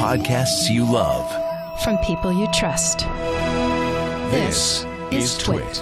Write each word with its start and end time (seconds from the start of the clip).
podcasts 0.00 0.70
you 0.70 0.82
love. 0.82 1.30
From 1.84 1.98
people 1.98 2.32
you 2.32 2.48
trust. 2.54 3.00
This 4.30 4.86
is 5.10 5.36
Twit. 5.36 5.76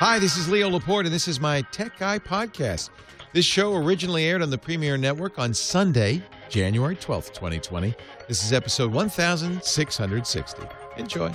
Hi, 0.00 0.18
this 0.18 0.36
is 0.36 0.48
Leo 0.48 0.70
Laporte, 0.70 1.06
and 1.06 1.14
this 1.14 1.28
is 1.28 1.38
my 1.38 1.62
Tech 1.70 1.96
Guy 1.96 2.18
podcast. 2.18 2.90
This 3.32 3.44
show 3.44 3.76
originally 3.76 4.24
aired 4.24 4.42
on 4.42 4.50
the 4.50 4.58
Premiere 4.58 4.96
Network 4.96 5.38
on 5.38 5.54
Sunday, 5.54 6.20
January 6.48 6.96
12th, 6.96 7.32
2020. 7.32 7.94
This 8.26 8.42
is 8.42 8.52
episode 8.52 8.92
1660. 8.92 10.62
Enjoy. 10.96 11.32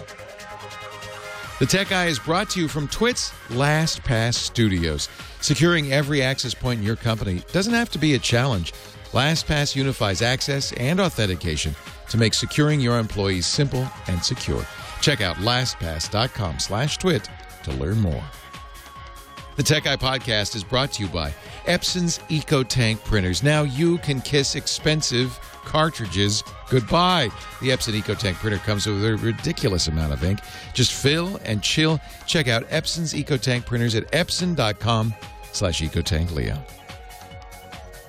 The 1.59 1.65
Tech 1.67 1.87
Guy 1.87 2.07
is 2.07 2.19
brought 2.19 2.49
to 2.49 2.59
you 2.59 2.67
from 2.67 2.89
Twit's 2.89 3.31
LastPass 3.47 4.33
Studios. 4.33 5.07
Securing 5.39 5.93
every 5.93 6.21
access 6.21 6.53
point 6.53 6.81
in 6.81 6.85
your 6.85 6.97
company 6.97 7.43
doesn't 7.53 7.73
have 7.73 7.89
to 7.91 7.97
be 7.97 8.15
a 8.15 8.19
challenge. 8.19 8.73
LastPass 9.11 9.75
unifies 9.75 10.21
access 10.21 10.71
and 10.73 10.99
authentication 10.99 11.75
to 12.09 12.17
make 12.17 12.33
securing 12.33 12.79
your 12.79 12.99
employees 12.99 13.47
simple 13.47 13.87
and 14.07 14.23
secure. 14.23 14.65
Check 15.01 15.21
out 15.21 15.37
lastpass.com 15.37 16.59
slash 16.59 16.97
twit 16.97 17.29
to 17.63 17.71
learn 17.71 17.99
more. 17.99 18.23
The 19.55 19.63
Tech 19.63 19.83
Guy 19.83 19.97
podcast 19.97 20.55
is 20.55 20.63
brought 20.63 20.93
to 20.93 21.03
you 21.03 21.09
by 21.09 21.33
Epson's 21.65 22.19
EcoTank 22.29 23.03
printers. 23.03 23.43
Now 23.43 23.63
you 23.63 23.97
can 23.97 24.21
kiss 24.21 24.55
expensive 24.55 25.37
cartridges 25.65 26.43
goodbye. 26.69 27.29
The 27.61 27.69
Epson 27.69 27.99
EcoTank 27.99 28.35
printer 28.35 28.59
comes 28.59 28.87
with 28.87 29.03
a 29.03 29.17
ridiculous 29.17 29.87
amount 29.87 30.13
of 30.13 30.23
ink. 30.23 30.39
Just 30.73 30.93
fill 30.93 31.41
and 31.43 31.61
chill. 31.61 31.99
Check 32.25 32.47
out 32.47 32.63
Epson's 32.69 33.13
EcoTank 33.13 33.65
printers 33.65 33.95
at 33.95 34.09
epson.com 34.13 35.13
slash 35.51 35.81
EcoTankLeo. 35.81 36.78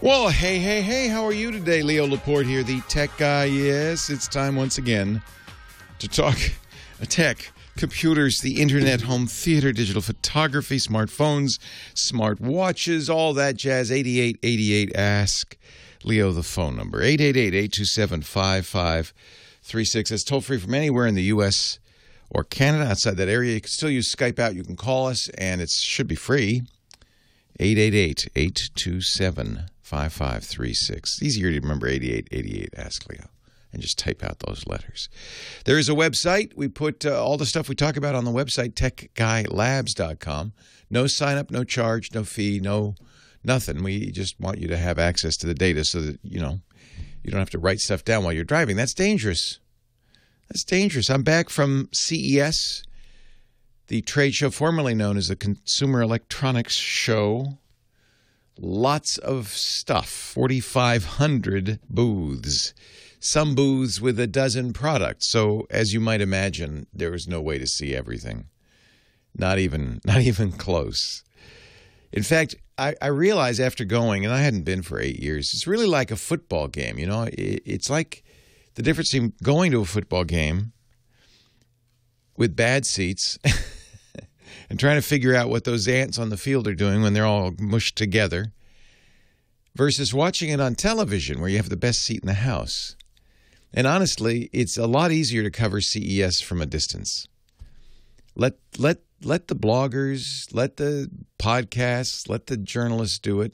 Well, 0.02 0.30
hey, 0.30 0.58
hey, 0.58 0.80
hey, 0.80 1.08
how 1.08 1.26
are 1.26 1.32
you 1.32 1.52
today? 1.52 1.82
Leo 1.82 2.06
Laporte 2.06 2.46
here, 2.46 2.62
the 2.62 2.80
tech 2.88 3.10
guy. 3.18 3.44
Yes, 3.44 4.08
it's 4.08 4.26
time 4.26 4.56
once 4.56 4.78
again 4.78 5.20
to 5.98 6.08
talk 6.08 6.38
tech, 7.02 7.52
computers, 7.76 8.40
the 8.40 8.62
internet, 8.62 9.02
home 9.02 9.26
theater, 9.26 9.72
digital 9.72 10.00
photography, 10.00 10.78
smartphones, 10.78 11.58
smart 11.92 12.40
watches, 12.40 13.10
all 13.10 13.34
that 13.34 13.56
jazz. 13.56 13.92
8888 13.92 14.96
Ask 14.96 15.58
Leo 16.02 16.32
the 16.32 16.42
phone 16.42 16.76
number 16.76 17.02
888 17.02 17.48
827 17.48 18.22
5536. 18.22 20.10
It's 20.12 20.24
toll 20.24 20.40
free 20.40 20.58
from 20.58 20.72
anywhere 20.72 21.06
in 21.06 21.14
the 21.14 21.24
U.S. 21.24 21.78
or 22.30 22.42
Canada 22.42 22.88
outside 22.90 23.18
that 23.18 23.28
area. 23.28 23.52
You 23.52 23.60
can 23.60 23.68
still 23.68 23.90
use 23.90 24.14
Skype 24.14 24.38
out. 24.38 24.54
You 24.54 24.64
can 24.64 24.76
call 24.76 25.08
us, 25.08 25.28
and 25.36 25.60
it 25.60 25.68
should 25.68 26.08
be 26.08 26.14
free. 26.14 26.62
888 27.58 28.28
827 28.34 29.66
5536. 29.90 31.20
Easier 31.20 31.50
to 31.50 31.58
remember 31.60 31.88
8888 31.88 32.74
Ask 32.76 33.08
Leo 33.08 33.26
and 33.72 33.82
just 33.82 33.98
type 33.98 34.22
out 34.22 34.38
those 34.38 34.64
letters. 34.68 35.08
There 35.64 35.78
is 35.78 35.88
a 35.88 35.94
website. 35.94 36.54
We 36.54 36.68
put 36.68 37.04
uh, 37.04 37.20
all 37.22 37.36
the 37.36 37.46
stuff 37.46 37.68
we 37.68 37.74
talk 37.74 37.96
about 37.96 38.14
on 38.14 38.24
the 38.24 38.30
website, 38.30 38.74
techguylabs.com. 38.74 40.52
No 40.90 41.06
sign 41.08 41.38
up, 41.38 41.50
no 41.50 41.64
charge, 41.64 42.14
no 42.14 42.22
fee, 42.22 42.60
no 42.60 42.94
nothing. 43.42 43.82
We 43.82 44.12
just 44.12 44.38
want 44.38 44.58
you 44.58 44.68
to 44.68 44.76
have 44.76 45.00
access 45.00 45.36
to 45.38 45.48
the 45.48 45.54
data 45.54 45.84
so 45.84 46.02
that, 46.02 46.20
you 46.22 46.40
know, 46.40 46.60
you 47.24 47.32
don't 47.32 47.40
have 47.40 47.50
to 47.50 47.58
write 47.58 47.80
stuff 47.80 48.04
down 48.04 48.22
while 48.22 48.32
you're 48.32 48.44
driving. 48.44 48.76
That's 48.76 48.94
dangerous. 48.94 49.58
That's 50.48 50.62
dangerous. 50.62 51.10
I'm 51.10 51.24
back 51.24 51.48
from 51.50 51.88
CES, 51.92 52.84
the 53.88 54.02
trade 54.02 54.34
show 54.34 54.50
formerly 54.50 54.94
known 54.94 55.16
as 55.16 55.26
the 55.26 55.36
Consumer 55.36 56.00
Electronics 56.00 56.74
Show. 56.74 57.58
Lots 58.62 59.16
of 59.18 59.48
stuff, 59.48 60.08
4,500 60.08 61.80
booths 61.88 62.74
some 63.20 63.54
booths 63.54 64.00
with 64.00 64.18
a 64.18 64.26
dozen 64.26 64.72
products. 64.72 65.26
So 65.26 65.66
as 65.70 65.92
you 65.92 66.00
might 66.00 66.22
imagine, 66.22 66.86
there 66.92 67.10
was 67.10 67.28
no 67.28 67.40
way 67.40 67.58
to 67.58 67.66
see 67.66 67.94
everything. 67.94 68.46
Not 69.36 69.58
even 69.58 70.00
not 70.04 70.22
even 70.22 70.50
close. 70.50 71.22
In 72.12 72.24
fact, 72.24 72.56
I, 72.76 72.96
I 73.00 73.06
realized 73.06 73.60
after 73.60 73.84
going, 73.84 74.24
and 74.24 74.34
I 74.34 74.40
hadn't 74.40 74.64
been 74.64 74.82
for 74.82 74.98
eight 74.98 75.20
years, 75.20 75.54
it's 75.54 75.66
really 75.66 75.86
like 75.86 76.10
a 76.10 76.16
football 76.16 76.66
game. 76.66 76.98
You 76.98 77.06
know, 77.06 77.22
it, 77.24 77.62
it's 77.64 77.88
like 77.90 78.24
the 78.74 78.82
difference 78.82 79.14
in 79.14 79.34
going 79.42 79.70
to 79.70 79.82
a 79.82 79.84
football 79.84 80.24
game 80.24 80.72
with 82.36 82.56
bad 82.56 82.86
seats 82.86 83.38
and 84.70 84.80
trying 84.80 84.96
to 84.96 85.06
figure 85.06 85.36
out 85.36 85.50
what 85.50 85.64
those 85.64 85.86
ants 85.86 86.18
on 86.18 86.30
the 86.30 86.36
field 86.38 86.66
are 86.66 86.74
doing 86.74 87.02
when 87.02 87.12
they're 87.12 87.26
all 87.26 87.52
mushed 87.58 87.96
together 87.96 88.52
versus 89.74 90.12
watching 90.12 90.50
it 90.50 90.60
on 90.60 90.74
television 90.74 91.40
where 91.40 91.48
you 91.48 91.56
have 91.56 91.68
the 91.68 91.76
best 91.76 92.02
seat 92.02 92.20
in 92.22 92.26
the 92.26 92.34
house. 92.34 92.96
And 93.72 93.86
honestly, 93.86 94.50
it's 94.52 94.76
a 94.76 94.86
lot 94.86 95.12
easier 95.12 95.42
to 95.42 95.50
cover 95.50 95.80
CES 95.80 96.40
from 96.40 96.60
a 96.60 96.66
distance. 96.66 97.28
Let 98.34 98.54
let 98.78 98.98
let 99.22 99.48
the 99.48 99.56
bloggers, 99.56 100.52
let 100.52 100.76
the 100.76 101.10
podcasts, 101.38 102.28
let 102.28 102.46
the 102.46 102.56
journalists 102.56 103.18
do 103.18 103.40
it. 103.40 103.52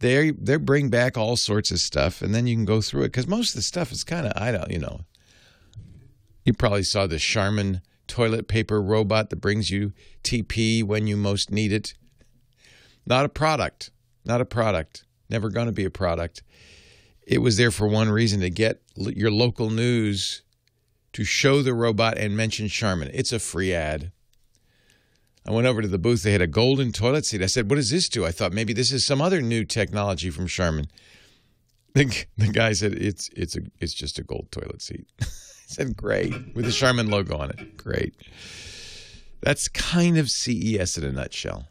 They 0.00 0.30
they 0.30 0.56
bring 0.56 0.90
back 0.90 1.16
all 1.16 1.36
sorts 1.36 1.70
of 1.70 1.78
stuff, 1.78 2.22
and 2.22 2.34
then 2.34 2.46
you 2.46 2.56
can 2.56 2.64
go 2.64 2.80
through 2.80 3.02
it 3.02 3.08
because 3.08 3.26
most 3.26 3.50
of 3.50 3.56
the 3.56 3.62
stuff 3.62 3.92
is 3.92 4.04
kind 4.04 4.26
of 4.26 4.32
I 4.36 4.50
don't 4.50 4.70
you 4.70 4.78
know. 4.78 5.00
You 6.44 6.52
probably 6.54 6.82
saw 6.84 7.06
the 7.06 7.18
Charmin 7.18 7.82
toilet 8.06 8.48
paper 8.48 8.80
robot 8.80 9.30
that 9.30 9.36
brings 9.36 9.70
you 9.70 9.92
TP 10.24 10.82
when 10.82 11.06
you 11.06 11.16
most 11.16 11.50
need 11.50 11.72
it. 11.72 11.94
Not 13.06 13.24
a 13.24 13.28
product. 13.28 13.90
Not 14.24 14.40
a 14.40 14.44
product. 14.44 15.04
Never 15.28 15.50
going 15.50 15.66
to 15.66 15.72
be 15.72 15.84
a 15.84 15.90
product. 15.90 16.42
It 17.26 17.38
was 17.38 17.56
there 17.56 17.70
for 17.70 17.86
one 17.86 18.08
reason 18.08 18.40
to 18.40 18.50
get 18.50 18.80
your 18.96 19.30
local 19.30 19.70
news 19.70 20.42
to 21.12 21.24
show 21.24 21.62
the 21.62 21.74
robot 21.74 22.16
and 22.16 22.36
mention 22.36 22.68
Charmin. 22.68 23.10
It's 23.12 23.32
a 23.32 23.38
free 23.38 23.74
ad. 23.74 24.12
I 25.46 25.50
went 25.50 25.66
over 25.66 25.80
to 25.80 25.88
the 25.88 25.98
booth. 25.98 26.22
They 26.22 26.32
had 26.32 26.42
a 26.42 26.46
golden 26.46 26.92
toilet 26.92 27.24
seat. 27.24 27.42
I 27.42 27.46
said, 27.46 27.70
What 27.70 27.76
does 27.76 27.90
this 27.90 28.08
do? 28.08 28.26
I 28.26 28.30
thought 28.30 28.52
maybe 28.52 28.72
this 28.72 28.92
is 28.92 29.06
some 29.06 29.22
other 29.22 29.40
new 29.40 29.64
technology 29.64 30.30
from 30.30 30.46
Charmin. 30.46 30.86
The, 31.94 32.26
the 32.36 32.48
guy 32.48 32.74
said, 32.74 32.92
It's 32.92 33.28
it's 33.34 33.56
a 33.56 33.60
it's 33.80 33.94
just 33.94 34.18
a 34.18 34.22
gold 34.22 34.52
toilet 34.52 34.82
seat. 34.82 35.08
I 35.20 35.26
said, 35.66 35.96
Great. 35.96 36.32
With 36.54 36.66
the 36.66 36.70
Charmin 36.70 37.10
logo 37.10 37.38
on 37.38 37.50
it. 37.50 37.76
Great. 37.76 38.14
That's 39.40 39.68
kind 39.68 40.18
of 40.18 40.30
CES 40.30 40.98
in 40.98 41.04
a 41.04 41.10
nutshell. 41.10 41.66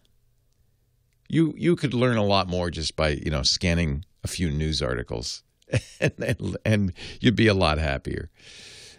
You 1.28 1.54
you 1.58 1.76
could 1.76 1.94
learn 1.94 2.18
a 2.18 2.26
lot 2.26 2.48
more 2.48 2.72
just 2.72 2.96
by, 2.96 3.10
you 3.10 3.32
know, 3.32 3.44
scanning 3.44 4.06
a 4.24 4.28
few 4.28 4.50
news 4.50 4.82
articles 4.82 5.44
and, 6.00 6.14
and, 6.20 6.58
and 6.66 6.94
you'd 7.20 7.36
be 7.36 7.48
a 7.48 7.54
lot 7.54 7.78
happier. 7.78 8.30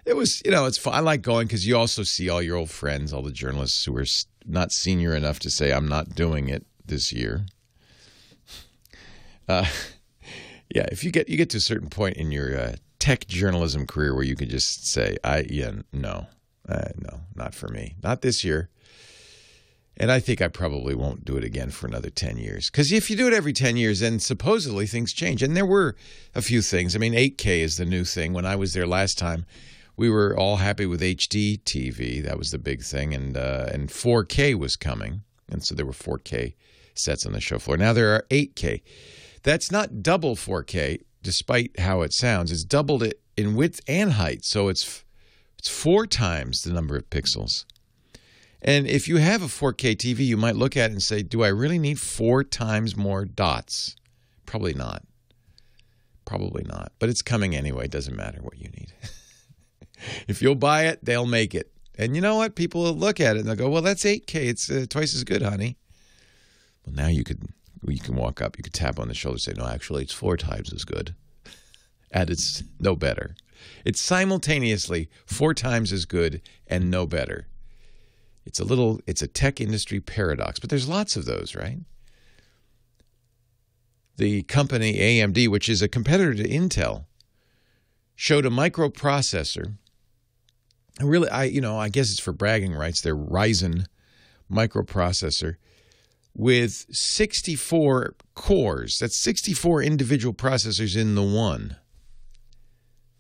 It 0.05 0.17
was, 0.17 0.41
you 0.45 0.51
know, 0.51 0.65
it's 0.65 0.79
fun. 0.79 0.95
I 0.95 1.01
like 1.01 1.23
going 1.23 1.47
because 1.47 1.67
you 1.67 1.77
also 1.77 2.03
see 2.03 2.29
all 2.29 2.41
your 2.41 2.57
old 2.57 2.71
friends, 2.71 3.13
all 3.13 3.23
the 3.23 3.31
journalists 3.31 3.85
who 3.85 3.97
are 3.97 4.07
not 4.47 4.73
senior 4.73 5.15
enough 5.15 5.39
to 5.41 5.51
say, 5.51 5.73
I'm 5.73 5.89
not 5.89 6.15
doing 6.15 6.49
it 6.49 6.67
this 6.85 7.13
year. 7.13 7.47
Uh, 9.49 9.65
yeah, 10.75 10.85
if 10.93 11.03
you 11.03 11.11
get 11.11 11.27
you 11.31 11.39
get 11.39 11.49
to 11.49 11.57
a 11.57 11.61
certain 11.61 11.89
point 11.89 12.19
in 12.19 12.31
your 12.31 12.55
uh, 12.55 12.75
tech 12.99 13.27
journalism 13.27 13.87
career 13.87 14.15
where 14.15 14.23
you 14.23 14.37
can 14.37 14.47
just 14.47 14.87
say, 14.87 15.17
"I 15.25 15.47
yeah, 15.49 15.71
no, 15.91 16.27
uh, 16.69 16.91
no, 16.99 17.21
not 17.35 17.55
for 17.55 17.69
me, 17.69 17.97
not 18.03 18.21
this 18.21 18.45
year." 18.45 18.69
And 20.01 20.13
I 20.13 20.21
think 20.21 20.41
I 20.41 20.47
probably 20.47 20.95
won't 20.95 21.25
do 21.25 21.37
it 21.37 21.43
again 21.43 21.71
for 21.71 21.89
another 21.89 22.09
10 22.09 22.39
years. 22.39 22.71
Because 22.71 22.93
if 22.93 23.11
you 23.11 23.17
do 23.17 23.27
it 23.27 23.35
every 23.35 23.53
10 23.53 23.77
years, 23.77 23.99
then 23.99 24.21
supposedly 24.21 24.87
things 24.87 25.13
change. 25.13 25.43
And 25.43 25.57
there 25.57 25.67
were 25.67 25.97
a 26.37 26.43
few 26.43 26.63
things. 26.63 26.95
I 26.95 27.01
mean, 27.01 27.15
8K 27.15 27.59
is 27.61 27.79
the 27.79 27.85
new 27.85 28.05
thing. 28.05 28.33
When 28.33 28.47
I 28.47 28.55
was 28.55 28.75
there 28.75 28.87
last 28.87 29.19
time, 29.19 29.45
we 29.97 30.09
were 30.09 30.37
all 30.39 30.59
happy 30.59 30.87
with 30.87 31.03
HD 31.03 31.61
TV. 31.63 32.23
That 32.23 32.39
was 32.39 32.53
the 32.53 32.59
big 32.59 32.83
thing. 32.83 33.13
And, 33.13 33.37
uh, 33.37 33.67
and 33.73 33.89
4K 33.89 34.57
was 34.57 34.77
coming. 34.77 35.23
And 35.51 35.65
so 35.65 35.75
there 35.75 35.87
were 35.87 35.93
4K 35.93 36.55
sets 36.95 37.27
on 37.27 37.33
the 37.33 37.41
show 37.41 37.59
floor. 37.59 37.77
Now 37.77 37.93
there 37.93 38.15
are 38.15 38.25
8K. 38.31 38.83
That's 39.43 39.73
not 39.73 40.03
double 40.05 40.37
4K, 40.37 41.01
despite 41.25 41.81
how 41.81 42.03
it 42.03 42.13
sounds. 42.13 42.53
It's 42.53 42.63
doubled 42.63 43.03
it 43.03 43.21
in 43.37 43.57
width 43.57 43.81
and 43.89 44.13
height. 44.13 44.45
So 44.45 44.69
it's, 44.69 45.05
it's 45.59 45.69
four 45.69 46.07
times 46.07 46.63
the 46.63 46.73
number 46.73 46.97
of 46.97 47.11
pixels. 47.11 47.65
And 48.61 48.87
if 48.87 49.07
you 49.07 49.19
have 49.19 49.43
a 49.43 49.47
4K 49.47 49.97
TV, 49.97 50.21
you 50.21 50.37
might 50.37 50.57
look 50.57 50.77
at 50.77 50.91
it 50.91 50.93
and 50.93 51.03
say, 51.03 51.23
do 51.23 51.45
I 51.45 51.49
really 51.49 51.79
need 51.79 52.01
four 52.01 52.43
times 52.43 52.97
more 52.97 53.25
dots? 53.25 53.95
Probably 54.47 54.75
not. 54.75 55.03
Probably 56.25 56.65
not. 56.65 56.93
But 56.99 57.09
it's 57.09 57.23
coming 57.23 57.55
anyway. 57.55 57.85
It 57.85 57.91
doesn't 57.91 58.17
matter 58.17 58.41
what 58.43 58.59
you 58.59 58.69
need. 58.71 58.93
if 60.29 60.43
you'll 60.43 60.57
buy 60.57 60.87
it, 60.87 61.05
they'll 61.05 61.27
make 61.27 61.55
it. 61.55 61.71
And 61.97 62.15
you 62.15 62.21
know 62.21 62.37
what? 62.37 62.55
People 62.55 62.83
will 62.83 62.95
look 62.95 63.21
at 63.21 63.37
it 63.37 63.41
and 63.41 63.49
they'll 63.49 63.57
go, 63.57 63.69
well, 63.69 63.83
that's 63.83 64.05
8K. 64.05 64.35
It's 64.35 64.71
uh, 64.71 64.87
twice 64.89 65.15
as 65.15 65.25
good, 65.25 65.43
honey. 65.43 65.77
Well, 66.85 66.95
now 66.95 67.09
you 67.09 67.25
could 67.25 67.43
you 67.87 68.01
can 68.01 68.17
walk 68.17 68.43
up, 68.43 68.57
you 68.59 68.63
could 68.63 68.75
tap 68.75 68.99
on 68.99 69.09
the 69.09 69.15
shoulder 69.15 69.35
and 69.35 69.41
say, 69.41 69.53
no, 69.57 69.67
actually, 69.67 70.03
it's 70.03 70.13
four 70.13 70.37
times 70.37 70.73
as 70.73 70.85
good. 70.85 71.15
and 72.11 72.29
it's 72.29 72.63
no 72.81 72.97
better. 72.97 73.35
It's 73.85 74.01
simultaneously 74.01 75.09
four 75.27 75.55
times 75.55 75.93
as 75.93 76.05
good 76.05 76.43
and 76.67 76.91
no 76.91 77.07
better. 77.07 77.47
It's 78.49 78.59
a 78.59 78.65
little, 78.65 78.99
it's 79.07 79.21
a 79.21 79.27
tech 79.27 79.61
industry 79.61 80.01
paradox, 80.01 80.59
but 80.59 80.71
there's 80.71 80.89
lots 80.89 81.17
of 81.17 81.27
those, 81.27 81.55
right? 81.55 81.81
The 84.17 84.43
company 84.45 84.95
AMD, 84.95 85.49
which 85.49 85.69
is 85.69 85.83
a 85.83 85.87
competitor 85.87 86.35
to 86.35 86.49
Intel, 86.49 87.05
showed 88.17 88.47
a 88.47 88.51
microprocessor. 88.51 89.75
Really, 90.99 91.29
I 91.29 91.45
you 91.45 91.61
know 91.61 91.79
I 91.79 91.91
guess 91.91 92.11
it's 92.11 92.19
for 92.19 92.33
bragging 92.33 92.75
rights. 92.75 93.03
Their 93.03 93.15
Ryzen 93.15 93.85
microprocessor 94.51 95.57
with 96.35 96.87
64 96.91 98.15
cores. 98.35 98.99
That's 98.99 99.17
64 99.17 99.83
individual 99.83 100.33
processors 100.33 100.97
in 100.97 101.15
the 101.15 101.23
one. 101.23 101.77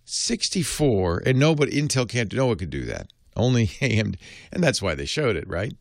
64, 0.07 1.23
and 1.27 1.39
nobody 1.39 1.81
Intel 1.81 2.09
can't 2.09 2.33
no 2.33 2.47
one 2.47 2.57
could 2.57 2.71
do 2.71 2.87
that. 2.87 3.13
Only 3.39 3.67
AMD, 3.81 4.17
and 4.53 4.63
that's 4.63 4.83
why 4.83 4.95
they 4.95 5.07
showed 5.07 5.37
it, 5.37 5.49
right? 5.49 5.75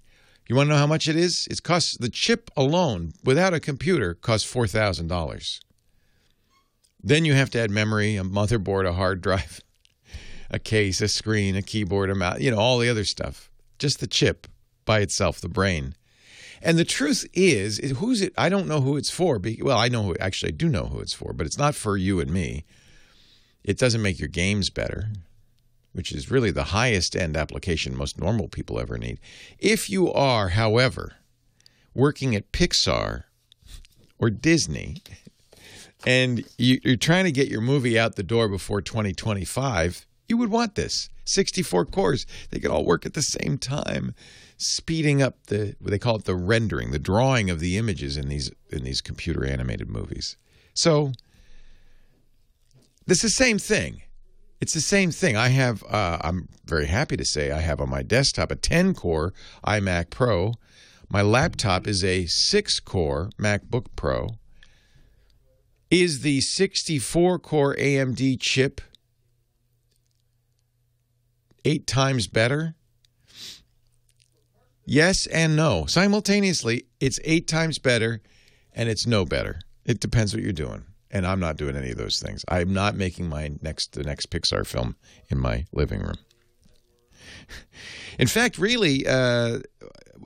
You 0.48 0.56
want 0.56 0.68
to 0.68 0.74
know 0.74 0.80
how 0.80 0.88
much 0.88 1.10
it 1.10 1.18
is? 1.18 1.48
It 1.52 1.62
costs 1.64 1.98
the 1.98 2.10
chip 2.10 2.50
alone 2.56 3.14
without 3.24 3.54
a 3.54 3.60
computer 3.60 4.14
costs 4.14 4.50
four 4.50 4.68
thousand 4.68 5.08
dollars. 5.08 5.60
Then 7.04 7.26
you 7.26 7.34
have 7.34 7.50
to 7.52 7.60
add 7.60 7.72
memory, 7.72 8.16
a 8.16 8.24
motherboard, 8.24 8.88
a 8.88 8.94
hard 8.94 9.22
drive, 9.22 9.62
a 10.50 10.60
case, 10.60 11.02
a 11.02 11.08
screen, 11.08 11.56
a 11.56 11.62
keyboard, 11.62 12.10
a 12.10 12.16
mouse, 12.16 12.40
you 12.40 12.52
know, 12.52 12.58
all 12.58 12.80
the 12.80 12.90
other 12.90 13.04
stuff. 13.04 13.50
Just 13.78 14.00
the 14.00 14.08
chip 14.08 14.48
by 14.86 15.00
itself, 15.00 15.42
the 15.42 15.50
brain. 15.50 15.96
And 16.62 16.78
the 16.78 16.86
truth 16.86 17.28
is, 17.34 17.78
who's 17.98 18.22
it? 18.22 18.34
I 18.38 18.50
don't 18.50 18.68
know 18.68 18.82
who 18.82 18.98
it's 18.98 19.12
for. 19.12 19.40
Well, 19.62 19.78
I 19.78 19.90
know 19.90 20.04
who. 20.04 20.16
Actually, 20.20 20.54
I 20.54 20.56
do 20.56 20.70
know 20.70 20.86
who 20.86 21.00
it's 21.00 21.14
for, 21.14 21.34
but 21.34 21.46
it's 21.46 21.58
not 21.58 21.76
for 21.76 21.98
you 21.98 22.20
and 22.20 22.32
me. 22.32 22.66
It 23.64 23.78
doesn't 23.78 24.02
make 24.02 24.18
your 24.18 24.30
games 24.30 24.70
better, 24.70 25.10
which 25.98 26.12
is 26.12 26.30
really 26.30 26.52
the 26.52 26.66
highest 26.66 27.16
end 27.16 27.36
application 27.36 27.98
most 27.98 28.20
normal 28.20 28.48
people 28.48 28.80
ever 28.80 29.00
need. 29.00 29.20
If 29.58 29.90
you 29.90 30.14
are, 30.14 30.50
however, 30.50 31.16
working 31.96 32.36
at 32.36 32.52
Pixar 32.52 33.24
or 34.20 34.30
Disney, 34.30 35.02
and 36.06 36.46
you're 36.60 36.96
trying 36.96 37.26
to 37.26 37.32
get 37.32 37.48
your 37.48 37.62
movie 37.62 37.98
out 37.98 38.16
the 38.16 38.22
door 38.22 38.48
before 38.48 38.80
2025, 38.80 40.06
you 40.30 40.38
would 40.38 40.52
want 40.52 40.76
this. 40.76 41.10
64 41.26 41.86
cores. 41.86 42.28
They 42.52 42.60
could 42.60 42.70
all 42.70 42.86
work 42.86 43.08
at 43.08 43.16
the 43.16 43.24
same 43.24 43.58
time 43.58 44.14
speeding 44.58 45.22
up 45.22 45.48
the 45.48 45.76
they 45.82 46.00
call 46.00 46.18
it 46.18 46.26
the 46.26 46.36
rendering, 46.36 46.92
the 46.92 47.00
drawing 47.00 47.50
of 47.50 47.60
the 47.60 47.76
images 47.76 48.18
in 48.18 48.30
these 48.30 48.52
in 48.70 48.84
these 48.84 49.02
computer 49.02 49.44
animated 49.44 49.90
movies. 49.90 50.38
So 50.76 51.14
this 53.08 53.24
is 53.24 53.36
the 53.36 53.44
same 53.44 53.58
thing. 53.58 54.04
It's 54.60 54.74
the 54.74 54.82
same 54.82 55.12
thing. 55.12 55.36
I 55.36 55.50
have 55.50 55.84
uh, 55.84 56.18
I'm 56.22 56.50
very 56.66 56.88
happy 56.88 57.16
to 57.18 57.26
say 57.26 57.52
I 57.52 57.60
have 57.60 57.80
on 57.80 57.90
my 57.90 58.02
desktop 58.02 58.52
a 58.52 58.56
10 58.56 58.94
core 58.96 59.34
iMac 59.66 60.10
Pro. 60.10 60.54
My 61.10 61.22
laptop 61.22 61.88
is 61.88 62.04
a 62.04 62.26
6 62.26 62.80
core 62.82 63.30
MacBook 63.40 63.88
Pro. 63.96 64.30
Is 65.90 66.22
the 66.22 66.42
64 66.42 67.40
core 67.40 67.76
AMD 67.76 68.42
chip 68.42 68.82
eight 71.64 71.88
times 71.88 72.28
better? 72.28 72.76
Yes 74.86 75.28
and 75.28 75.56
no. 75.56 75.86
Simultaneously, 75.86 76.86
it's 77.00 77.20
eight 77.24 77.48
times 77.48 77.78
better 77.78 78.22
and 78.74 78.90
it's 78.90 79.06
no 79.06 79.24
better. 79.24 79.60
It 79.86 80.00
depends 80.00 80.34
what 80.34 80.44
you're 80.44 80.52
doing. 80.52 80.84
And 81.10 81.26
I'm 81.26 81.40
not 81.40 81.58
doing 81.58 81.76
any 81.76 81.92
of 81.92 81.98
those 81.98 82.20
things. 82.20 82.44
I'm 82.50 82.74
not 82.74 82.96
making 82.96 83.30
my 83.30 83.52
next 83.62 83.94
the 83.94 84.04
next 84.04 84.30
Pixar 84.30 84.66
film 84.66 84.96
in 85.30 85.40
my 85.40 85.66
living 85.72 86.02
room. 86.02 86.18
In 88.20 88.28
fact, 88.28 88.58
really, 88.58 89.08
uh, 89.08 89.60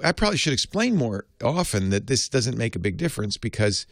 I 0.04 0.12
probably 0.12 0.38
should 0.38 0.54
explain 0.54 0.96
more 0.96 1.26
often 1.44 1.90
that 1.92 2.08
this 2.08 2.30
doesn't 2.30 2.58
make 2.58 2.76
a 2.76 2.80
big 2.80 2.98
difference 2.98 3.38
because 3.38 3.86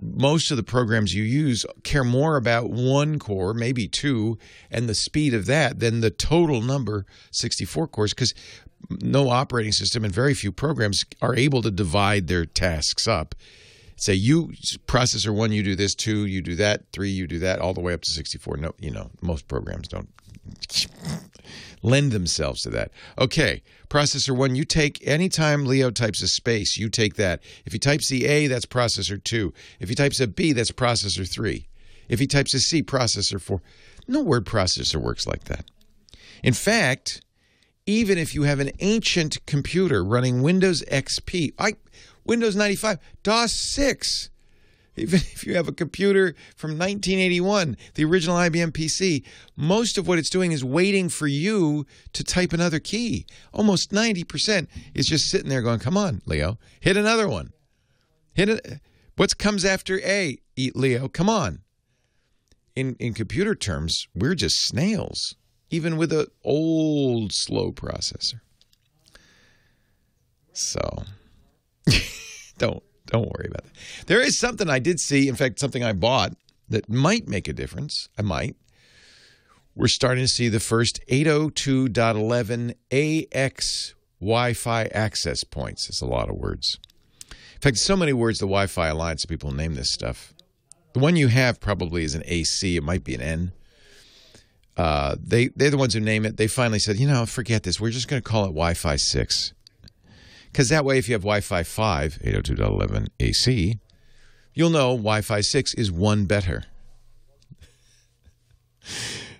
most 0.00 0.50
of 0.50 0.56
the 0.56 0.62
programs 0.62 1.14
you 1.14 1.22
use 1.22 1.66
care 1.82 2.04
more 2.04 2.36
about 2.36 2.70
one 2.70 3.18
core, 3.18 3.52
maybe 3.52 3.86
two, 3.86 4.38
and 4.70 4.88
the 4.88 4.94
speed 4.94 5.34
of 5.34 5.46
that 5.46 5.80
than 5.80 6.00
the 6.00 6.10
total 6.10 6.62
number 6.62 7.04
64 7.30 7.88
cores 7.88 8.14
because 8.14 8.34
no 9.02 9.28
operating 9.28 9.72
system 9.72 10.04
and 10.04 10.14
very 10.14 10.34
few 10.34 10.50
programs 10.50 11.04
are 11.20 11.34
able 11.34 11.62
to 11.62 11.70
divide 11.70 12.26
their 12.26 12.46
tasks 12.46 13.06
up. 13.06 13.34
Say 14.02 14.14
you 14.14 14.48
processor 14.88 15.32
one, 15.32 15.52
you 15.52 15.62
do 15.62 15.76
this, 15.76 15.94
two, 15.94 16.26
you 16.26 16.42
do 16.42 16.56
that, 16.56 16.90
three, 16.90 17.10
you 17.10 17.28
do 17.28 17.38
that, 17.38 17.60
all 17.60 17.72
the 17.72 17.80
way 17.80 17.94
up 17.94 18.00
to 18.00 18.10
64. 18.10 18.56
No, 18.56 18.74
you 18.80 18.90
know, 18.90 19.12
most 19.20 19.46
programs 19.46 19.86
don't 19.86 20.08
lend 21.82 22.10
themselves 22.10 22.62
to 22.62 22.70
that. 22.70 22.90
Okay, 23.16 23.62
processor 23.88 24.36
one, 24.36 24.56
you 24.56 24.64
take 24.64 25.06
anytime 25.06 25.66
Leo 25.66 25.92
types 25.92 26.20
a 26.20 26.26
space, 26.26 26.76
you 26.76 26.88
take 26.88 27.14
that. 27.14 27.44
If 27.64 27.74
he 27.74 27.78
types 27.78 28.08
the 28.08 28.26
A, 28.26 28.48
that's 28.48 28.66
processor 28.66 29.22
two. 29.22 29.54
If 29.78 29.88
he 29.88 29.94
types 29.94 30.18
a 30.18 30.26
B, 30.26 30.52
that's 30.52 30.72
processor 30.72 31.30
three. 31.30 31.68
If 32.08 32.18
he 32.18 32.26
types 32.26 32.54
a 32.54 32.58
C, 32.58 32.82
processor 32.82 33.40
four. 33.40 33.62
No 34.08 34.20
word 34.20 34.44
processor 34.46 35.00
works 35.00 35.28
like 35.28 35.44
that. 35.44 35.66
In 36.42 36.54
fact, 36.54 37.22
even 37.86 38.18
if 38.18 38.34
you 38.34 38.42
have 38.42 38.58
an 38.58 38.72
ancient 38.80 39.44
computer 39.46 40.04
running 40.04 40.42
Windows 40.42 40.82
XP, 40.90 41.52
I, 41.56 41.74
Windows 42.24 42.56
95, 42.56 42.98
DOS 43.22 43.52
6, 43.52 44.30
even 44.96 45.20
if 45.32 45.46
you 45.46 45.54
have 45.54 45.68
a 45.68 45.72
computer 45.72 46.34
from 46.56 46.72
1981, 46.72 47.76
the 47.94 48.04
original 48.04 48.36
IBM 48.36 48.72
PC, 48.72 49.24
most 49.56 49.98
of 49.98 50.06
what 50.06 50.18
it's 50.18 50.30
doing 50.30 50.52
is 50.52 50.64
waiting 50.64 51.08
for 51.08 51.26
you 51.26 51.86
to 52.12 52.24
type 52.24 52.52
another 52.52 52.78
key. 52.78 53.26
Almost 53.52 53.90
90% 53.90 54.68
is 54.94 55.06
just 55.06 55.28
sitting 55.28 55.48
there 55.48 55.62
going, 55.62 55.80
come 55.80 55.96
on, 55.96 56.22
Leo, 56.26 56.58
hit 56.80 56.96
another 56.96 57.28
one. 57.28 57.52
Hit 58.34 58.48
it. 58.48 58.80
What 59.16 59.36
comes 59.36 59.64
after 59.64 60.00
A, 60.00 60.38
eat 60.56 60.74
Leo? 60.74 61.08
Come 61.08 61.28
on. 61.28 61.60
In, 62.74 62.96
in 62.98 63.12
computer 63.12 63.54
terms, 63.54 64.08
we're 64.14 64.34
just 64.34 64.66
snails 64.66 65.36
even 65.72 65.96
with 65.96 66.12
an 66.12 66.26
old 66.44 67.32
slow 67.32 67.72
processor. 67.72 68.40
So 70.52 71.04
don't 72.58 72.82
don't 73.06 73.30
worry 73.30 73.48
about 73.50 73.64
that. 73.64 74.06
There 74.06 74.20
is 74.20 74.38
something 74.38 74.70
I 74.70 74.78
did 74.78 75.00
see, 75.00 75.28
in 75.28 75.34
fact, 75.34 75.58
something 75.58 75.82
I 75.82 75.92
bought 75.92 76.34
that 76.68 76.88
might 76.88 77.28
make 77.28 77.48
a 77.48 77.52
difference. 77.52 78.08
I 78.18 78.22
might. 78.22 78.56
We're 79.74 79.88
starting 79.88 80.24
to 80.24 80.28
see 80.28 80.48
the 80.48 80.60
first 80.60 81.00
802.11 81.08 82.74
AX 83.34 83.94
Wi-Fi 84.20 84.84
access 84.84 85.44
points. 85.44 85.88
It's 85.88 86.00
a 86.00 86.06
lot 86.06 86.30
of 86.30 86.36
words. 86.36 86.78
In 87.30 87.60
fact, 87.60 87.78
so 87.78 87.96
many 87.96 88.12
words 88.12 88.38
the 88.38 88.46
Wi-Fi 88.46 88.88
Alliance 88.88 89.24
people 89.24 89.52
name 89.52 89.74
this 89.74 89.90
stuff. 89.90 90.32
The 90.92 91.00
one 91.00 91.16
you 91.16 91.28
have 91.28 91.58
probably 91.58 92.04
is 92.04 92.14
an 92.14 92.22
AC. 92.26 92.76
It 92.76 92.82
might 92.82 93.02
be 93.02 93.14
an 93.14 93.22
N 93.22 93.52
uh, 94.76 95.16
they 95.22 95.48
they're 95.48 95.70
the 95.70 95.76
ones 95.76 95.94
who 95.94 96.00
name 96.00 96.24
it. 96.24 96.36
They 96.36 96.46
finally 96.46 96.78
said, 96.78 96.96
you 96.96 97.06
know, 97.06 97.26
forget 97.26 97.62
this. 97.62 97.80
We're 97.80 97.90
just 97.90 98.08
going 98.08 98.22
to 98.22 98.28
call 98.28 98.44
it 98.44 98.48
Wi-Fi 98.48 98.96
six, 98.96 99.52
because 100.52 100.68
that 100.68 100.84
way, 100.84 100.98
if 100.98 101.08
you 101.08 101.14
have 101.14 101.22
Wi-Fi 101.22 101.62
5, 101.62 102.18
802.11 102.22 103.08
AC, 103.18 103.78
you'll 104.54 104.70
know 104.70 104.90
Wi-Fi 104.90 105.40
six 105.40 105.74
is 105.74 105.90
one 105.90 106.26
better. 106.26 106.64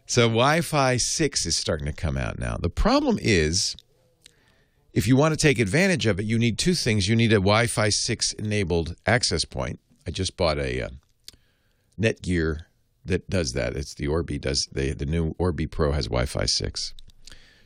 so 0.06 0.22
Wi-Fi 0.22 0.96
six 0.96 1.44
is 1.46 1.56
starting 1.56 1.86
to 1.86 1.92
come 1.92 2.16
out 2.16 2.38
now. 2.38 2.56
The 2.58 2.70
problem 2.70 3.18
is. 3.20 3.76
If 4.94 5.08
you 5.08 5.16
want 5.16 5.32
to 5.32 5.38
take 5.38 5.58
advantage 5.58 6.04
of 6.04 6.20
it, 6.20 6.26
you 6.26 6.38
need 6.38 6.58
two 6.58 6.74
things. 6.74 7.08
You 7.08 7.16
need 7.16 7.32
a 7.32 7.36
Wi 7.36 7.66
Fi 7.66 7.88
6 7.88 8.34
enabled 8.34 8.94
access 9.06 9.46
point. 9.46 9.80
I 10.06 10.10
just 10.10 10.36
bought 10.36 10.58
a 10.58 10.82
uh, 10.82 10.88
Netgear 11.98 12.64
that 13.04 13.28
does 13.28 13.52
that. 13.52 13.76
It's 13.76 13.94
the 13.94 14.08
Orbi 14.08 14.38
does 14.38 14.66
the 14.66 14.92
the 14.92 15.06
new 15.06 15.34
Orbi 15.38 15.66
Pro 15.66 15.92
has 15.92 16.06
Wi-Fi 16.06 16.46
six 16.46 16.94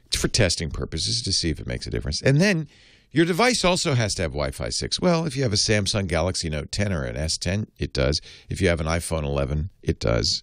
It's 0.06 0.16
for 0.16 0.28
testing 0.28 0.70
purposes 0.70 1.22
to 1.22 1.32
see 1.32 1.50
if 1.50 1.60
it 1.60 1.66
makes 1.66 1.86
a 1.86 1.90
difference. 1.90 2.22
And 2.22 2.40
then 2.40 2.68
your 3.16 3.24
device 3.24 3.64
also 3.64 3.94
has 3.94 4.14
to 4.16 4.22
have 4.22 4.32
Wi-Fi 4.32 4.68
six. 4.68 5.00
Well, 5.00 5.24
if 5.24 5.38
you 5.38 5.42
have 5.42 5.54
a 5.54 5.56
Samsung 5.56 6.06
Galaxy 6.06 6.50
Note 6.50 6.70
10 6.70 6.92
or 6.92 7.04
an 7.04 7.16
S10, 7.16 7.66
it 7.78 7.94
does. 7.94 8.20
If 8.50 8.60
you 8.60 8.68
have 8.68 8.78
an 8.78 8.86
iPhone 8.86 9.24
11, 9.24 9.70
it 9.82 9.98
does. 9.98 10.42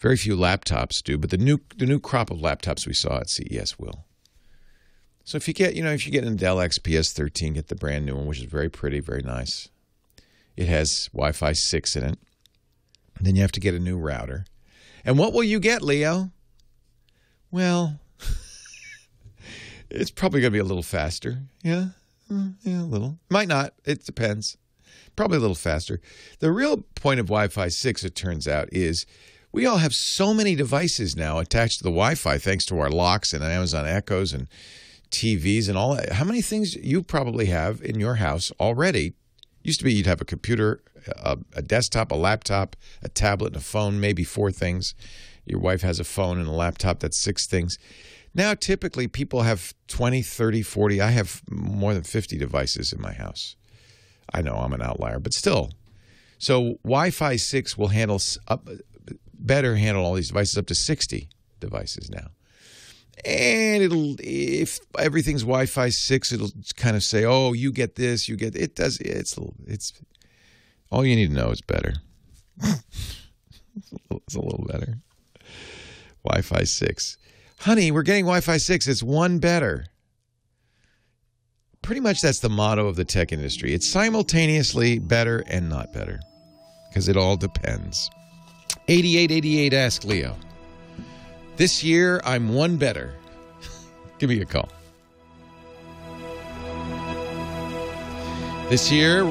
Very 0.00 0.16
few 0.16 0.36
laptops 0.36 1.00
do, 1.00 1.16
but 1.16 1.30
the 1.30 1.38
new 1.38 1.60
the 1.76 1.86
new 1.86 2.00
crop 2.00 2.32
of 2.32 2.38
laptops 2.38 2.88
we 2.88 2.92
saw 2.92 3.18
at 3.18 3.30
CES 3.30 3.78
will. 3.78 4.04
So 5.22 5.36
if 5.36 5.46
you 5.46 5.54
get, 5.54 5.76
you 5.76 5.82
know, 5.84 5.92
if 5.92 6.06
you 6.06 6.10
get 6.10 6.24
an 6.24 6.34
Dell 6.34 6.56
XPS 6.56 7.12
13, 7.12 7.52
get 7.52 7.68
the 7.68 7.76
brand 7.76 8.04
new 8.04 8.16
one, 8.16 8.26
which 8.26 8.38
is 8.38 8.44
very 8.44 8.68
pretty, 8.68 8.98
very 8.98 9.22
nice. 9.22 9.68
It 10.56 10.66
has 10.66 11.08
Wi-Fi 11.12 11.52
6 11.52 11.96
in 11.96 12.02
it. 12.02 12.18
Then 13.20 13.36
you 13.36 13.42
have 13.42 13.52
to 13.52 13.60
get 13.60 13.74
a 13.74 13.78
new 13.78 13.96
router. 13.96 14.44
And 15.04 15.16
what 15.16 15.32
will 15.32 15.44
you 15.44 15.60
get, 15.60 15.82
Leo? 15.82 16.32
Well, 17.52 18.00
it's 19.90 20.10
probably 20.10 20.40
going 20.40 20.52
to 20.52 20.56
be 20.56 20.60
a 20.60 20.64
little 20.64 20.82
faster. 20.82 21.42
Yeah, 21.62 21.88
mm, 22.30 22.54
yeah, 22.62 22.82
a 22.82 22.84
little. 22.84 23.18
Might 23.30 23.48
not. 23.48 23.74
It 23.84 24.04
depends. 24.04 24.56
Probably 25.16 25.38
a 25.38 25.40
little 25.40 25.56
faster. 25.56 26.00
The 26.38 26.52
real 26.52 26.84
point 26.94 27.20
of 27.20 27.26
Wi 27.26 27.48
Fi 27.48 27.68
6, 27.68 28.04
it 28.04 28.14
turns 28.14 28.46
out, 28.46 28.68
is 28.72 29.04
we 29.52 29.66
all 29.66 29.78
have 29.78 29.94
so 29.94 30.34
many 30.34 30.54
devices 30.54 31.16
now 31.16 31.38
attached 31.38 31.78
to 31.78 31.84
the 31.84 31.90
Wi 31.90 32.14
Fi 32.14 32.38
thanks 32.38 32.64
to 32.66 32.78
our 32.78 32.90
locks 32.90 33.32
and 33.32 33.42
Amazon 33.42 33.86
Echoes 33.86 34.32
and 34.32 34.46
TVs 35.10 35.68
and 35.68 35.78
all 35.78 35.94
that. 35.96 36.12
How 36.12 36.24
many 36.24 36.42
things 36.42 36.76
you 36.76 37.02
probably 37.02 37.46
have 37.46 37.82
in 37.82 37.98
your 37.98 38.16
house 38.16 38.52
already? 38.60 39.14
Used 39.62 39.80
to 39.80 39.84
be 39.84 39.92
you'd 39.92 40.06
have 40.06 40.20
a 40.20 40.26
computer, 40.26 40.82
a, 41.16 41.38
a, 41.54 41.62
desktop, 41.62 42.12
a 42.12 42.14
laptop, 42.14 42.76
a 43.02 43.08
tablet, 43.08 43.48
and 43.48 43.56
a 43.56 43.60
phone, 43.60 44.00
maybe 44.00 44.24
four 44.24 44.52
things. 44.52 44.94
your 45.44 45.60
wife 45.60 45.82
has 45.82 45.98
a 45.98 46.04
phone 46.04 46.38
and 46.38 46.48
a 46.48 46.52
laptop. 46.52 47.00
That's 47.00 47.18
six 47.18 47.46
things. 47.46 47.78
Now, 48.34 48.54
typically, 48.54 49.08
people 49.08 49.42
have 49.42 49.74
20, 49.88 50.22
30, 50.22 50.62
40. 50.62 51.00
I 51.00 51.10
have 51.10 51.42
more 51.50 51.94
than 51.94 52.02
50 52.02 52.38
devices 52.38 52.92
in 52.92 53.00
my 53.00 53.12
house. 53.12 53.56
I 54.32 54.42
know 54.42 54.56
I'm 54.56 54.72
an 54.72 54.82
outlier, 54.82 55.18
but 55.18 55.32
still. 55.32 55.72
So, 56.38 56.78
Wi 56.84 57.10
Fi 57.10 57.36
6 57.36 57.76
will 57.76 57.88
handle 57.88 58.20
up, 58.46 58.68
better 59.34 59.76
handle 59.76 60.04
all 60.04 60.14
these 60.14 60.28
devices 60.28 60.56
up 60.58 60.66
to 60.66 60.74
60 60.74 61.28
devices 61.60 62.10
now. 62.10 62.28
And 63.24 63.82
it'll, 63.82 64.14
if 64.20 64.78
everything's 64.98 65.42
Wi 65.42 65.66
Fi 65.66 65.88
6, 65.88 66.32
it'll 66.32 66.50
kind 66.76 66.96
of 66.96 67.02
say, 67.02 67.24
oh, 67.24 67.52
you 67.52 67.72
get 67.72 67.96
this, 67.96 68.28
you 68.28 68.36
get 68.36 68.54
it. 68.54 68.76
Does 68.76 68.98
it's, 69.00 69.36
it's, 69.66 69.92
all 70.90 71.04
you 71.04 71.16
need 71.16 71.28
to 71.28 71.34
know 71.34 71.50
is 71.50 71.60
better. 71.60 71.94
it's 72.62 74.34
a 74.34 74.40
little 74.40 74.64
better. 74.68 74.98
Wi 76.24 76.42
Fi 76.42 76.64
6. 76.64 77.16
Honey, 77.60 77.90
we're 77.90 78.02
getting 78.02 78.24
Wi 78.24 78.40
Fi 78.40 78.56
6. 78.56 78.86
It's 78.86 79.02
one 79.02 79.38
better. 79.40 79.86
Pretty 81.82 82.00
much 82.00 82.20
that's 82.20 82.38
the 82.40 82.48
motto 82.48 82.86
of 82.86 82.96
the 82.96 83.04
tech 83.04 83.32
industry. 83.32 83.72
It's 83.72 83.88
simultaneously 83.88 84.98
better 84.98 85.42
and 85.48 85.68
not 85.68 85.92
better 85.92 86.20
because 86.88 87.08
it 87.08 87.16
all 87.16 87.36
depends. 87.36 88.10
8888 88.88 89.74
Ask 89.74 90.04
Leo. 90.04 90.36
This 91.56 91.82
year, 91.82 92.20
I'm 92.24 92.54
one 92.54 92.76
better. 92.76 93.14
Give 94.18 94.30
me 94.30 94.40
a 94.40 94.44
call. 94.44 94.68
This 98.68 98.92
year, 98.92 99.24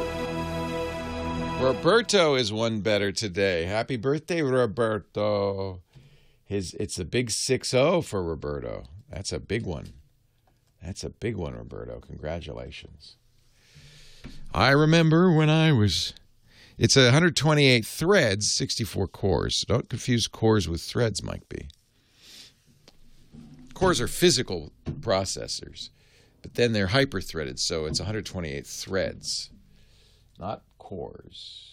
Roberto 1.61 2.35
is 2.35 2.51
one 2.51 2.81
better 2.81 3.11
today. 3.11 3.63
Happy 3.65 3.95
birthday, 3.95 4.41
Roberto. 4.41 5.81
His 6.47 6.73
it's 6.75 6.97
a 6.97 7.05
big 7.05 7.27
6-0 7.27 8.03
for 8.05 8.23
Roberto. 8.23 8.85
That's 9.09 9.33
a 9.33 9.39
big 9.39 9.65
one. 9.65 9.93
That's 10.81 11.03
a 11.03 11.09
big 11.09 11.35
one, 11.35 11.53
Roberto. 11.53 11.99
Congratulations. 11.99 13.17
I 14.53 14.71
remember 14.71 15.31
when 15.31 15.49
I 15.49 15.73
was 15.73 16.13
it's 16.77 16.95
a 16.95 17.05
128 17.05 17.85
threads, 17.85 18.51
64 18.51 19.07
cores. 19.07 19.65
Don't 19.67 19.89
confuse 19.89 20.27
cores 20.27 20.69
with 20.69 20.81
threads, 20.81 21.23
Mike 21.23 21.49
B. 21.49 21.67
Cores 23.73 23.99
are 23.99 24.07
physical 24.07 24.71
processors, 24.85 25.89
but 26.41 26.53
then 26.53 26.73
they're 26.73 26.87
hyper 26.87 27.19
threaded, 27.19 27.59
so 27.59 27.85
it's 27.85 27.99
128 27.99 28.65
threads, 28.65 29.49
not 30.39 30.63
cores. 30.77 31.67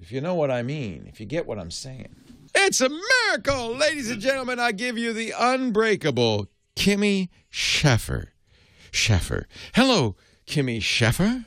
If 0.00 0.10
you 0.10 0.20
know 0.20 0.34
what 0.34 0.50
I 0.50 0.62
mean, 0.62 1.06
if 1.06 1.20
you 1.20 1.26
get 1.26 1.46
what 1.46 1.58
I'm 1.58 1.70
saying. 1.70 2.16
It's 2.54 2.80
a 2.80 2.88
miracle, 2.88 3.74
ladies 3.76 4.10
and 4.10 4.20
gentlemen. 4.20 4.58
I 4.58 4.72
give 4.72 4.98
you 4.98 5.12
the 5.12 5.32
unbreakable 5.38 6.48
Kimmy 6.76 7.28
Schaffer. 7.48 8.32
Schaffer. 8.90 9.46
Hello, 9.74 10.16
Kimmy 10.46 10.82
Schaffer. 10.82 11.44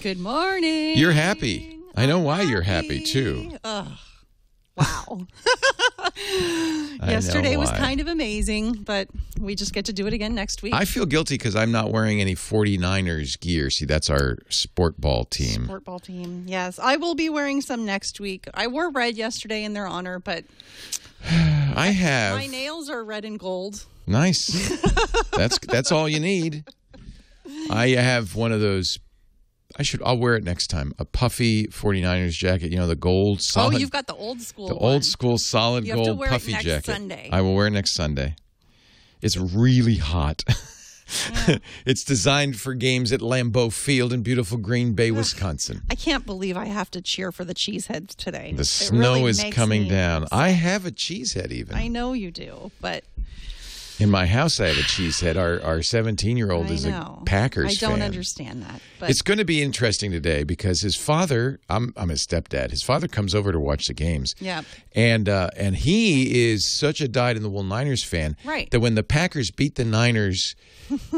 Good 0.00 0.18
morning. 0.18 0.96
You're 0.96 1.12
happy. 1.12 1.78
I 1.96 2.06
know 2.06 2.18
why 2.18 2.42
you're 2.42 2.62
happy, 2.62 3.00
too. 3.02 3.56
Ugh. 3.64 3.88
Wow. 4.76 5.26
Yesterday 7.06 7.56
was 7.56 7.70
kind 7.70 8.00
of 8.00 8.08
amazing, 8.08 8.74
but 8.82 9.08
we 9.38 9.54
just 9.54 9.72
get 9.72 9.86
to 9.86 9.92
do 9.92 10.06
it 10.06 10.12
again 10.12 10.34
next 10.34 10.62
week. 10.62 10.74
I 10.74 10.84
feel 10.84 11.06
guilty 11.06 11.34
because 11.34 11.56
I'm 11.56 11.72
not 11.72 11.90
wearing 11.90 12.20
any 12.20 12.34
49ers 12.34 13.40
gear. 13.40 13.70
See, 13.70 13.86
that's 13.86 14.10
our 14.10 14.36
sport 14.50 15.00
ball 15.00 15.24
team. 15.24 15.64
Sport 15.64 15.84
ball 15.84 15.98
team. 15.98 16.44
Yes, 16.46 16.78
I 16.78 16.96
will 16.96 17.14
be 17.14 17.30
wearing 17.30 17.62
some 17.62 17.86
next 17.86 18.20
week. 18.20 18.46
I 18.52 18.66
wore 18.66 18.90
red 18.90 19.16
yesterday 19.16 19.64
in 19.64 19.72
their 19.72 19.86
honor, 19.86 20.18
but 20.18 20.44
I 21.24 21.86
have 21.96 22.36
my 22.36 22.46
nails 22.46 22.90
are 22.90 23.02
red 23.02 23.24
and 23.24 23.38
gold. 23.38 23.86
nice. 24.06 24.48
that's 25.32 25.58
that's 25.58 25.90
all 25.92 26.08
you 26.08 26.20
need. 26.20 26.64
I 27.70 27.88
have 27.88 28.34
one 28.36 28.52
of 28.52 28.60
those. 28.60 28.98
I 29.76 29.82
should. 29.82 30.02
I'll 30.02 30.18
wear 30.18 30.36
it 30.36 30.44
next 30.44 30.66
time. 30.68 30.92
A 30.98 31.04
puffy 31.04 31.66
49ers 31.66 32.32
jacket. 32.32 32.70
You 32.70 32.78
know 32.78 32.86
the 32.86 32.96
gold 32.96 33.38
oh, 33.38 33.42
solid. 33.42 33.74
oh, 33.74 33.78
you've 33.78 33.90
got 33.90 34.06
the 34.06 34.14
old 34.14 34.40
school. 34.40 34.68
the 34.68 34.74
one. 34.74 34.94
old 34.94 35.04
school 35.04 35.38
solid 35.38 35.86
You 35.86 35.92
have 35.92 36.00
to 36.00 36.06
gold 36.06 36.18
wear 36.18 36.28
it 36.28 36.32
puffy 36.32 36.52
next 36.52 36.64
jacket. 36.64 36.86
Sunday. 36.86 37.28
I 37.32 37.40
will 37.40 37.54
wear 37.54 37.66
it 37.66 37.70
next 37.70 37.92
Sunday. 37.92 38.36
It's 39.22 39.36
really 39.36 39.96
hot. 39.96 40.44
it's 41.86 42.04
designed 42.04 42.58
for 42.58 42.74
games 42.74 43.12
at 43.12 43.20
Lambeau 43.20 43.72
Field 43.72 44.12
in 44.12 44.22
beautiful 44.22 44.58
Green 44.58 44.94
Bay, 44.94 45.10
Wisconsin. 45.10 45.82
I 45.90 45.94
can't 45.94 46.24
believe 46.24 46.56
I 46.56 46.66
have 46.66 46.90
to 46.92 47.00
cheer 47.00 47.32
for 47.32 47.44
the 47.44 47.54
cheeseheads 47.54 48.14
today. 48.14 48.52
The 48.54 48.62
It 48.62 48.66
snow 48.66 49.14
really 49.14 49.30
is 49.30 49.44
coming 49.50 49.88
down. 49.88 50.26
I 50.32 50.50
have 50.50 50.86
a 50.86 50.90
cheesehead 50.90 51.50
even. 51.50 51.74
I 51.74 51.88
know 51.88 52.12
you 52.12 52.30
do, 52.30 52.70
but 52.80 53.04
In 54.00 54.10
my 54.10 54.24
house, 54.26 54.58
I 54.60 54.68
have 54.68 54.78
a 54.78 54.82
cheese 54.82 55.20
head. 55.20 55.36
Our 55.36 55.60
our 55.62 55.82
17 55.82 56.36
year 56.36 56.50
old 56.52 56.70
is 56.70 56.86
know. 56.86 57.18
a 57.20 57.24
Packers 57.26 57.78
fan. 57.78 57.86
I 57.88 57.90
don't 57.90 57.98
fan. 58.00 58.06
understand 58.08 58.62
that. 58.62 58.80
But 58.98 59.10
It's 59.10 59.20
going 59.20 59.36
to 59.38 59.44
be 59.44 59.60
interesting 59.60 60.10
today 60.10 60.42
because 60.42 60.80
his 60.80 60.96
father, 60.96 61.60
I'm 61.68 61.92
I'm 61.96 62.08
his 62.08 62.26
stepdad. 62.26 62.70
His 62.70 62.82
father 62.82 63.08
comes 63.08 63.34
over 63.34 63.52
to 63.52 63.60
watch 63.60 63.88
the 63.88 63.94
games. 63.94 64.34
Yeah. 64.40 64.62
And 64.94 65.28
uh, 65.28 65.50
and 65.54 65.76
he 65.76 66.50
is 66.50 66.66
such 66.66 67.02
a 67.02 67.08
dyed 67.08 67.36
in 67.36 67.42
the 67.42 67.50
wool 67.50 67.62
Niners 67.62 68.02
fan 68.02 68.36
Right. 68.44 68.70
that 68.70 68.80
when 68.80 68.94
the 68.94 69.02
Packers 69.02 69.50
beat 69.50 69.74
the 69.74 69.84
Niners 69.84 70.56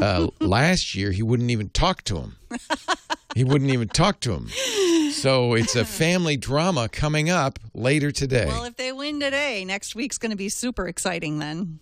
uh, 0.01 0.27
last 0.41 0.93
year, 0.93 1.11
he 1.11 1.23
wouldn't 1.23 1.51
even 1.51 1.69
talk 1.69 2.03
to 2.03 2.17
him. 2.17 2.35
He 3.35 3.43
wouldn't 3.43 3.71
even 3.71 3.87
talk 3.87 4.19
to 4.19 4.33
him. 4.33 4.47
So 5.11 5.55
it's 5.55 5.75
a 5.75 5.85
family 5.85 6.37
drama 6.37 6.87
coming 6.87 7.31
up 7.31 7.57
later 7.73 8.11
today. 8.11 8.45
Well, 8.45 8.65
if 8.65 8.75
they 8.75 8.91
win 8.91 9.19
today, 9.19 9.65
next 9.65 9.95
week's 9.95 10.19
going 10.19 10.29
to 10.29 10.37
be 10.37 10.49
super 10.49 10.87
exciting 10.87 11.39
then. 11.39 11.79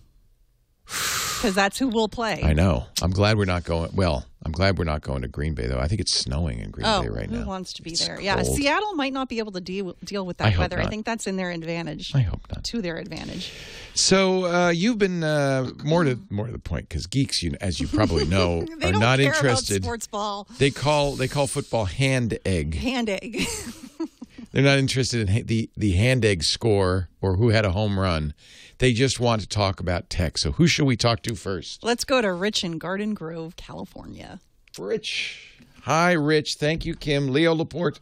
Because 0.86 1.56
that's 1.56 1.78
who 1.80 1.88
we'll 1.88 2.10
play. 2.10 2.42
I 2.44 2.54
know. 2.54 2.86
I'm 3.02 3.12
glad 3.12 3.38
we're 3.38 3.46
not 3.46 3.64
going. 3.64 3.90
Well, 3.96 4.26
I'm 4.46 4.52
glad 4.52 4.78
we're 4.78 4.84
not 4.86 5.02
going 5.02 5.22
to 5.24 5.28
Green 5.28 5.54
Bay 5.56 5.66
though. 5.68 5.80
I 5.80 5.88
think 5.88 6.02
it's 6.02 6.14
snowing 6.14 6.60
in 6.60 6.70
Green 6.70 6.86
Oh, 6.86 7.02
Bay 7.02 7.08
right 7.10 7.30
who 7.30 7.40
now. 7.40 7.46
wants 7.48 7.74
to 7.74 7.82
be 7.82 7.92
It's 7.92 8.06
there? 8.06 8.20
Yeah. 8.22 8.42
Seattle 8.44 8.94
might 8.94 9.14
not 9.14 9.28
be 9.30 9.40
able 9.40 9.52
to 9.54 9.62
deal 9.62 9.96
deal 10.04 10.24
with 10.26 10.38
that 10.38 10.54
hope 10.54 10.60
weather. 10.60 10.78
I 10.80 10.84
not. 10.84 10.92
think 10.92 11.06
that's 11.06 11.26
in 11.28 11.38
their 11.38 11.50
advantage. 11.50 12.14
I 12.14 12.20
hope 12.22 12.42
not. 12.54 12.64
To 12.66 12.82
their 12.82 12.98
advantage. 12.98 13.52
So 13.96 14.46
uh, 14.46 14.70
you've 14.70 14.98
been 15.00 15.24
uh, 15.24 15.72
more 15.84 16.04
to 16.04 16.20
more 16.30 16.46
to 16.46 16.52
the 16.52 16.60
point 16.60 16.90
because 16.90 17.08
geeks, 17.08 17.42
you 17.42 17.56
as 17.60 17.80
you 17.80 17.88
probably 17.88 18.26
know, 18.26 18.62
They 18.80 18.90
are 18.90 18.92
don't 18.92 19.02
not 19.02 19.20
interested. 19.20 19.84
sports 19.84 20.06
ball. 20.08 20.48
They 20.60 20.70
call 20.70 21.14
they 21.14 21.28
call 21.28 21.48
football 21.48 21.86
hand 21.86 22.38
egg. 22.46 22.76
Hand 22.76 23.10
egg. 23.10 23.48
They're 24.52 24.64
not 24.64 24.78
interested 24.80 25.22
in 25.22 25.28
ha- 25.28 25.44
the 25.46 25.70
the 25.78 25.94
hand 25.94 26.24
egg 26.26 26.44
score 26.44 27.10
or 27.22 27.36
who 27.38 27.50
had 27.50 27.66
a 27.66 27.72
home 27.72 28.00
run. 28.00 28.34
They 28.82 28.94
just 28.94 29.20
want 29.20 29.42
to 29.42 29.48
talk 29.48 29.80
about 29.80 30.10
tech. 30.10 30.40
So 30.40 30.54
who 30.54 30.66
should 30.66 30.86
we 30.86 30.98
talk 30.98 31.22
to 31.22 31.36
first? 31.36 31.84
Let's 31.84 32.04
go 32.04 32.20
to 32.20 32.34
Rich 32.34 32.64
in 32.64 32.80
Garden 32.80 33.14
Grove, 33.14 33.56
California. 33.56 34.40
Rich. 34.80 35.54
Hi, 35.84 36.14
Rich. 36.14 36.56
Thank 36.56 36.84
you, 36.84 36.96
Kim. 36.96 37.28
Leo 37.28 37.54
Laporte, 37.54 38.00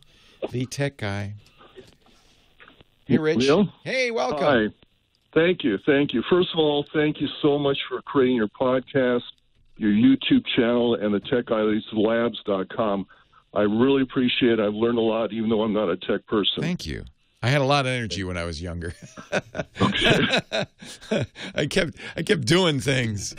the 0.52 0.66
tech 0.66 0.96
guy. 0.96 1.34
Hey, 3.06 3.18
Rich. 3.18 3.40
Leo? 3.40 3.68
Hey, 3.84 4.10
welcome. 4.12 4.40
Hi. 4.40 4.68
Thank 5.34 5.66
you. 5.66 5.80
Thank 5.86 6.14
you. 6.14 6.24
First 6.30 6.48
of 6.54 6.60
all, 6.60 6.86
thank 6.94 7.20
you 7.20 7.28
so 7.42 7.60
much 7.60 7.78
for 7.90 8.02
creating 8.04 8.38
your 8.38 8.48
podcast, 8.48 9.24
your 9.76 9.92
YouTube 9.92 10.46
channel, 10.56 10.96
and 10.96 11.14
the 11.14 11.20
TechGuyLabs.com. 11.20 13.06
I 13.54 13.62
really 13.64 14.04
appreciate 14.04 14.54
it. 14.54 14.60
I've 14.62 14.74
learned 14.74 14.98
a 14.98 15.02
lot, 15.02 15.34
even 15.34 15.50
though 15.50 15.62
I'm 15.62 15.74
not 15.74 15.90
a 15.90 15.98
tech 15.98 16.26
person. 16.26 16.62
Thank 16.64 16.86
you. 16.86 17.04
I 17.42 17.48
had 17.50 17.62
a 17.62 17.66
lot 17.66 17.86
of 17.86 17.92
energy 17.92 18.24
when 18.24 18.38
I 18.38 18.44
was 18.44 18.62
younger. 18.62 18.94
I 21.56 21.66
kept 21.70 21.98
I 22.16 22.24
kept 22.24 22.46
doing 22.46 22.80
things. 22.80 23.36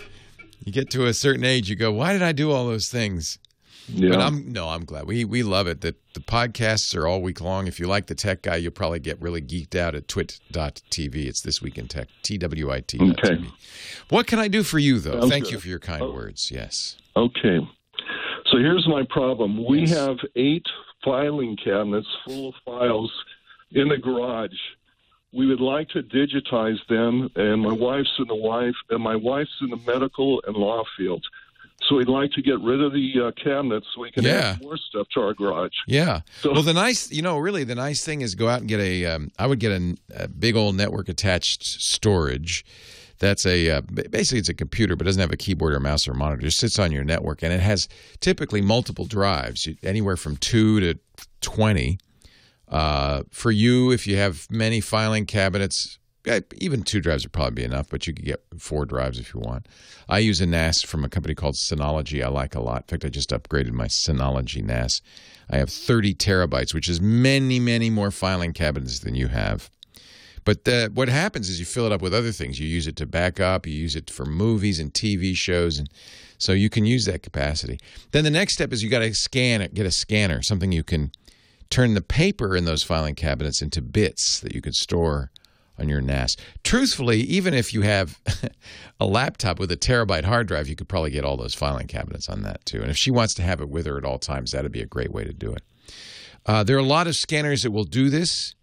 You 0.64 0.73
get 0.73 0.90
to 0.90 1.07
a 1.07 1.14
certain 1.14 1.45
age, 1.45 1.69
you 1.69 1.76
go, 1.76 1.92
"Why 1.92 2.12
did 2.12 2.23
I 2.23 2.33
do 2.33 2.50
all 2.50 2.66
those 2.66 2.88
things?" 2.88 3.38
yeah. 3.88 4.11
But 4.11 4.21
I'm 4.21 4.52
no, 4.52 4.69
I'm 4.69 4.85
glad 4.85 5.07
we 5.07 5.25
we 5.25 5.42
love 5.42 5.66
it. 5.66 5.80
That 5.83 5.97
the 6.14 6.21
podcasts 6.21 6.97
are 6.97 7.07
all 7.07 7.21
week 7.21 7.40
long. 7.40 7.66
If 7.66 7.78
you 7.78 7.87
like 7.87 8.07
the 8.07 8.14
tech 8.14 8.42
guy, 8.42 8.57
you'll 8.57 8.73
probably 8.73 9.00
get 9.00 9.21
really 9.21 9.42
geeked 9.42 9.75
out 9.75 9.95
at 9.95 10.09
twit.tv. 10.09 11.16
It's 11.26 11.42
this 11.42 11.61
week 11.61 11.76
in 11.78 11.87
tech. 11.88 12.09
T 12.23 12.38
W 12.38 12.71
I 12.73 12.80
T. 12.80 12.99
Okay. 13.00 13.38
What 14.09 14.26
can 14.26 14.38
I 14.38 14.49
do 14.49 14.62
for 14.62 14.78
you 14.78 14.99
though? 14.99 15.21
Sounds 15.21 15.30
Thank 15.30 15.45
good. 15.45 15.52
you 15.54 15.61
for 15.61 15.69
your 15.69 15.78
kind 15.78 16.02
Oh. 16.02 16.12
words. 16.12 16.50
Yes. 16.50 16.97
Okay. 17.16 17.59
So 18.50 18.57
here's 18.59 18.87
my 18.88 19.02
problem. 19.11 19.64
We 19.66 19.80
Yes. 19.80 19.90
have 19.97 20.16
eight 20.37 20.64
filing 21.04 21.57
cabinets 21.62 22.09
full 22.26 22.49
of 22.50 22.54
files 22.64 23.11
in 23.73 23.89
the 23.89 23.97
garage. 23.99 24.50
We 25.33 25.47
would 25.47 25.61
like 25.61 25.89
to 25.91 26.03
digitize 26.03 26.79
them, 26.89 27.31
and 27.37 27.62
my 27.62 27.73
wife's 27.73 28.11
in 28.19 28.27
the 28.27 28.35
wife, 28.35 28.75
and 28.91 29.00
my 29.03 29.15
wife's 29.15 29.55
in 29.61 29.71
the 29.71 29.77
medical 29.87 30.43
and 30.47 30.57
law 30.57 30.83
field. 30.97 31.25
So 31.89 31.97
we'd 31.97 32.09
like 32.09 32.33
to 32.33 32.43
get 32.43 32.61
rid 32.61 32.83
of 32.83 32.93
the 32.93 33.12
uh, 33.27 33.31
cabinets 33.43 33.87
so 33.95 34.00
we 34.03 34.11
can 34.11 34.25
Yeah. 34.25 34.55
add 34.57 34.62
more 34.62 34.77
stuff 34.77 35.07
to 35.15 35.21
our 35.21 35.33
garage. 35.35 35.73
Yeah. 35.87 36.21
So- 36.41 36.53
well, 36.53 36.62
the 36.62 36.75
nice, 36.75 37.11
you 37.12 37.23
know, 37.23 37.39
really 37.39 37.65
the 37.65 37.75
nice 37.77 38.05
thing 38.05 38.21
is 38.23 38.35
go 38.35 38.49
out 38.49 38.61
and 38.61 38.69
get 38.69 38.81
a. 38.81 39.07
Um, 39.07 39.31
I 39.39 39.47
would 39.47 39.61
get 39.61 39.73
a, 39.73 39.97
a 40.15 40.29
big 40.29 40.57
old 40.57 40.75
network 40.77 41.09
attached 41.09 41.65
storage. 41.65 42.65
That's 43.19 43.45
a 43.47 43.71
uh, 43.71 43.81
basically 43.83 44.41
it's 44.41 44.49
a 44.49 44.55
computer, 44.55 44.97
but 44.97 45.05
doesn't 45.05 45.21
have 45.21 45.33
a 45.33 45.37
keyboard 45.37 45.75
or 45.75 45.81
mouse 45.81 46.09
or 46.09 46.15
monitor. 46.15 46.41
It 46.41 46.45
just 46.47 46.59
sits 46.59 46.79
on 46.79 46.91
your 46.91 47.05
network, 47.05 47.43
and 47.43 47.53
it 47.53 47.61
has 47.61 47.89
typically 48.21 48.61
multiple 48.62 49.05
drives, 49.05 49.69
anywhere 49.83 50.17
from 50.17 50.37
two 50.39 50.81
to 50.81 50.99
twenty. 51.41 51.99
Uh, 52.71 53.25
for 53.31 53.50
you, 53.50 53.91
if 53.91 54.07
you 54.07 54.17
have 54.17 54.47
many 54.50 54.81
filing 54.81 55.27
cabinets, 55.27 55.99
even 56.57 56.83
two 56.83 57.00
drives 57.00 57.25
would 57.25 57.33
probably 57.33 57.62
be 57.62 57.65
enough, 57.65 57.89
but 57.91 58.07
you 58.07 58.12
could 58.12 58.25
get 58.25 58.43
four 58.59 58.85
drives 58.85 59.19
if 59.19 59.35
you 59.35 59.41
want. 59.41 59.67
I 60.09 60.19
use 60.19 60.41
a 60.41 60.47
NAS 60.47 60.83
from 60.83 61.05
a 61.05 61.09
company 61.09 61.35
called 61.35 61.55
Synology. 61.55 62.23
I 62.23 62.29
like 62.29 62.55
a 62.55 62.61
lot. 62.61 62.83
In 62.83 62.87
fact, 62.89 63.05
I 63.05 63.09
just 63.09 63.31
upgraded 63.31 63.73
my 63.73 63.87
Synology 63.87 64.62
NAS. 64.62 65.00
I 65.50 65.57
have 65.57 65.71
30 65.71 66.15
terabytes, 66.15 66.75
which 66.75 66.89
is 66.89 67.00
many, 67.00 67.59
many 67.59 67.91
more 67.91 68.11
filing 68.11 68.53
cabinets 68.53 69.00
than 69.00 69.15
you 69.15 69.29
have. 69.29 69.71
But 70.45 70.65
the, 70.65 70.91
what 70.93 71.09
happens 71.09 71.49
is 71.49 71.59
you 71.59 71.67
fill 71.67 71.87
it 71.87 71.93
up 71.93 72.03
with 72.03 72.15
other 72.15 72.33
things. 72.33 72.59
You 72.59 72.67
use 72.67 72.87
it 72.87 72.97
to 72.97 73.07
back 73.07 73.41
up. 73.41 73.67
You 73.67 73.75
use 73.75 73.97
it 73.97 74.11
for 74.11 74.25
movies 74.25 74.79
and 74.79 74.93
TV 74.93 75.35
shows, 75.35 75.79
and 75.79 75.89
so 76.39 76.53
you 76.53 76.71
can 76.71 76.87
use 76.87 77.05
that 77.05 77.23
capacity. 77.23 77.79
Then 78.12 78.25
the 78.25 78.31
next 78.31 78.55
step 78.55 78.73
is 78.73 78.83
you 78.83 78.89
got 78.89 79.00
to 79.00 79.12
scan 79.15 79.61
it, 79.61 79.75
get 79.75 79.87
a 79.87 79.91
scanner, 79.91 80.43
something 80.43 80.73
you 80.73 80.83
can 80.83 81.12
turn 81.71 81.95
the 81.95 82.03
paper 82.03 82.57
in 82.57 82.65
those 82.65 82.83
filing 82.83 83.15
cabinets 83.15 83.62
into 83.62 83.81
bits 83.81 84.41
that 84.41 84.55
you 84.55 84.61
can 84.61 84.73
store 84.73 85.31
on 85.79 85.89
your 85.89 86.00
NAS. 86.00 86.37
Truthfully, 86.62 87.21
even 87.21 87.55
if 87.55 87.73
you 87.73 87.81
have 87.83 88.21
a 89.00 89.07
laptop 89.07 89.59
with 89.59 89.73
a 89.73 89.77
terabyte 89.77 90.25
hard 90.25 90.47
drive, 90.47 90.69
you 90.69 90.77
could 90.77 90.89
probably 90.89 91.11
get 91.11 91.25
all 91.25 91.37
those 91.37 91.55
filing 91.55 91.87
cabinets 91.87 92.29
on 92.29 92.43
that 92.43 92.65
too. 92.67 92.83
And 92.83 92.91
if 92.91 92.97
she 92.97 93.11
wants 93.11 93.35
to 93.35 93.43
have 93.43 93.61
it 93.61 93.71
with 93.71 93.87
her 93.87 93.97
at 93.97 94.05
all 94.05 94.19
times, 94.19 94.53
that'd 94.53 94.71
be 94.71 94.83
a 94.83 94.87
great 94.87 95.11
way 95.11 95.25
to 95.25 95.33
do 95.33 95.53
it. 95.53 95.62
Uh, 96.45 96.62
there 96.62 96.77
are 96.77 96.81
a 96.81 96.85
lot 96.85 97.07
of 97.07 97.17
scanners 97.17 97.62
that 97.62 97.71
will 97.71 97.85
do 97.85 98.11
this. 98.11 98.55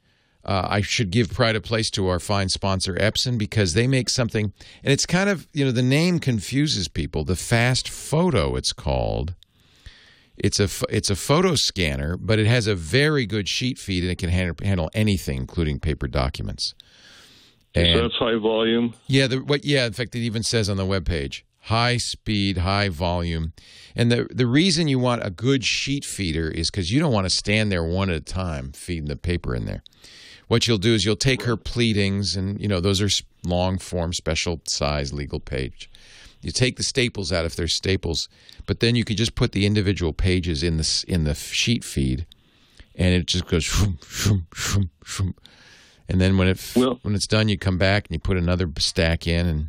Uh, 0.46 0.66
I 0.70 0.82
should 0.82 1.12
give 1.12 1.32
pride 1.34 1.56
of 1.56 1.64
place 1.64 1.90
to 1.92 2.08
our 2.08 2.20
fine 2.20 2.48
sponsor 2.50 2.94
Epson 2.96 3.38
because 3.38 3.74
they 3.74 3.86
make 3.86 4.10
something, 4.10 4.54
and 4.82 4.94
it's 4.94 5.06
kind 5.06 5.30
of 5.30 5.46
you 5.52 5.66
know 5.66 5.72
the 5.72 5.84
name 5.84 6.20
confuses 6.20 6.88
people. 6.88 7.26
The 7.26 7.36
Fast 7.36 7.90
Photo, 7.90 8.56
it's 8.56 8.72
called. 8.72 9.36
It's 10.38 10.60
a 10.60 10.70
it's 10.90 11.10
a 11.10 11.16
photo 11.16 11.56
scanner, 11.56 12.16
but 12.18 12.38
it 12.40 12.46
has 12.48 12.68
a 12.68 12.76
very 12.76 13.26
good 13.26 13.48
sheet 13.50 13.78
feed 13.80 14.04
and 14.04 14.12
it 14.12 14.18
can 14.18 14.30
handle, 14.30 14.56
handle 14.64 14.90
anything, 14.94 15.38
including 15.38 15.80
paper 15.80 16.08
documents. 16.08 16.76
So 17.76 17.82
And- 17.82 18.00
that's 18.04 18.16
high 18.16 18.36
volume. 18.38 18.94
yeah, 19.08 19.28
the, 19.28 19.38
what? 19.38 19.66
Yeah, 19.66 19.86
in 19.86 19.94
fact, 19.94 20.16
it 20.16 20.20
even 20.20 20.44
says 20.44 20.70
on 20.70 20.78
the 20.78 20.86
webpage, 20.86 21.42
high 21.62 21.98
speed, 21.98 22.60
high 22.60 22.90
volume, 22.90 23.54
and 23.96 24.12
the 24.12 24.28
the 24.32 24.46
reason 24.48 24.88
you 24.88 25.00
want 25.00 25.26
a 25.26 25.30
good 25.32 25.64
sheet 25.66 26.06
feeder 26.06 26.50
is 26.50 26.70
because 26.70 26.92
you 26.92 27.00
don't 27.00 27.12
want 27.14 27.26
to 27.26 27.30
stand 27.36 27.72
there 27.72 27.84
one 27.84 28.10
at 28.10 28.16
a 28.18 28.22
time 28.22 28.72
feeding 28.74 29.06
the 29.10 29.16
paper 29.16 29.56
in 29.56 29.66
there. 29.66 29.84
What 30.48 30.66
you'll 30.68 30.78
do 30.78 30.94
is 30.94 31.04
you'll 31.04 31.18
take 31.18 31.44
her 31.44 31.58
pleadings, 31.58 32.36
and 32.38 32.62
you 32.62 32.68
know 32.68 32.80
those 32.80 33.02
are 33.02 33.10
long 33.44 33.78
form, 33.80 34.14
special 34.14 34.62
size 34.68 35.12
legal 35.14 35.40
page. 35.40 35.90
You 36.42 36.52
take 36.52 36.78
the 36.78 36.84
staples 36.84 37.32
out 37.32 37.46
if 37.46 37.56
they're 37.56 37.68
staples, 37.68 38.30
but 38.66 38.80
then 38.80 38.96
you 38.96 39.04
could 39.04 39.18
just 39.18 39.36
put 39.36 39.52
the 39.52 39.66
individual 39.66 40.14
pages 40.14 40.64
in 40.64 40.78
the 40.78 41.06
in 41.08 41.24
the 41.24 41.34
sheet 41.34 41.84
feed, 41.84 42.26
and 42.96 43.14
it 43.14 43.26
just 43.26 43.48
goes 43.48 43.64
shroom, 43.66 44.00
shroom, 44.00 44.46
shroom, 44.54 44.90
shroom. 45.04 45.34
And 46.08 46.22
then 46.22 46.38
when 46.38 46.48
it 46.48 46.74
Well- 46.76 47.00
when 47.02 47.16
it's 47.16 47.28
done, 47.28 47.50
you 47.50 47.58
come 47.58 47.78
back 47.78 48.08
and 48.08 48.16
you 48.16 48.20
put 48.20 48.38
another 48.38 48.70
stack 48.78 49.28
in 49.28 49.46
and 49.46 49.68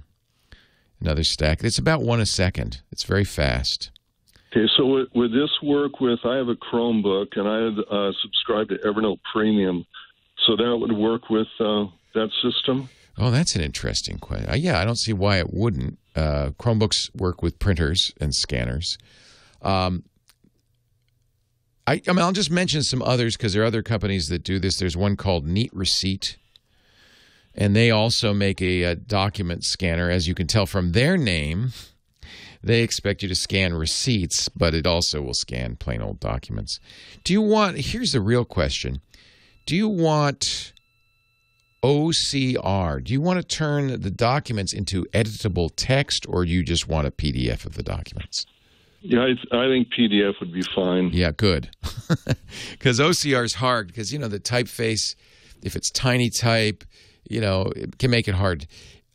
another 1.01 1.25
stack. 1.25 1.65
It's 1.65 1.79
about 1.79 2.03
one 2.03 2.21
a 2.21 2.27
second. 2.27 2.83
It's 2.93 3.05
very 3.05 3.25
fast. 3.25 3.91
Okay, 4.53 4.67
so 4.77 4.87
would, 4.87 5.09
would 5.15 5.33
this 5.33 5.51
work 5.63 6.01
with? 6.01 6.21
I 6.25 6.37
have 6.37 6.49
a 6.49 6.55
Chromebook 6.57 7.37
and 7.37 7.47
I 7.47 7.65
had 7.65 7.79
uh, 7.91 8.13
subscribed 8.23 8.71
to 8.71 8.77
Evernote 8.79 9.19
Premium, 9.33 9.85
so 10.47 10.57
that 10.57 10.77
would 10.79 10.93
work 10.93 11.29
with 11.29 11.49
uh, 11.61 11.85
that 12.15 12.31
system. 12.43 12.89
Oh, 13.19 13.31
that's 13.31 13.57
an 13.57 13.63
interesting 13.63 14.19
question. 14.19 14.49
Uh, 14.49 14.55
yeah, 14.55 14.81
I 14.81 14.85
don't 14.85 14.97
see 14.97 15.13
why 15.13 15.39
it 15.39 15.53
wouldn't. 15.53 15.99
Uh, 16.19 16.51
Chromebooks 16.59 17.15
work 17.15 17.43
with 17.43 17.59
printers 17.61 18.13
and 18.21 18.35
scanners. 18.35 18.99
Um, 19.63 20.03
I, 21.87 22.03
I 22.07 22.13
mean, 22.13 22.19
I'll 22.19 22.33
just 22.33 22.51
mention 22.51 22.83
some 22.83 23.03
others 23.03 23.37
because 23.37 23.55
there 23.55 23.63
are 23.63 23.67
other 23.67 23.83
companies 23.83 24.29
that 24.29 24.43
do 24.43 24.59
this. 24.59 24.79
There's 24.79 24.97
one 24.97 25.17
called 25.17 25.47
Neat 25.47 25.73
Receipt, 25.73 26.37
and 27.55 27.75
they 27.75 27.91
also 27.91 28.35
make 28.35 28.61
a, 28.61 28.83
a 28.83 28.95
document 28.95 29.65
scanner. 29.65 30.11
As 30.11 30.27
you 30.27 30.35
can 30.35 30.47
tell 30.47 30.67
from 30.67 30.93
their 30.93 31.17
name, 31.17 31.73
they 32.63 32.83
expect 32.83 33.23
you 33.23 33.29
to 33.29 33.35
scan 33.35 33.75
receipts, 33.75 34.49
but 34.49 34.75
it 34.75 34.87
also 34.87 35.23
will 35.23 35.35
scan 35.35 35.77
plain 35.77 36.03
old 36.03 36.21
documents. 36.21 36.81
Do 37.25 37.33
you 37.33 37.41
want? 37.41 37.79
Here's 37.79 38.13
the 38.13 38.21
real 38.21 38.45
question: 38.45 39.01
Do 39.67 39.77
you 39.77 39.89
want? 39.89 40.73
OCR. 41.83 43.03
Do 43.03 43.13
you 43.13 43.21
want 43.21 43.41
to 43.41 43.47
turn 43.47 44.01
the 44.01 44.11
documents 44.11 44.73
into 44.73 45.05
editable 45.07 45.71
text 45.77 46.27
or 46.29 46.45
do 46.45 46.51
you 46.51 46.63
just 46.63 46.89
want 46.89 47.07
a 47.07 47.11
PDF 47.11 47.65
of 47.65 47.75
the 47.75 47.83
documents? 47.83 48.47
Yeah, 49.01 49.21
I, 49.21 49.57
I 49.57 49.69
think 49.69 49.89
PDF 49.93 50.41
would 50.41 50.53
be 50.53 50.63
fine. 50.63 51.11
Yeah, 51.13 51.31
good. 51.31 51.71
Because 52.73 53.01
OCR 53.01 53.45
is 53.45 53.55
hard 53.55 53.89
because, 53.89 54.13
you 54.13 54.19
know, 54.19 54.29
the 54.29 54.41
typeface, 54.41 55.15
if 55.63 55.77
it's 55.77 55.91
tiny 55.91 56.31
type, 56.31 56.85
you 57.29 57.41
know, 57.41 57.73
it 57.77 57.99
can 57.99 58.11
make 58.11 58.29
it 58.29 58.35
hard. 58.35 58.67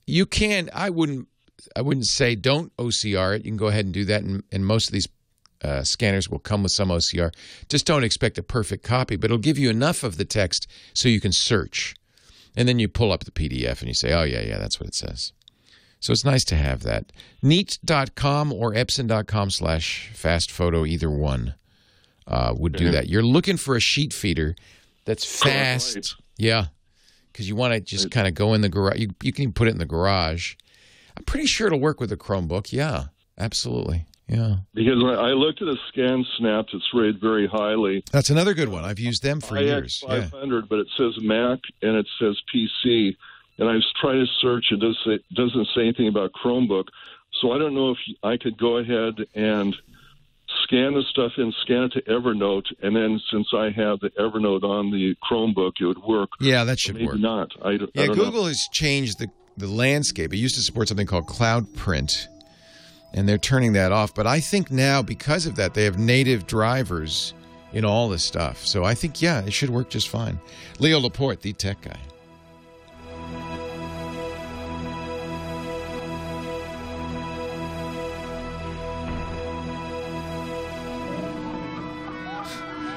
You 0.06 0.26
can, 0.26 0.70
I 0.74 0.90
wouldn't, 0.90 1.28
I 1.76 1.82
wouldn't 1.82 2.06
say 2.06 2.36
don't 2.36 2.76
OCR 2.78 3.36
it. 3.36 3.46
You 3.46 3.52
can 3.52 3.58
go 3.58 3.68
ahead 3.68 3.86
and 3.86 3.94
do 3.94 4.06
that. 4.06 4.24
And, 4.24 4.44
and 4.52 4.66
most 4.66 4.88
of 4.88 4.94
these 4.94 5.08
uh, 5.64 5.84
scanners 5.84 6.30
will 6.30 6.40
come 6.40 6.64
with 6.64 6.72
some 6.72 6.90
OCR. 6.90 7.34
Just 7.70 7.86
don't 7.86 8.04
expect 8.04 8.38
a 8.38 8.44
perfect 8.44 8.84
copy, 8.84 9.16
but 9.16 9.26
it'll 9.26 9.38
give 9.38 9.58
you 9.58 9.70
enough 9.70 10.04
of 10.04 10.18
the 10.18 10.26
text 10.26 10.68
so 10.94 11.10
you 11.10 11.22
can 11.22 11.32
search. 11.32 11.96
And 12.56 12.68
then 12.68 12.80
you 12.80 12.88
pull 12.88 13.12
up 13.12 13.24
the 13.24 13.32
PDF 13.32 13.80
and 13.80 13.88
you 13.88 13.94
say, 13.94 14.14
oh, 14.14 14.24
yeah, 14.24 14.42
yeah, 14.42 14.58
that's 14.58 14.80
what 14.80 14.88
it 14.88 14.96
says. 14.96 15.34
So 16.00 16.12
it's 16.12 16.26
nice 16.26 16.44
to 16.46 16.56
have 16.56 16.84
that. 16.84 17.12
Neat.com 17.42 18.52
or 18.52 18.74
Epson.com 18.74 19.50
slash 19.50 20.12
fast 20.14 20.52
photo, 20.52 20.86
either 20.86 21.10
one 21.10 21.56
uh, 22.28 22.54
would 22.58 22.74
do 22.74 22.92
that. 22.92 23.08
You're 23.08 23.24
looking 23.24 23.58
for 23.58 23.76
a 23.76 23.80
sheet 23.80 24.14
feeder 24.14 24.56
that's 25.06 25.26
fast. 25.26 25.96
Right. 25.96 26.14
Yeah. 26.38 26.66
Because 27.32 27.48
you 27.48 27.56
want 27.56 27.74
to 27.74 27.80
just 27.80 28.12
kind 28.12 28.28
of 28.28 28.34
go 28.34 28.54
in 28.54 28.62
the 28.62 28.70
garage. 28.70 29.00
You, 29.00 29.10
you 29.24 29.34
can 29.34 29.44
even 29.44 29.54
put 29.54 29.68
it 29.68 29.72
in 29.72 29.80
the 29.80 29.86
garage. 29.86 30.56
I'm 31.18 31.24
pretty 31.24 31.48
sure 31.48 31.68
it'll 31.68 31.80
work 31.80 32.00
with 32.00 32.12
a 32.12 32.18
Chromebook. 32.18 32.72
Yeah, 32.72 33.06
absolutely. 33.38 34.06
Yeah. 34.34 34.56
Because 34.74 35.04
I, 35.04 35.14
I 35.14 35.32
looked 35.34 35.62
at 35.62 35.68
a 35.68 35.76
scan 35.90 36.26
snap 36.38 36.66
that's 36.74 36.88
rated 36.94 37.20
very 37.22 37.48
highly. 37.48 38.04
That's 38.12 38.30
another 38.30 38.54
good 38.54 38.70
one. 38.70 38.84
I've 38.84 39.00
used 39.00 39.22
them 39.24 39.40
for 39.42 39.58
IX 39.58 39.66
years. 39.66 40.04
Yeah. 40.08 40.22
500, 40.30 40.68
but 40.70 40.80
it 40.80 40.88
says 40.98 41.14
Mac 41.22 41.60
and 41.82 41.96
it 41.98 42.08
says 42.20 42.36
PC. 42.54 43.16
And 43.60 43.70
I 43.70 43.74
was 43.76 43.94
trying 44.02 44.26
to 44.26 44.32
search. 44.42 44.66
It 44.72 44.80
does 44.80 44.98
say, 45.06 45.20
doesn't 45.36 45.68
say 45.76 45.82
anything 45.82 46.08
about 46.08 46.32
Chromebook. 46.34 46.86
So 47.42 47.52
I 47.52 47.58
don't 47.60 47.76
know 47.76 47.92
if 47.92 47.98
I 48.24 48.38
could 48.38 48.58
go 48.58 48.78
ahead 48.78 49.16
and 49.36 49.76
scan 50.64 50.94
the 50.94 51.04
stuff 51.10 51.34
in, 51.38 51.52
scan 51.62 51.84
it 51.84 51.92
to 51.94 52.02
Evernote, 52.04 52.66
and 52.82 52.96
then 52.96 53.20
since 53.32 53.48
I 53.54 53.66
have 53.72 54.00
the 54.00 54.10
Evernote 54.20 54.64
on 54.64 54.92
the 54.92 55.16
Chromebook, 55.30 55.74
it 55.82 55.86
would 55.86 56.04
work. 56.04 56.30
Yeah, 56.40 56.64
that 56.64 56.80
should 56.80 56.96
Maybe 56.96 57.08
work. 57.08 57.20
not. 57.20 57.52
I, 57.62 57.78
don't- 57.78 57.92
I 57.96 58.02
Yeah, 58.02 58.06
don't 58.08 58.18
know. 58.18 58.26
Google 58.26 58.46
has 58.46 58.68
changed 58.72 59.20
the, 59.20 59.28
the 59.58 59.68
landscape. 59.68 60.34
It 60.34 60.38
used 60.38 60.56
to 60.56 60.62
support 60.62 60.88
something 60.88 61.08
called 61.08 61.28
Cloud 61.28 61.74
Print, 61.76 62.28
and 63.14 63.28
they're 63.28 63.38
turning 63.38 63.74
that 63.74 63.92
off. 63.92 64.14
But 64.14 64.28
I 64.28 64.40
think 64.40 64.72
now, 64.72 65.02
because 65.02 65.46
of 65.46 65.56
that, 65.56 65.74
they 65.74 65.84
have 65.84 65.98
native 66.00 66.48
drivers 66.48 67.34
in 67.72 67.86
all 67.86 68.10
this 68.10 68.24
stuff. 68.24 68.66
So 68.66 68.84
I 68.84 68.94
think, 68.94 69.22
yeah, 69.22 69.42
it 69.42 69.54
should 69.54 69.70
work 69.70 69.90
just 69.90 70.10
fine. 70.10 70.40
Leo 70.80 71.00
Laporte, 71.00 71.42
the 71.42 71.54
tech 71.54 71.82
guy. 71.82 72.00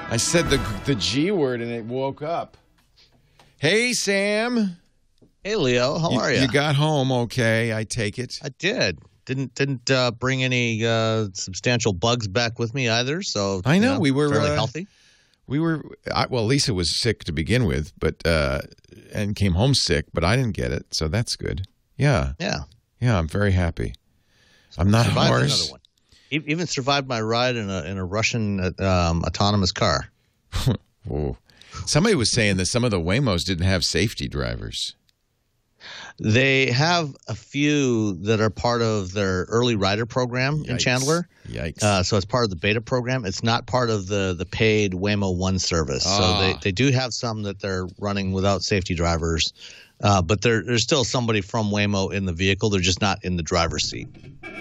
I 0.09 0.19
said 0.19 0.49
the 0.49 0.59
the 0.85 0.95
G 0.95 1.33
word 1.33 1.61
and 1.61 1.71
it 1.71 1.85
woke 1.85 2.23
up. 2.23 2.57
Hey, 3.59 3.93
Sam. 3.93 4.77
Hey 5.43 5.57
Leo, 5.57 5.99
how 5.99 6.17
are 6.17 6.33
you? 6.33 6.43
You 6.43 6.49
got 6.49 6.77
home 6.77 7.11
okay, 7.11 7.77
I 7.77 7.83
take 7.83 8.19
it. 8.19 8.39
I 8.43 8.51
did. 8.51 9.01
Didn't 9.27 9.55
didn't 9.55 9.91
uh, 9.91 10.13
bring 10.13 10.43
any 10.43 10.85
uh, 10.85 11.29
substantial 11.35 11.93
bugs 11.93 12.29
back 12.29 12.59
with 12.59 12.75
me 12.75 12.89
either. 12.89 13.23
So 13.23 13.61
I 13.65 13.75
you 13.75 13.81
know, 13.81 13.99
we 13.99 14.11
were, 14.11 14.29
fairly 14.31 14.51
uh, 14.51 14.55
healthy. 14.55 14.87
We 15.47 15.61
were 15.61 15.83
I, 16.13 16.27
well, 16.27 16.45
Lisa 16.45 16.73
was 16.73 16.91
sick 16.91 17.25
to 17.25 17.33
begin 17.33 17.67
with, 17.67 17.93
but 17.99 18.27
uh 18.27 18.61
and 19.13 19.37
came 19.37 19.53
home 19.53 19.75
sick, 19.75 20.07
but 20.13 20.25
I 20.25 20.37
didn't 20.37 20.53
get 20.53 20.73
it, 20.73 20.87
so 20.95 21.09
that's 21.09 21.37
good. 21.37 21.67
Yeah. 21.97 22.33
Yeah, 22.39 22.61
Yeah, 23.01 23.19
I'm 23.19 23.29
very 23.29 23.53
happy. 23.53 23.95
I'm 24.79 24.91
not 24.91 25.07
a 25.07 25.09
survived 25.09 25.29
horse. 25.29 25.43
another 25.43 25.71
one. 25.73 25.81
Even 26.31 26.67
survived 26.67 27.09
my 27.09 27.21
ride 27.21 27.57
in 27.57 27.71
a 27.71 27.83
in 27.83 27.99
a 27.99 28.05
Russian 28.05 28.61
um, 28.81 29.23
autonomous 29.25 29.73
car. 29.73 30.11
Somebody 31.87 32.15
was 32.15 32.31
saying 32.31 32.57
that 32.57 32.67
some 32.67 32.85
of 32.85 32.91
the 32.91 33.01
Waymos 33.01 33.45
didn't 33.45 33.67
have 33.67 33.85
safety 33.85 34.29
drivers. 34.29 34.97
They 36.19 36.71
have 36.71 37.15
a 37.29 37.35
few 37.35 38.15
that 38.25 38.41
are 38.41 38.51
part 38.51 38.81
of 38.81 39.13
their 39.13 39.45
early 39.45 39.77
rider 39.77 40.07
program 40.07 40.65
in 40.67 40.79
Chandler. 40.79 41.29
Yikes. 41.49 41.83
Uh, 41.83 42.03
so 42.03 42.17
it's 42.17 42.25
part 42.25 42.45
of 42.45 42.51
the 42.51 42.57
beta 42.57 42.81
program. 42.81 43.25
It's 43.25 43.43
not 43.43 43.67
part 43.67 43.91
of 43.91 44.07
the 44.07 44.35
the 44.37 44.47
paid 44.47 44.93
Waymo 44.93 45.37
One 45.37 45.59
service. 45.59 46.05
Ah. 46.07 46.19
So 46.19 46.41
they, 46.41 46.59
they 46.63 46.73
do 46.73 46.91
have 46.91 47.13
some 47.13 47.43
that 47.43 47.61
they're 47.61 47.87
running 47.99 48.33
without 48.33 48.63
safety 48.63 48.95
drivers, 48.95 49.53
uh, 50.03 50.23
but 50.23 50.41
there, 50.41 50.63
there's 50.63 50.83
still 50.83 51.05
somebody 51.05 51.41
from 51.41 51.71
Waymo 51.71 52.13
in 52.13 52.25
the 52.25 52.33
vehicle. 52.33 52.71
They're 52.71 52.81
just 52.81 53.01
not 53.01 53.25
in 53.25 53.37
the 53.37 53.43
driver's 53.43 53.89
seat. 53.89 54.09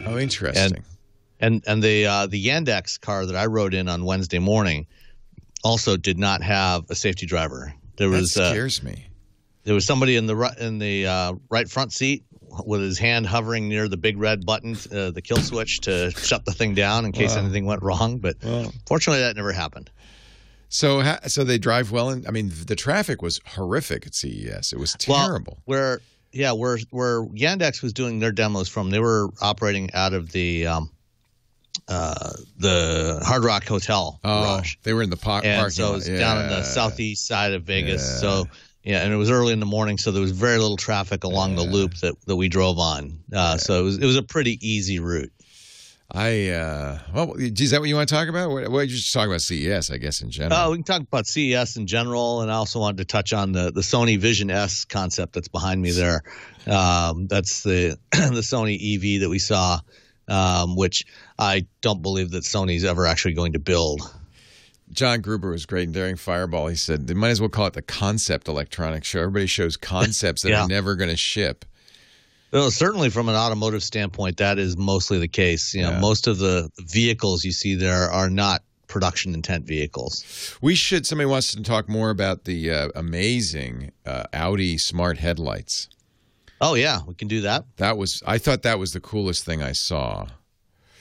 oh, 0.06 0.18
interesting. 0.18 0.84
And 1.40 1.64
and 1.66 1.82
the 1.82 2.06
uh, 2.06 2.28
the 2.28 2.44
Yandex 2.46 3.00
car 3.00 3.26
that 3.26 3.36
I 3.36 3.46
rode 3.46 3.74
in 3.74 3.88
on 3.90 4.06
Wednesday 4.06 4.40
morning 4.40 4.88
also 5.64 5.98
did 5.98 6.18
not 6.18 6.42
have 6.44 6.90
a 6.90 6.96
safety 6.96 7.26
driver. 7.26 7.74
There 7.98 8.10
that 8.10 8.16
was 8.16 8.38
uh, 8.38 8.52
scares 8.52 8.84
me. 8.84 9.08
There 9.66 9.76
was 9.76 9.86
somebody 9.86 10.16
in 10.16 10.26
the 10.26 10.56
in 10.60 10.80
the 10.80 11.06
uh, 11.08 11.34
right 11.50 11.70
front 11.70 11.92
seat 11.92 12.24
with 12.66 12.82
his 12.82 12.98
hand 12.98 13.28
hovering 13.28 13.68
near 13.68 13.90
the 13.90 13.98
big 13.98 14.18
red 14.18 14.46
button, 14.46 14.78
uh, 14.92 15.12
the 15.12 15.22
kill 15.22 15.38
switch 15.38 15.82
to 15.82 16.12
shut 16.12 16.46
the 16.46 16.54
thing 16.54 16.74
down 16.74 17.04
in 17.04 17.12
case 17.12 17.36
Wow. 17.36 17.42
anything 17.44 17.66
went 17.66 17.84
wrong. 17.84 18.20
But 18.20 18.38
fortunately, 18.88 19.22
that 19.22 19.36
never 19.36 19.52
happened. 19.52 19.90
So, 20.70 21.02
ha- 21.02 21.20
so 21.28 21.44
they 21.44 21.58
drive 21.58 21.92
well, 21.92 22.10
and 22.10 22.28
I 22.28 22.32
mean, 22.32 22.52
the 22.66 22.76
traffic 22.76 23.22
was 23.22 23.40
horrific 23.46 24.08
at 24.08 24.16
CES. 24.16 24.74
It 24.74 24.80
was 24.80 24.94
terrible. 24.94 25.60
Well, 25.66 25.78
where 25.80 26.02
yeah, 26.32 26.52
where 26.52 26.78
where 26.92 27.26
Yandex 27.28 27.82
was 27.82 27.94
doing 27.94 28.20
their 28.20 28.32
demos 28.32 28.68
from, 28.70 28.90
they 28.90 29.00
were 29.00 29.30
operating 29.42 29.94
out 29.94 30.14
of 30.14 30.32
the 30.32 30.68
um, 30.68 30.92
uh, 31.88 32.32
the 32.58 33.22
Hard 33.24 33.44
Rock 33.44 33.66
Hotel 33.66 34.20
oh, 34.24 34.44
garage, 34.44 34.76
they 34.84 34.94
were 34.94 35.04
in 35.04 35.10
the 35.10 35.18
po- 35.18 35.42
and 35.44 35.60
parking 35.60 35.72
so 35.72 35.92
it 35.92 35.96
was 35.96 36.08
down 36.08 36.42
in 36.44 36.50
the 36.50 36.64
southeast 36.64 37.28
side 37.28 37.54
of 37.54 37.64
Vegas. 37.64 38.02
Yeah. 38.02 38.20
So 38.20 38.46
yeah, 38.86 39.02
and 39.02 39.12
it 39.12 39.18
was 39.18 39.32
early 39.32 39.52
in 39.52 39.60
the 39.60 39.66
morning, 39.66 39.98
so 39.98 40.12
there 40.12 40.22
was 40.22 40.32
very 40.32 40.60
little 40.60 40.78
traffic 40.78 41.24
along 41.24 41.56
the 41.56 41.64
loop 41.64 41.96
that, 41.96 42.14
that 42.28 42.36
we 42.36 42.48
drove 42.48 42.78
on. 42.78 43.20
Uh, 43.34 43.58
So 43.58 43.80
it 43.80 43.84
was 43.84 43.98
it 43.98 44.06
was 44.06 44.16
a 44.16 44.24
pretty 44.24 44.60
easy 44.62 45.00
route. 45.00 45.32
I 46.12 46.50
uh, 46.50 47.00
well, 47.14 47.34
is 47.38 47.72
that 47.72 47.80
what 47.80 47.90
you 47.90 47.96
want 47.96 48.08
to 48.08 48.14
talk 48.16 48.28
about? 48.28 48.52
What, 48.52 48.70
what 48.70 48.82
you 48.82 48.96
just 48.96 49.12
talk 49.12 49.28
about 49.28 49.42
CES, 49.42 49.90
I 49.90 49.98
guess, 49.98 50.22
in 50.22 50.30
general. 50.30 50.60
Oh, 50.62 50.72
we 50.72 50.78
can 50.78 50.84
talk 50.84 51.02
about 51.02 51.26
CES 51.26 51.78
in 51.78 51.88
general, 51.88 52.42
and 52.42 52.52
I 52.52 52.56
also 52.56 52.80
wanted 52.80 52.98
to 52.98 53.06
touch 53.06 53.34
on 53.34 53.54
the 53.54 53.72
the 53.72 53.82
Sony 53.82 54.20
Vision 54.20 54.52
S 54.52 54.86
concept 54.86 55.34
that's 55.34 55.48
behind 55.48 55.82
me 55.82 55.90
there. 55.90 56.22
Um, 56.68 57.26
that's 57.26 57.64
the 57.64 57.98
the 58.12 58.42
Sony 58.42 58.76
EV 58.78 59.22
that 59.22 59.30
we 59.30 59.40
saw, 59.40 59.80
um, 60.28 60.76
which 60.76 61.06
I 61.40 61.66
don't 61.82 62.04
believe 62.04 62.32
that 62.32 62.44
Sony's 62.44 62.86
ever 62.86 63.08
actually 63.08 63.34
going 63.34 63.54
to 63.54 63.60
build. 63.60 64.02
John 64.96 65.22
Gruber 65.22 65.52
was 65.52 65.66
great 65.66 65.92
Daring 65.92 66.16
Fireball. 66.16 66.68
He 66.68 66.76
said 66.76 67.08
they 67.08 67.14
might 67.14 67.30
as 67.30 67.40
well 67.42 67.50
call 67.50 67.68
it 67.68 67.74
the 67.74 67.82
concept 67.82 68.48
electronics 68.48 69.08
show. 69.08 69.20
Everybody 69.20 69.48
shows 69.48 69.78
concepts 69.96 70.42
that 70.44 70.50
Yeah. 70.50 70.64
are 70.64 70.68
never 70.68 70.96
going 70.96 71.10
to 71.10 71.18
ship. 71.18 71.66
Well, 72.52 72.72
certainly 72.72 73.10
from 73.10 73.28
an 73.28 73.36
automotive 73.36 73.84
standpoint, 73.84 74.38
that 74.38 74.58
is 74.58 74.78
mostly 74.78 75.20
the 75.20 75.28
case. 75.28 75.74
You 75.74 75.82
know, 75.84 75.92
Yeah. 75.92 76.00
most 76.00 76.28
of 76.28 76.38
the 76.38 76.70
vehicles 76.80 77.44
you 77.44 77.52
see 77.52 77.76
there 77.76 78.10
are 78.10 78.30
not 78.30 78.64
production 78.88 79.34
intent 79.34 79.66
vehicles. 79.66 80.24
We 80.62 80.76
should. 80.76 81.06
Somebody 81.06 81.26
wants 81.30 81.54
to 81.54 81.62
talk 81.64 81.90
more 81.90 82.12
about 82.12 82.46
the 82.46 82.72
uh, 82.72 82.90
amazing 82.96 83.92
uh, 84.06 84.24
Audi 84.32 84.78
smart 84.78 85.18
headlights. 85.18 85.90
Oh 86.62 86.76
yeah, 86.76 87.00
we 87.06 87.14
can 87.16 87.28
do 87.28 87.42
that. 87.42 87.66
That 87.78 87.98
was. 87.98 88.24
I 88.26 88.38
thought 88.38 88.62
that 88.62 88.80
was 88.80 88.94
the 88.94 89.02
coolest 89.02 89.44
thing 89.44 89.62
I 89.62 89.74
saw, 89.74 90.28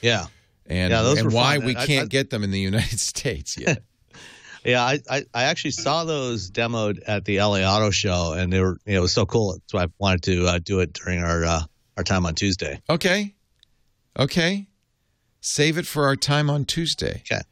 Yeah. 0.03 0.27
And 0.67 0.91
Yeah, 0.91 1.03
those 1.03 1.19
and 1.19 1.33
why 1.33 1.57
fun. 1.57 1.67
we 1.67 1.77
I- 1.77 1.87
can't 1.87 2.05
I- 2.05 2.09
get 2.09 2.31
them 2.31 2.43
in 2.45 2.51
the 2.51 2.61
United 2.61 2.99
States 3.13 3.57
yet. 3.59 3.83
Yeah, 4.67 4.83
I, 4.83 4.99
I, 5.11 5.25
I 5.35 5.43
actually 5.45 5.73
saw 5.73 6.05
those 6.05 6.51
demoed 6.51 7.01
at 7.07 7.27
the 7.27 7.37
LA 7.39 7.59
Auto 7.71 7.91
Show, 7.91 8.33
and 8.33 8.51
they 8.51 8.61
were 8.61 8.79
you 8.87 8.95
know, 8.95 8.99
it 9.01 9.03
was 9.03 9.13
so 9.13 9.27
cool. 9.27 9.53
That's 9.53 9.75
why 9.75 9.83
I 9.83 9.87
wanted 9.99 10.23
to 10.23 10.47
uh, 10.47 10.59
do 10.59 10.81
it 10.81 10.95
during 10.95 11.23
our 11.23 11.45
uh, 11.45 11.61
our 11.99 12.03
time 12.03 12.25
on 12.25 12.35
Tuesday. 12.35 12.81
okay, 12.89 13.35
okay. 14.19 14.67
Save 15.43 15.77
it 15.77 15.87
for 15.87 16.07
our 16.07 16.17
time 16.17 16.49
on 16.49 16.65
Tuesday. 16.65 17.23
Okay. 17.31 17.43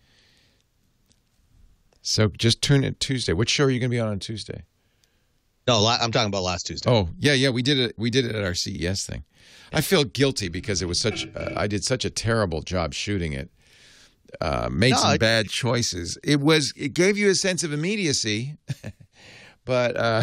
So 2.00 2.28
just 2.28 2.62
tune 2.62 2.82
in 2.82 2.94
Tuesday. 2.94 3.34
Which 3.34 3.50
show 3.50 3.64
are 3.64 3.70
you 3.70 3.78
going 3.78 3.90
to 3.90 3.94
be 3.94 4.00
on 4.00 4.08
on 4.08 4.18
Tuesday? 4.18 4.62
No, 5.68 5.86
I'm 5.86 6.10
talking 6.12 6.28
about 6.28 6.42
last 6.44 6.66
Tuesday. 6.66 6.90
Oh 6.90 7.10
yeah, 7.18 7.34
yeah, 7.34 7.50
we 7.50 7.62
did 7.62 7.78
it. 7.78 7.94
We 7.98 8.08
did 8.08 8.24
it 8.24 8.34
at 8.34 8.42
our 8.42 8.54
CES 8.54 9.04
thing. 9.06 9.22
I 9.72 9.80
feel 9.80 10.04
guilty 10.04 10.48
because 10.48 10.82
it 10.82 10.86
was 10.86 11.00
such. 11.00 11.26
Uh, 11.34 11.52
I 11.56 11.66
did 11.66 11.84
such 11.84 12.04
a 12.04 12.10
terrible 12.10 12.62
job 12.62 12.92
shooting 12.94 13.32
it. 13.32 13.50
Uh, 14.40 14.68
made 14.70 14.90
No, 14.90 14.96
some 14.96 15.16
bad 15.18 15.48
choices. 15.48 16.18
It 16.24 16.40
was. 16.40 16.72
It 16.76 16.94
gave 16.94 17.16
you 17.18 17.30
a 17.30 17.34
sense 17.34 17.62
of 17.64 17.72
immediacy, 17.72 18.56
but 19.64 19.96
uh, 19.96 20.22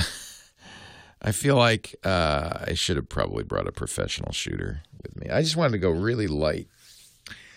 I 1.22 1.32
feel 1.32 1.56
like 1.56 1.96
uh, 2.04 2.66
I 2.68 2.74
should 2.74 2.96
have 2.96 3.10
probably 3.10 3.44
brought 3.44 3.68
a 3.68 3.72
professional 3.72 4.32
shooter 4.32 4.82
with 5.04 5.16
me. 5.16 5.30
I 5.30 5.42
just 5.42 5.56
wanted 5.56 5.74
to 5.74 5.78
go 5.80 5.90
really 5.92 6.28
light. 6.28 6.68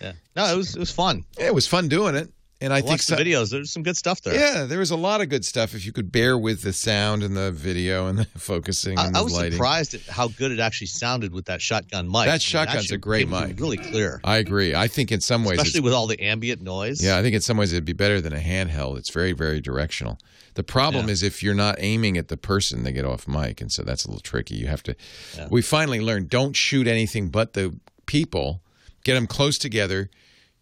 Yeah. 0.01 0.13
No, 0.35 0.45
it 0.53 0.57
was 0.57 0.75
it 0.75 0.79
was 0.79 0.91
fun. 0.91 1.25
Yeah, 1.39 1.47
it 1.47 1.55
was 1.55 1.67
fun 1.67 1.87
doing 1.87 2.15
it, 2.15 2.31
and 2.63 2.73
I 2.73 2.77
I 2.77 2.79
think 2.79 2.89
watched 2.91 3.03
so- 3.03 3.15
the 3.15 3.23
videos. 3.23 3.51
There's 3.51 3.71
some 3.71 3.83
good 3.83 3.95
stuff 3.97 4.21
there. 4.21 4.33
Yeah, 4.33 4.63
there 4.63 4.79
was 4.79 4.89
a 4.91 4.95
lot 4.97 5.21
of 5.21 5.29
good 5.29 5.45
stuff. 5.45 5.75
If 5.75 5.85
you 5.85 5.91
could 5.91 6.11
bear 6.11 6.37
with 6.37 6.61
the 6.63 6.73
sound 6.73 7.21
and 7.21 7.35
the 7.37 7.51
video 7.51 8.07
and 8.07 8.17
the 8.17 8.25
focusing 8.37 8.97
I, 8.97 9.05
and 9.07 9.15
the 9.15 9.19
I 9.19 9.21
was 9.21 9.33
lighting. 9.33 9.51
surprised 9.53 9.93
at 9.93 10.01
how 10.03 10.29
good 10.29 10.51
it 10.51 10.59
actually 10.59 10.87
sounded 10.87 11.33
with 11.33 11.45
that 11.45 11.61
shotgun 11.61 12.07
mic. 12.09 12.25
That 12.25 12.41
shotgun's 12.41 12.91
a 12.91 12.97
great 12.97 13.29
mic. 13.29 13.59
really 13.59 13.77
clear, 13.77 14.19
I 14.23 14.37
agree. 14.37 14.73
I 14.73 14.87
think 14.87 15.11
in 15.11 15.21
some 15.21 15.43
ways, 15.43 15.59
especially 15.59 15.81
with 15.81 15.93
all 15.93 16.07
the 16.07 16.19
ambient 16.23 16.61
noise. 16.61 17.03
Yeah, 17.03 17.17
I 17.17 17.21
think 17.21 17.35
in 17.35 17.41
some 17.41 17.57
ways 17.57 17.71
it'd 17.73 17.85
be 17.85 17.93
better 17.93 18.19
than 18.21 18.33
a 18.33 18.39
handheld. 18.39 18.97
It's 18.97 19.09
very, 19.11 19.33
very 19.33 19.61
directional. 19.61 20.17
The 20.55 20.63
problem 20.63 21.07
Yeah. 21.07 21.13
is 21.13 21.23
if 21.23 21.41
you're 21.43 21.53
not 21.55 21.75
aiming 21.79 22.17
at 22.17 22.27
the 22.27 22.37
person, 22.37 22.83
they 22.83 22.91
get 22.91 23.05
off 23.05 23.27
mic, 23.27 23.59
and 23.59 23.71
so 23.71 23.83
that's 23.83 24.05
a 24.05 24.07
little 24.07 24.21
tricky. 24.21 24.55
You 24.55 24.67
have 24.67 24.83
to. 24.83 24.95
Yeah. 25.35 25.47
We 25.51 25.61
finally 25.61 25.99
learned 25.99 26.29
don't 26.29 26.55
shoot 26.55 26.87
anything 26.87 27.29
but 27.29 27.53
the 27.53 27.75
people. 28.05 28.61
Get 29.03 29.15
them 29.15 29.27
close 29.27 29.57
together, 29.57 30.09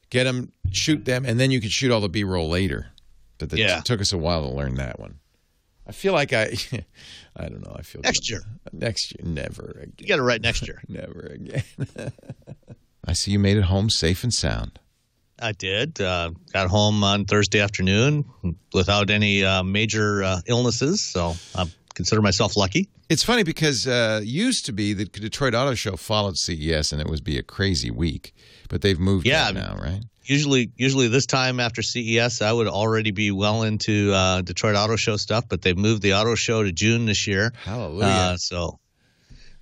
get 0.09 0.23
them, 0.23 0.51
shoot 0.71 1.05
them, 1.05 1.25
and 1.25 1.39
then 1.39 1.51
you 1.51 1.59
can 1.61 1.69
shoot 1.69 1.91
all 1.91 2.01
the 2.01 2.09
B-roll 2.09 2.49
later. 2.49 2.87
But 3.37 3.49
the, 3.49 3.57
Yeah. 3.57 3.79
it 3.79 3.85
took 3.85 4.01
us 4.01 4.11
a 4.13 4.17
while 4.17 4.41
to 4.47 4.55
learn 4.55 4.75
that 4.75 4.99
one. 4.99 5.19
I 5.87 5.91
feel 5.93 6.13
like 6.13 6.31
I, 6.33 6.55
I 7.35 7.49
don't 7.49 7.61
know. 7.65 7.75
I 7.77 7.81
feel 7.81 8.01
Next 8.01 8.29
year. 8.29 8.41
Next 8.71 9.13
year, 9.13 9.27
never 9.31 9.85
You 9.97 10.07
got 10.07 10.19
it 10.19 10.23
right 10.23 10.41
next 10.41 10.67
year. 10.67 10.81
Never 10.87 11.31
again. 11.33 11.63
I 13.05 13.13
see 13.13 13.31
you 13.31 13.39
made 13.39 13.57
it 13.57 13.63
home 13.63 13.89
safe 13.89 14.23
and 14.23 14.33
sound. 14.33 14.79
I 15.41 15.53
did. 15.53 15.99
Uh, 15.99 16.31
got 16.53 16.67
home 16.69 17.03
on 17.03 17.25
Thursday 17.25 17.59
afternoon 17.59 18.25
without 18.73 19.09
any 19.09 19.43
uh, 19.43 19.63
major 19.63 20.23
uh, 20.23 20.41
illnesses, 20.45 21.01
so 21.01 21.33
I 21.55 21.65
consider 21.95 22.21
myself 22.21 22.55
lucky. 22.55 22.89
It's 23.09 23.23
funny 23.23 23.41
because 23.41 23.87
uh, 23.87 24.21
used 24.23 24.67
to 24.67 24.71
be 24.71 24.93
the 24.93 25.05
Detroit 25.05 25.55
Auto 25.55 25.73
Show 25.73 25.97
followed 25.97 26.37
CES 26.37 26.91
and 26.91 27.01
it 27.01 27.07
would 27.07 27.23
be 27.23 27.39
a 27.39 27.43
crazy 27.43 27.89
week, 27.89 28.35
but 28.69 28.81
they've 28.83 28.99
moved 28.99 29.25
Yeah. 29.25 29.49
now, 29.51 29.75
right? 29.81 30.03
Usually, 30.23 30.71
usually 30.75 31.07
this 31.07 31.25
time 31.25 31.59
after 31.59 31.81
CES, 31.81 32.41
I 32.41 32.51
would 32.51 32.67
already 32.67 33.11
be 33.11 33.31
well 33.31 33.63
into 33.63 34.13
uh, 34.13 34.41
Detroit 34.41 34.75
Auto 34.75 34.95
Show 34.95 35.17
stuff, 35.17 35.45
but 35.49 35.61
they've 35.61 35.77
moved 35.77 36.01
the 36.01 36.13
auto 36.13 36.35
show 36.35 36.63
to 36.63 36.71
June 36.71 37.05
this 37.05 37.25
year. 37.25 37.51
Hallelujah. 37.63 38.05
Uh, 38.05 38.37
so, 38.37 38.79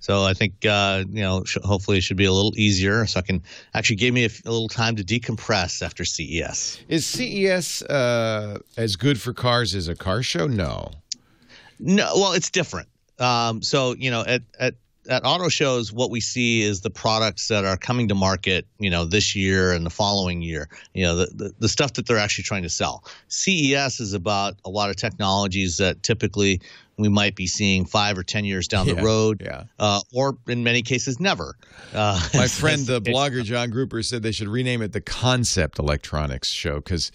so 0.00 0.22
I 0.22 0.34
think 0.34 0.64
uh, 0.66 1.04
you 1.08 1.22
know, 1.22 1.44
sh- 1.44 1.58
hopefully 1.62 1.98
it 1.98 2.02
should 2.02 2.18
be 2.18 2.26
a 2.26 2.32
little 2.32 2.52
easier, 2.56 3.06
so 3.06 3.20
I 3.20 3.22
can 3.22 3.42
actually 3.74 3.96
give 3.96 4.12
me 4.12 4.22
a, 4.22 4.26
f- 4.26 4.44
a 4.44 4.50
little 4.50 4.68
time 4.68 4.96
to 4.96 5.02
decompress 5.04 5.82
after 5.82 6.04
CES. 6.04 6.80
Is 6.88 7.06
CES 7.06 7.82
uh, 7.82 8.58
as 8.76 8.96
good 8.96 9.20
for 9.20 9.32
cars 9.32 9.74
as 9.74 9.88
a 9.88 9.94
car 9.94 10.22
show? 10.22 10.46
No. 10.46 10.90
No, 11.78 12.10
well, 12.14 12.32
it's 12.34 12.50
different. 12.50 12.88
Um, 13.18 13.62
so 13.62 13.94
you 13.94 14.10
know, 14.10 14.24
at 14.26 14.42
at 14.58 14.74
at 15.10 15.22
auto 15.24 15.48
shows, 15.48 15.92
what 15.92 16.10
we 16.10 16.20
see 16.20 16.62
is 16.62 16.80
the 16.80 16.90
products 16.90 17.48
that 17.48 17.64
are 17.64 17.76
coming 17.76 18.08
to 18.08 18.14
market, 18.14 18.66
you 18.78 18.88
know, 18.88 19.04
this 19.04 19.34
year 19.34 19.72
and 19.72 19.84
the 19.84 19.90
following 19.90 20.40
year. 20.40 20.68
You 20.94 21.04
know, 21.04 21.16
the 21.16 21.26
the, 21.34 21.54
the 21.58 21.68
stuff 21.68 21.94
that 21.94 22.06
they're 22.06 22.16
actually 22.18 22.44
trying 22.44 22.62
to 22.62 22.70
sell. 22.70 23.04
CES 23.28 24.00
is 24.00 24.14
about 24.14 24.54
a 24.64 24.70
lot 24.70 24.88
of 24.88 24.96
technologies 24.96 25.76
that 25.78 26.02
typically 26.02 26.60
we 26.96 27.08
might 27.08 27.34
be 27.34 27.46
seeing 27.46 27.84
five 27.84 28.16
or 28.16 28.22
ten 28.22 28.44
years 28.44 28.68
down 28.68 28.86
Yeah, 28.86 28.94
the 28.94 29.02
road, 29.02 29.42
yeah. 29.44 29.64
uh, 29.78 30.00
or 30.14 30.38
in 30.46 30.62
many 30.62 30.82
cases 30.82 31.18
never. 31.18 31.56
Uh, 31.92 32.20
My 32.34 32.46
friend, 32.46 32.86
the 32.86 33.00
blogger 33.02 33.42
John 33.42 33.70
Gruber, 33.70 34.02
said 34.02 34.22
they 34.22 34.32
should 34.32 34.48
rename 34.48 34.80
it 34.80 34.92
the 34.92 35.00
Concept 35.00 35.78
Electronics 35.78 36.48
Show 36.50 36.76
because 36.76 37.10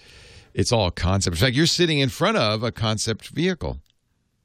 it's 0.53 0.71
all 0.71 0.91
concept. 0.91 1.37
In 1.37 1.39
fact, 1.39 1.55
you're 1.55 1.65
sitting 1.65 1.99
in 1.99 2.09
front 2.09 2.37
of 2.37 2.61
a 2.61 2.71
concept 2.71 3.29
vehicle. 3.29 3.79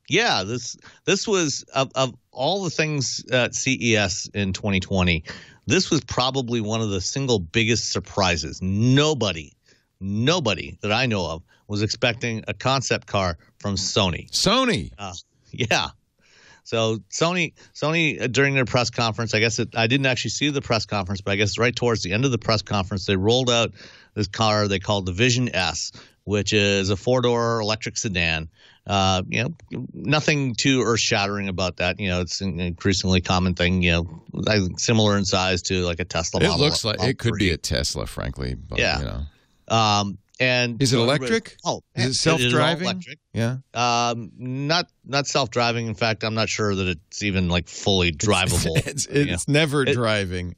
Yeah, 0.08 0.42
this 0.42 0.76
this 1.04 1.26
was 1.26 1.64
of, 1.74 1.90
of 1.94 2.14
all 2.32 2.64
the 2.64 2.70
things 2.70 3.24
at 3.30 3.54
CES 3.54 4.30
in 4.34 4.52
2020. 4.52 5.24
This 5.66 5.90
was 5.90 6.00
probably 6.02 6.60
one 6.60 6.80
of 6.80 6.90
the 6.90 7.00
single 7.00 7.38
biggest 7.38 7.90
surprises. 7.90 8.60
Nobody, 8.62 9.52
nobody 10.00 10.78
that 10.82 10.92
I 10.92 11.06
know 11.06 11.26
of 11.26 11.42
was 11.68 11.82
expecting 11.82 12.44
a 12.48 12.54
concept 12.54 13.06
car 13.06 13.38
from 13.58 13.76
Sony. 13.76 14.30
Sony. 14.30 14.92
Uh, 14.98 15.12
yeah. 15.52 15.88
So 16.64 16.98
Sony, 17.10 17.54
Sony 17.74 18.20
uh, 18.20 18.26
during 18.26 18.54
their 18.54 18.64
press 18.64 18.90
conference, 18.90 19.34
I 19.34 19.40
guess 19.40 19.58
it, 19.58 19.76
I 19.76 19.86
didn't 19.86 20.06
actually 20.06 20.30
see 20.30 20.50
the 20.50 20.60
press 20.60 20.86
conference, 20.86 21.20
but 21.20 21.32
I 21.32 21.36
guess 21.36 21.58
right 21.58 21.74
towards 21.74 22.02
the 22.02 22.12
end 22.12 22.24
of 22.24 22.30
the 22.30 22.38
press 22.38 22.62
conference, 22.62 23.06
they 23.06 23.16
rolled 23.16 23.50
out 23.50 23.72
this 24.14 24.28
car 24.28 24.68
they 24.68 24.78
called 24.78 25.06
the 25.06 25.12
Vision 25.12 25.54
S, 25.54 25.92
which 26.24 26.52
is 26.52 26.90
a 26.90 26.96
four-door 26.96 27.60
electric 27.60 27.96
sedan. 27.96 28.48
Uh, 28.86 29.22
you 29.28 29.42
know, 29.42 29.86
nothing 29.92 30.54
too 30.54 30.82
earth-shattering 30.82 31.48
about 31.48 31.76
that. 31.76 32.00
You 32.00 32.08
know, 32.08 32.20
it's 32.20 32.40
an 32.40 32.58
increasingly 32.58 33.20
common 33.20 33.54
thing. 33.54 33.82
You 33.82 33.92
know, 33.92 34.22
I 34.48 34.66
similar 34.76 35.16
in 35.16 35.24
size 35.24 35.62
to 35.62 35.84
like 35.84 36.00
a 36.00 36.04
Tesla. 36.04 36.40
It 36.40 36.48
Model 36.48 36.64
looks 36.66 36.84
like 36.84 37.02
it 37.02 37.18
could 37.18 37.34
be 37.34 37.50
a 37.50 37.56
Tesla, 37.56 38.06
frankly. 38.06 38.54
But, 38.54 38.78
Yeah. 38.78 38.98
You 38.98 39.04
know. 39.04 39.76
Um, 39.76 40.18
And 40.40 40.80
Is 40.80 40.94
it 40.94 40.98
electric? 40.98 41.56
Oh, 41.66 41.82
Is 41.94 42.06
it 42.06 42.14
self-driving? 42.14 42.84
electric. 42.84 43.18
Yeah. 43.34 43.58
Um, 43.74 44.32
not 44.38 44.86
not 45.04 45.26
self 45.26 45.50
driving. 45.50 45.86
In 45.86 45.94
fact, 45.94 46.24
I'm 46.24 46.34
not 46.34 46.48
sure 46.48 46.74
that 46.74 46.88
it's 46.88 47.22
even 47.22 47.48
like 47.50 47.68
fully 47.68 48.10
drivable. 48.26 48.74
It's, 48.86 49.06
you 49.06 49.26
it's 49.34 49.46
never 49.46 49.82
It- 49.82 49.92
driving. 49.92 50.56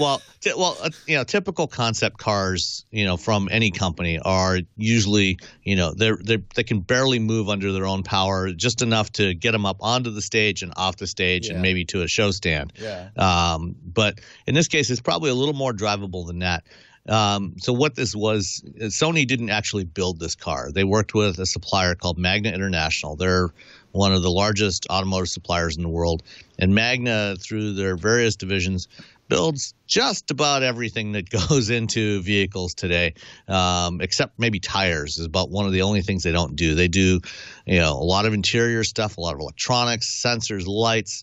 well, 0.00 0.20
t- 0.40 0.52
well, 0.56 0.76
uh, 0.82 0.90
you 1.06 1.16
know, 1.16 1.22
typical 1.22 1.68
concept 1.68 2.18
cars, 2.18 2.84
you 2.90 3.04
know, 3.04 3.16
from 3.16 3.48
any 3.52 3.70
company 3.70 4.18
are 4.18 4.58
usually, 4.76 5.38
you 5.62 5.76
know, 5.76 5.94
they're 5.96 6.18
they 6.22 6.38
they 6.56 6.64
can 6.64 6.80
barely 6.80 7.20
move 7.20 7.48
under 7.48 7.70
their 7.72 7.86
own 7.86 8.02
power, 8.02 8.50
just 8.52 8.82
enough 8.82 9.12
to 9.12 9.32
get 9.34 9.52
them 9.52 9.64
up 9.64 9.76
onto 9.80 10.10
the 10.10 10.22
stage 10.22 10.62
and 10.62 10.72
off 10.76 10.96
the 10.96 11.06
stage, 11.06 11.46
Yeah. 11.46 11.52
and 11.54 11.62
maybe 11.62 11.84
to 11.86 12.02
a 12.02 12.08
show 12.08 12.32
stand. 12.32 12.72
Yeah. 12.80 13.10
Um, 13.16 13.76
but 13.84 14.20
in 14.48 14.56
this 14.56 14.66
case, 14.66 14.90
it's 14.90 15.00
probably 15.00 15.30
a 15.30 15.34
little 15.34 15.54
more 15.54 15.72
drivable 15.72 16.26
than 16.26 16.40
that. 16.40 16.64
Um, 17.08 17.54
so 17.58 17.72
what 17.72 17.94
this 17.94 18.14
was, 18.14 18.62
Sony 18.78 19.26
didn't 19.26 19.50
actually 19.50 19.84
build 19.84 20.20
this 20.20 20.34
car. 20.34 20.70
They 20.70 20.84
worked 20.84 21.14
with 21.14 21.38
a 21.38 21.46
supplier 21.46 21.94
called 21.94 22.18
Magna 22.18 22.50
International. 22.50 23.16
They're 23.16 23.50
one 23.92 24.12
of 24.12 24.22
the 24.22 24.30
largest 24.30 24.86
automotive 24.90 25.28
suppliers 25.28 25.76
in 25.76 25.82
the 25.82 25.88
world, 25.88 26.22
and 26.58 26.74
Magna, 26.74 27.36
through 27.36 27.74
their 27.74 27.96
various 27.96 28.36
divisions, 28.36 28.86
builds 29.30 29.74
just 29.86 30.30
about 30.30 30.62
everything 30.62 31.12
that 31.12 31.30
goes 31.48 31.70
into 31.70 32.20
vehicles 32.20 32.74
today, 32.74 33.14
um, 33.48 34.02
except 34.02 34.38
maybe 34.38 34.60
tires 34.60 35.18
is 35.18 35.24
about 35.24 35.50
one 35.50 35.64
of 35.64 35.72
the 35.72 35.82
only 35.82 36.02
things 36.02 36.22
they 36.22 36.32
don't 36.32 36.54
do. 36.54 36.74
They 36.74 36.88
do, 36.88 37.20
you 37.64 37.78
know, 37.78 37.94
a 37.94 38.04
lot 38.04 38.26
of 38.26 38.34
interior 38.34 38.84
stuff, 38.84 39.16
a 39.16 39.20
lot 39.20 39.34
of 39.34 39.40
electronics, 39.40 40.22
sensors, 40.22 40.66
lights, 40.66 41.22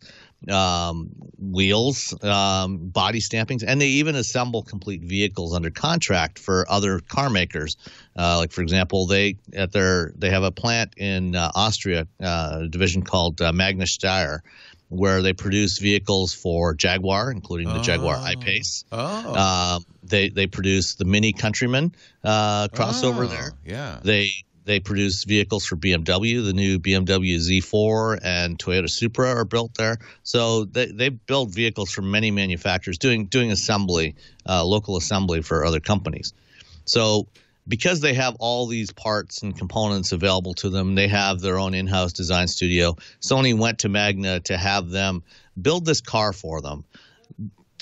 um, 0.49 1.09
wheels, 1.39 2.13
um, 2.23 2.77
body 2.89 3.19
stampings, 3.19 3.63
and 3.65 3.81
they 3.81 3.87
even 3.87 4.15
assemble 4.15 4.63
complete 4.63 5.01
vehicles 5.01 5.55
under 5.55 5.69
contract 5.69 6.39
for 6.39 6.65
other 6.69 6.99
car 6.99 7.29
makers. 7.29 7.77
Uh, 8.17 8.37
like 8.37 8.51
for 8.51 8.61
example, 8.61 9.07
they 9.07 9.37
at 9.53 9.71
their 9.71 10.11
they 10.17 10.29
have 10.29 10.43
a 10.43 10.51
plant 10.51 10.93
in 10.97 11.35
uh, 11.35 11.51
Austria, 11.55 12.07
uh, 12.21 12.59
a 12.61 12.67
division 12.67 13.01
called 13.03 13.41
uh, 13.41 13.51
Magna 13.51 13.85
Steyr, 13.85 14.39
where 14.89 15.21
they 15.21 15.33
produce 15.33 15.79
vehicles 15.79 16.33
for 16.33 16.73
Jaguar, 16.73 17.31
including 17.31 17.67
the 17.67 17.81
Jaguar 17.81 18.15
Oh. 18.17 18.23
I-Pace. 18.23 18.85
Oh. 18.91 19.35
Um, 19.35 19.85
they 20.03 20.29
they 20.29 20.47
produce 20.47 20.95
the 20.95 21.05
Mini 21.05 21.33
Countryman 21.33 21.93
uh, 22.23 22.67
crossover 22.69 23.25
Oh, 23.25 23.27
there. 23.27 23.51
Yeah. 23.65 23.99
They 24.03 24.29
they 24.67 24.81
produce 24.81 25.23
vehicles 25.23 25.65
for 25.65 25.77
BMW. 25.77 26.43
The 26.43 26.53
new 26.53 26.77
BMW 26.77 27.37
Z4 27.37 28.19
and 28.21 28.59
Toyota 28.59 28.89
Supra 28.89 29.29
are 29.29 29.45
built 29.45 29.73
there. 29.75 29.97
So 30.23 30.65
they, 30.65 30.87
they 30.87 31.09
build 31.09 31.55
vehicles 31.55 31.89
for 31.89 32.01
many 32.01 32.31
manufacturers, 32.31 32.97
doing 32.97 33.27
doing 33.27 33.49
assembly, 33.51 34.15
uh, 34.47 34.65
local 34.65 34.97
assembly 34.97 35.41
for 35.41 35.65
other 35.65 35.79
companies. 35.79 36.33
So 36.83 37.27
because 37.65 38.01
they 38.01 38.13
have 38.13 38.35
all 38.39 38.67
these 38.67 38.91
parts 38.91 39.41
and 39.41 39.57
components 39.57 40.11
available 40.11 40.53
to 40.55 40.69
them, 40.69 40.95
they 40.95 41.07
have 41.07 41.39
their 41.39 41.57
own 41.57 41.73
in-house 41.73 42.11
design 42.11 42.47
studio. 42.47 42.97
Sony 43.21 43.57
went 43.57 43.79
to 43.79 43.89
Magna 43.89 44.41
to 44.41 44.57
have 44.57 44.89
them 44.89 45.23
build 45.59 45.85
this 45.85 46.01
car 46.01 46.33
for 46.33 46.61
them 46.61 46.83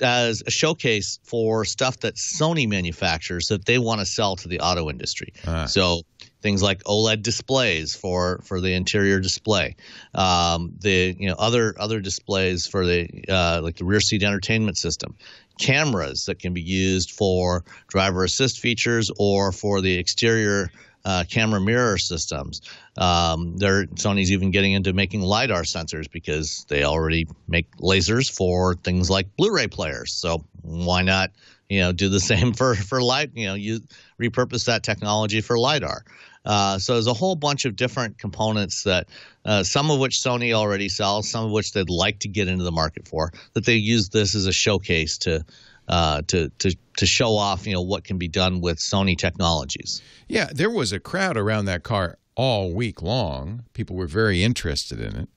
as 0.02 0.44
a 0.46 0.52
showcase 0.52 1.20
for 1.24 1.66
stuff 1.66 2.00
that 2.02 2.16
Sony 2.16 2.68
manufactures 2.68 3.48
that 3.48 3.66
they 3.66 3.80
want 3.80 4.02
to 4.02 4.06
sell 4.06 4.36
to 4.36 4.48
the 4.48 4.60
auto 4.60 4.90
industry. 4.90 5.34
Ah. 5.48 5.66
So 5.66 6.02
things 6.46 6.62
like 6.62 6.84
OLED 6.84 7.24
displays 7.24 7.96
for 7.96 8.40
for 8.44 8.62
the 8.62 8.72
interior 8.72 9.20
display, 9.20 9.76
um, 10.14 10.76
the 10.80 11.16
you 11.18 11.28
know 11.28 11.36
other 11.40 11.74
other 11.80 12.00
displays 12.00 12.68
for 12.68 12.86
the 12.86 13.10
uh, 13.28 13.62
like 13.64 13.78
the 13.78 13.84
rear 13.84 14.00
seat 14.00 14.22
entertainment 14.22 14.78
system, 14.78 15.16
cameras 15.60 16.26
that 16.26 16.38
can 16.38 16.54
be 16.54 16.62
used 16.62 17.10
for 17.10 17.64
driver 17.88 18.24
assist 18.24 18.60
features 18.60 19.10
or 19.18 19.52
for 19.52 19.82
the 19.82 19.98
exterior. 19.98 20.72
Uh, 21.08 21.24
camera 21.30 21.62
mirror 21.62 22.00
systems. 22.00 22.62
Um, 22.98 23.60
Sony's 23.60 24.32
even 24.32 24.50
getting 24.50 24.72
into 24.72 24.92
making 24.92 25.22
lidar 25.22 25.62
sensors 25.62 26.10
because 26.10 26.66
they 26.68 26.84
already 26.84 27.28
make 27.48 27.70
lasers 27.78 28.28
for 28.36 28.74
things 28.74 29.08
like 29.08 29.28
Blu-ray 29.38 29.68
players. 29.68 30.14
So 30.14 30.46
why 30.64 31.04
not, 31.04 31.30
you 31.70 31.82
know, 31.82 31.92
do 31.92 32.10
the 32.10 32.20
same 32.32 32.54
for 32.54 32.74
for 32.74 33.04
light? 33.04 33.30
You 33.36 33.46
know, 33.46 33.54
you 33.54 33.82
repurpose 34.20 34.66
that 34.66 34.82
technology 34.82 35.42
for 35.42 35.60
lidar. 35.60 36.04
Uh, 36.46 36.78
so 36.78 36.94
there's 36.94 37.08
a 37.08 37.14
whole 37.14 37.36
bunch 37.36 37.66
of 37.66 37.76
different 37.76 38.18
components 38.18 38.84
that 38.84 39.08
uh, 39.46 39.64
some 39.64 39.90
of 39.90 40.00
which 40.00 40.18
Sony 40.18 40.54
already 40.54 40.90
sells, 40.90 41.30
some 41.30 41.46
of 41.46 41.52
which 41.52 41.74
they'd 41.74 41.90
like 41.90 42.20
to 42.20 42.28
get 42.28 42.48
into 42.48 42.64
the 42.64 42.72
market 42.72 43.08
for. 43.08 43.32
That 43.54 43.66
they 43.66 43.76
use 43.76 44.10
this 44.10 44.36
as 44.36 44.46
a 44.46 44.54
showcase 44.54 45.18
to 45.20 45.46
uh, 45.88 46.22
to 46.28 46.50
to 46.60 46.76
to 46.98 47.06
show 47.06 47.36
off, 47.36 47.68
you 47.68 47.74
know, 47.74 47.82
what 47.82 48.04
can 48.04 48.18
be 48.18 48.28
done 48.28 48.62
with 48.62 48.78
Sony 48.78 49.18
technologies. 49.18 50.02
Yeah, 50.28 50.50
there 50.54 50.70
was 50.70 50.92
a 50.92 51.00
crowd 51.00 51.38
around 51.38 51.66
that 51.66 51.84
car 51.84 52.18
all 52.36 52.74
week 52.74 53.02
long. 53.02 53.64
People 53.74 53.96
were 53.96 54.08
very 54.08 54.44
interested 54.44 55.00
in 55.00 55.16
it. 55.16 55.30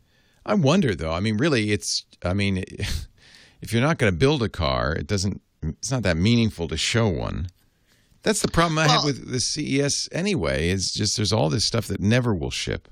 I 0.47 0.55
wonder 0.55 0.95
though. 0.95 1.13
I 1.13 1.21
mean, 1.21 1.37
really, 1.37 1.73
it's. 1.73 2.05
I 2.25 2.35
mean, 2.35 2.59
if 3.61 3.73
you're 3.73 3.83
not 3.83 3.99
going 3.99 4.13
to 4.13 4.19
build 4.19 4.43
a 4.43 4.49
car, 4.49 4.93
it 4.93 5.07
doesn't. 5.07 5.41
It's 5.63 5.91
not 5.91 6.03
that 6.05 6.17
meaningful 6.17 6.69
to 6.69 6.77
show 6.77 7.09
one. 7.09 7.49
That's 8.29 8.43
the 8.43 8.49
problem 8.49 8.79
I 8.79 8.87
have 8.89 9.05
with 9.05 9.31
the 9.31 9.41
CES 9.41 10.07
anyway. 10.13 10.69
Is 10.69 10.93
just 10.93 11.17
there's 11.17 11.33
all 11.33 11.49
this 11.49 11.65
stuff 11.65 11.87
that 11.87 11.99
never 11.99 12.35
will 12.35 12.51
ship. 12.51 12.87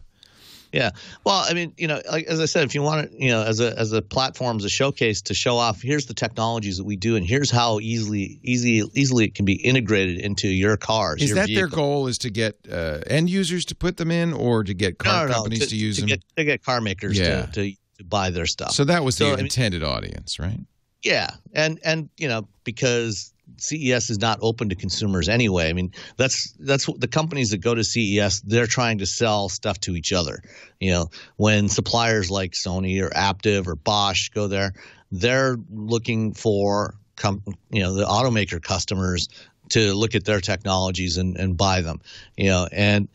Yeah. 0.73 0.93
Well, 1.25 1.45
I 1.47 1.53
mean, 1.53 1.75
you 1.77 1.87
know, 1.87 2.01
like 2.11 2.25
as 2.25 2.41
I 2.41 2.47
said, 2.47 2.65
if 2.65 2.75
you 2.75 2.81
want 2.81 3.11
to, 3.11 3.23
you 3.23 3.29
know, 3.29 3.43
as 3.43 3.61
a 3.61 3.79
as 3.79 3.93
a 3.93 4.01
platform, 4.01 4.57
as 4.57 4.65
a 4.65 4.71
showcase 4.71 5.21
to 5.21 5.35
show 5.35 5.59
off, 5.59 5.83
here's 5.83 6.07
the 6.07 6.15
technologies 6.15 6.79
that 6.79 6.85
we 6.85 6.97
do, 6.97 7.17
and 7.17 7.27
here's 7.27 7.51
how 7.51 7.81
easily 7.81 8.41
easy 8.45 8.83
easily 8.95 9.27
it 9.27 9.35
can 9.35 9.45
be 9.45 9.57
integrated 9.57 10.21
into 10.21 10.49
your 10.49 10.79
cars. 10.79 11.21
Is 11.21 11.29
your 11.29 11.37
that 11.37 11.49
their 11.49 11.69
goal? 11.69 12.07
Is 12.07 12.17
to 12.19 12.31
get 12.31 12.57
uh, 12.73 13.01
end 13.07 13.29
users 13.29 13.67
to 13.67 13.75
put 13.75 13.99
them 13.99 14.11
in, 14.11 14.33
or 14.33 14.65
to 14.65 14.73
get 14.73 14.97
car 14.97 15.13
No, 15.13 15.21
no, 15.21 15.29
no, 15.29 15.35
companies 15.35 15.59
to, 15.61 15.67
to, 15.67 15.77
use 15.77 15.97
to 15.97 16.01
them? 16.01 16.09
Get, 16.09 16.23
to 16.39 16.45
get 16.45 16.65
car 16.65 16.81
makers 16.81 17.19
Yeah. 17.19 17.43
to, 17.45 17.53
to 17.53 17.77
to 17.99 18.05
buy 18.05 18.31
their 18.31 18.47
stuff. 18.47 18.71
so 18.71 18.85
that 18.87 19.05
was 19.05 19.19
the 19.19 19.25
So, 19.27 19.33
I 19.35 19.37
mean- 19.37 19.45
intended 19.45 19.85
audience, 19.85 20.39
right? 20.39 20.61
Yeah, 21.03 21.29
and 21.53 21.79
and 21.85 22.09
you 22.17 22.27
know 22.27 22.49
because 22.65 23.35
CES 23.59 24.11
is 24.11 24.19
not 24.19 24.39
open 24.43 24.69
to 24.69 24.75
consumers 24.75 25.29
anyway. 25.29 25.69
I 25.69 25.73
mean 25.73 25.93
that's 26.17 26.53
that's 26.61 26.89
what 26.89 27.01
the 27.01 27.09
companies 27.09 27.51
that 27.51 27.59
go 27.59 27.75
to 27.75 27.85
CES 27.85 28.41
they're 28.43 28.67
trying 28.67 28.99
to 28.99 29.07
sell 29.07 29.49
stuff 29.49 29.81
to 29.81 29.97
each 29.97 30.13
other. 30.13 30.43
You 30.81 30.93
know 30.93 31.11
when 31.37 31.69
suppliers 31.69 32.31
like 32.31 32.53
Sony 32.53 33.03
or 33.03 33.11
Aptiv 33.11 33.67
or 33.67 33.77
Bosch 33.77 34.31
go 34.31 34.47
there, 34.47 34.73
they're 35.11 35.57
looking 35.71 36.35
for 36.35 36.95
com- 37.17 37.43
you 37.71 37.83
know 37.83 37.95
the 37.95 38.05
automaker 38.05 38.63
customers 38.63 39.29
to 39.71 39.95
look 39.95 40.15
at 40.15 40.25
their 40.25 40.41
technologies 40.41 41.17
and, 41.17 41.37
and 41.37 41.57
buy 41.57 41.81
them. 41.81 42.01
You 42.37 42.51
know 42.51 42.69
and 42.73 43.09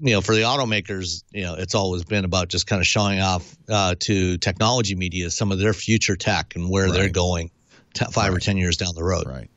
you 0.00 0.12
know, 0.12 0.20
for 0.20 0.34
the 0.34 0.42
automakers, 0.42 1.22
you 1.30 1.42
know, 1.42 1.54
it's 1.54 1.74
always 1.74 2.04
been 2.04 2.24
about 2.24 2.48
just 2.48 2.66
kind 2.66 2.80
of 2.80 2.86
showing 2.86 3.20
off 3.20 3.56
uh, 3.68 3.94
to 4.00 4.36
technology 4.38 4.94
media 4.94 5.30
some 5.30 5.52
of 5.52 5.58
their 5.58 5.72
future 5.72 6.16
tech 6.16 6.56
and 6.56 6.68
where 6.68 6.90
they're 6.90 7.08
going 7.08 7.50
t- 7.94 8.04
five 8.10 8.34
or 8.34 8.40
ten 8.40 8.56
years 8.56 8.76
down 8.76 8.94
the 8.94 9.04
road. 9.04 9.26
Right. 9.26 9.48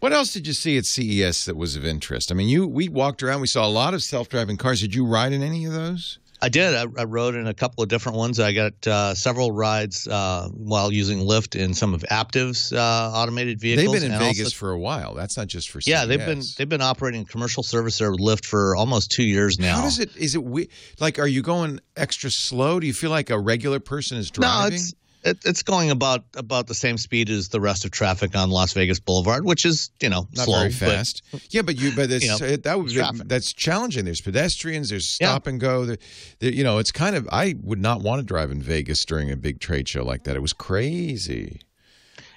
What 0.00 0.12
else 0.12 0.32
did 0.32 0.46
you 0.46 0.52
see 0.54 0.76
at 0.78 0.86
CES 0.86 1.44
that 1.44 1.56
was 1.56 1.76
of 1.76 1.84
interest? 1.84 2.32
I 2.32 2.34
mean, 2.34 2.48
you 2.48 2.66
we 2.66 2.88
walked 2.88 3.22
around. 3.22 3.40
We 3.42 3.46
saw 3.46 3.66
a 3.66 3.68
lot 3.68 3.92
of 3.94 4.02
self-driving 4.02 4.56
cars. 4.56 4.80
Did 4.80 4.94
you 4.94 5.06
ride 5.06 5.32
in 5.32 5.42
any 5.42 5.66
of 5.66 5.72
those? 5.72 6.18
I 6.42 6.48
did. 6.48 6.74
I, 6.74 6.86
I 6.98 7.04
rode 7.04 7.34
in 7.34 7.46
a 7.46 7.52
couple 7.52 7.82
of 7.82 7.90
different 7.90 8.16
ones. 8.16 8.40
I 8.40 8.52
got 8.54 8.86
uh, 8.86 9.14
several 9.14 9.52
rides 9.52 10.08
uh, 10.08 10.48
while 10.54 10.90
using 10.90 11.18
Lyft 11.18 11.54
in 11.54 11.74
some 11.74 11.92
of 11.92 12.00
Aptiv's 12.10 12.72
uh, 12.72 13.12
automated 13.14 13.60
vehicles. 13.60 13.92
They've 13.92 14.00
been 14.00 14.10
in 14.10 14.16
and 14.16 14.24
Vegas 14.24 14.46
also- 14.46 14.56
for 14.56 14.70
a 14.70 14.78
while. 14.78 15.12
That's 15.12 15.36
not 15.36 15.48
just 15.48 15.68
for 15.68 15.82
CES. 15.82 15.88
yeah, 15.90 16.06
they've 16.06 16.18
been 16.24 16.40
they've 16.56 16.66
been 16.66 16.80
operating 16.80 17.26
commercial 17.26 17.62
service 17.62 17.98
there 17.98 18.10
with 18.10 18.20
Lyft 18.20 18.46
for 18.46 18.74
almost 18.74 19.10
two 19.10 19.22
years 19.24 19.58
now. 19.58 19.76
How 19.76 19.82
does 19.82 19.98
it? 19.98 20.16
Is 20.16 20.34
it 20.34 20.42
we, 20.42 20.70
like? 20.98 21.18
Are 21.18 21.26
you 21.28 21.42
going 21.42 21.78
extra 21.94 22.30
slow? 22.30 22.80
Do 22.80 22.86
you 22.86 22.94
feel 22.94 23.10
like 23.10 23.28
a 23.28 23.38
regular 23.38 23.78
person 23.78 24.16
is 24.16 24.30
No, 24.38 24.40
driving? 24.40 24.76
it's 24.76 24.94
it, 25.22 25.38
it's 25.44 25.62
going 25.62 25.90
about 25.90 26.24
about 26.34 26.66
the 26.66 26.74
same 26.74 26.98
speed 26.98 27.30
as 27.30 27.48
the 27.48 27.60
rest 27.60 27.84
of 27.84 27.90
traffic 27.90 28.36
on 28.36 28.50
Las 28.50 28.72
Vegas 28.72 29.00
Boulevard, 29.00 29.44
which 29.44 29.64
is 29.64 29.90
you 30.00 30.08
know 30.08 30.26
not 30.34 30.44
slow, 30.46 30.58
very 30.58 30.68
but- 30.70 30.74
fast. 30.74 31.22
yeah, 31.50 31.62
but 31.62 31.76
you 31.78 31.92
but 31.94 32.10
it's, 32.10 32.24
You 32.24 32.30
know, 32.30 32.46
it, 32.46 32.62
that 32.64 32.78
would 32.78 32.90
that's 33.28 33.52
challenging. 33.52 34.04
There's 34.04 34.20
pedestrians. 34.20 34.90
There's 34.90 35.18
Yeah. 35.20 35.28
stop 35.30 35.46
and 35.46 35.60
go. 35.60 35.84
There, 35.86 35.98
there- 36.38 36.52
you 36.52 36.64
know, 36.64 36.78
it's 36.78 36.92
kind 36.92 37.16
of. 37.16 37.28
I 37.32 37.54
would 37.62 37.80
not 37.80 38.00
want 38.02 38.20
to 38.20 38.24
drive 38.26 38.50
in 38.50 38.62
Vegas 38.62 39.04
during 39.04 39.30
a 39.30 39.36
big 39.36 39.60
trade 39.60 39.88
show 39.88 40.04
like 40.04 40.24
that. 40.24 40.36
It 40.36 40.42
was 40.42 40.52
crazy. 40.52 41.60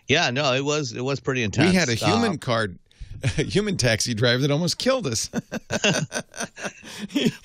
Yeah, 0.07 0.31
no, 0.31 0.53
it 0.53 0.65
was 0.65 0.91
it 0.91 1.03
was 1.03 1.19
pretty 1.21 1.43
intense. 1.43 1.71
We 1.71 1.75
had 1.77 1.87
a 1.89 1.93
Uh, 1.93 2.05
human 2.05 2.37
card. 2.37 2.77
Human 3.37 3.77
taxi 3.77 4.13
driver 4.13 4.41
that 4.41 4.51
almost 4.51 4.77
killed 4.77 5.07
us. 5.07 5.29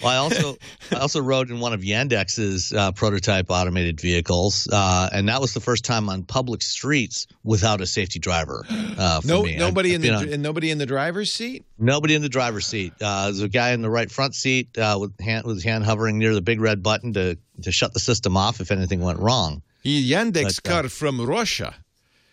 Well, 0.02 0.12
I 0.12 0.16
also 0.16 0.56
I 0.92 0.96
also 0.96 1.20
rode 1.20 1.50
in 1.50 1.58
one 1.58 1.72
of 1.72 1.80
Yandex's 1.80 2.72
uh, 2.72 2.92
prototype 2.92 3.46
automated 3.48 4.00
vehicles, 4.00 4.68
uh, 4.70 5.08
and 5.12 5.28
that 5.28 5.40
was 5.40 5.54
the 5.54 5.60
first 5.60 5.84
time 5.84 6.08
on 6.08 6.22
public 6.22 6.60
streets 6.62 7.26
without 7.44 7.80
a 7.80 7.86
safety 7.86 8.18
driver. 8.18 8.64
Uh, 8.70 9.20
for 9.20 9.26
no, 9.26 9.42
me. 9.44 9.56
nobody 9.56 9.90
I've 9.90 9.94
in 9.96 10.00
the 10.02 10.10
on- 10.14 10.28
and 10.28 10.42
nobody 10.42 10.70
in 10.70 10.78
the 10.78 10.86
driver's 10.86 11.32
seat. 11.32 11.64
nobody 11.78 12.14
in 12.14 12.22
the 12.22 12.28
driver's 12.28 12.66
seat. 12.66 12.92
Uh, 13.00 13.24
there's 13.24 13.40
a 13.40 13.48
guy 13.48 13.70
in 13.70 13.80
the 13.82 13.90
right 13.90 14.10
front 14.10 14.34
seat 14.34 14.76
uh, 14.78 14.96
with 15.00 15.18
hand 15.18 15.46
with 15.46 15.56
his 15.56 15.64
hand 15.64 15.84
hovering 15.84 16.18
near 16.18 16.34
the 16.34 16.42
big 16.42 16.60
red 16.60 16.82
button 16.82 17.12
to 17.14 17.38
to 17.62 17.72
shut 17.72 17.94
the 17.94 18.00
system 18.00 18.36
off 18.36 18.60
if 18.60 18.70
anything 18.70 19.00
went 19.00 19.18
wrong. 19.18 19.62
Yandex 19.84 20.60
But, 20.62 20.70
uh, 20.70 20.80
car 20.82 20.88
from 20.88 21.20
Russia. 21.24 21.74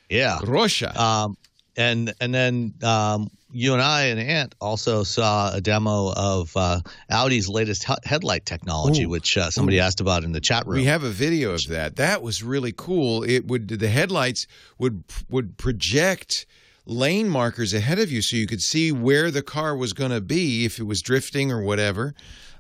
Yeah. 0.10 0.40
Russia. 0.44 1.02
Um, 1.02 1.38
and 1.78 2.14
and 2.20 2.34
then 2.34 2.74
um, 2.84 3.30
you 3.52 3.74
and 3.74 3.82
I 3.82 4.04
and 4.06 4.20
Ant 4.20 4.56
also 4.60 5.04
saw 5.04 5.54
a 5.54 5.62
demo 5.62 6.12
of 6.16 6.56
uh, 6.56 6.82
Audi's 7.10 7.48
latest 7.48 7.86
he- 7.86 7.94
headlight 8.04 8.46
technology, 8.46 9.04
Ooh. 9.04 9.10
which 9.10 9.38
uh, 9.38 9.50
somebody 9.50 9.80
asked 9.80 10.02
about 10.02 10.24
in 10.24 10.32
the 10.32 10.42
chat 10.42 10.66
room. 10.68 10.76
We 10.76 10.86
have 10.86 11.04
a 11.04 11.10
video 11.10 11.52
of 11.52 11.68
that. 11.68 11.96
That 11.96 12.22
was 12.22 12.44
really 12.44 12.74
cool. 12.76 13.24
It 13.24 13.48
would 13.48 13.68
the 13.68 13.90
headlights 13.90 14.48
would 14.78 15.04
would 15.30 15.58
project 15.58 16.46
lane 16.86 17.30
markers 17.30 17.74
ahead 17.74 18.00
of 18.00 18.12
you, 18.12 18.22
so 18.22 18.36
you 18.36 18.48
could 18.48 18.62
see 18.62 18.92
where 18.92 19.32
the 19.32 19.42
car 19.42 19.76
was 19.76 19.94
going 19.94 20.12
to 20.12 20.22
be 20.22 20.66
if 20.66 20.80
it 20.80 20.84
was 20.84 21.02
drifting 21.02 21.52
or 21.52 21.62
whatever. 21.62 22.14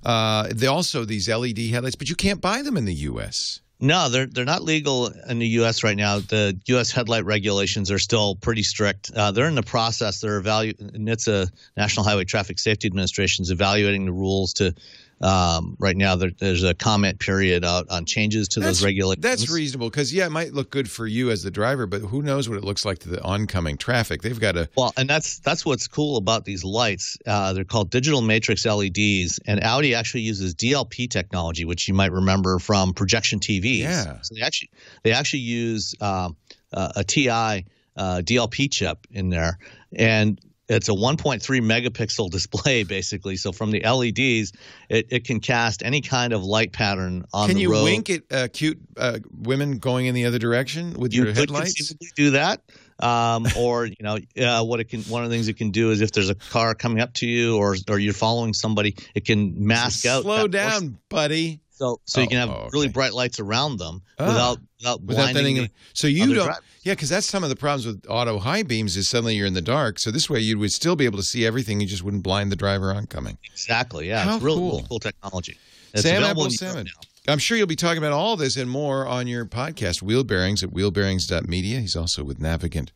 Uh, 0.03 0.47
they 0.53 0.67
also 0.67 1.03
these 1.03 1.27
LED 1.27 1.57
headlights, 1.57 1.95
but 1.95 2.09
you 2.09 2.15
can't 2.15 2.39
buy 2.39 2.61
them 2.61 2.77
in 2.77 2.85
the 2.85 2.93
U.S. 2.93 3.61
No, 3.79 4.07
they're 4.09 4.25
they're 4.25 4.45
not 4.45 4.63
legal 4.63 5.07
in 5.07 5.39
the 5.39 5.47
U.S. 5.59 5.83
right 5.83 5.97
now. 5.97 6.19
The 6.19 6.57
U.S. 6.67 6.91
headlight 6.91 7.25
regulations 7.25 7.91
are 7.91 7.99
still 7.99 8.35
pretty 8.35 8.63
strict. 8.63 9.11
Uh, 9.13 9.31
they're 9.31 9.47
in 9.47 9.55
the 9.55 9.63
process. 9.63 10.21
They're 10.21 10.37
evaluating. 10.37 10.91
NHTSA, 10.91 11.51
National 11.75 12.05
Highway 12.05 12.23
Traffic 12.23 12.57
Safety 12.57 12.87
Administration, 12.87 13.43
is 13.43 13.51
evaluating 13.51 14.05
the 14.05 14.13
rules 14.13 14.53
to. 14.53 14.73
Um, 15.21 15.77
right 15.79 15.95
now, 15.95 16.15
there, 16.15 16.31
there's 16.39 16.63
a 16.63 16.73
comment 16.73 17.19
period 17.19 17.63
out 17.63 17.89
on 17.89 18.05
changes 18.05 18.49
to 18.49 18.59
That's, 18.59 18.79
those 18.79 18.85
regulations. 18.85 19.23
that's 19.23 19.49
reasonable 19.49 19.89
because 19.89 20.13
yeah, 20.13 20.25
it 20.25 20.31
might 20.31 20.53
look 20.53 20.69
good 20.69 20.89
for 20.89 21.07
you 21.07 21.31
as 21.31 21.41
the 21.41 21.51
driver, 21.51 21.87
but 21.87 22.01
who 22.01 22.21
knows 22.21 22.49
what 22.49 22.57
it 22.57 22.63
looks 22.63 22.83
like 22.85 22.99
to 22.99 23.09
the 23.09 23.21
oncoming 23.23 23.77
traffic? 23.77 24.21
They've 24.21 24.39
got 24.39 24.53
to. 24.53 24.69
Well, 24.75 24.93
and 24.97 25.09
that's 25.09 25.39
that's 25.39 25.65
what's 25.65 25.87
cool 25.87 26.17
about 26.17 26.43
these 26.45 26.63
lights. 26.63 27.17
Uh, 27.25 27.53
they're 27.53 27.63
called 27.63 27.89
digital 27.91 28.21
matrix 28.21 28.65
LEDs, 28.65 29.39
and 29.45 29.63
Audi 29.63 29.95
actually 29.95 30.21
uses 30.21 30.53
DLP 30.53 31.09
technology, 31.09 31.63
which 31.65 31.87
you 31.87 31.93
might 31.93 32.11
remember 32.11 32.59
from 32.59 32.93
projection 32.93 33.39
TVs. 33.39 33.79
Yeah. 33.79 34.21
So 34.21 34.35
they 34.35 34.41
actually 34.41 34.69
they 35.03 35.13
actually 35.13 35.39
use 35.39 35.95
um, 36.01 36.35
uh, 36.73 36.91
a 36.97 37.03
TI 37.03 37.65
uh, 37.97 38.21
DLP 38.21 38.69
chip 38.69 39.07
in 39.11 39.29
there, 39.29 39.57
and 39.93 40.39
it's 40.67 40.89
a 40.89 40.93
1.3 40.93 41.41
megapixel 41.41 42.29
display 42.31 42.83
basically. 42.95 43.35
So 43.37 43.51
from 43.51 43.71
the 43.71 43.81
LEDs, 43.81 44.51
it, 44.89 45.07
it 45.11 45.25
can 45.25 45.39
cast 45.39 45.83
any 45.83 46.01
kind 46.01 46.33
of 46.33 46.43
light 46.43 46.73
pattern 46.73 47.25
on 47.33 47.49
Can 47.49 47.57
the 47.57 47.67
road. 47.67 47.73
Can 47.73 47.87
you 47.87 47.93
wink 47.93 48.09
at 48.09 48.21
uh, 48.31 48.47
cute 48.51 48.79
uh, 48.97 49.19
women 49.37 49.77
going 49.77 50.07
in 50.07 50.15
the 50.15 50.25
other 50.25 50.39
direction 50.39 50.93
with 50.93 51.13
you 51.13 51.23
your 51.23 51.33
could 51.33 51.49
headlights? 51.51 51.93
do 52.15 52.31
that. 52.31 52.61
Um, 52.99 53.45
or 53.57 53.85
you 53.85 53.95
know, 54.01 54.17
uh, 54.41 54.63
what 54.63 54.79
it 54.79 54.85
can. 54.85 55.01
One 55.03 55.23
of 55.23 55.29
the 55.29 55.35
things 55.35 55.47
it 55.47 55.57
can 55.57 55.71
do 55.71 55.91
is 55.91 56.01
if 56.01 56.11
there's 56.11 56.29
a 56.29 56.35
car 56.35 56.73
coming 56.75 57.01
up 57.01 57.13
to 57.15 57.27
you, 57.27 57.57
or 57.57 57.75
or 57.89 57.99
you're 57.99 58.13
following 58.13 58.53
somebody, 58.53 58.95
it 59.13 59.25
can 59.25 59.67
mask 59.67 60.05
out. 60.05 60.23
Slow 60.23 60.47
down, 60.47 60.97
buddy. 61.09 61.61
So 61.75 61.99
so 62.05 62.21
you 62.21 62.27
can 62.27 62.37
have 62.37 62.49
Oh, 62.49 62.63
oh, 62.65 62.69
really 62.73 62.87
bright 62.87 63.13
lights 63.13 63.39
around 63.39 63.77
them 63.77 64.01
Ah. 64.17 64.27
without 64.27 64.59
without 64.79 65.01
Without 65.01 65.21
blinding. 65.33 65.55
letting 65.55 65.55
the- 65.63 65.71
so 65.93 66.07
you 66.07 66.23
other 66.23 66.35
don't 66.35 66.45
drivers. 66.45 66.63
yeah 66.83 66.93
because 66.93 67.09
that's 67.09 67.27
some 67.27 67.43
of 67.43 67.49
the 67.49 67.55
problems 67.55 67.85
with 67.85 68.03
auto 68.09 68.39
high 68.39 68.63
beams 68.63 68.95
is 68.97 69.09
suddenly 69.09 69.35
you're 69.35 69.47
in 69.47 69.53
the 69.53 69.61
dark 69.61 69.99
so 69.99 70.09
this 70.11 70.29
way 70.29 70.39
you 70.39 70.57
would 70.59 70.71
still 70.71 70.95
be 70.95 71.05
able 71.05 71.17
to 71.17 71.23
see 71.23 71.45
everything 71.45 71.79
you 71.81 71.87
just 71.87 72.03
wouldn't 72.03 72.23
blind 72.23 72.51
the 72.51 72.55
driver 72.55 72.91
oncoming 72.91 73.37
exactly. 73.51 74.07
Yeah, 74.07 74.23
How 74.23 74.35
it's 74.35 74.43
really 74.43 74.57
cool. 74.59 74.71
really 74.77 74.85
cool 74.89 74.99
technology. 74.99 75.57
It's 75.93 76.03
sam 76.03 76.17
available 76.17 76.29
apple 76.43 76.45
in 76.45 76.51
salmon 76.51 76.87
i'm 77.27 77.39
sure 77.39 77.57
you'll 77.57 77.67
be 77.67 77.75
talking 77.75 77.97
about 77.97 78.11
all 78.13 78.35
this 78.37 78.55
and 78.57 78.69
more 78.69 79.07
on 79.07 79.27
your 79.27 79.45
podcast 79.45 80.01
wheel 80.01 80.23
bearings 80.23 80.63
at 80.63 80.69
wheelbearings.media 80.71 81.79
he's 81.79 81.95
also 81.95 82.23
with 82.23 82.39
navigant 82.39 82.89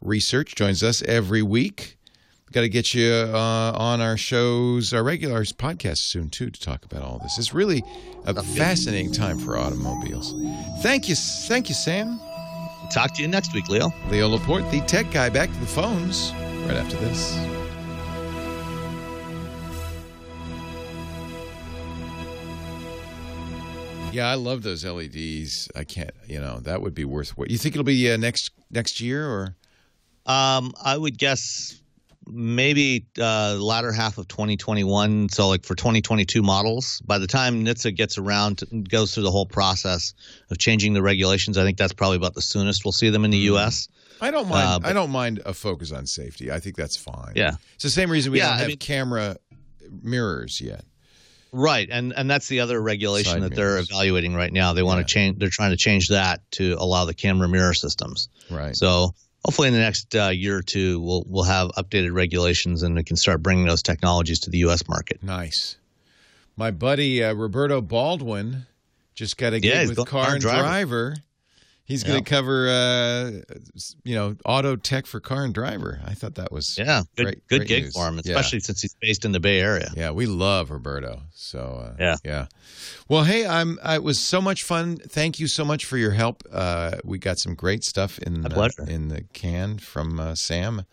research 0.00 0.54
joins 0.54 0.82
us 0.82 1.02
every 1.02 1.42
week 1.42 1.96
got 2.52 2.60
to 2.60 2.68
get 2.68 2.94
you 2.94 3.10
uh, 3.10 3.72
on 3.74 4.00
our 4.00 4.16
shows 4.16 4.92
our 4.92 5.02
regular 5.02 5.42
podcasts 5.44 5.98
soon 5.98 6.28
too 6.28 6.50
to 6.50 6.60
talk 6.60 6.84
about 6.84 7.02
all 7.02 7.18
this 7.18 7.38
it's 7.38 7.52
really 7.52 7.82
a 8.26 8.42
fascinating 8.42 9.10
time 9.12 9.38
for 9.38 9.58
automobiles 9.58 10.34
thank 10.82 11.08
you 11.08 11.14
thank 11.14 11.68
you 11.68 11.74
sam 11.74 12.20
Talk 12.90 13.14
to 13.14 13.22
you 13.22 13.28
next 13.28 13.54
week, 13.54 13.68
Leo. 13.68 13.92
Leo 14.10 14.28
Laporte, 14.28 14.70
the 14.70 14.80
tech 14.82 15.10
guy, 15.10 15.28
back 15.28 15.50
to 15.52 15.58
the 15.58 15.66
phones 15.66 16.32
right 16.66 16.76
after 16.76 16.96
this. 16.96 17.34
Yeah, 24.12 24.28
I 24.28 24.34
love 24.34 24.62
those 24.62 24.84
LEDs. 24.84 25.68
I 25.74 25.82
can't, 25.82 26.12
you 26.28 26.40
know, 26.40 26.60
that 26.60 26.82
would 26.82 26.94
be 26.94 27.04
worth 27.04 27.36
what. 27.36 27.50
You 27.50 27.58
think 27.58 27.74
it'll 27.74 27.84
be 27.84 28.12
uh, 28.12 28.16
next 28.16 28.52
next 28.70 29.00
year 29.00 29.28
or? 29.28 29.56
Um, 30.26 30.72
I 30.82 30.96
would 30.96 31.18
guess 31.18 31.80
maybe 32.26 33.06
uh, 33.20 33.56
latter 33.58 33.92
half 33.92 34.18
of 34.18 34.28
2021. 34.28 35.28
So, 35.30 35.48
like 35.48 35.64
for 35.64 35.74
2022 35.74 36.42
models, 36.42 37.00
by 37.04 37.18
the 37.18 37.26
time 37.26 37.64
NHTSA 37.64 37.94
gets 37.96 38.18
around, 38.18 38.58
to, 38.58 38.66
goes 38.66 39.14
through 39.14 39.24
the 39.24 39.30
whole 39.30 39.46
process 39.46 40.14
of 40.50 40.58
changing 40.58 40.92
the 40.94 41.02
regulations, 41.02 41.58
I 41.58 41.64
think 41.64 41.78
that's 41.78 41.92
probably 41.92 42.16
about 42.16 42.34
the 42.34 42.42
soonest 42.42 42.84
we'll 42.84 42.92
see 42.92 43.10
them 43.10 43.24
in 43.24 43.30
the 43.30 43.38
U.S. 43.38 43.88
I 44.20 44.30
don't 44.30 44.48
mind. 44.48 44.68
Uh, 44.68 44.78
but- 44.80 44.88
I 44.90 44.92
don't 44.92 45.10
mind 45.10 45.42
a 45.44 45.52
focus 45.54 45.92
on 45.92 46.06
safety. 46.06 46.50
I 46.50 46.60
think 46.60 46.76
that's 46.76 46.96
fine. 46.96 47.32
Yeah. 47.36 47.52
it's 47.74 47.84
the 47.84 47.90
same 47.90 48.10
reason 48.10 48.32
we 48.32 48.38
Yeah, 48.38 48.46
don't 48.48 48.54
I 48.54 48.58
have 48.58 48.68
mean- 48.68 48.76
camera 48.78 49.36
mirrors 50.02 50.60
yet. 50.60 50.84
Right, 51.56 51.88
and 51.88 52.12
and 52.16 52.28
that's 52.28 52.48
the 52.48 52.58
other 52.60 52.82
regulation 52.82 53.34
Side 53.34 53.42
that 53.42 53.54
they're 53.54 53.78
evaluating 53.78 54.34
right 54.34 54.52
now. 54.52 54.72
They 54.72 54.82
want 54.82 54.98
Yeah. 54.98 55.02
to 55.04 55.08
change. 55.08 55.38
They're 55.38 55.50
trying 55.50 55.70
to 55.70 55.76
change 55.76 56.08
that 56.08 56.40
to 56.52 56.74
allow 56.80 57.04
the 57.04 57.14
camera 57.14 57.46
mirror 57.46 57.74
systems. 57.74 58.28
Right. 58.50 58.74
So 58.74 59.14
hopefully 59.44 59.68
in 59.68 59.74
the 59.74 59.80
next 59.80 60.14
uh, 60.14 60.28
year 60.28 60.56
or 60.56 60.62
two, 60.62 61.00
we'll 61.00 61.24
we'll 61.28 61.44
have 61.44 61.70
updated 61.76 62.12
regulations 62.12 62.82
and 62.82 62.94
we 62.94 63.04
can 63.04 63.16
start 63.16 63.42
bringing 63.42 63.66
those 63.66 63.82
technologies 63.82 64.40
to 64.40 64.50
the 64.50 64.58
U.S. 64.58 64.88
market. 64.88 65.22
Nice. 65.22 65.76
My 66.56 66.70
buddy 66.70 67.22
uh, 67.22 67.34
Roberto 67.34 67.80
Baldwin 67.80 68.66
just 69.14 69.36
got 69.36 69.52
a 69.52 69.60
gig 69.60 69.72
Yeah, 69.72 69.86
with 69.88 70.08
Car 70.08 70.32
and 70.32 70.40
Driver. 70.40 70.62
Driver. 70.62 71.16
He's 71.86 72.02
going 72.02 72.14
Yeah. 72.20 72.24
to 72.24 72.30
cover, 72.30 72.68
uh, 72.68 73.30
you 74.04 74.14
know, 74.14 74.36
auto 74.46 74.74
tech 74.74 75.04
for 75.04 75.20
Car 75.20 75.44
and 75.44 75.52
Driver. 75.52 76.00
I 76.06 76.14
thought 76.14 76.36
that 76.36 76.50
was 76.50 76.78
Yeah, 76.78 77.02
good 77.14 77.24
Great- 77.24 77.46
good 77.48 77.58
great 77.58 77.68
gig 77.68 77.84
news. 77.84 77.94
for 77.94 78.08
him, 78.08 78.14
Yeah. 78.24 78.32
especially 78.32 78.60
since 78.60 78.80
he's 78.80 78.96
based 79.02 79.26
in 79.26 79.32
the 79.32 79.40
Bay 79.40 79.60
Area. 79.60 79.92
Yeah, 79.94 80.10
we 80.10 80.24
love 80.24 80.70
Roberto. 80.70 81.22
So 81.34 81.60
uh, 81.60 81.96
Yeah. 82.00 82.16
yeah. 82.24 82.46
Well, 83.08 83.24
hey, 83.24 83.46
I'm. 83.46 83.78
It 83.84 84.02
was 84.02 84.18
so 84.18 84.40
much 84.40 84.62
fun. 84.62 84.96
Thank 84.96 85.38
you 85.38 85.46
so 85.46 85.62
much 85.64 85.84
for 85.84 85.98
your 85.98 86.12
help. 86.12 86.42
Uh, 86.50 86.96
we 87.04 87.18
got 87.18 87.38
some 87.38 87.54
great 87.54 87.84
stuff 87.84 88.18
in 88.20 88.36
in 88.88 89.08
the 89.08 89.24
can 89.34 89.76
from 89.78 90.18
uh, 90.18 90.34
Sam 90.34 90.84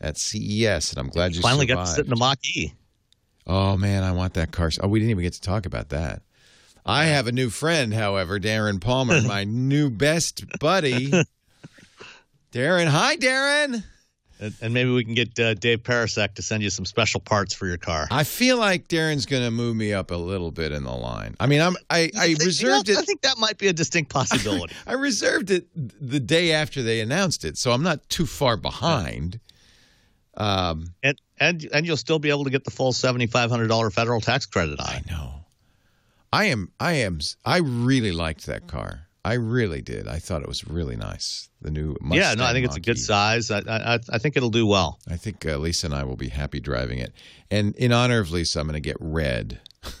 at 0.00 0.18
CES, 0.18 0.90
and 0.92 0.98
I'm 1.00 1.08
glad 1.08 1.34
you 1.34 1.40
Finally 1.42 1.66
survived. 1.66 1.86
got 1.86 1.90
to 1.90 1.96
sit 1.96 2.04
in 2.04 2.10
the 2.10 2.16
Mach 2.16 2.38
E. 2.54 2.74
Oh 3.44 3.76
man, 3.76 4.04
I 4.04 4.12
want 4.12 4.34
that 4.34 4.52
car. 4.52 4.70
Oh, 4.80 4.86
we 4.86 5.00
didn't 5.00 5.10
even 5.10 5.24
get 5.24 5.32
to 5.32 5.40
talk 5.40 5.66
about 5.66 5.88
that. 5.88 6.22
I 6.88 7.04
have 7.04 7.26
a 7.26 7.32
new 7.32 7.50
friend, 7.50 7.92
however, 7.92 8.40
Darren 8.40 8.80
Palmer, 8.80 9.20
my 9.26 9.44
new 9.44 9.90
best 9.90 10.44
buddy. 10.58 11.12
Darren, 12.50 12.86
hi, 12.86 13.16
Darren. 13.16 13.84
And, 14.40 14.54
and 14.62 14.72
maybe 14.72 14.90
we 14.90 15.04
can 15.04 15.12
get 15.14 15.38
uh, 15.38 15.52
Dave 15.52 15.82
Pericak 15.82 16.34
to 16.36 16.42
send 16.42 16.62
you 16.62 16.70
some 16.70 16.86
special 16.86 17.20
parts 17.20 17.52
for 17.52 17.66
your 17.66 17.76
car. 17.76 18.06
I 18.10 18.24
feel 18.24 18.56
like 18.56 18.88
Darren's 18.88 19.26
going 19.26 19.42
to 19.42 19.50
move 19.50 19.76
me 19.76 19.92
up 19.92 20.10
a 20.10 20.16
little 20.16 20.50
bit 20.50 20.72
in 20.72 20.84
the 20.84 20.94
line. 20.94 21.34
I 21.38 21.46
mean, 21.46 21.60
I'm 21.60 21.76
I, 21.90 22.10
I 22.16 22.24
You 22.26 22.36
know, 22.38 22.44
reserved 22.46 22.90
I 22.90 23.02
think 23.02 23.20
that 23.22 23.36
might 23.36 23.58
be 23.58 23.66
a 23.66 23.72
distinct 23.74 24.10
possibility. 24.10 24.74
I 24.86 24.94
reserved 24.94 25.50
it 25.50 25.66
the 25.74 26.20
day 26.20 26.52
after 26.52 26.82
they 26.82 27.00
announced 27.00 27.44
it, 27.44 27.58
so 27.58 27.72
I'm 27.72 27.82
not 27.82 28.08
too 28.08 28.24
far 28.26 28.56
behind. 28.56 29.40
Um, 30.36 30.94
and 31.02 31.20
and 31.38 31.68
and 31.74 31.84
you'll 31.84 31.96
still 31.96 32.20
be 32.20 32.30
able 32.30 32.44
to 32.44 32.50
get 32.50 32.64
the 32.64 32.70
full 32.70 32.92
seventy 32.92 33.26
five 33.26 33.50
hundred 33.50 33.66
dollar 33.66 33.90
federal 33.90 34.20
tax 34.20 34.46
credit 34.46 34.78
on 34.78 34.86
I 34.86 35.02
know. 35.10 35.44
I 36.32 36.46
am. 36.46 36.72
I 36.78 36.94
am. 36.94 37.20
I 37.44 37.58
really 37.58 38.12
liked 38.12 38.46
that 38.46 38.66
car. 38.66 39.08
I 39.24 39.34
really 39.34 39.82
did. 39.82 40.08
I 40.08 40.18
thought 40.20 40.42
it 40.42 40.48
was 40.48 40.66
really 40.66 40.96
nice. 40.96 41.48
The 41.60 41.70
new 41.70 41.96
Mustang 42.00 42.18
yeah, 42.18 42.34
no, 42.34 42.44
I 42.44 42.52
think 42.52 42.66
it's 42.66 42.76
a 42.76 42.80
good 42.80 42.98
size. 42.98 43.50
I, 43.50 43.58
I 43.66 43.98
I 44.10 44.18
think 44.18 44.36
it'll 44.36 44.48
do 44.48 44.66
well. 44.66 45.00
I 45.08 45.16
think 45.16 45.44
uh, 45.44 45.58
Lisa 45.58 45.88
and 45.88 45.94
I 45.94 46.04
will 46.04 46.16
be 46.16 46.28
happy 46.28 46.60
driving 46.60 46.98
it. 46.98 47.12
And 47.50 47.74
in 47.76 47.92
honor 47.92 48.20
of 48.20 48.30
Lisa, 48.30 48.60
I'm 48.60 48.66
going 48.66 48.74
to 48.74 48.80
get 48.80 48.96
red. 49.00 49.60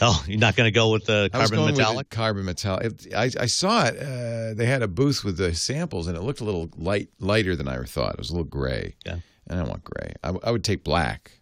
Oh, 0.00 0.24
you're 0.26 0.38
not 0.38 0.56
going 0.56 0.66
to 0.66 0.70
go 0.74 0.90
with 0.90 1.04
the 1.04 1.28
carbon 1.30 1.66
metallic? 1.66 2.08
carbon 2.08 2.46
metallic. 2.46 2.92
I, 3.14 3.30
I 3.38 3.46
saw 3.46 3.84
it. 3.84 3.98
Uh, 3.98 4.54
they 4.54 4.64
had 4.64 4.82
a 4.82 4.88
booth 4.88 5.22
with 5.22 5.36
the 5.36 5.54
samples, 5.54 6.06
and 6.06 6.16
it 6.16 6.22
looked 6.22 6.40
a 6.40 6.44
little 6.44 6.70
light, 6.76 7.10
lighter 7.20 7.54
than 7.54 7.68
I 7.68 7.76
thought. 7.82 8.14
It 8.14 8.18
was 8.18 8.30
a 8.30 8.32
little 8.32 8.48
gray. 8.48 8.96
Yeah. 9.04 9.18
I 9.50 9.56
don't 9.56 9.68
want 9.68 9.84
gray. 9.84 10.14
I, 10.24 10.32
I 10.42 10.50
would 10.50 10.64
take 10.64 10.84
black, 10.84 11.32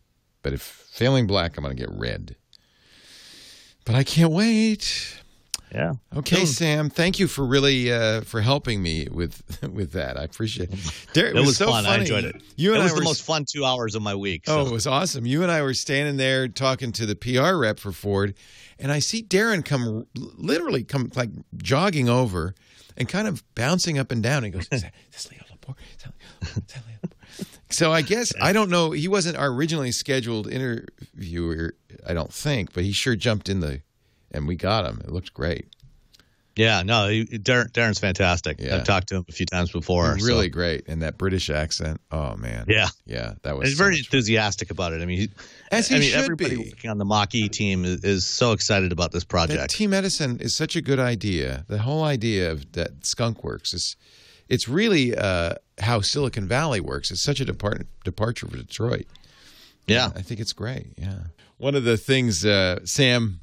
but 0.42 0.52
if 0.52 0.60
failing 0.60 1.28
black, 1.28 1.56
I'm 1.56 1.62
going 1.62 1.76
to 1.76 1.80
get 1.80 1.90
red. 1.96 2.34
But 3.84 3.94
I 3.94 4.04
can't 4.04 4.30
wait. 4.32 5.18
Yeah. 5.74 5.94
Okay, 6.14 6.36
Soon. 6.44 6.46
Sam. 6.46 6.90
Thank 6.90 7.18
you 7.18 7.26
for 7.26 7.46
really 7.46 7.90
uh, 7.90 8.20
for 8.22 8.42
helping 8.42 8.82
me 8.82 9.08
with 9.10 9.42
with 9.72 9.92
that. 9.92 10.18
I 10.18 10.24
appreciate 10.24 10.70
it. 10.70 10.78
Dar- 11.14 11.26
It 11.28 11.34
was 11.34 11.56
so 11.56 11.66
fun. 11.66 11.86
I 11.86 11.98
enjoyed 11.98 12.24
it. 12.24 12.42
You 12.56 12.74
and 12.74 12.76
it 12.76 12.80
and 12.80 12.84
was 12.84 12.92
I 12.92 12.94
the 12.96 13.00
were 13.00 13.04
most 13.04 13.22
fun 13.22 13.44
two 13.46 13.64
hours 13.64 13.94
of 13.94 14.02
my 14.02 14.14
week. 14.14 14.44
Oh, 14.48 14.66
it 14.66 14.72
was 14.72 14.86
awesome. 14.86 15.24
You 15.24 15.42
and 15.42 15.50
I 15.50 15.62
were 15.62 15.72
standing 15.74 16.18
there 16.18 16.46
talking 16.46 16.92
to 16.92 17.06
the 17.06 17.16
PR 17.16 17.56
rep 17.56 17.78
for 17.78 17.90
Ford, 17.90 18.34
and 18.78 18.92
I 18.92 18.98
see 18.98 19.22
Darren 19.22 19.64
come 19.64 20.06
literally 20.14 20.84
come 20.84 21.10
like 21.16 21.30
jogging 21.56 22.08
over 22.10 22.54
and 22.98 23.08
kind 23.08 23.26
of 23.26 23.42
bouncing 23.54 23.98
up 23.98 24.12
and 24.12 24.22
down. 24.22 24.44
He 24.44 24.50
goes, 24.50 24.68
"Is 24.70 24.82
that- 24.82 24.92
is 25.08 25.24
this 25.24 25.30
Leo 25.30 25.40
Laporte? 25.50 25.78
Is 25.96 26.02
that 26.04 26.12
Leo- 26.12 26.48
is 26.48 26.54
that 26.54 26.60
Leo 26.66 26.76
Laporte?" 26.76 26.91
So 27.72 27.92
I 27.92 28.02
guess 28.02 28.32
I 28.40 28.52
don't 28.52 28.70
know. 28.70 28.90
He 28.92 29.08
wasn't 29.08 29.36
our 29.36 29.48
originally 29.48 29.92
scheduled 29.92 30.46
interviewer, 30.50 31.74
I 32.06 32.14
don't 32.14 32.32
think, 32.32 32.72
but 32.72 32.84
he 32.84 32.92
sure 32.92 33.16
jumped 33.16 33.48
in 33.48 33.60
the, 33.60 33.80
and 34.30 34.46
we 34.46 34.56
got 34.56 34.84
him. 34.86 35.00
It 35.04 35.10
looked 35.10 35.32
great. 35.34 35.66
Yeah, 36.54 36.82
no, 36.82 37.08
he, 37.08 37.24
Darren, 37.24 37.70
Darren's 37.72 37.98
fantastic. 37.98 38.60
Yeah. 38.60 38.76
I've 38.76 38.84
talked 38.84 39.08
to 39.08 39.16
him 39.16 39.24
a 39.26 39.32
few 39.32 39.46
times 39.46 39.72
before. 39.72 40.18
so- 40.18 40.26
really 40.26 40.50
great, 40.50 40.86
and 40.86 41.00
that 41.00 41.16
British 41.16 41.48
accent. 41.48 41.98
Oh 42.10 42.36
man, 42.36 42.66
Yeah. 42.68 42.88
yeah, 43.06 43.32
that 43.42 43.56
was 43.56 43.68
he's 43.70 43.78
so 43.78 43.84
very 43.84 43.94
much 43.96 44.00
fun. 44.08 44.18
enthusiastic 44.18 44.70
about 44.70 44.92
it. 44.92 45.00
I 45.00 45.06
mean, 45.06 45.18
he, 45.18 45.30
As 45.70 45.88
he 45.88 45.96
I 45.96 45.98
mean, 46.00 46.10
should 46.10 46.20
everybody 46.20 46.56
be. 46.56 46.68
working 46.70 46.90
on 46.90 46.98
the 46.98 47.06
Mach 47.06 47.34
E 47.34 47.48
team 47.48 47.86
is, 47.86 48.04
is 48.04 48.26
so 48.26 48.52
excited 48.52 48.92
about 48.92 49.12
this 49.12 49.22
That 49.24 49.28
project. 49.30 49.70
Team 49.70 49.94
Edison 49.94 50.40
is 50.40 50.54
such 50.54 50.76
a 50.76 50.82
good 50.82 50.98
idea. 50.98 51.64
The 51.68 51.78
whole 51.78 52.04
idea 52.04 52.52
of 52.52 52.70
that 52.72 53.06
Skunk 53.06 53.42
Works 53.42 53.72
is, 53.72 53.96
it's 54.52 54.68
really 54.68 55.16
uh, 55.16 55.54
how 55.80 56.02
Silicon 56.02 56.46
Valley 56.46 56.78
works. 56.78 57.10
It's 57.10 57.22
such 57.22 57.40
a 57.40 57.44
depart- 57.46 57.86
departure 58.04 58.46
for 58.46 58.58
Detroit. 58.58 59.06
yeah, 59.86 60.10
I 60.14 60.20
think 60.20 60.40
it's 60.40 60.52
great. 60.52 60.92
Yeah. 60.98 61.20
One 61.56 61.74
of 61.74 61.84
the 61.84 61.96
things 61.96 62.44
uh, 62.44 62.80
Sam 62.84 63.40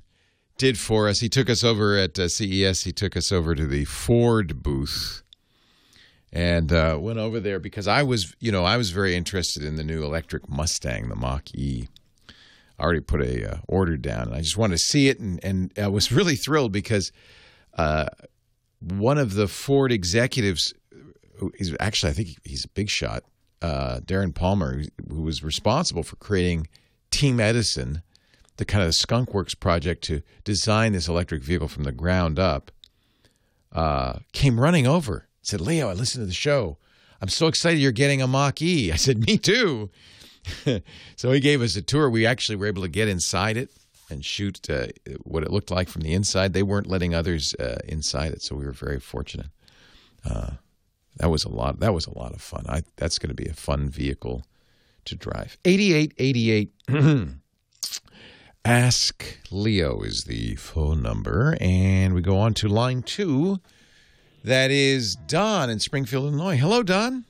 did 0.60 0.78
for 0.78 1.08
us, 1.10 1.20
he 1.20 1.28
took 1.28 1.50
us 1.50 1.64
over 1.64 1.98
at 1.98 2.20
uh, 2.20 2.28
CES. 2.28 2.84
He 2.84 2.92
took 2.92 3.18
us 3.18 3.32
over 3.32 3.56
to 3.56 3.66
the 3.66 3.86
Ford 3.86 4.62
booth 4.62 5.24
and 6.32 6.72
uh, 6.72 7.00
went 7.02 7.18
over 7.18 7.40
there 7.40 7.60
because 7.60 7.88
I 7.88 8.04
was, 8.04 8.36
you 8.40 8.52
know, 8.52 8.64
I 8.64 8.78
was 8.78 8.92
very 8.92 9.16
interested 9.16 9.64
in 9.64 9.78
the 9.78 9.84
new 9.84 10.04
electric 10.04 10.48
Mustang, 10.48 11.10
the 11.10 11.16
Mach 11.16 11.56
E. 11.56 11.88
I 12.78 12.84
already 12.84 13.00
put 13.00 13.22
a 13.22 13.54
uh, 13.54 13.58
order 13.68 13.98
down, 13.98 14.28
and 14.28 14.36
I 14.36 14.42
just 14.42 14.58
wanted 14.58 14.78
to 14.78 14.84
see 14.84 15.10
it, 15.10 15.20
and 15.20 15.44
and 15.44 15.74
I 15.76 15.88
was 15.88 16.12
really 16.18 16.36
thrilled 16.36 16.72
because 16.72 17.12
uh, 17.78 18.06
one 18.80 19.18
of 19.18 19.34
the 19.34 19.48
Ford 19.48 19.92
executives, 19.92 20.74
is 21.56 21.76
actually 21.80 22.12
I 22.12 22.14
think 22.14 22.30
he's 22.44 22.66
a 22.66 22.70
big 22.70 22.90
shot, 22.90 23.24
uh, 23.62 24.00
Darren 24.02 24.34
Palmer, 24.34 24.84
who, 25.10 25.22
was 25.22 25.44
responsible 25.44 26.04
for 26.04 26.16
creating 26.18 26.68
Team 27.12 27.40
Edison, 27.40 28.02
the 28.58 28.66
kind 28.66 28.84
of 28.84 28.96
Skunk 28.96 29.34
Works 29.34 29.56
project 29.56 30.04
to 30.06 30.22
design 30.44 30.94
this 30.94 31.08
electric 31.08 31.44
vehicle 31.44 31.68
from 31.68 31.84
the 31.84 31.92
ground 31.92 32.40
up, 32.40 32.72
uh, 33.72 34.20
came 34.34 34.60
running 34.60 34.88
over. 34.88 35.28
Said, 35.42 35.62
"Leo, 35.62 35.90
I 35.90 35.94
listened 35.94 36.24
to 36.24 36.28
the 36.28 36.34
show. 36.34 36.78
I'm 37.22 37.30
so 37.30 37.48
excited 37.48 37.80
you're 37.80 37.92
getting 37.92 38.22
a 38.22 38.28
Mach 38.28 38.62
E." 38.62 38.92
I 38.94 38.96
said, 38.96 39.26
"Me 39.26 39.38
too." 39.38 39.90
so 41.16 41.32
he 41.32 41.40
gave 41.40 41.62
us 41.62 41.76
a 41.76 41.82
tour. 41.82 42.10
We 42.10 42.26
actually 42.26 42.56
were 42.56 42.68
able 42.68 42.82
to 42.82 42.90
get 42.90 43.08
inside 43.08 43.58
it 43.58 43.70
and 44.10 44.26
shoot 44.26 44.68
uh, 44.70 44.88
what 45.24 45.44
it 45.44 45.52
looked 45.52 45.70
like 45.70 45.90
from 45.90 46.02
the 46.02 46.14
inside. 46.14 46.54
They 46.54 46.64
weren't 46.64 46.88
letting 46.88 47.14
others 47.14 47.54
uh, 47.56 47.80
inside 47.86 48.32
it, 48.32 48.42
so 48.42 48.56
we 48.56 48.66
were 48.66 48.72
very 48.72 49.00
fortunate. 49.00 49.50
That 51.18 51.30
was 51.30 51.44
a 51.44 51.50
lot. 51.50 51.80
That 51.80 51.94
was 51.94 52.06
a 52.06 52.18
lot 52.18 52.34
of 52.34 52.42
fun. 52.42 52.66
I, 52.70 52.84
that's 52.96 53.20
going 53.20 53.30
to 53.30 53.36
be 53.36 53.50
a 53.50 53.54
fun 53.54 53.90
vehicle 53.90 54.44
to 55.06 55.16
drive. 55.16 55.58
8888 55.66 56.72
Ask 58.66 59.40
Leo 59.52 60.02
is 60.02 60.26
the 60.26 60.56
phone 60.56 61.02
number. 61.02 61.58
And 61.60 62.14
we 62.14 62.22
go 62.22 62.38
on 62.38 62.54
to 62.56 62.68
line 62.68 63.02
two. 63.02 63.60
That 64.44 64.72
is 64.72 65.16
Don 65.16 65.70
in 65.70 65.80
Springfield, 65.80 66.26
Illinois. 66.26 66.58
Hello, 66.58 66.84
Don. 66.84 67.26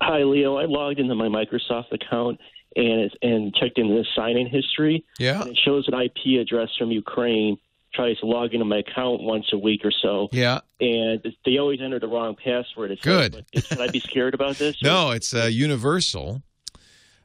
Hi, 0.00 0.22
Leo. 0.22 0.56
I 0.56 0.64
logged 0.66 0.98
into 0.98 1.14
my 1.14 1.28
Microsoft 1.28 1.92
account 1.92 2.40
and 2.76 3.10
and 3.22 3.54
checked 3.54 3.78
into 3.78 3.94
the 3.94 4.06
sign-in 4.14 4.46
history. 4.48 5.04
Yeah. 5.18 5.40
And 5.42 5.50
it 5.50 5.58
shows 5.64 5.88
an 5.88 5.94
IP 5.94 6.40
address 6.40 6.68
from 6.78 6.90
Ukraine. 6.90 7.58
Tries 7.96 8.18
to 8.18 8.26
log 8.26 8.52
into 8.52 8.66
my 8.66 8.78
account 8.78 9.22
once 9.22 9.46
a 9.54 9.58
week 9.58 9.80
or 9.82 9.90
so, 9.90 10.28
Yeah. 10.30 10.60
and 10.80 11.26
they 11.46 11.56
always 11.56 11.80
enter 11.80 11.98
the 11.98 12.06
wrong 12.08 12.36
password. 12.36 12.90
It 12.90 12.98
says, 13.02 13.30
Good. 13.30 13.44
but 13.54 13.64
Should 13.64 13.80
I 13.80 13.88
be 13.88 14.00
scared 14.00 14.34
about 14.34 14.56
this? 14.58 14.76
No, 14.82 15.12
it's 15.12 15.32
uh, 15.34 15.44
universal. 15.50 16.42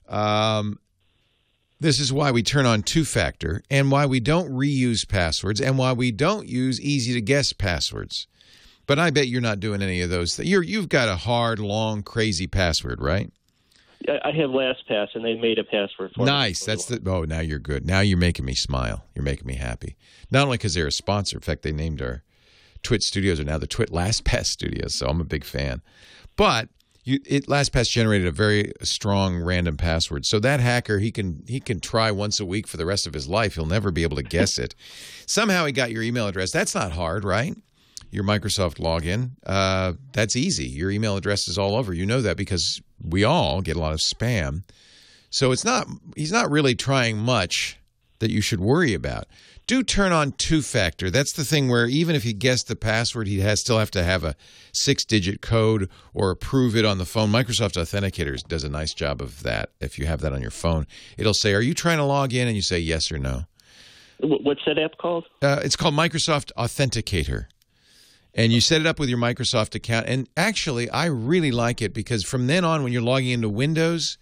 Um, 0.07 0.79
this 1.79 1.99
is 1.99 2.13
why 2.13 2.31
we 2.31 2.41
turn 2.43 2.65
on 2.65 2.83
two 2.83 3.03
factor 3.03 3.61
and 3.69 3.91
why 3.91 4.05
we 4.05 4.19
don't 4.19 4.49
reuse 4.51 5.07
passwords 5.07 5.59
and 5.59 5.77
why 5.77 5.91
we 5.93 6.11
don't 6.11 6.47
use 6.47 6.79
easy 6.79 7.13
to 7.13 7.21
guess 7.21 7.53
passwords. 7.53 8.27
But 8.87 8.97
I 8.99 9.09
bet 9.09 9.27
you're 9.27 9.41
not 9.41 9.59
doing 9.59 9.81
any 9.81 10.01
of 10.01 10.09
those. 10.09 10.35
Th- 10.35 10.47
you're 10.47 10.63
you've 10.63 10.89
got 10.89 11.09
a 11.09 11.15
hard, 11.15 11.59
long, 11.59 12.03
crazy 12.03 12.47
password, 12.47 13.01
right? 13.01 13.31
I 14.07 14.29
I 14.29 14.31
have 14.31 14.49
LastPass, 14.49 15.07
and 15.15 15.23
they 15.23 15.35
made 15.35 15.59
a 15.59 15.63
password 15.63 16.11
for 16.13 16.21
me. 16.21 16.25
Nice. 16.25 16.63
That's 16.65 16.85
the. 16.85 17.01
Oh, 17.05 17.23
now 17.23 17.39
you're 17.39 17.59
good. 17.59 17.85
Now 17.85 17.99
you're 17.99 18.17
making 18.17 18.45
me 18.45 18.55
smile. 18.55 19.05
You're 19.15 19.23
making 19.23 19.47
me 19.47 19.55
happy. 19.55 19.97
Not 20.29 20.45
only 20.45 20.57
because 20.57 20.73
they're 20.73 20.87
a 20.87 20.91
sponsor. 20.91 21.37
In 21.37 21.41
fact, 21.41 21.63
they 21.63 21.71
named 21.71 22.01
our 22.01 22.23
Twit 22.83 23.03
Studios 23.03 23.39
are 23.39 23.43
now 23.43 23.57
the 23.57 23.67
Twit 23.67 23.91
LastPass 23.91 24.47
Studios. 24.47 24.95
So 24.95 25.07
I'm 25.07 25.21
a 25.21 25.25
big 25.25 25.43
fan. 25.43 25.81
But 26.35 26.69
you, 27.03 27.19
it 27.25 27.47
LastPass 27.47 27.89
generated 27.89 28.27
a 28.27 28.31
very 28.31 28.73
strong 28.83 29.41
random 29.41 29.77
password. 29.77 30.25
So 30.25 30.39
that 30.39 30.59
hacker 30.59 30.99
he 30.99 31.11
can 31.11 31.43
he 31.47 31.59
can 31.59 31.79
try 31.79 32.11
once 32.11 32.39
a 32.39 32.45
week 32.45 32.67
for 32.67 32.77
the 32.77 32.85
rest 32.85 33.07
of 33.07 33.13
his 33.13 33.27
life. 33.27 33.55
He'll 33.55 33.65
never 33.65 33.91
be 33.91 34.03
able 34.03 34.17
to 34.17 34.23
guess 34.23 34.57
it. 34.57 34.75
Somehow 35.25 35.65
he 35.65 35.71
got 35.71 35.91
your 35.91 36.03
email 36.03 36.27
address. 36.27 36.51
That's 36.51 36.75
not 36.75 36.91
hard, 36.91 37.23
right? 37.23 37.55
Your 38.11 38.23
Microsoft 38.23 38.75
login. 38.75 39.31
Uh, 39.45 39.93
that's 40.11 40.35
easy. 40.35 40.67
Your 40.67 40.91
email 40.91 41.15
address 41.15 41.47
is 41.47 41.57
all 41.57 41.75
over. 41.75 41.93
You 41.93 42.05
know 42.05 42.21
that 42.21 42.35
because 42.35 42.81
we 43.03 43.23
all 43.23 43.61
get 43.61 43.75
a 43.75 43.79
lot 43.79 43.93
of 43.93 43.99
spam. 43.99 44.63
So 45.29 45.51
it's 45.51 45.65
not 45.65 45.87
he's 46.15 46.31
not 46.31 46.51
really 46.51 46.75
trying 46.75 47.17
much 47.17 47.77
that 48.19 48.31
you 48.31 48.41
should 48.41 48.59
worry 48.59 48.93
about. 48.93 49.25
Do 49.67 49.83
turn 49.83 50.11
on 50.11 50.33
two 50.33 50.61
factor. 50.61 51.09
That's 51.09 51.31
the 51.31 51.45
thing 51.45 51.69
where 51.69 51.85
even 51.85 52.15
if 52.15 52.23
he 52.23 52.33
guessed 52.33 52.67
the 52.67 52.75
password, 52.75 53.27
he 53.27 53.39
has 53.39 53.61
still 53.61 53.79
have 53.79 53.91
to 53.91 54.03
have 54.03 54.23
a 54.23 54.35
six 54.73 55.05
digit 55.05 55.41
code 55.41 55.89
or 56.13 56.29
approve 56.29 56.75
it 56.75 56.83
on 56.83 56.97
the 56.97 57.05
phone. 57.05 57.29
Microsoft 57.31 57.77
Authenticators 57.81 58.45
does 58.45 58.63
a 58.63 58.69
nice 58.69 58.93
job 58.93 59.21
of 59.21 59.43
that. 59.43 59.69
If 59.79 59.97
you 59.97 60.07
have 60.07 60.19
that 60.21 60.33
on 60.33 60.41
your 60.41 60.51
phone, 60.51 60.87
it'll 61.17 61.33
say, 61.33 61.53
"Are 61.53 61.61
you 61.61 61.73
trying 61.73 61.97
to 61.99 62.03
log 62.03 62.33
in?" 62.33 62.47
and 62.47 62.55
you 62.55 62.61
say 62.61 62.79
yes 62.79 63.11
or 63.11 63.17
no. 63.17 63.45
Wh- 64.19 64.43
What's 64.43 64.61
that 64.65 64.77
app 64.77 64.97
called? 64.97 65.25
Uh, 65.41 65.61
it's 65.63 65.75
called 65.77 65.93
Microsoft 65.95 66.51
Authenticator. 66.57 67.45
And 68.33 68.53
you 68.53 68.61
set 68.61 68.79
it 68.79 68.87
up 68.87 68.97
with 68.97 69.09
your 69.09 69.17
Microsoft 69.17 69.75
account. 69.75 70.07
And 70.07 70.29
actually, 70.37 70.89
I 70.89 71.05
really 71.07 71.51
like 71.51 71.81
it 71.81 71.93
because 71.93 72.23
from 72.23 72.47
then 72.47 72.63
on, 72.63 72.83
when 72.83 72.93
you're 72.93 73.01
logging 73.01 73.31
into 73.31 73.49
Windows, 73.49 74.17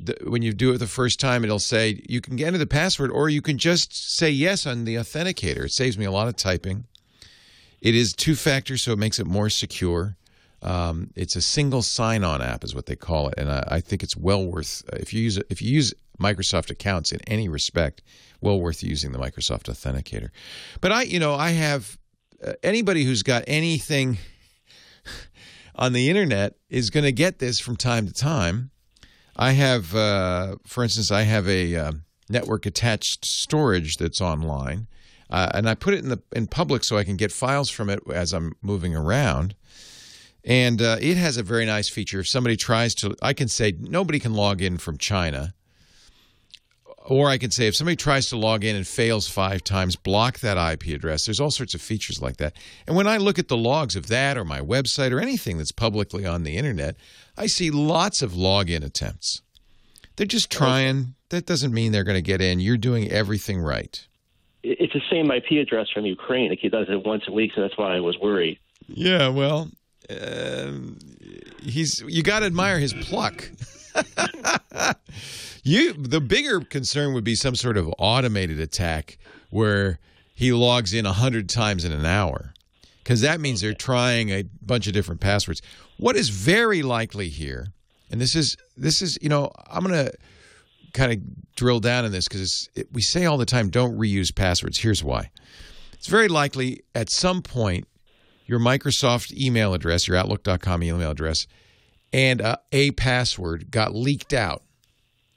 the, 0.00 0.16
when 0.26 0.42
you 0.42 0.52
do 0.52 0.72
it 0.72 0.78
the 0.78 0.86
first 0.86 1.20
time, 1.20 1.44
it'll 1.44 1.58
say 1.58 2.02
you 2.08 2.20
can 2.20 2.40
enter 2.42 2.58
the 2.58 2.66
password 2.66 3.10
or 3.10 3.28
you 3.28 3.42
can 3.42 3.58
just 3.58 4.16
say 4.16 4.30
yes 4.30 4.66
on 4.66 4.84
the 4.84 4.94
authenticator. 4.94 5.66
It 5.66 5.72
saves 5.72 5.98
me 5.98 6.04
a 6.04 6.10
lot 6.10 6.28
of 6.28 6.36
typing. 6.36 6.84
It 7.80 7.94
is 7.94 8.12
two 8.12 8.34
factor, 8.34 8.76
so 8.76 8.92
it 8.92 8.98
makes 8.98 9.18
it 9.18 9.26
more 9.26 9.50
secure. 9.50 10.16
Um, 10.62 11.10
it's 11.14 11.36
a 11.36 11.40
single 11.40 11.82
sign-on 11.82 12.42
app, 12.42 12.64
is 12.64 12.74
what 12.74 12.86
they 12.86 12.96
call 12.96 13.28
it, 13.28 13.34
and 13.38 13.50
I, 13.50 13.64
I 13.68 13.80
think 13.80 14.02
it's 14.02 14.16
well 14.16 14.44
worth 14.44 14.82
if 14.94 15.12
you 15.12 15.22
use 15.22 15.38
if 15.48 15.62
you 15.62 15.72
use 15.72 15.94
Microsoft 16.18 16.70
accounts 16.70 17.12
in 17.12 17.20
any 17.28 17.48
respect, 17.48 18.02
well 18.40 18.60
worth 18.60 18.82
using 18.82 19.12
the 19.12 19.18
Microsoft 19.18 19.64
Authenticator. 19.64 20.30
But 20.80 20.90
I, 20.90 21.02
you 21.02 21.20
know, 21.20 21.34
I 21.34 21.50
have 21.50 21.96
uh, 22.44 22.52
anybody 22.62 23.04
who's 23.04 23.22
got 23.22 23.44
anything 23.46 24.18
on 25.74 25.92
the 25.92 26.08
internet 26.08 26.54
is 26.68 26.90
going 26.90 27.04
to 27.04 27.12
get 27.12 27.38
this 27.38 27.60
from 27.60 27.76
time 27.76 28.06
to 28.06 28.12
time. 28.12 28.70
I 29.36 29.52
have, 29.52 29.94
uh, 29.94 30.56
for 30.66 30.82
instance, 30.82 31.10
I 31.10 31.22
have 31.22 31.48
a 31.48 31.76
uh, 31.76 31.92
network 32.28 32.66
attached 32.66 33.24
storage 33.24 33.96
that's 33.96 34.20
online, 34.20 34.88
uh, 35.30 35.50
and 35.54 35.68
I 35.68 35.74
put 35.74 35.94
it 35.94 36.02
in 36.02 36.08
the 36.08 36.20
in 36.34 36.48
public 36.48 36.82
so 36.82 36.96
I 36.96 37.04
can 37.04 37.16
get 37.16 37.30
files 37.30 37.70
from 37.70 37.88
it 37.88 38.00
as 38.12 38.32
I'm 38.32 38.54
moving 38.62 38.96
around. 38.96 39.54
And 40.44 40.80
uh, 40.80 40.96
it 41.00 41.16
has 41.16 41.36
a 41.36 41.42
very 41.42 41.66
nice 41.66 41.88
feature. 41.88 42.20
If 42.20 42.28
somebody 42.28 42.56
tries 42.56 42.94
to, 42.96 43.14
I 43.22 43.32
can 43.32 43.48
say 43.48 43.74
nobody 43.78 44.18
can 44.18 44.34
log 44.34 44.62
in 44.62 44.78
from 44.78 44.96
China. 44.96 45.54
Or 47.08 47.30
I 47.30 47.38
can 47.38 47.50
say 47.50 47.66
if 47.66 47.74
somebody 47.74 47.96
tries 47.96 48.26
to 48.26 48.36
log 48.36 48.64
in 48.64 48.76
and 48.76 48.86
fails 48.86 49.28
five 49.28 49.64
times, 49.64 49.96
block 49.96 50.40
that 50.40 50.58
IP 50.58 50.94
address. 50.94 51.24
There's 51.24 51.40
all 51.40 51.50
sorts 51.50 51.72
of 51.74 51.80
features 51.80 52.20
like 52.20 52.36
that. 52.36 52.54
And 52.86 52.94
when 52.94 53.06
I 53.06 53.16
look 53.16 53.38
at 53.38 53.48
the 53.48 53.56
logs 53.56 53.96
of 53.96 54.08
that 54.08 54.36
or 54.36 54.44
my 54.44 54.60
website 54.60 55.10
or 55.10 55.18
anything 55.18 55.56
that's 55.56 55.72
publicly 55.72 56.26
on 56.26 56.42
the 56.42 56.58
internet, 56.58 56.96
I 57.34 57.46
see 57.46 57.70
lots 57.70 58.20
of 58.20 58.32
login 58.32 58.84
attempts. 58.84 59.40
They're 60.16 60.26
just 60.26 60.50
trying. 60.50 61.14
That 61.30 61.46
doesn't 61.46 61.72
mean 61.72 61.92
they're 61.92 62.04
going 62.04 62.18
to 62.18 62.22
get 62.22 62.42
in. 62.42 62.60
You're 62.60 62.76
doing 62.76 63.10
everything 63.10 63.58
right. 63.58 64.06
It's 64.62 64.92
the 64.92 65.00
same 65.10 65.30
IP 65.30 65.62
address 65.62 65.86
from 65.94 66.04
Ukraine. 66.04 66.54
He 66.60 66.68
does 66.68 66.88
it 66.90 67.06
once 67.06 67.22
a 67.26 67.32
week, 67.32 67.52
so 67.54 67.62
that's 67.62 67.78
why 67.78 67.96
I 67.96 68.00
was 68.00 68.18
worried. 68.18 68.58
Yeah, 68.86 69.28
well, 69.28 69.70
um, 70.10 70.98
he's 71.62 72.02
you 72.06 72.22
got 72.22 72.40
to 72.40 72.46
admire 72.46 72.78
his 72.78 72.92
pluck. 72.92 73.50
you 75.62 75.92
the 75.92 76.20
bigger 76.20 76.60
concern 76.60 77.14
would 77.14 77.24
be 77.24 77.34
some 77.34 77.54
sort 77.54 77.76
of 77.76 77.92
automated 77.98 78.60
attack 78.60 79.18
where 79.50 79.98
he 80.34 80.52
logs 80.52 80.94
in 80.94 81.06
a 81.06 81.12
hundred 81.12 81.48
times 81.48 81.84
in 81.84 81.92
an 81.92 82.06
hour, 82.06 82.52
because 83.02 83.20
that 83.22 83.40
means 83.40 83.60
they're 83.60 83.74
trying 83.74 84.30
a 84.30 84.44
bunch 84.62 84.86
of 84.86 84.92
different 84.92 85.20
passwords. 85.20 85.62
What 85.96 86.16
is 86.16 86.28
very 86.28 86.82
likely 86.82 87.28
here, 87.28 87.68
and 88.10 88.20
this 88.20 88.34
is 88.34 88.56
this 88.76 89.02
is 89.02 89.18
you 89.20 89.28
know 89.28 89.50
I'm 89.66 89.82
gonna 89.82 90.10
kind 90.92 91.12
of 91.12 91.54
drill 91.56 91.80
down 91.80 92.04
in 92.04 92.12
this 92.12 92.28
because 92.28 92.68
it, 92.74 92.88
we 92.92 93.02
say 93.02 93.26
all 93.26 93.36
the 93.36 93.46
time 93.46 93.68
don't 93.68 93.98
reuse 93.98 94.34
passwords. 94.34 94.78
Here's 94.78 95.02
why. 95.02 95.30
It's 95.94 96.06
very 96.06 96.28
likely 96.28 96.82
at 96.94 97.10
some 97.10 97.42
point 97.42 97.86
your 98.46 98.58
Microsoft 98.58 99.36
email 99.36 99.74
address, 99.74 100.08
your 100.08 100.16
Outlook.com 100.16 100.82
email 100.82 101.10
address, 101.10 101.46
and 102.12 102.40
uh, 102.40 102.56
a 102.72 102.92
password 102.92 103.70
got 103.70 103.94
leaked 103.94 104.32
out 104.32 104.62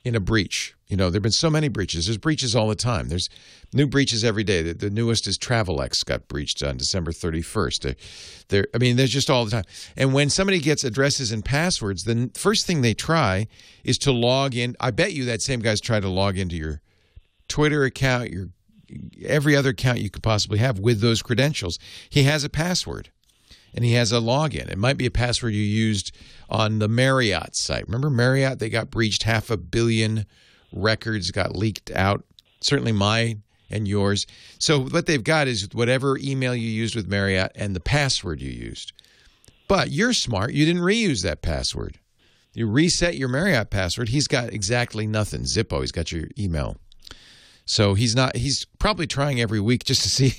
in 0.03 0.15
a 0.15 0.19
breach. 0.19 0.75
You 0.87 0.97
know, 0.97 1.09
there've 1.09 1.23
been 1.23 1.31
so 1.31 1.49
many 1.49 1.69
breaches. 1.69 2.07
There's 2.07 2.17
breaches 2.17 2.55
all 2.55 2.67
the 2.67 2.75
time. 2.75 3.07
There's 3.07 3.29
new 3.73 3.87
breaches 3.87 4.23
every 4.23 4.43
day. 4.43 4.61
The, 4.61 4.73
the 4.73 4.89
newest 4.89 5.25
is 5.25 5.37
Travelex 5.37 6.03
got 6.03 6.27
breached 6.27 6.61
on 6.63 6.75
December 6.77 7.11
31st. 7.11 7.79
There, 7.81 7.95
there, 8.49 8.67
I 8.73 8.77
mean, 8.77 8.97
there's 8.97 9.11
just 9.11 9.29
all 9.29 9.45
the 9.45 9.51
time. 9.51 9.63
And 9.95 10.13
when 10.13 10.29
somebody 10.29 10.59
gets 10.59 10.83
addresses 10.83 11.31
and 11.31 11.45
passwords, 11.45 12.03
the 12.03 12.29
first 12.35 12.65
thing 12.65 12.81
they 12.81 12.93
try 12.93 13.47
is 13.83 13.97
to 13.99 14.11
log 14.11 14.55
in. 14.55 14.75
I 14.79 14.91
bet 14.91 15.13
you 15.13 15.23
that 15.25 15.41
same 15.41 15.61
guy's 15.61 15.79
tried 15.79 16.01
to 16.01 16.09
log 16.09 16.37
into 16.37 16.57
your 16.57 16.81
Twitter 17.47 17.85
account, 17.85 18.31
your 18.31 18.49
every 19.25 19.55
other 19.55 19.69
account 19.69 19.99
you 19.99 20.09
could 20.09 20.23
possibly 20.23 20.59
have 20.59 20.79
with 20.79 20.99
those 20.99 21.21
credentials. 21.21 21.79
He 22.09 22.23
has 22.23 22.43
a 22.43 22.49
password 22.49 23.11
and 23.73 23.85
he 23.85 23.93
has 23.93 24.11
a 24.11 24.17
login. 24.17 24.69
It 24.69 24.77
might 24.77 24.97
be 24.97 25.05
a 25.05 25.11
password 25.11 25.53
you 25.53 25.61
used 25.61 26.11
on 26.49 26.79
the 26.79 26.87
Marriott 26.87 27.55
site. 27.55 27.87
Remember 27.87 28.09
Marriott? 28.09 28.59
They 28.59 28.69
got 28.69 28.91
breached. 28.91 29.23
Half 29.23 29.49
a 29.49 29.57
billion 29.57 30.25
records 30.71 31.31
got 31.31 31.55
leaked 31.55 31.91
out. 31.91 32.23
Certainly 32.61 32.91
mine 32.93 33.43
and 33.69 33.87
yours. 33.87 34.27
So 34.59 34.81
what 34.81 35.05
they've 35.05 35.23
got 35.23 35.47
is 35.47 35.69
whatever 35.73 36.17
email 36.17 36.53
you 36.53 36.69
used 36.69 36.95
with 36.95 37.07
Marriott 37.07 37.51
and 37.55 37.75
the 37.75 37.79
password 37.79 38.41
you 38.41 38.51
used. 38.51 38.93
But 39.67 39.91
you're 39.91 40.13
smart. 40.13 40.53
You 40.53 40.65
didn't 40.65 40.81
reuse 40.81 41.23
that 41.23 41.41
password. 41.41 41.97
You 42.53 42.67
reset 42.67 43.15
your 43.15 43.29
Marriott 43.29 43.69
password. 43.69 44.09
He's 44.09 44.27
got 44.27 44.51
exactly 44.51 45.07
nothing. 45.07 45.43
Zippo. 45.43 45.79
He's 45.79 45.93
got 45.93 46.11
your 46.11 46.25
email. 46.37 46.75
So 47.65 47.93
he's 47.93 48.15
not. 48.15 48.35
He's 48.35 48.65
probably 48.79 49.07
trying 49.07 49.39
every 49.39 49.59
week 49.59 49.83
just 49.83 50.03
to 50.03 50.09
see 50.09 50.33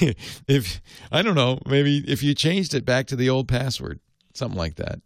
if 0.48 0.80
I 1.10 1.22
don't 1.22 1.34
know. 1.34 1.60
Maybe 1.66 2.04
if 2.06 2.22
you 2.22 2.34
changed 2.34 2.74
it 2.74 2.84
back 2.84 3.06
to 3.08 3.16
the 3.16 3.30
old 3.30 3.48
password, 3.48 4.00
something 4.34 4.58
like 4.58 4.76
that. 4.76 5.00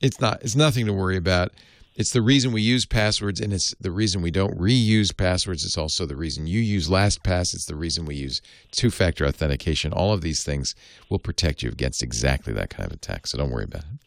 It's 0.00 0.20
not. 0.20 0.42
It's 0.42 0.56
nothing 0.56 0.86
to 0.86 0.92
worry 0.92 1.16
about. 1.16 1.52
It's 1.96 2.12
the 2.12 2.20
reason 2.20 2.52
we 2.52 2.60
use 2.60 2.84
passwords, 2.84 3.40
and 3.40 3.54
it's 3.54 3.74
the 3.80 3.90
reason 3.90 4.20
we 4.20 4.30
don't 4.30 4.58
reuse 4.58 5.16
passwords. 5.16 5.64
It's 5.64 5.78
also 5.78 6.04
the 6.04 6.14
reason 6.14 6.46
you 6.46 6.60
use 6.60 6.90
LastPass. 6.90 7.54
It's 7.54 7.64
the 7.64 7.74
reason 7.74 8.04
we 8.04 8.16
use 8.16 8.42
two-factor 8.70 9.24
authentication. 9.24 9.94
All 9.94 10.12
of 10.12 10.20
these 10.20 10.44
things 10.44 10.74
will 11.08 11.18
protect 11.18 11.62
you 11.62 11.70
against 11.70 12.02
exactly 12.02 12.52
that 12.52 12.68
kind 12.68 12.86
of 12.86 12.92
attack. 12.92 13.26
So 13.26 13.38
don't 13.38 13.50
worry 13.50 13.64
about 13.64 13.84
it. 13.84 14.05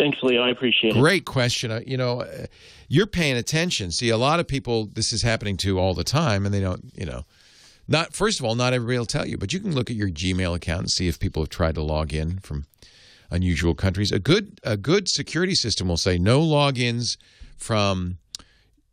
Thanks, 0.00 0.16
Leo. 0.22 0.40
I 0.40 0.48
appreciate 0.48 0.96
it. 0.96 0.98
Great 0.98 1.26
question. 1.26 1.84
You 1.86 1.98
know, 1.98 2.22
uh, 2.22 2.46
you're 2.88 3.06
paying 3.06 3.36
attention. 3.36 3.90
See, 3.90 4.08
a 4.08 4.16
lot 4.16 4.40
of 4.40 4.48
people 4.48 4.86
this 4.86 5.12
is 5.12 5.20
happening 5.20 5.58
to 5.58 5.78
all 5.78 5.92
the 5.92 6.04
time, 6.04 6.46
and 6.46 6.54
they 6.54 6.60
don't. 6.60 6.90
You 6.94 7.04
know, 7.04 7.24
not 7.86 8.14
first 8.14 8.40
of 8.40 8.46
all, 8.46 8.54
not 8.54 8.72
everybody 8.72 8.96
will 8.96 9.04
tell 9.04 9.26
you, 9.26 9.36
but 9.36 9.52
you 9.52 9.60
can 9.60 9.74
look 9.74 9.90
at 9.90 9.96
your 9.96 10.08
Gmail 10.08 10.54
account 10.56 10.80
and 10.80 10.90
see 10.90 11.06
if 11.06 11.20
people 11.20 11.42
have 11.42 11.50
tried 11.50 11.74
to 11.74 11.82
log 11.82 12.14
in 12.14 12.38
from 12.38 12.64
unusual 13.30 13.74
countries. 13.74 14.10
A 14.10 14.18
good 14.18 14.58
a 14.64 14.78
good 14.78 15.06
security 15.06 15.54
system 15.54 15.88
will 15.88 15.98
say 15.98 16.16
no 16.16 16.40
logins 16.40 17.18
from. 17.58 18.16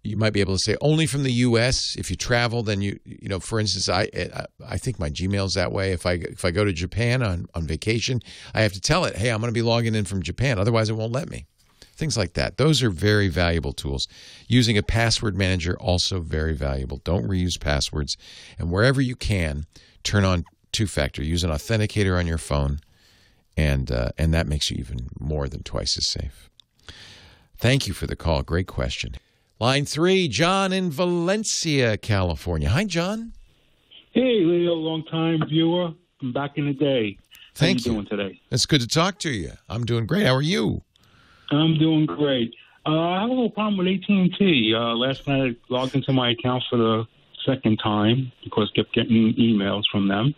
You 0.07 0.17
might 0.17 0.33
be 0.33 0.39
able 0.41 0.55
to 0.55 0.59
say 0.63 0.75
only 0.81 1.05
from 1.05 1.23
the 1.23 1.31
U.S. 1.31 1.95
If 1.97 2.09
you 2.09 2.15
travel, 2.15 2.63
then 2.63 2.81
you 2.81 2.99
you 3.05 3.29
know, 3.29 3.39
for 3.39 3.59
instance, 3.59 3.89
I 3.89 4.09
I- 4.15 4.45
I 4.69 4.77
think 4.77 4.99
my 4.99 5.09
Gmail's 5.09 5.53
that 5.53 5.71
way. 5.71 5.91
If 5.91 6.05
I 6.05 6.13
if 6.13 6.43
I 6.45 6.51
go 6.51 6.63
to 6.65 6.73
Japan 6.73 7.21
on 7.23 7.47
on 7.53 7.67
vacation, 7.67 8.21
I 8.53 8.61
have 8.61 8.73
to 8.73 8.81
tell 8.81 9.05
it, 9.05 9.15
hey, 9.15 9.29
I'm 9.29 9.39
going 9.41 9.49
to 9.53 9.53
be 9.53 9.61
logging 9.61 9.95
in 9.95 10.05
from 10.05 10.21
Japan. 10.21 10.59
Otherwise, 10.59 10.89
it 10.89 10.93
won't 10.93 11.11
let 11.13 11.29
me 11.29 11.45
things 11.95 12.15
like 12.17 12.33
that. 12.33 12.57
Those 12.57 12.83
are 12.83 12.91
very 12.91 13.27
valuable 13.27 13.73
tools. 13.73 14.07
Using 14.47 14.77
a 14.77 14.83
password 14.83 15.35
manager 15.35 15.75
also 15.79 16.19
very 16.19 16.53
valuable. 16.53 17.01
Don't 17.03 17.27
reuse 17.27 17.59
passwords, 17.59 18.17
and 18.59 18.71
wherever 18.71 19.01
you 19.01 19.15
can, 19.15 19.65
turn 20.03 20.23
on 20.23 20.45
two-factor. 20.71 21.23
Use 21.23 21.43
an 21.43 21.49
authenticator 21.49 22.17
on 22.17 22.27
your 22.27 22.37
phone, 22.37 22.79
and 23.57 23.91
uh, 23.91 24.09
and 24.17 24.33
that 24.33 24.47
makes 24.47 24.69
you 24.69 24.77
even 24.77 25.09
more 25.19 25.47
than 25.49 25.63
twice 25.63 25.97
as 25.97 26.07
safe. 26.07 26.49
Thank 27.57 27.87
you 27.87 27.93
for 27.93 28.05
the 28.05 28.15
call. 28.15 28.43
Great 28.43 28.67
question. 28.67 29.15
Line 29.59 29.85
three, 29.85 30.27
John 30.27 30.71
in 30.71 30.91
Valencia, 30.91 31.97
California. 31.97 32.69
Hi, 32.69 32.83
John. 32.83 33.33
Hey, 34.11 34.41
Leo, 34.41 34.73
long 34.73 35.03
time 35.05 35.41
viewer. 35.49 35.91
I'm 36.21 36.31
back 36.33 36.57
in 36.57 36.67
the 36.67 36.73
day. 36.73 37.17
Thank 37.55 37.79
How 37.79 37.91
you. 37.91 37.97
you 37.97 38.03
doing 38.05 38.19
today? 38.19 38.41
It's 38.51 38.65
good 38.67 38.81
to 38.81 38.87
talk 38.87 39.17
to 39.19 39.31
you. 39.31 39.51
I'm 39.67 39.83
doing 39.83 40.05
great. 40.05 40.25
How 40.27 40.35
are 40.35 40.41
you? 40.43 40.83
I'm 41.49 41.77
doing 41.79 42.05
great. 42.05 42.53
Uh, 42.85 42.99
I 42.99 43.21
have 43.21 43.29
a 43.29 43.33
little 43.33 43.49
problem 43.49 43.77
with 43.77 43.87
AT&T. 43.87 44.73
Uh, 44.75 44.79
last 44.95 45.27
night 45.27 45.41
I 45.41 45.73
logged 45.73 45.95
into 45.95 46.13
my 46.13 46.31
account 46.31 46.63
for 46.69 46.77
the 46.77 47.05
second 47.45 47.77
time 47.77 48.31
because 48.43 48.71
I 48.73 48.75
kept 48.81 48.93
getting 48.93 49.33
emails 49.35 49.83
from 49.91 50.07
them, 50.07 50.35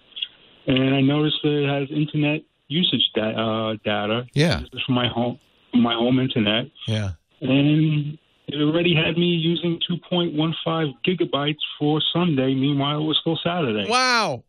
and 0.67 0.95
I 0.95 1.01
noticed 1.01 1.37
that 1.43 1.63
it 1.63 1.69
has 1.69 1.89
internet 1.91 2.41
usage 2.69 3.03
da- 3.15 3.31
uh, 3.71 3.75
data. 3.83 4.27
Yeah. 4.33 4.59
This 4.61 4.69
is 4.73 4.81
from 4.85 4.95
my 4.95 5.07
home, 5.09 5.39
my 5.73 5.93
home 5.93 6.19
internet, 6.19 6.69
Yeah. 6.87 7.11
and 7.41 8.17
it 8.53 8.61
already 8.61 8.95
had 8.95 9.17
me 9.17 9.27
using 9.27 9.79
2.15 9.89 10.93
gigabytes 11.05 11.59
for 11.77 12.01
Sunday. 12.13 12.53
Meanwhile, 12.53 13.01
it 13.01 13.05
was 13.05 13.17
still 13.21 13.39
Saturday. 13.43 13.89
Wow. 13.89 14.43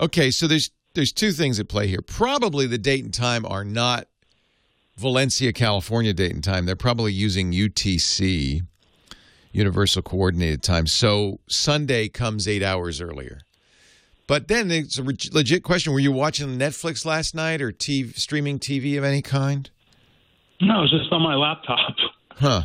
Okay, 0.00 0.30
so 0.30 0.46
there's 0.46 0.70
there's 0.94 1.12
two 1.12 1.32
things 1.32 1.60
at 1.60 1.68
play 1.68 1.86
here. 1.86 2.00
Probably 2.02 2.66
the 2.66 2.78
date 2.78 3.04
and 3.04 3.12
time 3.12 3.44
are 3.46 3.64
not 3.64 4.08
Valencia, 4.96 5.52
California 5.52 6.12
date 6.12 6.34
and 6.34 6.42
time. 6.42 6.66
They're 6.66 6.76
probably 6.76 7.12
using 7.12 7.52
UTC, 7.52 8.62
Universal 9.52 10.02
Coordinated 10.02 10.62
Time. 10.62 10.86
So 10.86 11.40
Sunday 11.48 12.08
comes 12.08 12.48
eight 12.48 12.62
hours 12.62 13.00
earlier. 13.00 13.40
But 14.26 14.48
then 14.48 14.70
it's 14.70 14.98
a 14.98 15.02
re- 15.02 15.16
legit 15.32 15.62
question: 15.62 15.92
Were 15.92 16.00
you 16.00 16.12
watching 16.12 16.58
Netflix 16.58 17.04
last 17.04 17.34
night 17.34 17.62
or 17.62 17.72
TV, 17.72 18.16
streaming 18.18 18.58
TV 18.58 18.98
of 18.98 19.04
any 19.04 19.22
kind? 19.22 19.70
No, 20.60 20.78
it 20.78 20.82
was 20.82 20.90
just 20.90 21.12
on 21.12 21.22
my 21.22 21.34
laptop. 21.34 21.94
Huh. 22.32 22.62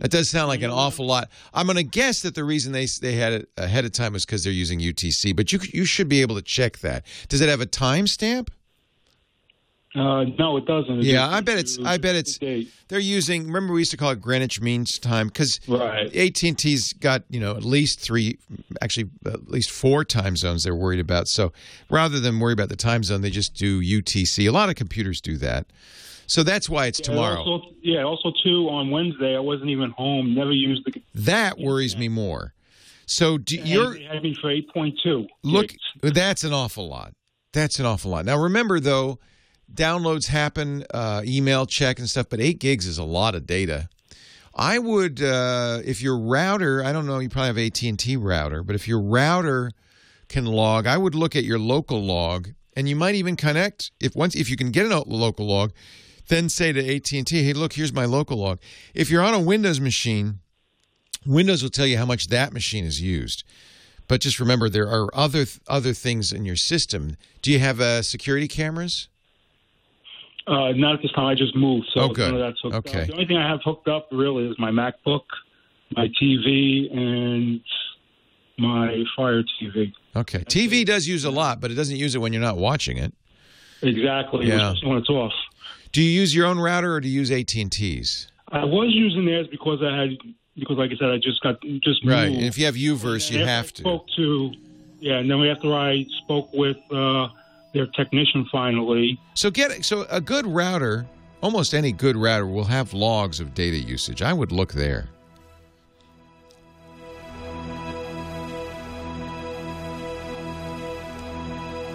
That 0.00 0.10
does 0.10 0.30
sound 0.30 0.48
like 0.48 0.62
an 0.62 0.70
awful 0.70 1.06
lot. 1.06 1.30
I'm 1.54 1.66
going 1.66 1.76
to 1.76 1.82
guess 1.82 2.22
that 2.22 2.34
the 2.34 2.44
reason 2.44 2.72
they 2.72 2.86
they 2.86 3.12
had 3.12 3.32
it 3.32 3.48
ahead 3.56 3.84
of 3.84 3.92
time 3.92 4.14
was 4.14 4.24
because 4.26 4.44
they're 4.44 4.52
using 4.52 4.80
UTC. 4.80 5.36
But 5.36 5.52
you 5.52 5.60
you 5.72 5.84
should 5.84 6.08
be 6.08 6.22
able 6.22 6.34
to 6.36 6.42
check 6.42 6.78
that. 6.78 7.04
Does 7.28 7.40
it 7.40 7.48
have 7.48 7.60
a 7.60 7.66
timestamp? 7.66 8.48
Uh, 9.92 10.22
no, 10.38 10.56
it 10.56 10.66
doesn't. 10.66 11.00
It 11.00 11.04
Yeah, 11.04 11.28
I 11.28 11.40
bet 11.40 11.58
it's. 11.58 11.76
I 11.84 11.98
bet 11.98 12.14
it's. 12.14 12.38
They're 12.38 13.00
using. 13.00 13.46
Remember, 13.46 13.72
we 13.72 13.80
used 13.80 13.90
to 13.90 13.96
call 13.96 14.10
it 14.10 14.20
Greenwich 14.20 14.60
Means 14.60 15.00
Time 15.00 15.26
because 15.26 15.58
Right. 15.66 16.14
AT 16.14 16.42
and 16.44 16.56
T's 16.56 16.92
got 16.92 17.24
you 17.28 17.40
know 17.40 17.56
at 17.56 17.64
least 17.64 18.00
three, 18.00 18.38
actually 18.80 19.10
at 19.26 19.48
least 19.48 19.70
four 19.70 20.04
time 20.04 20.36
zones 20.36 20.62
they're 20.62 20.76
worried 20.76 21.00
about. 21.00 21.26
So 21.26 21.52
rather 21.90 22.20
than 22.20 22.38
worry 22.38 22.52
about 22.52 22.68
the 22.68 22.76
time 22.76 23.02
zone, 23.02 23.22
they 23.22 23.30
just 23.30 23.54
do 23.54 23.82
UTC. 23.82 24.48
A 24.48 24.52
lot 24.52 24.68
of 24.68 24.76
computers 24.76 25.20
do 25.20 25.36
that. 25.38 25.66
So 26.30 26.44
that's 26.44 26.68
why 26.70 26.86
it's 26.86 27.00
tomorrow. 27.00 27.42
Also, 27.42 27.74
yeah. 27.82 28.04
Also, 28.04 28.32
too, 28.44 28.68
on 28.68 28.92
Wednesday, 28.92 29.34
I 29.34 29.40
wasn't 29.40 29.70
even 29.70 29.90
home. 29.90 30.32
Never 30.32 30.52
used 30.52 30.84
the. 30.84 31.02
that 31.12 31.58
worries 31.58 31.96
me 31.96 32.08
more. 32.08 32.54
So 33.06 33.36
do, 33.36 33.56
you're 33.56 33.98
had 33.98 34.22
me 34.22 34.36
for 34.40 34.48
eight 34.48 34.72
point 34.72 34.96
two. 35.02 35.26
Look, 35.42 35.74
that's 36.00 36.44
an 36.44 36.52
awful 36.52 36.88
lot. 36.88 37.14
That's 37.52 37.80
an 37.80 37.86
awful 37.86 38.12
lot. 38.12 38.26
Now, 38.26 38.38
remember 38.38 38.78
though, 38.78 39.18
downloads 39.74 40.28
happen, 40.28 40.84
uh, 40.94 41.22
email 41.24 41.66
check 41.66 41.98
and 41.98 42.08
stuff, 42.08 42.26
but 42.30 42.40
eight 42.40 42.60
gigs 42.60 42.86
is 42.86 42.96
a 42.96 43.04
lot 43.04 43.34
of 43.34 43.44
data. 43.44 43.88
I 44.54 44.78
would, 44.78 45.20
uh, 45.20 45.80
if 45.84 46.00
your 46.00 46.16
router, 46.16 46.84
I 46.84 46.92
don't 46.92 47.08
know, 47.08 47.18
you 47.18 47.28
probably 47.28 47.48
have 47.48 47.58
AT 47.58 47.82
and 47.82 47.98
T 47.98 48.16
router, 48.16 48.62
but 48.62 48.76
if 48.76 48.86
your 48.86 49.00
router 49.00 49.72
can 50.28 50.46
log, 50.46 50.86
I 50.86 50.96
would 50.96 51.16
look 51.16 51.34
at 51.34 51.42
your 51.42 51.58
local 51.58 52.00
log, 52.00 52.50
and 52.76 52.88
you 52.88 52.94
might 52.94 53.16
even 53.16 53.34
connect 53.34 53.90
if 53.98 54.14
once 54.14 54.36
if 54.36 54.48
you 54.48 54.56
can 54.56 54.70
get 54.70 54.86
a 54.86 55.02
local 55.08 55.46
log, 55.48 55.72
then 56.30 56.48
say 56.48 56.72
to 56.72 56.80
AT 56.96 57.12
and 57.12 57.26
T, 57.26 57.42
hey, 57.42 57.52
look, 57.52 57.74
here's 57.74 57.92
my 57.92 58.06
local 58.06 58.38
log. 58.38 58.58
If 58.94 59.10
you're 59.10 59.22
on 59.22 59.34
a 59.34 59.40
Windows 59.40 59.78
machine, 59.80 60.38
Windows 61.26 61.62
will 61.62 61.68
tell 61.70 61.86
you 61.86 61.98
how 61.98 62.06
much 62.06 62.28
that 62.28 62.54
machine 62.54 62.86
is 62.86 63.02
used. 63.02 63.44
But 64.08 64.22
just 64.22 64.40
remember, 64.40 64.68
there 64.70 64.88
are 64.88 65.08
other 65.14 65.44
other 65.68 65.92
things 65.92 66.32
in 66.32 66.44
your 66.46 66.56
system. 66.56 67.16
Do 67.42 67.52
you 67.52 67.58
have 67.58 67.78
uh, 67.80 68.02
security 68.02 68.48
cameras? 68.48 69.08
Uh, 70.46 70.72
not 70.72 70.94
at 70.94 71.02
this 71.02 71.12
time. 71.12 71.26
I 71.26 71.34
just 71.34 71.54
moved, 71.54 71.86
so 71.94 72.00
Oh, 72.00 72.06
none 72.08 72.34
of 72.34 72.40
that's 72.40 72.58
hooked 72.60 72.74
Okay. 72.88 73.02
up. 73.02 73.06
The 73.06 73.12
only 73.12 73.26
thing 73.26 73.36
I 73.36 73.48
have 73.48 73.60
hooked 73.64 73.86
up 73.86 74.08
really 74.10 74.48
is 74.48 74.56
my 74.58 74.70
MacBook, 74.70 75.20
my 75.96 76.08
TV, 76.20 76.90
and 76.92 77.60
my 78.58 79.04
Fire 79.16 79.42
TV. 79.62 79.92
Okay. 80.16 80.40
TV 80.40 80.84
does 80.84 81.06
use 81.06 81.24
a 81.24 81.30
lot, 81.30 81.60
but 81.60 81.70
it 81.70 81.74
doesn't 81.74 81.96
use 81.96 82.14
it 82.16 82.18
when 82.18 82.32
you're 82.32 82.42
not 82.42 82.56
watching 82.56 82.96
it. 82.96 83.12
Exactly. 83.82 84.46
Yeah. 84.46 84.74
When 84.82 84.98
it's 84.98 85.08
off. 85.08 85.32
Do 85.92 86.02
you 86.02 86.10
use 86.10 86.34
your 86.34 86.46
own 86.46 86.58
router 86.58 86.94
or 86.94 87.00
do 87.00 87.08
you 87.08 87.18
use 87.20 87.30
AT 87.30 87.54
and 87.56 87.70
T's? 87.70 88.28
I 88.48 88.64
was 88.64 88.90
using 88.92 89.26
theirs 89.26 89.48
because 89.50 89.80
I 89.82 89.96
had 89.96 90.10
because, 90.56 90.76
like 90.76 90.90
I 90.92 90.96
said, 90.96 91.10
I 91.10 91.16
just 91.16 91.40
got 91.42 91.60
just 91.82 92.04
Right. 92.04 92.28
moved. 92.28 92.36
And 92.38 92.46
if 92.46 92.58
you 92.58 92.66
have 92.66 92.74
UVerse, 92.74 93.30
you 93.30 93.38
have 93.44 93.72
to. 93.74 93.82
Spoke 93.82 94.06
to, 94.16 94.52
yeah, 94.98 95.18
and 95.18 95.30
then 95.30 95.40
after 95.46 95.72
I 95.74 96.04
spoke 96.22 96.52
with 96.52 96.76
uh, 96.92 97.28
their 97.72 97.86
technician 97.86 98.46
finally, 98.52 99.18
So 99.34 99.50
get 99.50 99.84
so 99.84 100.06
a 100.10 100.20
good 100.20 100.46
router. 100.46 101.06
Almost 101.42 101.72
any 101.72 101.90
good 101.92 102.16
router 102.16 102.46
will 102.46 102.64
have 102.64 102.92
logs 102.92 103.40
of 103.40 103.54
data 103.54 103.78
usage. 103.78 104.20
I 104.20 104.32
would 104.32 104.52
look 104.52 104.74
there. 104.74 105.08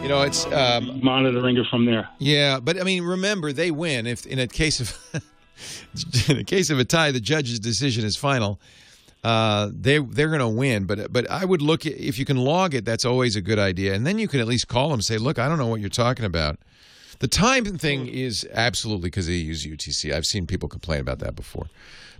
You 0.05 0.09
know, 0.09 0.21
it's 0.21 0.45
um, 0.45 0.99
monitoring 1.03 1.57
it 1.57 1.65
from 1.65 1.85
there. 1.85 2.07
Yeah, 2.19 2.59
but 2.59 2.79
I 2.79 2.83
mean, 2.83 3.01
remember 3.01 3.51
they 3.51 3.71
win. 3.71 4.05
If 4.05 4.27
in 4.27 4.37
a 4.37 4.45
case 4.45 4.79
of 4.79 4.95
in 6.29 6.37
a 6.37 6.43
case 6.43 6.69
of 6.69 6.77
a 6.77 6.85
tie, 6.85 7.09
the 7.09 7.19
judge's 7.19 7.59
decision 7.59 8.05
is 8.05 8.15
final. 8.15 8.59
uh, 9.23 9.71
they 9.73 9.97
they're 9.97 10.27
going 10.27 10.41
to 10.41 10.47
win. 10.47 10.85
But 10.85 11.11
but 11.11 11.27
I 11.31 11.43
would 11.43 11.63
look 11.63 11.87
at 11.87 11.93
if 11.93 12.19
you 12.19 12.25
can 12.25 12.37
log 12.37 12.75
it, 12.75 12.85
that's 12.85 13.03
always 13.03 13.35
a 13.35 13.41
good 13.41 13.57
idea. 13.57 13.95
And 13.95 14.05
then 14.05 14.19
you 14.19 14.27
can 14.27 14.39
at 14.39 14.45
least 14.45 14.67
call 14.67 14.89
them 14.89 14.99
and 14.99 15.03
say, 15.03 15.17
look, 15.17 15.39
I 15.39 15.47
don't 15.47 15.57
know 15.57 15.65
what 15.65 15.79
you're 15.79 15.89
talking 15.89 16.23
about. 16.25 16.59
The 17.17 17.27
time 17.27 17.65
thing 17.65 18.05
is 18.05 18.47
absolutely 18.53 19.09
because 19.09 19.25
they 19.25 19.33
use 19.33 19.65
UTC. 19.65 20.13
I've 20.13 20.27
seen 20.27 20.45
people 20.45 20.69
complain 20.69 20.99
about 20.99 21.17
that 21.17 21.35
before. 21.35 21.65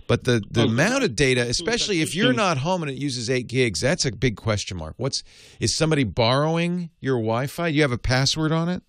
But 0.06 0.24
the, 0.24 0.42
the 0.50 0.62
Oh, 0.62 0.66
amount 0.66 1.04
of 1.04 1.16
data, 1.16 1.42
especially 1.42 2.00
if 2.00 2.14
you're 2.14 2.32
not 2.32 2.58
home 2.58 2.82
and 2.82 2.90
it 2.90 2.96
uses 2.96 3.28
eight 3.28 3.48
gigs, 3.48 3.80
that's 3.80 4.04
a 4.04 4.12
big 4.12 4.36
question 4.36 4.76
mark. 4.76 4.94
What's 4.96 5.22
is 5.60 5.76
somebody 5.76 6.04
borrowing 6.04 6.90
your 7.00 7.16
Wi-Fi? 7.16 7.68
You 7.68 7.82
have 7.82 7.92
a 7.92 7.98
password 7.98 8.52
on 8.52 8.68
it? 8.68 8.82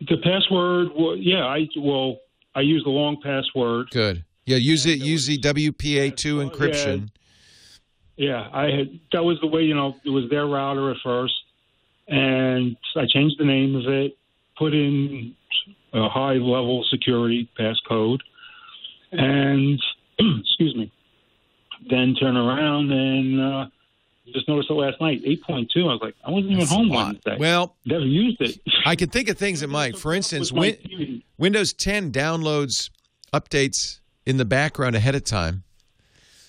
The 0.00 0.16
password, 0.18 0.88
well, 0.96 1.16
yeah, 1.16 1.44
I 1.44 1.68
well, 1.76 2.18
I 2.54 2.60
use 2.60 2.82
the 2.84 2.90
long 2.90 3.18
password. 3.22 3.90
Good. 3.90 4.24
Yeah, 4.46 4.56
use 4.56 4.86
it. 4.86 4.98
Use 4.98 5.26
the 5.26 5.38
WPA2 5.38 6.24
Yeah. 6.24 6.48
encryption. 6.48 7.10
Yeah, 8.16 8.48
I 8.52 8.64
had 8.70 9.00
that 9.12 9.24
was 9.24 9.38
the 9.40 9.46
way 9.46 9.62
you 9.62 9.74
know 9.74 9.96
it 10.04 10.10
was 10.10 10.28
their 10.30 10.46
router 10.46 10.90
at 10.90 10.96
first, 11.02 11.34
and 12.08 12.76
I 12.96 13.06
changed 13.06 13.36
the 13.38 13.44
name 13.46 13.74
of 13.76 13.86
it, 13.86 14.16
put 14.58 14.74
in 14.74 15.34
a 15.92 16.08
high 16.08 16.34
level 16.34 16.84
security 16.90 17.48
passcode, 17.58 18.20
and 19.12 19.80
excuse 20.40 20.74
me, 20.76 20.92
then 21.88 22.14
turn 22.14 22.36
around 22.36 22.92
and 22.92 23.40
uh, 23.40 23.66
just 24.32 24.48
noticed 24.48 24.70
it 24.70 24.74
last 24.74 25.00
night, 25.00 25.22
eight 25.24 25.42
point 25.42 25.70
two. 25.72 25.82
I 25.88 25.92
was 25.92 26.00
like, 26.02 26.14
I 26.24 26.30
wasn't 26.30 26.52
even 26.52 26.60
That's 26.60 26.70
home. 26.72 26.88
Wednesday. 26.90 27.36
Well, 27.38 27.76
never 27.84 28.04
used 28.04 28.40
it. 28.40 28.60
I 28.86 28.96
can 28.96 29.08
think 29.08 29.28
of 29.28 29.38
things 29.38 29.60
that 29.60 29.68
might. 29.68 29.98
For 29.98 30.12
instance, 30.14 30.52
Win- 30.52 31.22
Windows 31.38 31.72
10 31.72 32.12
downloads 32.12 32.90
updates 33.32 34.00
in 34.26 34.36
the 34.36 34.44
background 34.44 34.94
ahead 34.96 35.14
of 35.14 35.24
time. 35.24 35.64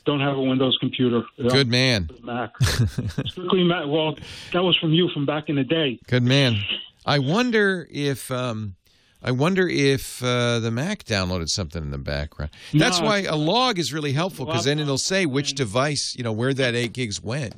don't 0.05 0.19
have 0.19 0.36
a 0.36 0.41
Windows 0.41 0.78
computer. 0.80 1.24
Good 1.38 1.67
man. 1.69 2.09
Mac. 2.24 2.51
Strictly 2.61 3.63
Mac. 3.63 3.86
Well, 3.88 4.15
that 4.53 4.61
was 4.63 4.78
from 4.78 4.93
you 4.93 5.09
from 5.13 5.26
back 5.26 5.47
in 5.49 5.55
the 5.55 5.63
day. 5.63 5.99
Good 6.07 6.24
man. 6.24 6.57
I 7.05 7.19
wonder 7.19 7.88
if 7.89 8.30
um, 8.30 8.76
I 9.24 9.32
wonder 9.32 9.67
if 9.67 10.24
uh, 10.24 10.59
the 10.59 10.72
Mac 10.72 11.03
downloaded 11.03 11.47
something 11.49 11.82
in 11.84 11.91
the 11.91 11.97
background. 11.99 12.51
That's 12.74 12.99
No. 12.99 13.05
why 13.05 13.19
a 13.24 13.36
log 13.36 13.78
is 13.78 13.93
really 13.93 14.13
helpful 14.13 14.45
because 14.47 14.65
then 14.65 14.80
it'll 14.80 14.97
say 14.97 15.26
which 15.26 15.53
device, 15.53 16.15
you 16.17 16.24
know, 16.24 16.32
where 16.32 16.53
that 16.53 16.74
eight 16.76 16.93
gigs 16.93 17.22
went. 17.22 17.53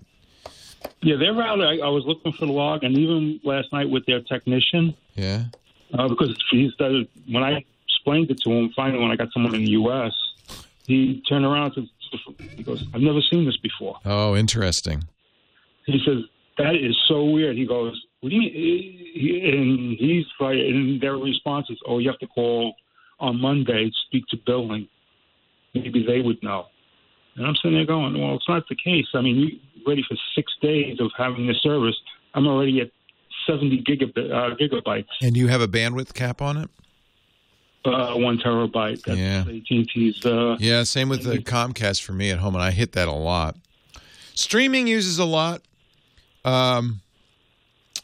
Yeah, 1.01 1.15
their 1.15 1.33
router. 1.33 1.65
I, 1.65 1.77
I 1.85 1.89
was 1.89 2.03
looking 2.05 2.33
for 2.33 2.45
the 2.45 2.51
log, 2.51 2.83
and 2.83 2.97
even 2.97 3.39
last 3.43 3.71
night 3.71 3.89
with 3.89 4.05
their 4.05 4.19
technician, 4.21 4.93
Yeah. 5.15 5.45
uh, 5.93 6.09
because 6.09 6.35
he 6.51 6.69
started 6.73 7.07
when 7.31 7.43
I 7.43 7.63
explained 7.87 8.29
it 8.31 8.39
to 8.41 8.51
him. 8.51 8.69
Finally, 8.75 9.01
when 9.01 9.11
I 9.11 9.15
got 9.15 9.29
someone 9.33 9.55
in 9.55 9.63
the 9.63 9.71
U.S., 9.71 10.11
he 10.85 11.21
turned 11.29 11.45
around 11.45 11.73
and 11.77 11.87
said, 12.11 12.49
he 12.57 12.63
goes, 12.63 12.83
"I've 12.93 12.99
never 13.01 13.21
seen 13.21 13.45
this 13.45 13.55
before." 13.57 13.97
Oh, 14.03 14.35
interesting. 14.35 15.05
He 15.85 16.01
says, 16.05 16.19
"That 16.57 16.75
is 16.75 16.97
so 17.07 17.23
weird." 17.23 17.55
He 17.55 17.65
goes, 17.65 17.99
"What 18.23 18.29
do 18.29 18.35
you 18.37 18.41
mean?" 18.41 19.53
And 19.53 19.97
he's 19.99 20.25
like, 20.39 20.55
and 20.55 21.01
their 21.01 21.17
response 21.17 21.69
is, 21.69 21.77
"Oh, 21.85 21.99
you 21.99 22.09
have 22.09 22.19
to 22.19 22.27
call 22.27 22.75
on 23.19 23.39
Monday, 23.41 23.91
speak 24.07 24.25
to 24.27 24.37
billing. 24.37 24.87
Maybe 25.73 26.05
they 26.07 26.21
would 26.21 26.41
know." 26.41 26.67
And 27.35 27.45
I'm 27.45 27.55
sitting 27.57 27.73
there 27.73 27.85
going, 27.85 28.17
"Well, 28.19 28.35
it's 28.35 28.47
not 28.47 28.63
the 28.69 28.75
case. 28.75 29.07
I 29.13 29.19
mean, 29.21 29.35
you're 29.37 29.85
ready 29.87 30.03
for 30.07 30.15
six 30.35 30.53
days 30.61 30.99
of 31.01 31.11
having 31.17 31.47
the 31.47 31.53
service? 31.55 31.95
I'm 32.33 32.47
already 32.47 32.79
at 32.79 32.91
70 33.45 33.83
gigabit 33.83 34.31
uh, 34.31 34.55
gigabytes, 34.55 35.07
And 35.21 35.35
you 35.35 35.47
have 35.49 35.59
a 35.61 35.67
bandwidth 35.67 36.13
cap 36.13 36.41
on 36.41 36.55
it? 36.57 36.69
uh, 37.85 38.13
one 38.15 38.37
terabyte. 38.37 39.03
That's 39.03 39.19
Yeah. 39.19 39.41
AT&T's. 39.41 40.25
Uh, 40.25 40.55
Yeah, 40.59 40.83
same 40.83 41.09
with 41.09 41.23
the 41.23 41.39
Comcast 41.39 42.01
for 42.01 42.13
me 42.13 42.31
at 42.31 42.39
home, 42.39 42.55
and 42.55 42.63
I 42.63 42.71
hit 42.71 42.93
that 42.93 43.09
a 43.09 43.11
lot. 43.11 43.57
Streaming 44.33 44.87
uses 44.87 45.19
a 45.19 45.25
lot. 45.25 45.61
Um, 46.45 47.01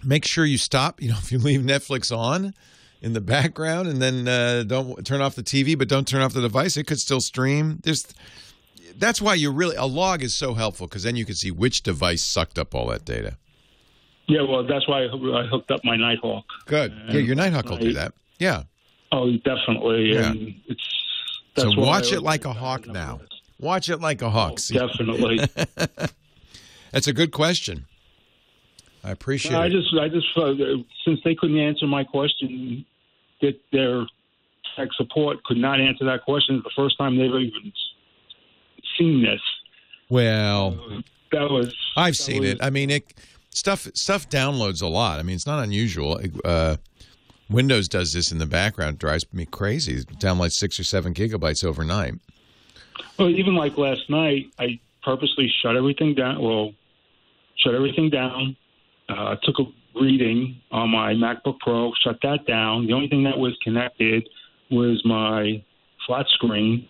make 0.04 0.26
sure 0.26 0.46
you 0.46 0.58
stop. 0.58 1.02
You 1.02 1.10
know, 1.10 1.18
if 1.22 1.32
you 1.32 1.40
leave 1.40 1.62
Netflix 1.62 2.16
on 2.16 2.54
in 3.02 3.14
the 3.14 3.22
background, 3.22 3.88
and 3.88 4.02
then 4.02 4.28
uh, 4.28 4.64
don't 4.64 5.06
turn 5.06 5.22
off 5.22 5.36
the 5.36 5.44
TV, 5.44 5.78
but 5.78 5.88
don't 5.88 6.08
turn 6.08 6.22
off 6.22 6.34
the 6.34 6.42
device, 6.42 6.76
it 6.78 6.86
could 6.86 7.00
still 7.00 7.22
stream. 7.22 7.80
There's 7.84 8.06
that's 8.98 9.22
why 9.22 9.36
you 9.36 9.52
really 9.52 9.76
a 9.78 9.86
log 9.86 10.22
is 10.24 10.36
so 10.36 10.54
helpful 10.54 10.88
because 10.88 11.04
then 11.04 11.16
you 11.16 11.24
can 11.26 11.36
see 11.36 11.52
which 11.52 11.84
device 11.84 12.22
sucked 12.22 12.60
up 12.60 12.76
all 12.76 12.88
that 12.88 13.06
data. 13.06 13.38
yeah, 14.28 14.42
well, 14.42 14.64
that's 14.68 14.88
why 14.88 15.04
I, 15.04 15.06
I 15.06 15.48
hooked 15.48 15.72
up 15.72 15.80
my 15.86 15.96
Nighthawk. 15.96 16.44
Good. 16.66 16.94
Yeah, 17.08 17.20
your 17.20 17.36
Nighthawk 17.36 17.70
will 17.70 17.78
do 17.78 17.94
that. 17.94 18.14
Yeah. 18.40 18.64
Oh, 19.12 19.32
definitely. 19.38 20.14
Yeah. 20.14 20.32
And 20.32 20.56
it's 20.68 20.84
So 21.58 21.72
watch 21.80 22.12
it 22.12 22.22
like 22.22 22.46
a 22.46 22.54
hawk 22.54 22.86
now. 22.88 23.22
Watch 23.60 23.90
it 23.90 23.98
like 24.02 24.22
a 24.22 24.30
hawk. 24.30 24.60
See- 24.60 24.76
Definitely. 24.78 25.40
That's 26.92 27.08
a 27.08 27.14
good 27.14 27.32
question. 27.32 27.86
I 29.04 29.12
appreciate 29.12 29.56
I 29.56 29.68
it. 29.68 29.70
just, 29.72 29.94
I 30.00 30.10
just, 30.10 30.28
uh, 30.38 30.54
since 31.06 31.20
they 31.24 31.36
couldn't 31.36 31.58
answer 31.60 31.88
my 31.88 32.04
question, 32.04 32.86
that 33.42 33.60
their 33.72 34.06
tech 34.76 34.90
support 34.98 35.44
could 35.44 35.58
not 35.58 35.80
answer 35.80 36.06
that 36.06 36.24
question. 36.24 36.56
It's 36.56 36.64
the 36.66 36.72
first 36.76 36.98
time 36.98 37.18
they've 37.18 37.28
even 37.34 37.72
seen 38.98 39.24
this. 39.24 39.42
well, 40.10 41.02
That 41.32 41.50
was. 41.50 41.74
I've 41.96 42.14
that 42.18 42.24
seen 42.24 42.42
was- 42.42 42.52
it. 42.52 42.58
I 42.62 42.70
mean, 42.70 42.90
it 42.90 43.14
stuff 43.52 43.88
stuff 43.94 44.30
downloads 44.30 44.82
a 44.82 44.88
lot. 44.88 45.20
I 45.20 45.24
mean, 45.24 45.36
it's 45.36 45.48
not 45.48 45.64
unusual. 45.64 46.20
Uh, 46.44 46.78
Windows 47.50 47.88
does 47.88 48.14
this 48.14 48.32
in 48.32 48.38
the 48.38 48.46
background. 48.46 48.96
It 48.96 49.00
drives 49.00 49.26
me 49.34 49.46
crazy. 49.46 49.94
It 49.94 50.08
downloads 50.20 50.54
six 50.54 50.80
or 50.80 50.84
seven 50.84 51.14
gigabytes 51.14 51.64
overnight. 51.64 52.16
Well, 53.18 53.30
even 53.30 53.56
like 53.56 53.78
last 53.78 54.10
night, 54.10 54.48
I 54.60 54.80
purposely 55.04 55.52
shut 55.62 55.76
everything 55.76 56.14
down. 56.16 56.42
Well, 56.42 56.74
shut 57.58 57.74
everything 57.76 58.10
down. 58.10 58.56
Uh, 59.10 59.36
took 59.44 59.56
a 59.60 60.00
reading 60.00 60.62
on 60.72 60.90
my 60.90 61.14
MacBook 61.14 61.60
Pro, 61.60 61.92
shut 62.04 62.20
that 62.22 62.46
down. 62.48 62.86
The 62.86 62.94
only 62.94 63.08
thing 63.08 63.24
that 63.24 63.38
was 63.38 63.58
connected 63.64 64.28
was 64.70 65.02
my 65.04 65.64
flat 66.06 66.28
screen, 66.30 66.88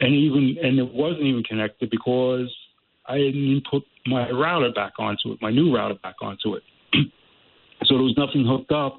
and 0.00 0.12
even 0.12 0.56
and 0.62 0.78
it 0.78 0.92
wasn't 0.92 1.22
even 1.22 1.44
connected 1.44 1.88
because 1.90 2.52
I 3.06 3.18
didn't 3.18 3.42
even 3.42 3.62
put 3.70 3.84
my 4.06 4.28
router 4.30 4.72
back 4.74 4.94
onto 4.98 5.32
it, 5.32 5.38
my 5.40 5.50
new 5.50 5.74
router 5.74 5.94
back 6.02 6.16
onto 6.20 6.54
it. 6.56 6.62
so 7.84 7.94
there 7.94 8.02
was 8.02 8.16
nothing 8.16 8.44
hooked 8.46 8.72
up. 8.72 8.98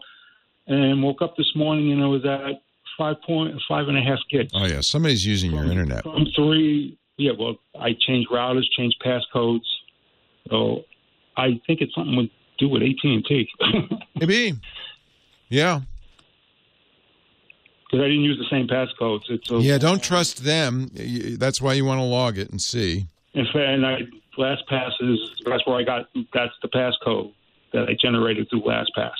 And 0.65 1.03
woke 1.03 1.21
up 1.21 1.35
this 1.35 1.51
morning 1.57 1.91
and 1.91 2.01
it 2.01 2.05
was 2.05 2.23
at 2.25 2.61
five 2.97 3.17
point 3.27 3.53
five 3.67 3.89
and 3.89 3.97
a 3.97 4.01
half 4.01 4.19
gigs 4.29 4.49
Oh 4.53 4.65
yeah, 4.65 4.79
somebody's 4.79 5.25
using 5.25 5.51
your 5.51 5.65
internet. 5.65 6.03
from 6.03 6.25
three. 6.33 6.97
Yeah, 7.17 7.33
well, 7.37 7.57
I 7.77 7.89
changed 8.07 8.29
routers, 8.31 8.63
changed 8.77 8.95
passcodes. 9.05 9.65
So 10.49 10.83
I 11.35 11.59
think 11.67 11.81
it's 11.81 11.93
something 11.93 12.15
to 12.15 12.29
do 12.63 12.69
with 12.69 12.81
AT 12.81 13.03
and 13.03 13.25
T 13.25 13.47
Maybe. 14.15 14.53
Yeah. 15.49 15.81
because 17.85 18.03
I 18.03 18.07
didn't 18.07 18.23
use 18.23 18.37
the 18.37 18.49
same 18.49 18.67
passcodes. 18.67 19.23
It's 19.29 19.51
a, 19.51 19.59
Yeah. 19.59 19.77
Don't 19.77 20.01
trust 20.01 20.43
them. 20.43 20.89
That's 21.37 21.61
why 21.61 21.73
you 21.73 21.85
want 21.85 21.99
to 21.99 22.05
log 22.05 22.37
it 22.37 22.49
and 22.49 22.61
see. 22.61 23.07
In 23.33 23.45
fact, 23.45 23.57
and 23.57 23.85
I 23.85 23.99
LastPass 24.37 24.91
is 25.01 25.19
that's 25.45 25.65
where 25.67 25.77
I 25.77 25.83
got. 25.83 26.07
That's 26.33 26.53
the 26.61 26.69
passcode 26.69 27.33
that 27.73 27.87
I 27.89 27.95
generated 27.99 28.47
through 28.49 28.61
LastPass. 28.61 29.11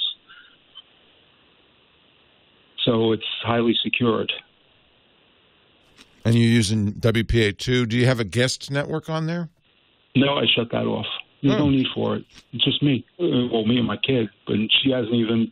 So 2.85 3.11
it's 3.11 3.23
highly 3.43 3.75
secured. 3.83 4.31
And 6.25 6.35
you're 6.35 6.49
using 6.49 6.93
WPA2. 6.93 7.87
Do 7.89 7.97
you 7.97 8.05
have 8.05 8.19
a 8.19 8.23
guest 8.23 8.71
network 8.71 9.09
on 9.09 9.27
there? 9.27 9.49
No, 10.15 10.37
I 10.37 10.45
shut 10.53 10.71
that 10.71 10.85
off. 10.85 11.05
There's 11.43 11.59
no 11.59 11.65
Hmm. 11.67 11.71
need 11.75 11.87
for 11.93 12.15
it. 12.15 12.25
It's 12.53 12.63
just 12.63 12.81
me. 12.81 13.05
Uh, 13.19 13.47
Well, 13.51 13.65
me 13.65 13.77
and 13.77 13.85
my 13.85 13.97
kid, 13.97 14.29
but 14.47 14.55
she 14.81 14.89
hasn't 14.91 15.13
even 15.13 15.51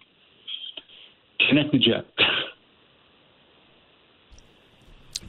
connected 1.48 1.84
yet. 1.86 2.06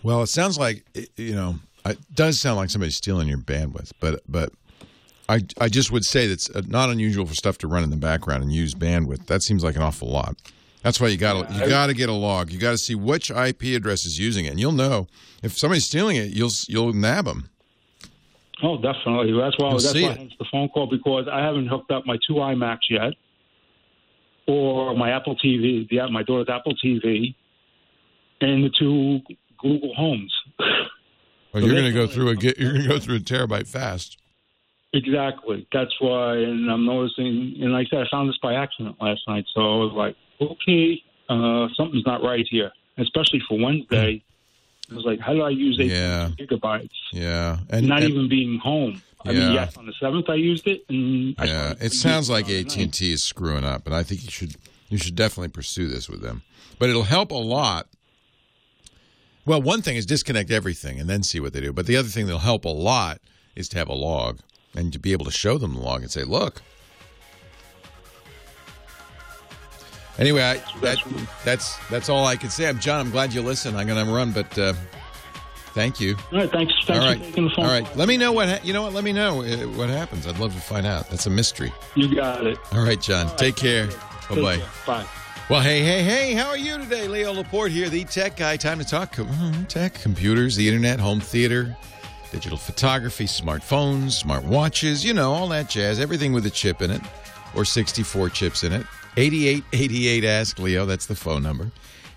Well, 0.03 0.23
it 0.23 0.29
sounds 0.29 0.59
like 0.59 0.85
you 1.17 1.35
know 1.35 1.57
it 1.85 1.99
does 2.15 2.41
sound 2.41 2.57
like 2.57 2.71
somebody's 2.71 2.97
stealing 2.97 3.29
your 3.29 3.39
bandwidth, 3.39 3.93
but 4.01 4.21
but 4.29 4.53
I 5.29 5.41
I 5.61 5.69
just 5.69 5.91
would 5.93 6.05
say 6.05 6.27
that's 6.27 6.51
uh, 6.51 6.63
not 6.67 6.91
unusual 6.91 7.27
for 7.27 7.35
stuff 7.35 7.59
to 7.59 7.69
run 7.69 7.83
in 7.85 7.91
the 7.91 7.97
background 7.97 8.43
and 8.43 8.53
use 8.53 8.75
bandwidth. 8.75 9.27
That 9.27 9.43
seems 9.43 9.63
like 9.63 9.77
an 9.77 9.83
awful 9.83 10.09
lot. 10.09 10.37
That's 10.83 11.01
why 11.01 11.09
you 11.09 11.17
got 11.17 11.49
to 11.49 11.55
you 11.55 11.69
got 11.69 11.87
to 11.89 11.95
get 11.95 12.09
a 12.09 12.13
log. 12.13 12.51
You 12.51 12.59
got 12.59 12.73
to 12.73 12.79
see 12.79 12.97
which 12.97 13.31
IP 13.31 13.63
address 13.77 14.05
is 14.05 14.19
using 14.19 14.47
it, 14.47 14.51
and 14.51 14.59
you'll 14.61 14.73
know 14.73 15.07
if 15.43 15.57
somebody's 15.57 15.87
stealing 15.87 16.17
it. 16.17 16.31
You'll 16.31 16.51
you'll 16.69 16.93
nab 16.93 17.27
them. 17.27 17.49
Oh, 18.63 18.77
definitely. 18.77 19.33
That's 19.33 19.59
why. 19.59 19.71
You'll 19.71 19.79
that's 19.79 19.95
why 19.95 20.01
it. 20.01 20.19
I 20.19 20.21
answered 20.23 20.39
the 20.39 20.47
phone 20.51 20.69
call 20.69 20.87
because 20.87 21.27
I 21.31 21.41
haven't 21.41 21.67
hooked 21.67 21.91
up 21.91 22.07
my 22.07 22.17
two 22.27 22.35
iMacs 22.35 22.89
yet, 22.89 23.13
or 24.47 24.97
my 24.97 25.11
Apple 25.11 25.37
TV, 25.37 25.89
the 25.89 26.09
my 26.11 26.23
daughter's 26.23 26.49
Apple 26.49 26.75
TV, 26.75 27.35
and 28.41 28.65
the 28.65 28.71
two 28.79 29.21
Google 29.59 29.95
Homes. 29.95 30.33
Well, 31.53 31.63
you're 31.63 31.75
going 31.75 31.85
to 31.85 31.93
go 31.93 32.07
through 32.07 32.31
a 32.31 32.35
you're 32.41 32.73
going 32.73 32.83
to 32.83 32.89
go 32.89 32.99
through 32.99 33.17
a 33.17 33.21
terabyte 33.21 33.69
fast. 33.69 34.19
Exactly. 34.95 35.67
That's 35.73 35.95
why, 36.01 36.37
and 36.37 36.71
I'm 36.71 36.85
noticing. 36.85 37.57
And 37.61 37.73
like 37.73 37.89
I 37.89 37.97
said, 37.97 38.07
I 38.07 38.11
found 38.11 38.29
this 38.29 38.39
by 38.43 38.55
accident 38.55 38.97
last 39.01 39.23
night, 39.27 39.45
so 39.55 39.61
I 39.61 39.77
was 39.77 39.93
like, 39.95 40.17
okay, 40.41 41.03
uh, 41.29 41.69
something's 41.77 42.07
not 42.07 42.23
right 42.23 42.47
here, 42.49 42.71
especially 42.99 43.41
for 43.49 43.59
Wednesday. 43.59 44.23
I 44.93 44.97
was 44.97 45.05
like, 45.05 45.21
how 45.21 45.33
do 45.33 45.43
I 45.43 45.51
use 45.51 45.79
18 45.81 45.91
Yeah. 45.91 46.31
gigabytes? 46.39 46.91
Yeah, 47.13 47.59
and 47.71 47.87
Not 47.89 48.03
and- 48.03 48.13
even 48.13 48.29
being 48.29 48.59
home. 48.59 49.03
I 49.25 49.31
Yeah. 49.31 49.39
mean, 49.41 49.53
yes, 49.55 49.77
on 49.77 49.87
the 49.87 49.93
seventh 50.01 50.29
I 50.29 50.35
used 50.35 50.67
it, 50.67 50.85
and 50.89 51.35
Yeah, 51.39 51.75
it 51.81 51.93
sounds 51.93 52.29
like 52.29 52.49
AT 52.51 52.77
and 52.83 52.93
T 52.93 53.13
is 53.13 53.23
screwing 53.23 53.65
up, 53.65 53.87
and 53.87 53.95
I 53.95 54.03
think 54.03 54.25
you 54.25 54.31
should 54.31 54.57
you 54.91 54.99
should 54.99 55.15
definitely 55.15 55.49
pursue 55.49 55.89
this 55.89 56.07
with 56.11 56.21
them. 56.21 56.43
But 56.79 56.91
it'll 56.91 57.05
help 57.05 57.31
a 57.31 57.35
lot. 57.35 57.89
Well, 59.47 59.63
one 59.63 59.81
thing 59.83 59.97
is 59.97 60.05
disconnect 60.07 60.51
everything 60.51 61.01
and 61.01 61.09
then 61.09 61.23
see 61.23 61.41
what 61.41 61.53
they 61.55 61.61
do. 61.63 61.73
But 61.73 61.87
the 61.87 61.97
other 61.97 62.09
thing 62.09 62.27
that'll 62.27 62.41
help 62.41 62.65
a 62.65 62.69
lot 62.69 63.21
is 63.57 63.69
to 63.71 63.79
have 63.79 63.89
a 63.89 63.95
log 63.95 64.41
and 64.75 64.93
to 64.93 64.99
be 64.99 65.13
able 65.13 65.25
to 65.25 65.31
show 65.31 65.57
them 65.59 65.75
the 65.75 65.81
log 65.81 66.03
and 66.03 66.11
say, 66.11 66.25
"Look." 66.25 66.63
Anyway, 70.19 70.43
I, 70.43 70.55
that, 70.81 70.99
that's 71.45 71.77
that's 71.89 72.09
all 72.09 72.27
I 72.27 72.37
can 72.37 72.51
say. 72.51 72.69
I'm 72.69 72.79
John. 72.79 73.01
I'm 73.07 73.11
glad 73.11 73.33
you 73.33 73.43
listen. 73.43 73.75
I'm 73.77 73.87
going 73.87 74.05
to 74.05 74.13
run, 74.13 74.33
but 74.33 74.59
uh, 74.59 74.75
thank 75.75 76.01
you. 76.01 76.17
All 76.33 76.39
right, 76.39 76.51
thanks. 76.51 76.75
Thanks 76.85 76.91
all 76.91 77.09
right, 77.09 77.19
for 77.19 77.25
taking 77.25 77.45
the 77.45 77.51
phone. 77.51 77.65
all 77.65 77.71
right. 77.71 77.97
Let 77.97 78.09
me 78.09 78.17
know 78.19 78.33
what 78.33 78.49
ha- 78.49 78.61
you 78.63 78.73
know. 78.73 78.83
What? 78.83 78.93
Let 78.93 79.05
me 79.05 79.13
know 79.13 79.43
uh, 79.43 79.57
what 79.69 79.89
happens. 79.89 80.27
I'd 80.27 80.39
love 80.39 80.55
to 80.55 80.61
find 80.61 80.87
out. 80.87 81.09
That's 81.09 81.27
a 81.27 81.31
mystery. 81.31 81.73
You 81.95 82.15
got 82.15 82.47
it. 82.47 82.59
All 82.73 82.85
right, 82.85 83.01
John. 83.01 83.35
Take 83.37 83.57
care. 83.57 83.89
Bye 84.29 84.37
bye. 84.43 84.63
Bye. 84.87 85.07
Well, 85.51 85.61
hey, 85.61 85.81
hey, 85.83 86.03
hey, 86.03 86.33
how 86.35 86.49
are 86.49 86.57
you 86.57 86.79
today? 86.79 87.09
Leo 87.09 87.33
Laporte 87.33 87.73
here, 87.73 87.89
the 87.89 88.05
tech 88.05 88.37
guy. 88.37 88.57
Time 88.57 88.79
to 88.79 88.85
talk 88.85 89.17
tech, 89.69 89.95
computers, 89.95 90.57
the 90.57 90.67
internet, 90.67 91.01
home 91.01 91.21
theater, 91.21 91.77
digital 92.31 92.57
photography, 92.57 93.25
smartphones, 93.25 94.13
smart 94.13 94.45
watches, 94.45 95.05
you 95.05 95.13
know, 95.13 95.33
all 95.33 95.49
that 95.49 95.69
jazz. 95.69 95.99
Everything 95.99 96.33
with 96.33 96.47
a 96.47 96.51
chip 96.51 96.81
in 96.81 96.91
it 96.91 97.03
or 97.55 97.65
64 97.65 98.31
chips 98.31 98.63
in 98.63 98.73
it. 98.73 98.87
8888 99.17 100.25
Ask 100.25 100.59
Leo. 100.59 100.87
That's 100.87 101.05
the 101.05 101.15
phone 101.15 101.43
number. 101.43 101.71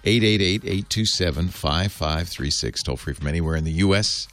888 0.05 0.63
827 0.63 1.49
5536. 1.49 2.83
Toll 2.83 2.95
free 2.95 3.13
from 3.13 3.27
anywhere 3.27 3.57
in 3.57 3.65
the 3.65 3.71
U.S. 3.73 4.29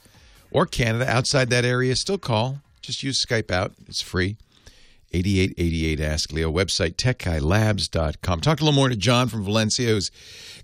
or 0.49 0.65
Canada. 0.65 1.09
Outside 1.09 1.49
that 1.49 1.65
area, 1.65 1.93
still 1.95 2.17
call. 2.17 2.59
Just 2.81 3.03
use 3.03 3.23
Skype 3.23 3.51
out. 3.51 3.73
It's 3.87 4.01
free. 4.01 4.37
8888 5.11 5.99
Ask 5.99 6.31
Leo 6.31 6.51
website 6.51 6.95
techguylabs.com. 6.95 8.39
Talk 8.41 8.61
a 8.61 8.63
little 8.63 8.75
more 8.75 8.89
to 8.89 8.95
John 8.95 9.27
from 9.27 9.43
Valencia 9.43 9.89
who's 9.89 10.09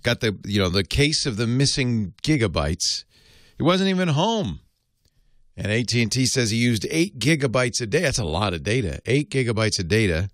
got 0.02 0.20
the 0.20 0.38
you 0.44 0.58
know 0.58 0.70
the 0.70 0.84
case 0.84 1.26
of 1.26 1.36
the 1.36 1.46
missing 1.46 2.14
gigabytes. 2.22 3.04
He 3.58 3.62
wasn't 3.62 3.90
even 3.90 4.08
home. 4.08 4.60
And 5.56 5.70
AT&T 5.70 6.24
says 6.24 6.50
he 6.50 6.56
used 6.56 6.86
8 6.90 7.18
gigabytes 7.18 7.82
a 7.82 7.86
day. 7.86 8.00
That's 8.00 8.18
a 8.18 8.24
lot 8.24 8.54
of 8.54 8.62
data. 8.62 9.00
8 9.04 9.28
gigabytes 9.28 9.78
of 9.78 9.88
data 9.88 10.30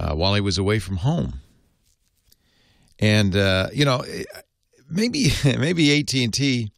uh, 0.00 0.14
while 0.14 0.34
he 0.34 0.40
was 0.40 0.56
away 0.56 0.78
from 0.78 0.98
home. 0.98 1.40
And 2.98 3.36
uh, 3.36 3.68
you 3.72 3.84
know, 3.84 4.02
maybe 4.90 5.32
maybe 5.44 6.00
AT&T 6.00 6.72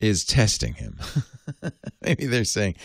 is 0.00 0.24
testing 0.24 0.74
him. 0.74 0.98
Maybe 2.00 2.26
they're 2.26 2.44
saying, 2.44 2.76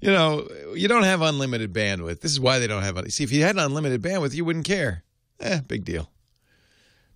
you 0.00 0.10
know, 0.10 0.48
you 0.74 0.88
don't 0.88 1.04
have 1.04 1.20
unlimited 1.22 1.72
bandwidth. 1.72 2.20
This 2.20 2.32
is 2.32 2.40
why 2.40 2.58
they 2.58 2.66
don't 2.66 2.82
have. 2.82 2.98
See, 3.12 3.22
if 3.22 3.30
you 3.30 3.42
had 3.42 3.56
unlimited 3.56 4.02
bandwidth, 4.02 4.34
you 4.34 4.44
wouldn't 4.44 4.64
care. 4.64 5.04
Eh, 5.38 5.60
big 5.68 5.84
deal. 5.84 6.10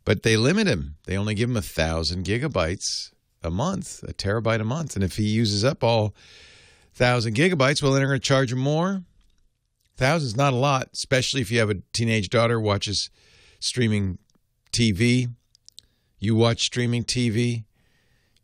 But 0.05 0.22
they 0.22 0.36
limit 0.36 0.68
him. 0.68 0.94
They 1.07 1.16
only 1.16 1.34
give 1.34 1.51
him 1.51 1.57
a 1.57 1.62
thousand 1.62 2.24
gigabytes 2.24 3.11
a 3.42 3.51
month, 3.51 4.05
a 4.05 4.12
terabyte 4.12 4.61
a 4.61 4.64
month, 4.64 4.94
and 4.94 5.03
if 5.03 5.16
he 5.16 5.24
uses 5.24 5.64
up 5.64 5.82
all 5.82 6.14
thousand 6.94 7.34
gigabytes, 7.34 7.82
well, 7.82 7.90
then 7.90 8.01
they're 8.01 8.09
going 8.09 8.20
to 8.20 8.26
charge 8.26 8.53
him 8.53 8.61
more. 8.61 9.03
Thousand's 9.99 10.36
not 10.36 10.53
a 10.53 10.57
lot, 10.57 10.90
especially 10.94 11.40
if 11.40 11.51
you 11.51 11.59
have 11.59 11.70
a 11.70 11.82
teenage 11.92 12.30
daughter 12.30 12.61
watches 12.61 13.11
streaming 13.59 14.18
TV. 14.72 15.34
You 16.20 16.36
watch 16.36 16.64
streaming 16.64 17.03
TV. 17.03 17.64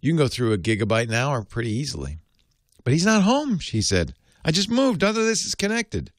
You 0.01 0.11
can 0.11 0.19
go 0.19 0.27
through 0.27 0.53
a 0.53 0.59
gigabyte 0.59 1.05
an 1.05 1.15
hour 1.15 1.45
pretty 1.45 1.71
easily. 1.71 2.19
But 2.83 2.93
he's 2.93 3.07
not 3.07 3.23
home, 3.23 3.61
she 3.61 3.81
said. 3.81 4.15
I 4.45 4.51
just 4.51 4.69
moved. 4.69 5.03
None 5.03 5.11
of 5.11 5.25
this 5.25 5.45
is 5.47 5.55
connected. 5.55 6.11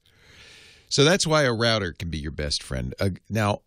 So 0.88 1.04
that's 1.04 1.28
why 1.28 1.44
a 1.44 1.54
router 1.54 1.92
can 1.92 2.10
be 2.10 2.18
your 2.18 2.32
best 2.32 2.64
friend. 2.64 2.96
Uh, 2.98 3.10
now, 3.30 3.62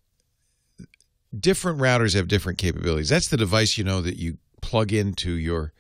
different 1.39 1.81
routers 1.81 2.15
have 2.15 2.29
different 2.29 2.59
capabilities. 2.59 3.11
That's 3.11 3.29
the 3.29 3.37
device, 3.37 3.77
you 3.77 3.85
know, 3.85 4.01
that 4.01 4.17
you 4.17 4.39
plug 4.63 4.91
into 4.91 5.33
your 5.33 5.75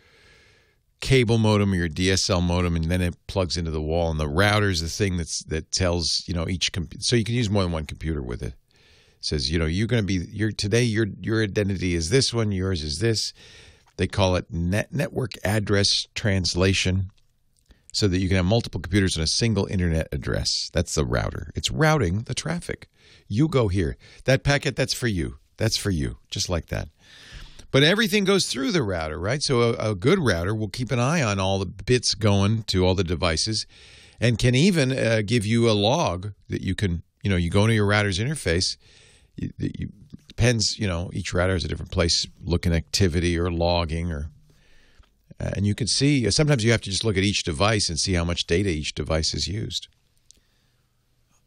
cable 1.00 1.38
modem 1.38 1.72
or 1.72 1.76
your 1.76 1.88
DSL 1.88 2.42
modem, 2.42 2.76
and 2.76 2.86
then 2.86 3.00
it 3.00 3.16
plugs 3.26 3.56
into 3.56 3.70
the 3.70 3.80
wall. 3.80 4.10
And 4.10 4.18
the 4.18 4.28
router 4.28 4.68
is 4.68 4.80
the 4.80 4.88
thing 4.88 5.16
that's 5.16 5.40
that 5.44 5.70
tells 5.72 6.24
you 6.26 6.34
know 6.34 6.48
each 6.48 6.72
computer. 6.72 7.02
So 7.02 7.16
you 7.16 7.24
can 7.24 7.34
use 7.34 7.50
more 7.50 7.62
than 7.62 7.72
one 7.72 7.86
computer 7.86 8.22
with 8.22 8.42
it. 8.42 8.54
It 8.54 8.54
says 9.20 9.50
you 9.50 9.58
know 9.58 9.66
you're 9.66 9.86
going 9.86 10.02
to 10.02 10.06
be 10.06 10.26
your 10.30 10.52
today 10.52 10.82
your 10.82 11.06
your 11.20 11.42
identity 11.42 11.94
is 11.94 12.10
this 12.10 12.32
one, 12.32 12.52
yours 12.52 12.82
is 12.82 12.98
this. 12.98 13.32
They 13.96 14.06
call 14.06 14.36
it 14.36 14.46
net 14.50 14.92
network 14.92 15.32
address 15.44 16.06
translation, 16.14 17.10
so 17.92 18.06
that 18.08 18.18
you 18.18 18.28
can 18.28 18.36
have 18.36 18.46
multiple 18.46 18.80
computers 18.80 19.16
on 19.16 19.22
a 19.22 19.28
single 19.28 19.66
internet 19.66 20.08
address. 20.12 20.70
That's 20.72 20.94
the 20.94 21.04
router. 21.04 21.50
It's 21.54 21.70
routing 21.70 22.22
the 22.22 22.34
traffic. 22.34 22.88
You 23.26 23.48
go 23.48 23.68
here. 23.68 23.96
That 24.24 24.44
packet 24.44 24.76
that's 24.76 24.94
for 24.94 25.08
you. 25.08 25.38
That's 25.56 25.76
for 25.76 25.90
you. 25.90 26.18
Just 26.30 26.48
like 26.48 26.66
that. 26.66 26.88
But 27.70 27.82
everything 27.82 28.24
goes 28.24 28.46
through 28.46 28.72
the 28.72 28.82
router, 28.82 29.18
right? 29.18 29.42
So 29.42 29.60
a, 29.60 29.90
a 29.90 29.94
good 29.94 30.18
router 30.18 30.54
will 30.54 30.68
keep 30.68 30.90
an 30.90 30.98
eye 30.98 31.22
on 31.22 31.38
all 31.38 31.58
the 31.58 31.66
bits 31.66 32.14
going 32.14 32.62
to 32.64 32.86
all 32.86 32.94
the 32.94 33.04
devices, 33.04 33.66
and 34.20 34.38
can 34.38 34.54
even 34.54 34.90
uh, 34.90 35.22
give 35.24 35.44
you 35.44 35.68
a 35.68 35.72
log 35.72 36.32
that 36.48 36.62
you 36.62 36.74
can, 36.74 37.02
you 37.22 37.30
know, 37.30 37.36
you 37.36 37.50
go 37.50 37.62
into 37.64 37.74
your 37.74 37.86
router's 37.86 38.18
interface. 38.18 38.76
You, 39.36 39.50
you, 39.58 39.88
depends, 40.28 40.78
you 40.78 40.86
know, 40.86 41.10
each 41.12 41.34
router 41.34 41.52
has 41.52 41.64
a 41.64 41.68
different 41.68 41.90
place 41.90 42.26
looking 42.42 42.72
activity 42.72 43.38
or 43.38 43.50
logging, 43.50 44.12
or 44.12 44.30
uh, 45.40 45.50
and 45.54 45.66
you 45.66 45.74
can 45.74 45.86
see. 45.86 46.30
Sometimes 46.30 46.64
you 46.64 46.70
have 46.70 46.80
to 46.82 46.90
just 46.90 47.04
look 47.04 47.16
at 47.16 47.24
each 47.24 47.42
device 47.42 47.88
and 47.88 47.98
see 47.98 48.14
how 48.14 48.24
much 48.24 48.46
data 48.46 48.70
each 48.70 48.94
device 48.94 49.32
has 49.32 49.46
used. 49.46 49.88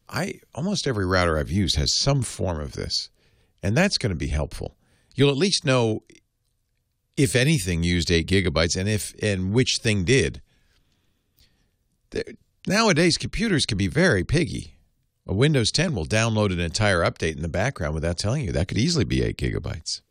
I 0.07 0.41
almost 0.53 0.87
every 0.87 1.05
router 1.05 1.37
I've 1.37 1.49
used 1.49 1.77
has 1.77 1.97
some 1.97 2.21
form 2.21 2.59
of 2.59 2.73
this, 2.73 3.09
and 3.63 3.75
that's 3.75 3.97
going 3.97 4.11
to 4.11 4.15
be 4.15 4.27
helpful. 4.27 4.75
You'll 5.15 5.29
at 5.29 5.37
least 5.37 5.65
know 5.65 6.03
if 7.17 7.35
anything 7.35 7.83
used 7.83 8.11
eight 8.11 8.27
gigabytes 8.27 8.79
and 8.79 8.87
if 8.87 9.13
and 9.21 9.53
which 9.53 9.77
thing 9.77 10.03
did. 10.03 10.41
Nowadays, 12.67 13.17
computers 13.17 13.65
can 13.65 13.77
be 13.77 13.87
very 13.87 14.23
piggy. 14.23 14.75
A 15.27 15.33
Windows 15.33 15.71
10 15.71 15.95
will 15.95 16.05
download 16.05 16.51
an 16.51 16.59
entire 16.59 17.01
update 17.01 17.35
in 17.35 17.41
the 17.41 17.47
background 17.47 17.93
without 17.93 18.17
telling 18.17 18.43
you. 18.43 18.51
That 18.51 18.67
could 18.67 18.77
easily 18.77 19.05
be 19.05 19.23
eight 19.23 19.37
gigabytes. 19.37 20.01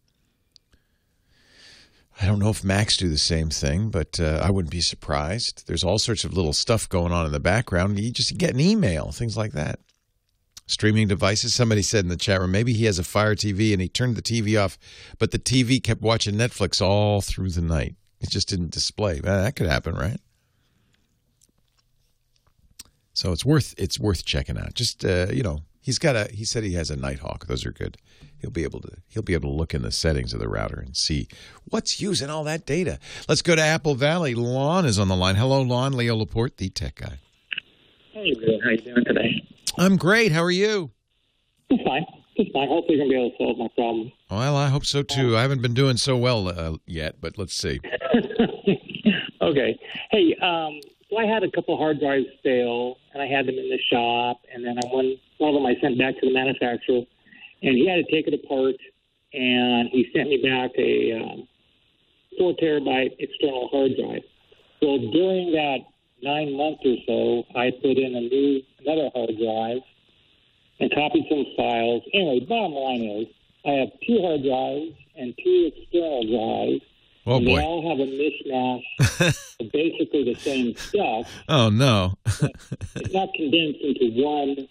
I 2.22 2.26
don't 2.26 2.38
know 2.38 2.50
if 2.50 2.62
Macs 2.62 2.96
do 2.96 3.08
the 3.08 3.18
same 3.18 3.48
thing, 3.48 3.88
but 3.88 4.20
uh, 4.20 4.40
I 4.42 4.50
wouldn't 4.50 4.70
be 4.70 4.82
surprised. 4.82 5.66
There's 5.66 5.84
all 5.84 5.98
sorts 5.98 6.24
of 6.24 6.34
little 6.34 6.52
stuff 6.52 6.88
going 6.88 7.12
on 7.12 7.24
in 7.24 7.32
the 7.32 7.40
background. 7.40 7.98
You 7.98 8.10
just 8.10 8.36
get 8.36 8.52
an 8.52 8.60
email, 8.60 9.10
things 9.10 9.36
like 9.36 9.52
that. 9.52 9.80
Streaming 10.70 11.08
devices. 11.08 11.52
Somebody 11.52 11.82
said 11.82 12.04
in 12.04 12.10
the 12.10 12.16
chat 12.16 12.40
room, 12.40 12.52
maybe 12.52 12.72
he 12.72 12.84
has 12.84 13.00
a 13.00 13.02
Fire 13.02 13.34
TV 13.34 13.72
and 13.72 13.82
he 13.82 13.88
turned 13.88 14.14
the 14.14 14.22
TV 14.22 14.62
off, 14.62 14.78
but 15.18 15.32
the 15.32 15.38
TV 15.38 15.82
kept 15.82 16.00
watching 16.00 16.36
Netflix 16.36 16.80
all 16.80 17.20
through 17.20 17.50
the 17.50 17.60
night. 17.60 17.96
It 18.20 18.30
just 18.30 18.48
didn't 18.48 18.70
display. 18.70 19.18
That 19.18 19.56
could 19.56 19.66
happen, 19.66 19.96
right? 19.96 20.20
So 23.12 23.32
it's 23.32 23.44
worth 23.44 23.74
it's 23.78 23.98
worth 23.98 24.24
checking 24.24 24.56
out. 24.56 24.74
Just 24.74 25.04
uh, 25.04 25.26
you 25.32 25.42
know, 25.42 25.62
he's 25.80 25.98
got 25.98 26.14
a 26.14 26.30
he 26.32 26.44
said 26.44 26.62
he 26.62 26.74
has 26.74 26.88
a 26.88 26.96
Nighthawk. 26.96 27.46
Those 27.46 27.66
are 27.66 27.72
good. 27.72 27.96
He'll 28.38 28.52
be 28.52 28.62
able 28.62 28.80
to 28.82 28.92
he'll 29.08 29.24
be 29.24 29.34
able 29.34 29.50
to 29.50 29.56
look 29.56 29.74
in 29.74 29.82
the 29.82 29.90
settings 29.90 30.32
of 30.32 30.38
the 30.38 30.48
router 30.48 30.78
and 30.78 30.96
see 30.96 31.26
what's 31.64 32.00
using 32.00 32.30
all 32.30 32.44
that 32.44 32.64
data. 32.64 33.00
Let's 33.28 33.42
go 33.42 33.56
to 33.56 33.60
Apple 33.60 33.96
Valley. 33.96 34.36
Lon 34.36 34.86
is 34.86 35.00
on 35.00 35.08
the 35.08 35.16
line. 35.16 35.34
Hello, 35.34 35.62
Lon. 35.62 35.94
Leo 35.94 36.14
Laporte, 36.14 36.58
the 36.58 36.70
tech 36.70 36.94
guy. 36.94 37.18
Hey. 38.20 38.34
How 38.62 38.70
you 38.70 38.76
doing 38.76 39.04
today? 39.06 39.48
I'm 39.78 39.96
great. 39.96 40.30
How 40.30 40.42
are 40.42 40.50
you? 40.50 40.90
Just 41.70 41.82
fine. 41.84 42.04
Just 42.36 42.52
fine. 42.52 42.68
Hopefully, 42.68 42.98
you're 42.98 43.08
going 43.08 43.10
to 43.10 43.14
be 43.14 43.18
able 43.18 43.30
to 43.30 43.36
solve 43.38 43.58
my 43.58 43.68
problem. 43.74 44.12
Well, 44.30 44.56
I 44.58 44.68
hope 44.68 44.84
so 44.84 45.02
too. 45.02 45.38
I 45.38 45.40
haven't 45.40 45.62
been 45.62 45.72
doing 45.72 45.96
so 45.96 46.18
well 46.18 46.48
uh, 46.48 46.76
yet, 46.84 47.22
but 47.22 47.38
let's 47.38 47.54
see. 47.54 47.80
okay. 49.40 49.80
Hey, 50.10 50.36
um, 50.42 50.80
so 51.08 51.16
I 51.16 51.24
had 51.24 51.44
a 51.44 51.50
couple 51.50 51.78
hard 51.78 51.98
drives 51.98 52.26
fail, 52.42 52.96
and 53.14 53.22
I 53.22 53.26
had 53.26 53.46
them 53.46 53.54
in 53.54 53.70
the 53.70 53.80
shop, 53.90 54.42
and 54.52 54.66
then 54.66 54.76
I 54.76 54.86
one 54.88 55.16
one 55.38 55.54
of 55.54 55.54
them 55.54 55.64
I 55.64 55.80
sent 55.80 55.96
back 55.98 56.20
to 56.20 56.28
the 56.28 56.34
manufacturer, 56.34 57.00
and 57.62 57.74
he 57.74 57.88
had 57.88 58.04
to 58.04 58.12
take 58.12 58.26
it 58.26 58.34
apart, 58.34 58.76
and 59.32 59.88
he 59.88 60.08
sent 60.14 60.28
me 60.28 60.44
back 60.44 60.72
a 60.76 61.24
um, 61.24 61.48
four 62.36 62.52
terabyte 62.62 63.16
external 63.18 63.70
hard 63.72 63.92
drive. 63.96 64.22
So 64.80 64.98
during 65.10 65.52
that 65.52 65.88
nine 66.22 66.56
months 66.56 66.82
or 66.84 66.96
so, 67.06 67.44
I 67.58 67.70
put 67.70 67.96
in 67.96 68.14
a 68.14 68.20
new 68.20 68.62
another 68.84 69.10
hard 69.14 69.36
drive 69.38 69.82
and 70.80 70.90
copied 70.94 71.26
some 71.28 71.44
files. 71.56 72.02
Anyway, 72.14 72.40
bottom 72.48 72.72
line 72.72 73.02
is 73.02 73.26
I 73.64 73.70
have 73.80 73.88
two 74.06 74.20
hard 74.22 74.42
drives 74.42 74.96
and 75.16 75.34
two 75.42 75.70
external 75.74 76.24
drives. 76.24 76.84
Oh 77.26 77.36
and 77.36 77.44
boy. 77.44 77.56
They 77.56 77.62
all 77.62 77.90
have 77.90 78.00
a 78.00 78.10
mishmash 78.10 79.56
of 79.60 79.72
basically 79.72 80.24
the 80.32 80.40
same 80.40 80.74
stuff. 80.76 81.26
Oh 81.48 81.68
no. 81.68 82.14
It's 82.96 83.12
not 83.12 83.28
condensed 83.34 83.80
into 83.82 84.22
one 84.22 84.68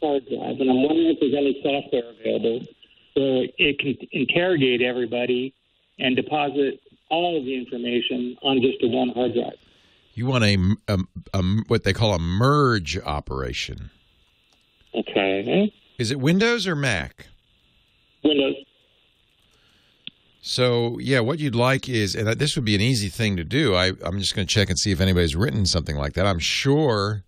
hard 0.00 0.26
drive. 0.28 0.60
And 0.60 0.70
I'm 0.70 0.82
wondering 0.82 1.08
if 1.08 1.20
there's 1.20 1.34
any 1.34 1.60
software 1.62 2.10
available 2.10 2.66
so 3.14 3.44
it 3.58 3.78
can 3.78 3.96
interrogate 4.12 4.80
everybody 4.80 5.54
and 5.98 6.16
deposit 6.16 6.80
all 7.10 7.36
of 7.36 7.44
the 7.44 7.54
information 7.58 8.36
on 8.42 8.62
just 8.62 8.82
a 8.82 8.88
one 8.88 9.10
hard 9.10 9.34
drive. 9.34 9.58
You 10.14 10.26
want 10.26 10.44
a, 10.44 10.76
a, 10.88 10.98
a 11.34 11.42
what 11.68 11.84
they 11.84 11.92
call 11.92 12.14
a 12.14 12.18
merge 12.18 12.98
operation. 12.98 13.90
Okay. 14.94 15.72
Is 15.98 16.10
it 16.10 16.18
Windows 16.20 16.66
or 16.66 16.74
Mac? 16.74 17.26
Windows. 18.24 18.56
So 20.42 20.98
yeah, 20.98 21.20
what 21.20 21.38
you'd 21.38 21.54
like 21.54 21.88
is, 21.88 22.14
and 22.14 22.26
this 22.38 22.56
would 22.56 22.64
be 22.64 22.74
an 22.74 22.80
easy 22.80 23.08
thing 23.08 23.36
to 23.36 23.44
do. 23.44 23.74
I, 23.74 23.92
I'm 24.02 24.18
just 24.18 24.34
going 24.34 24.46
to 24.46 24.52
check 24.52 24.68
and 24.70 24.78
see 24.78 24.90
if 24.90 25.00
anybody's 25.00 25.36
written 25.36 25.66
something 25.66 25.96
like 25.96 26.14
that. 26.14 26.26
I'm 26.26 26.38
sure 26.38 27.24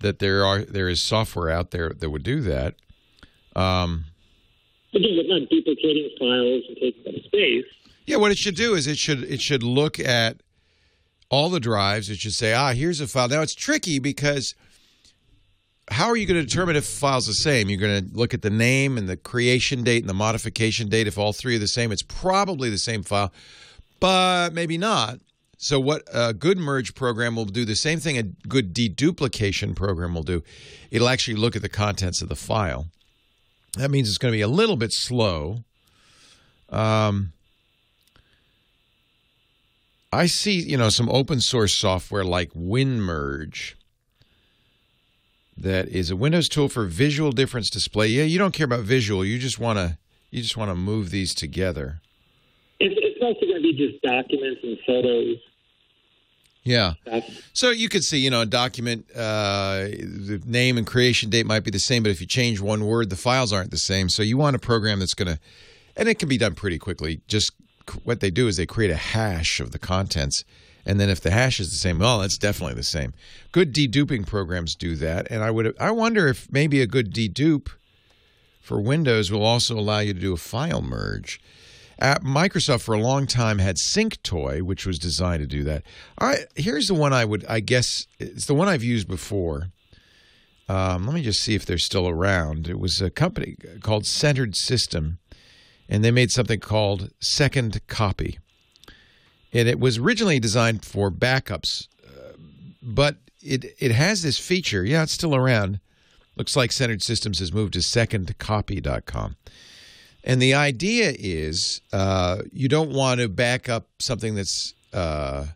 that 0.00 0.20
there 0.20 0.44
are 0.44 0.60
there 0.60 0.88
is 0.88 1.02
software 1.02 1.50
out 1.50 1.70
there 1.70 1.90
that 1.90 2.10
would 2.10 2.22
do 2.22 2.40
that. 2.42 2.74
Um, 3.56 4.06
Again, 4.94 5.10
it's 5.12 5.28
not 5.28 5.48
duplicating 5.50 6.10
files 6.18 6.62
and 6.68 6.76
taking 6.80 7.14
up 7.14 7.24
space. 7.24 7.64
yeah, 8.06 8.16
what 8.16 8.30
it 8.30 8.38
should 8.38 8.54
do 8.54 8.74
is 8.74 8.86
it 8.86 8.96
should 8.96 9.24
it 9.24 9.40
should 9.40 9.62
look 9.64 9.98
at 9.98 10.36
all 11.34 11.50
the 11.50 11.60
drives. 11.60 12.08
It 12.08 12.18
should 12.18 12.32
say, 12.32 12.54
ah, 12.54 12.72
here's 12.72 13.00
a 13.00 13.08
file. 13.08 13.28
Now 13.28 13.42
it's 13.42 13.54
tricky 13.54 13.98
because 13.98 14.54
how 15.90 16.06
are 16.06 16.16
you 16.16 16.26
going 16.26 16.40
to 16.40 16.46
determine 16.46 16.76
if 16.76 16.84
file's 16.86 17.26
the 17.26 17.34
same? 17.34 17.68
You're 17.68 17.80
going 17.80 18.08
to 18.08 18.16
look 18.16 18.32
at 18.32 18.42
the 18.42 18.50
name 18.50 18.96
and 18.96 19.08
the 19.08 19.16
creation 19.16 19.82
date 19.82 20.02
and 20.02 20.08
the 20.08 20.14
modification 20.14 20.88
date. 20.88 21.06
If 21.06 21.18
all 21.18 21.32
three 21.32 21.56
are 21.56 21.58
the 21.58 21.66
same, 21.66 21.90
it's 21.90 22.02
probably 22.02 22.70
the 22.70 22.78
same 22.78 23.02
file, 23.02 23.32
but 24.00 24.54
maybe 24.54 24.78
not. 24.78 25.18
So, 25.58 25.80
what 25.80 26.02
a 26.12 26.34
good 26.34 26.58
merge 26.58 26.94
program 26.94 27.36
will 27.36 27.44
do 27.46 27.64
the 27.64 27.76
same 27.76 27.98
thing 27.98 28.18
a 28.18 28.22
good 28.22 28.74
deduplication 28.74 29.74
program 29.74 30.14
will 30.14 30.22
do. 30.22 30.42
It'll 30.90 31.08
actually 31.08 31.36
look 31.36 31.56
at 31.56 31.62
the 31.62 31.68
contents 31.68 32.22
of 32.22 32.28
the 32.28 32.36
file. 32.36 32.86
That 33.76 33.90
means 33.90 34.08
it's 34.08 34.18
going 34.18 34.32
to 34.32 34.36
be 34.36 34.42
a 34.42 34.48
little 34.48 34.76
bit 34.76 34.92
slow. 34.92 35.64
Um, 36.68 37.32
I 40.14 40.26
see, 40.26 40.60
you 40.60 40.76
know, 40.76 40.88
some 40.88 41.08
open 41.08 41.40
source 41.40 41.76
software 41.76 42.24
like 42.24 42.52
WinMerge 42.52 43.74
that 45.56 45.88
is 45.88 46.10
a 46.10 46.16
Windows 46.16 46.48
tool 46.48 46.68
for 46.68 46.84
visual 46.86 47.32
difference 47.32 47.70
display. 47.70 48.08
Yeah, 48.08 48.24
you 48.24 48.38
don't 48.38 48.52
care 48.52 48.64
about 48.64 48.80
visual. 48.80 49.24
You 49.24 49.38
just 49.38 49.58
want 49.58 49.78
to 49.78 49.98
you 50.30 50.42
just 50.42 50.56
want 50.56 50.70
to 50.70 50.74
move 50.74 51.10
these 51.10 51.32
together. 51.34 52.00
It's, 52.80 52.94
it's 52.98 53.20
mostly 53.20 53.48
going 53.48 53.62
to 53.62 53.72
be 53.72 53.72
just 53.72 54.02
documents 54.02 54.60
and 54.64 54.76
photos. 54.84 55.36
Yeah. 56.64 56.94
So 57.52 57.70
you 57.70 57.88
could 57.88 58.02
see, 58.02 58.18
you 58.18 58.30
know, 58.30 58.40
a 58.40 58.46
document, 58.46 59.06
uh, 59.14 59.84
the 59.84 60.42
name 60.46 60.78
and 60.78 60.86
creation 60.86 61.30
date 61.30 61.46
might 61.46 61.62
be 61.62 61.70
the 61.70 61.78
same, 61.78 62.02
but 62.02 62.08
if 62.10 62.20
you 62.20 62.26
change 62.26 62.58
one 62.58 62.86
word, 62.86 63.10
the 63.10 63.16
files 63.16 63.52
aren't 63.52 63.70
the 63.70 63.76
same. 63.76 64.08
So 64.08 64.22
you 64.22 64.38
want 64.38 64.56
a 64.56 64.58
program 64.58 64.98
that's 64.98 65.14
going 65.14 65.28
to, 65.28 65.38
and 65.94 66.08
it 66.08 66.18
can 66.18 66.28
be 66.28 66.38
done 66.38 66.54
pretty 66.54 66.78
quickly. 66.78 67.20
Just 67.28 67.52
what 68.04 68.20
they 68.20 68.30
do 68.30 68.48
is 68.48 68.56
they 68.56 68.66
create 68.66 68.90
a 68.90 68.96
hash 68.96 69.60
of 69.60 69.72
the 69.72 69.78
contents. 69.78 70.44
And 70.86 71.00
then 71.00 71.08
if 71.08 71.20
the 71.20 71.30
hash 71.30 71.60
is 71.60 71.70
the 71.70 71.76
same, 71.76 71.98
well, 71.98 72.18
that's 72.18 72.38
definitely 72.38 72.74
the 72.74 72.82
same. 72.82 73.14
Good 73.52 73.72
deduping 73.72 74.26
programs 74.26 74.74
do 74.74 74.96
that. 74.96 75.26
And 75.30 75.42
I 75.42 75.50
would, 75.50 75.74
I 75.80 75.90
wonder 75.90 76.28
if 76.28 76.50
maybe 76.52 76.82
a 76.82 76.86
good 76.86 77.12
dedupe 77.12 77.70
for 78.60 78.80
Windows 78.80 79.30
will 79.30 79.44
also 79.44 79.78
allow 79.78 80.00
you 80.00 80.14
to 80.14 80.20
do 80.20 80.32
a 80.32 80.38
file 80.38 80.82
merge. 80.82 81.40
Uh, 82.00 82.16
Microsoft 82.16 82.82
for 82.82 82.94
a 82.94 83.00
long 83.00 83.26
time 83.26 83.58
had 83.58 83.76
SyncToy, 83.76 84.62
which 84.62 84.84
was 84.84 84.98
designed 84.98 85.42
to 85.42 85.46
do 85.46 85.62
that. 85.64 85.84
Right, 86.20 86.40
here's 86.56 86.88
the 86.88 86.94
one 86.94 87.12
I 87.12 87.24
would, 87.24 87.44
I 87.46 87.60
guess, 87.60 88.06
it's 88.18 88.46
the 88.46 88.54
one 88.54 88.68
I've 88.68 88.82
used 88.82 89.06
before. 89.06 89.68
Um, 90.68 91.06
let 91.06 91.14
me 91.14 91.22
just 91.22 91.42
see 91.42 91.54
if 91.54 91.66
they're 91.66 91.78
still 91.78 92.08
around. 92.08 92.68
It 92.68 92.78
was 92.78 93.00
a 93.02 93.10
company 93.10 93.56
called 93.80 94.06
Centered 94.06 94.56
System, 94.56 95.18
and 95.88 96.04
they 96.04 96.10
made 96.10 96.30
something 96.30 96.60
called 96.60 97.10
Second 97.20 97.80
Copy. 97.86 98.38
And 99.52 99.68
it 99.68 99.78
was 99.78 99.98
originally 99.98 100.40
designed 100.40 100.84
for 100.84 101.10
backups, 101.10 101.88
uh, 102.04 102.36
but 102.82 103.16
it 103.40 103.76
it 103.78 103.92
has 103.92 104.22
this 104.22 104.38
feature. 104.38 104.84
Yeah, 104.84 105.04
it's 105.04 105.12
still 105.12 105.34
around. 105.34 105.80
Looks 106.36 106.56
like 106.56 106.72
Centered 106.72 107.02
Systems 107.02 107.38
has 107.38 107.52
moved 107.52 107.74
to 107.74 107.78
secondcopy.com. 107.78 109.36
And 110.24 110.42
the 110.42 110.54
idea 110.54 111.14
is 111.16 111.82
uh, 111.92 112.38
you 112.52 112.68
don't 112.68 112.90
want 112.90 113.20
to 113.20 113.28
back 113.28 113.68
up 113.68 113.88
something 114.00 114.34
that's 114.34 114.74
uh, 114.92 115.46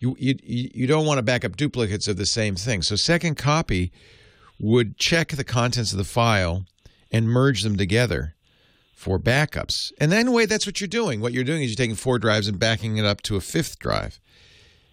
you, 0.00 0.16
you 0.18 0.34
you 0.44 0.86
don't 0.86 1.06
want 1.06 1.18
to 1.18 1.22
back 1.22 1.44
up 1.44 1.56
duplicates 1.56 2.08
of 2.08 2.18
the 2.18 2.26
same 2.26 2.54
thing. 2.54 2.82
So 2.82 2.96
second 2.96 3.36
copy 3.36 3.92
would 4.60 4.98
check 4.98 5.28
the 5.28 5.44
contents 5.44 5.92
of 5.92 5.98
the 5.98 6.04
file 6.04 6.66
and 7.10 7.28
merge 7.28 7.62
them 7.62 7.76
together 7.76 8.34
for 8.98 9.16
backups. 9.16 9.92
And 10.00 10.10
then, 10.10 10.26
anyway, 10.26 10.44
that's 10.44 10.66
what 10.66 10.80
you're 10.80 10.88
doing. 10.88 11.20
What 11.20 11.32
you're 11.32 11.44
doing 11.44 11.62
is 11.62 11.70
you're 11.70 11.76
taking 11.76 11.94
four 11.94 12.18
drives 12.18 12.48
and 12.48 12.58
backing 12.58 12.96
it 12.96 13.04
up 13.04 13.22
to 13.22 13.36
a 13.36 13.40
fifth 13.40 13.78
drive. 13.78 14.18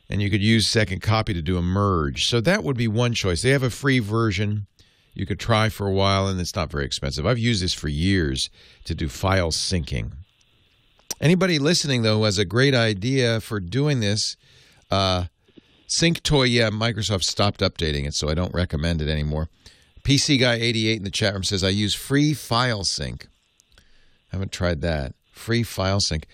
And 0.07 0.21
you 0.21 0.29
could 0.29 0.43
use 0.43 0.67
second 0.67 1.01
copy 1.01 1.33
to 1.33 1.41
do 1.41 1.57
a 1.57 1.63
merge. 1.63 2.27
So 2.27 2.39
that 2.41 2.63
would 2.63 2.77
be 2.77 2.87
one 2.87 3.15
choice. 3.15 3.41
They 3.41 3.49
have 3.49 3.63
a 3.63 3.71
free 3.71 3.97
version 3.97 4.67
you 5.15 5.25
could 5.25 5.39
try 5.39 5.69
for 5.69 5.87
a 5.87 5.91
while, 5.91 6.27
and 6.27 6.39
it's 6.39 6.55
not 6.55 6.71
very 6.71 6.85
expensive. 6.85 7.25
I've 7.25 7.39
used 7.39 7.63
this 7.63 7.73
for 7.73 7.87
years 7.87 8.51
to 8.83 8.93
do 8.93 9.09
file 9.09 9.49
syncing. 9.49 10.11
Anybody 11.19 11.57
listening, 11.57 12.03
though, 12.03 12.25
has 12.25 12.37
a 12.37 12.45
great 12.45 12.75
idea 12.75 13.41
for 13.41 13.59
doing 13.59 14.01
this, 14.01 14.37
uh, 14.91 15.25
SyncToy, 15.87 16.51
yeah, 16.51 16.69
Microsoft 16.69 17.23
stopped 17.23 17.61
updating 17.61 18.05
it, 18.05 18.13
so 18.13 18.29
I 18.29 18.35
don't 18.35 18.53
recommend 18.53 19.01
it 19.01 19.09
anymore. 19.09 19.49
PC 20.03 20.39
Guy 20.39 20.55
88 20.55 20.97
in 20.97 21.03
the 21.03 21.09
chat 21.09 21.33
room 21.33 21.43
says, 21.43 21.63
I 21.63 21.69
use 21.69 21.95
free 21.95 22.35
file 22.35 22.83
sync. 22.83 23.29
Haven't 24.35 24.51
tried 24.51 24.81
that. 24.81 25.13
Free 25.31 25.63
file 25.63 26.01
sync. 26.01 26.27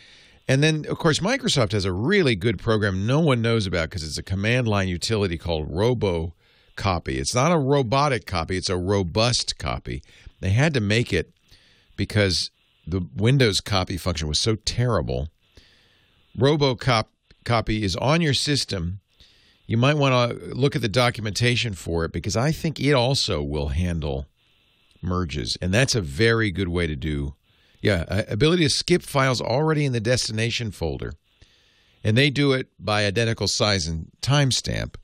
And 0.48 0.64
then, 0.64 0.88
of 0.90 0.98
course, 0.98 1.20
Microsoft 1.20 1.72
has 1.72 1.86
a 1.86 1.92
really 1.92 2.36
good 2.36 2.58
program 2.58 3.06
no 3.06 3.20
one 3.20 3.44
knows 3.44 3.68
about 3.68 3.92
because 3.92 4.04
it's 4.04 4.18
a 4.18 4.24
command 4.24 4.68
line 4.68 4.88
utility 4.88 5.38
called 5.38 5.68
Robo 5.70 6.34
Copy. 6.76 7.20
It's 7.20 7.36
not 7.36 7.52
a 7.52 7.60
robotic 7.60 8.26
copy, 8.26 8.58
it's 8.58 8.72
a 8.72 8.76
robust 8.76 9.60
copy. 9.60 10.02
They 10.40 10.50
had 10.50 10.74
to 10.74 10.80
make 10.80 11.14
it 11.14 11.32
because 11.96 12.50
the 12.88 13.08
Windows 13.16 13.62
copy 13.62 13.98
function 13.98 14.28
was 14.28 14.40
so 14.40 14.56
terrible. 14.56 15.28
RoboCop 16.36 17.06
copy 17.46 17.84
is 17.84 17.96
on 17.98 18.20
your 18.20 18.34
system. 18.34 19.00
You 19.68 19.78
might 19.78 19.98
want 19.98 20.32
to 20.32 20.56
look 20.56 20.76
at 20.76 20.82
the 20.82 20.90
documentation 20.90 21.74
for 21.74 22.04
it 22.06 22.12
because 22.12 22.36
I 22.36 22.52
think 22.52 22.80
it 22.80 22.94
also 22.94 23.44
will 23.44 23.68
handle 23.68 24.26
merges, 25.04 25.56
and 25.62 25.72
that's 25.72 25.94
a 25.94 26.02
very 26.02 26.50
good 26.50 26.70
way 26.70 26.88
to 26.88 26.96
do. 26.96 27.36
Yeah, 27.82 28.06
ability 28.28 28.64
to 28.64 28.70
skip 28.70 29.02
files 29.02 29.42
already 29.42 29.86
in 29.86 29.94
the 29.94 30.00
destination 30.00 30.72
folder, 30.72 31.14
and 32.04 32.18
they 32.18 32.30
do 32.30 32.54
it 32.54 32.68
by 32.80 33.06
identical 33.06 33.48
size 33.48 33.88
and 33.88 34.12
timestamp. 34.22 34.96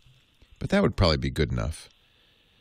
But 0.59 0.69
that 0.69 0.81
would 0.81 0.95
probably 0.95 1.17
be 1.17 1.29
good 1.29 1.51
enough. 1.51 1.89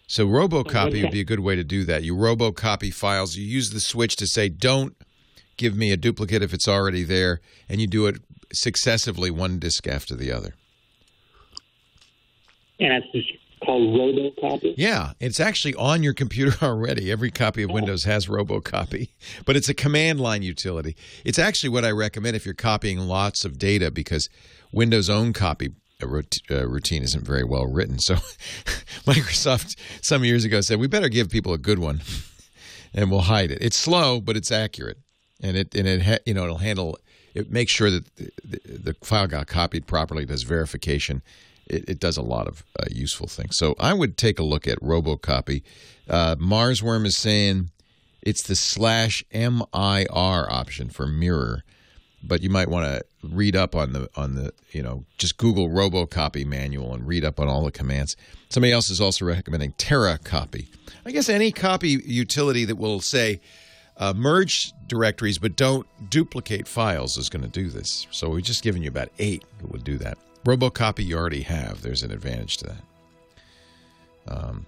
So 0.06 0.26
RoboCopy 0.26 1.02
would 1.02 1.10
be 1.10 1.20
a 1.20 1.24
good 1.24 1.40
way 1.40 1.56
to 1.56 1.64
do 1.64 1.84
that. 1.84 2.02
You 2.02 2.14
RoboCopy 2.14 2.94
files. 2.94 3.36
You 3.36 3.44
use 3.44 3.70
the 3.70 3.80
switch 3.80 4.16
to 4.16 4.26
say, 4.26 4.48
"Don't 4.48 4.96
give 5.56 5.76
me 5.76 5.90
a 5.90 5.96
duplicate 5.96 6.42
if 6.42 6.54
it's 6.54 6.68
already 6.68 7.02
there," 7.02 7.40
and 7.68 7.80
you 7.80 7.86
do 7.86 8.06
it 8.06 8.22
successively, 8.52 9.30
one 9.30 9.58
disk 9.58 9.86
after 9.86 10.14
the 10.14 10.30
other. 10.30 10.54
and 12.78 12.90
that's 12.90 13.10
just 13.12 13.28
called 13.64 13.94
RoboCopy. 13.94 14.74
Yeah, 14.76 15.12
it's 15.20 15.40
actually 15.40 15.74
on 15.74 16.02
your 16.02 16.14
computer 16.14 16.56
already. 16.64 17.10
Every 17.10 17.30
copy 17.30 17.62
of 17.62 17.70
Windows 17.70 18.04
has 18.04 18.26
RoboCopy, 18.26 19.08
but 19.46 19.56
it's 19.56 19.68
a 19.68 19.74
command 19.74 20.20
line 20.20 20.42
utility. 20.42 20.96
It's 21.24 21.38
actually 21.38 21.70
what 21.70 21.84
I 21.84 21.90
recommend 21.90 22.36
if 22.36 22.44
you're 22.44 22.54
copying 22.54 22.98
lots 23.00 23.44
of 23.44 23.58
data 23.58 23.90
because 23.90 24.28
Windows' 24.72 25.08
own 25.08 25.32
copy 25.32 25.70
uh, 26.02 26.06
uh, 26.50 26.66
routine 26.68 27.02
isn't 27.02 27.24
very 27.24 27.44
well 27.44 27.66
written. 27.66 27.98
So 27.98 28.14
Microsoft 29.06 29.76
some 30.02 30.24
years 30.24 30.44
ago 30.44 30.60
said 30.60 30.78
we 30.78 30.86
better 30.86 31.08
give 31.08 31.30
people 31.30 31.52
a 31.54 31.58
good 31.58 31.78
one, 31.78 32.02
and 32.92 33.10
we'll 33.10 33.20
hide 33.22 33.50
it. 33.50 33.58
It's 33.62 33.76
slow, 33.76 34.20
but 34.20 34.36
it's 34.36 34.52
accurate, 34.52 34.98
and 35.42 35.56
it 35.56 35.74
and 35.74 35.86
it 35.86 36.02
ha- 36.02 36.18
you 36.26 36.34
know 36.34 36.44
it'll 36.44 36.58
handle. 36.58 36.98
It 37.34 37.50
makes 37.50 37.70
sure 37.70 37.90
that 37.90 38.16
the, 38.16 38.30
the, 38.44 38.78
the 38.78 38.94
file 39.02 39.26
got 39.26 39.46
copied 39.46 39.86
properly. 39.86 40.24
Does 40.24 40.42
verification. 40.42 41.22
It, 41.68 41.88
it 41.88 42.00
does 42.00 42.16
a 42.16 42.22
lot 42.22 42.46
of 42.46 42.64
uh, 42.78 42.86
useful 42.90 43.26
things. 43.26 43.56
So 43.56 43.74
I 43.78 43.92
would 43.92 44.16
take 44.16 44.38
a 44.38 44.42
look 44.42 44.66
at 44.66 44.78
RoboCopy. 44.80 45.62
Uh, 46.08 46.36
Marsworm 46.36 47.06
is 47.06 47.16
saying 47.16 47.70
it's 48.22 48.42
the 48.42 48.56
slash 48.56 49.24
MIR 49.32 50.50
option 50.50 50.90
for 50.90 51.06
mirror, 51.06 51.62
but 52.22 52.42
you 52.42 52.50
might 52.50 52.68
want 52.68 52.86
to 52.86 53.04
read 53.22 53.56
up 53.56 53.74
on 53.74 53.92
the 53.92 54.08
on 54.16 54.34
the 54.34 54.52
you 54.70 54.82
know 54.82 55.04
just 55.18 55.36
Google 55.36 55.68
RoboCopy 55.68 56.44
manual 56.46 56.94
and 56.94 57.06
read 57.06 57.24
up 57.24 57.40
on 57.40 57.48
all 57.48 57.64
the 57.64 57.72
commands. 57.72 58.16
Somebody 58.48 58.72
else 58.72 58.90
is 58.90 59.00
also 59.00 59.24
recommending 59.24 59.72
TeraCopy. 59.72 60.68
I 61.04 61.12
guess 61.12 61.28
any 61.28 61.52
copy 61.52 62.00
utility 62.04 62.64
that 62.64 62.76
will 62.76 63.00
say 63.00 63.40
uh, 63.96 64.12
merge 64.12 64.72
directories 64.86 65.38
but 65.38 65.56
don't 65.56 65.86
duplicate 66.10 66.68
files 66.68 67.16
is 67.16 67.28
going 67.28 67.42
to 67.42 67.48
do 67.48 67.68
this. 67.68 68.06
So 68.10 68.28
we've 68.30 68.44
just 68.44 68.62
given 68.62 68.82
you 68.82 68.88
about 68.88 69.08
eight 69.18 69.44
that 69.58 69.70
would 69.70 69.84
do 69.84 69.98
that. 69.98 70.18
RoboCopy 70.46 71.04
you 71.04 71.16
already 71.18 71.42
have. 71.42 71.82
There's 71.82 72.04
an 72.04 72.12
advantage 72.12 72.58
to 72.58 72.66
that. 72.66 72.82
Um, 74.28 74.66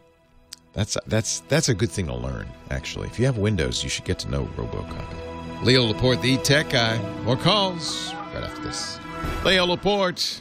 that's 0.72 0.97
that's 1.07 1.41
that's 1.49 1.68
a 1.68 1.74
good 1.74 1.91
thing 1.91 2.07
to 2.09 2.16
learn. 2.16 2.49
Actually, 2.70 3.07
if 3.07 3.18
you 3.18 3.26
have 3.26 3.39
Windows, 3.39 3.85
you 3.85 3.89
should 3.89 4.05
get 4.05 4.18
to 4.20 4.29
know 4.29 4.45
RoboCopy. 4.57 5.64
Leo 5.64 5.85
Laporte, 5.85 6.20
the 6.20 6.37
tech 6.39 6.70
guy. 6.70 6.99
More 7.22 7.37
calls 7.37 8.12
right 8.35 8.43
after 8.43 8.61
this. 8.62 8.99
Leo 9.45 9.66
Laporte, 9.66 10.41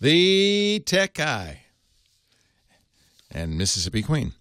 the 0.00 0.80
tech 0.86 1.14
guy. 1.14 1.62
And 3.30 3.56
Mississippi 3.56 4.02
Queen. 4.02 4.32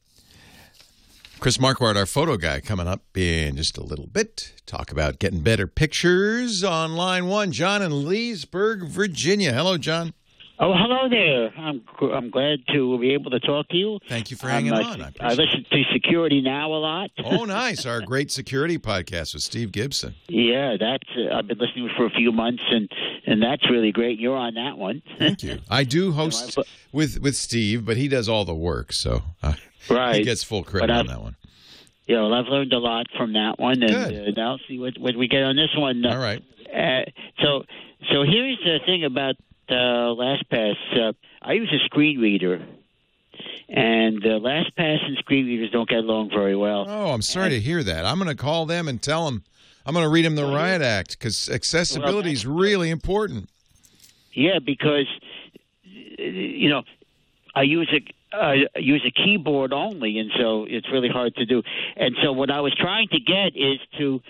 Chris 1.39 1.57
Marquardt, 1.57 1.95
our 1.95 2.05
photo 2.05 2.35
guy, 2.35 2.59
coming 2.59 2.85
up 2.85 3.01
in 3.15 3.55
just 3.55 3.77
a 3.77 3.83
little 3.83 4.07
bit. 4.07 4.51
Talk 4.65 4.91
about 4.91 5.19
getting 5.19 5.39
better 5.39 5.67
pictures 5.67 6.65
on 6.65 6.95
line 6.97 7.27
one. 7.27 7.53
John 7.53 7.81
in 7.81 8.05
Leesburg, 8.05 8.83
Virginia. 8.83 9.53
Hello, 9.53 9.77
John. 9.77 10.13
Oh, 10.61 10.73
hello 10.75 11.07
there. 11.07 11.53
I'm 11.57 11.81
I'm 12.13 12.29
glad 12.29 12.59
to 12.73 12.99
be 12.99 13.13
able 13.13 13.31
to 13.31 13.39
talk 13.39 13.69
to 13.69 13.77
you. 13.77 13.99
Thank 14.09 14.29
you 14.29 14.35
for 14.35 14.49
hanging 14.49 14.73
uh, 14.73 14.83
on. 14.83 15.01
I 15.01 15.11
I 15.21 15.29
listen 15.29 15.65
to 15.71 15.83
Security 15.93 16.41
Now 16.41 16.73
a 16.73 16.75
lot. 16.75 17.11
Oh, 17.23 17.45
nice. 17.45 17.85
Our 17.85 18.01
great 18.01 18.29
security 18.29 18.77
podcast 18.77 19.33
with 19.33 19.43
Steve 19.43 19.71
Gibson. 19.71 20.15
Yeah, 20.27 20.75
that's 20.77 21.07
uh, 21.17 21.33
I've 21.33 21.47
been 21.47 21.59
listening 21.59 21.89
for 21.95 22.05
a 22.05 22.09
few 22.09 22.33
months, 22.33 22.63
and 22.69 22.89
and 23.25 23.41
that's 23.41 23.69
really 23.69 23.93
great. 23.93 24.19
You're 24.19 24.35
on 24.35 24.55
that 24.55 24.77
one. 24.77 25.01
Thank 25.17 25.43
you. 25.43 25.59
I 25.69 25.85
do 25.85 26.11
host 26.19 26.59
with 26.91 27.21
with 27.21 27.37
Steve, 27.37 27.85
but 27.85 27.95
he 27.95 28.09
does 28.09 28.27
all 28.27 28.43
the 28.43 28.53
work, 28.53 28.91
so 28.91 29.21
uh, 29.41 29.53
Right. 29.89 30.15
he 30.15 30.23
gets 30.23 30.43
full 30.43 30.63
credit 30.63 30.89
on 30.89 31.07
that 31.07 31.21
one. 31.21 31.35
You 32.07 32.15
know, 32.15 32.33
I've 32.33 32.47
learned 32.47 32.73
a 32.73 32.79
lot 32.79 33.05
from 33.15 33.33
that 33.33 33.59
one, 33.59 33.83
and 33.83 33.91
Good. 33.91 34.29
uh, 34.29 34.31
now 34.35 34.57
see 34.67 34.79
what 34.79 34.97
what 34.97 35.15
we 35.15 35.27
get 35.27 35.43
on 35.43 35.55
this 35.55 35.69
one. 35.77 36.03
All 36.05 36.17
right. 36.17 36.43
Uh, 36.73 37.05
so 37.41 37.63
so 38.11 38.23
here's 38.23 38.57
the 38.63 38.79
thing 38.85 39.03
about 39.03 39.35
uh, 39.69 39.73
LastPass. 39.73 40.75
Uh, 40.97 41.13
I 41.41 41.53
use 41.53 41.71
a 41.71 41.85
screen 41.85 42.19
reader, 42.19 42.65
and 43.67 44.25
uh, 44.25 44.39
LastPass 44.39 45.05
and 45.05 45.17
screen 45.19 45.45
readers 45.45 45.69
don't 45.71 45.87
get 45.87 45.99
along 45.99 46.31
very 46.31 46.55
well. 46.55 46.85
Oh, 46.87 47.11
I'm 47.11 47.21
sorry 47.21 47.49
to 47.51 47.59
hear 47.59 47.83
that. 47.83 48.05
I'm 48.05 48.17
going 48.17 48.27
to 48.27 48.41
call 48.41 48.65
them 48.65 48.87
and 48.87 49.01
tell 49.01 49.25
them. 49.25 49.43
I'm 49.85 49.93
going 49.93 50.03
to 50.03 50.09
read 50.09 50.25
them 50.25 50.35
the 50.35 50.45
riot 50.45 50.81
act 50.81 51.11
because 51.17 51.49
accessibility 51.49 52.31
is 52.31 52.45
really 52.45 52.89
important. 52.89 53.49
Yeah, 54.33 54.59
because 54.63 55.07
uh, 55.85 56.23
you 56.23 56.69
know 56.69 56.83
I 57.55 57.63
use 57.63 57.91
a 57.93 58.01
uh, 58.31 58.53
use 58.75 59.03
a 59.05 59.11
keyboard 59.11 59.73
only, 59.73 60.19
and 60.19 60.31
so 60.37 60.65
it's 60.69 60.89
really 60.91 61.09
hard 61.09 61.35
to 61.35 61.45
do. 61.45 61.63
And 61.95 62.15
so 62.23 62.31
what 62.31 62.51
I 62.51 62.61
was 62.61 62.73
trying 62.75 63.07
to 63.09 63.19
get 63.19 63.55
is 63.55 63.79
to 63.97 64.21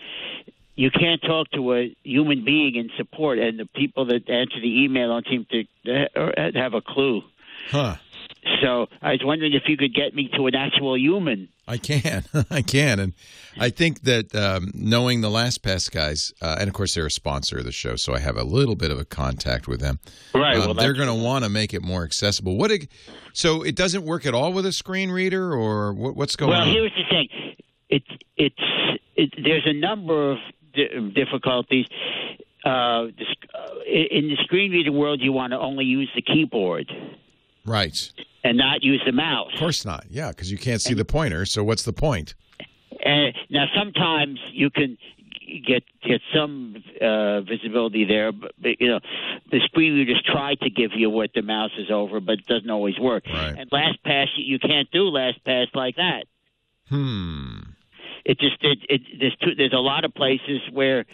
you 0.76 0.90
can't 0.92 1.22
talk 1.22 1.52
to 1.52 1.74
a 1.74 1.96
human 2.04 2.46
being 2.46 2.76
in 2.76 2.90
support, 2.96 3.38
and 3.38 3.60
the 3.60 3.66
people 3.66 4.06
that 4.06 4.30
answer 4.30 4.62
the 4.62 4.84
email 4.84 5.10
don't 5.10 5.28
seem 5.28 5.46
to 5.52 6.08
uh, 6.16 6.52
have 6.56 6.74
a 6.74 6.82
clue. 6.82 7.22
Huh. 7.70 7.98
So 8.62 8.88
I 9.02 9.12
was 9.12 9.22
wondering 9.24 9.54
if 9.54 9.64
you 9.68 9.78
could 9.78 9.94
get 9.94 10.14
me 10.16 10.30
to 10.36 10.48
an 10.48 10.56
actual 10.56 10.98
human. 10.98 11.50
I 11.68 11.78
can. 11.78 12.24
I 12.50 12.62
can. 12.62 13.00
And 13.00 13.14
I 13.58 13.70
think 13.70 14.02
that 14.04 14.34
um, 14.36 14.72
knowing 14.74 15.22
the 15.22 15.30
LastPass 15.30 15.92
guys, 15.92 16.34
uh, 16.42 16.58
and 16.60 16.68
of 16.68 16.74
course 16.74 16.96
they're 16.96 17.06
a 17.06 17.12
sponsor 17.12 17.60
of 17.60 17.66
the 17.66 17.72
show, 17.72 17.96
so 17.96 18.14
I 18.14 18.20
have 18.20 18.38
a 18.38 18.44
little 18.44 18.76
bit 18.76 18.92
of 18.92 18.98
a 19.00 19.06
contact 19.06 19.68
with 19.68 19.80
them. 19.80 20.00
Right, 20.34 20.56
Um, 20.58 20.66
well, 20.66 20.74
they're 20.74 20.94
going 20.94 21.08
to 21.08 21.14
want 21.24 21.44
to 21.46 21.50
make 21.50 21.74
it 21.74 21.82
more 21.84 22.04
accessible. 22.04 22.58
What? 22.58 22.72
ex- 22.72 22.88
So 23.34 23.62
it 23.64 23.76
doesn't 23.76 24.04
work 24.04 24.26
at 24.26 24.34
all 24.34 24.52
with 24.54 24.66
a 24.66 24.72
screen 24.74 25.12
reader, 25.12 25.54
or 25.54 25.94
what, 25.94 26.16
what's 26.16 26.36
going 26.36 26.52
well, 26.52 26.62
on? 26.62 26.68
here's 26.70 26.92
the 26.96 27.04
thing. 27.10 27.28
It's 27.90 28.08
it's 28.38 29.00
it, 29.16 29.34
there's 29.44 29.66
a 29.66 29.74
number 29.74 30.32
of 30.32 30.38
di- 30.74 31.12
difficulties. 31.14 31.86
Uh, 32.66 32.70
uh, 32.70 33.08
in 33.88 34.28
the 34.28 34.38
screen 34.44 34.72
reader 34.72 34.92
world, 34.92 35.22
you 35.22 35.32
want 35.32 35.52
to 35.54 35.60
only 35.60 35.86
use 35.86 36.10
the 36.16 36.22
keyboard 36.22 36.92
right. 37.70 38.12
and 38.44 38.58
not 38.58 38.84
use 38.84 39.02
the 39.06 39.12
mouse. 39.12 39.54
Of 39.54 39.60
course 39.60 39.86
not. 39.86 40.06
Yeah, 40.10 40.30
because 40.30 40.52
you 40.52 40.58
can't 40.58 40.82
see 40.82 40.94
the 40.94 41.06
pointer. 41.06 41.46
So 41.46 41.64
what's 41.64 41.84
the 41.84 41.94
point? 41.94 42.36
And 43.04 43.34
now 43.50 43.66
sometimes 43.76 44.40
you 44.52 44.70
can 44.70 44.98
get 45.66 45.84
get 46.04 46.22
some 46.34 46.84
uh, 47.02 47.42
visibility 47.42 48.06
there, 48.06 48.32
but, 48.32 48.52
but 48.62 48.82
you 48.82 48.88
know 48.88 49.00
the 49.52 49.60
screen 49.66 50.06
just 50.06 50.26
try 50.26 50.56
to 50.56 50.70
give 50.70 50.92
you 50.96 51.10
what 51.10 51.32
the 51.34 51.42
mouse 51.42 51.72
is 51.78 51.90
over, 51.90 52.20
but 52.20 52.40
it 52.40 52.48
doesn't 52.48 52.70
always 52.70 53.00
work. 53.00 53.24
Right. 53.28 53.56
And 53.58 53.70
LastPass, 53.70 54.28
you 54.36 54.54
you 54.54 54.60
can't 54.60 54.90
do 54.92 55.12
LastPass 55.12 55.68
like 55.74 55.96
that. 55.96 56.26
Hmm. 56.90 57.60
It 58.26 58.40
just 58.40 58.58
it, 58.62 58.80
it 58.90 59.02
there's 59.20 59.36
two, 59.38 59.56
there's 59.56 59.74
a 59.74 59.78
lot 59.78 60.04
of 60.04 60.14
places 60.14 60.62
where 60.72 61.06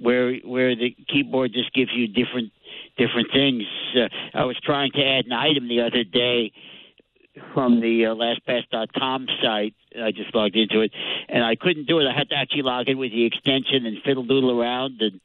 where 0.00 0.34
where 0.38 0.74
the 0.74 0.96
keyboard 1.08 1.52
just 1.52 1.72
gives 1.74 1.90
you 1.92 2.08
different 2.08 2.52
different 2.96 3.28
things. 3.32 3.64
Uh, 3.94 4.08
I 4.34 4.44
was 4.44 4.56
trying 4.62 4.92
to 4.92 5.02
add 5.04 5.26
an 5.26 5.32
item 5.32 5.68
the 5.68 5.80
other 5.82 6.04
day 6.04 6.52
from 7.52 7.80
the 7.80 8.06
uh, 8.06 8.14
LastPass.com 8.14 9.26
site. 9.42 9.74
I 10.00 10.10
just 10.10 10.34
logged 10.34 10.56
into 10.56 10.80
it, 10.80 10.92
and 11.28 11.44
I 11.44 11.54
couldn't 11.56 11.86
do 11.86 11.98
it. 12.00 12.06
I 12.06 12.16
had 12.16 12.28
to 12.30 12.34
actually 12.36 12.62
log 12.62 12.88
in 12.88 12.98
with 12.98 13.12
the 13.12 13.24
extension 13.24 13.86
and 13.86 13.98
fiddle 14.02 14.24
doodle 14.24 14.58
around, 14.60 15.00
and 15.00 15.20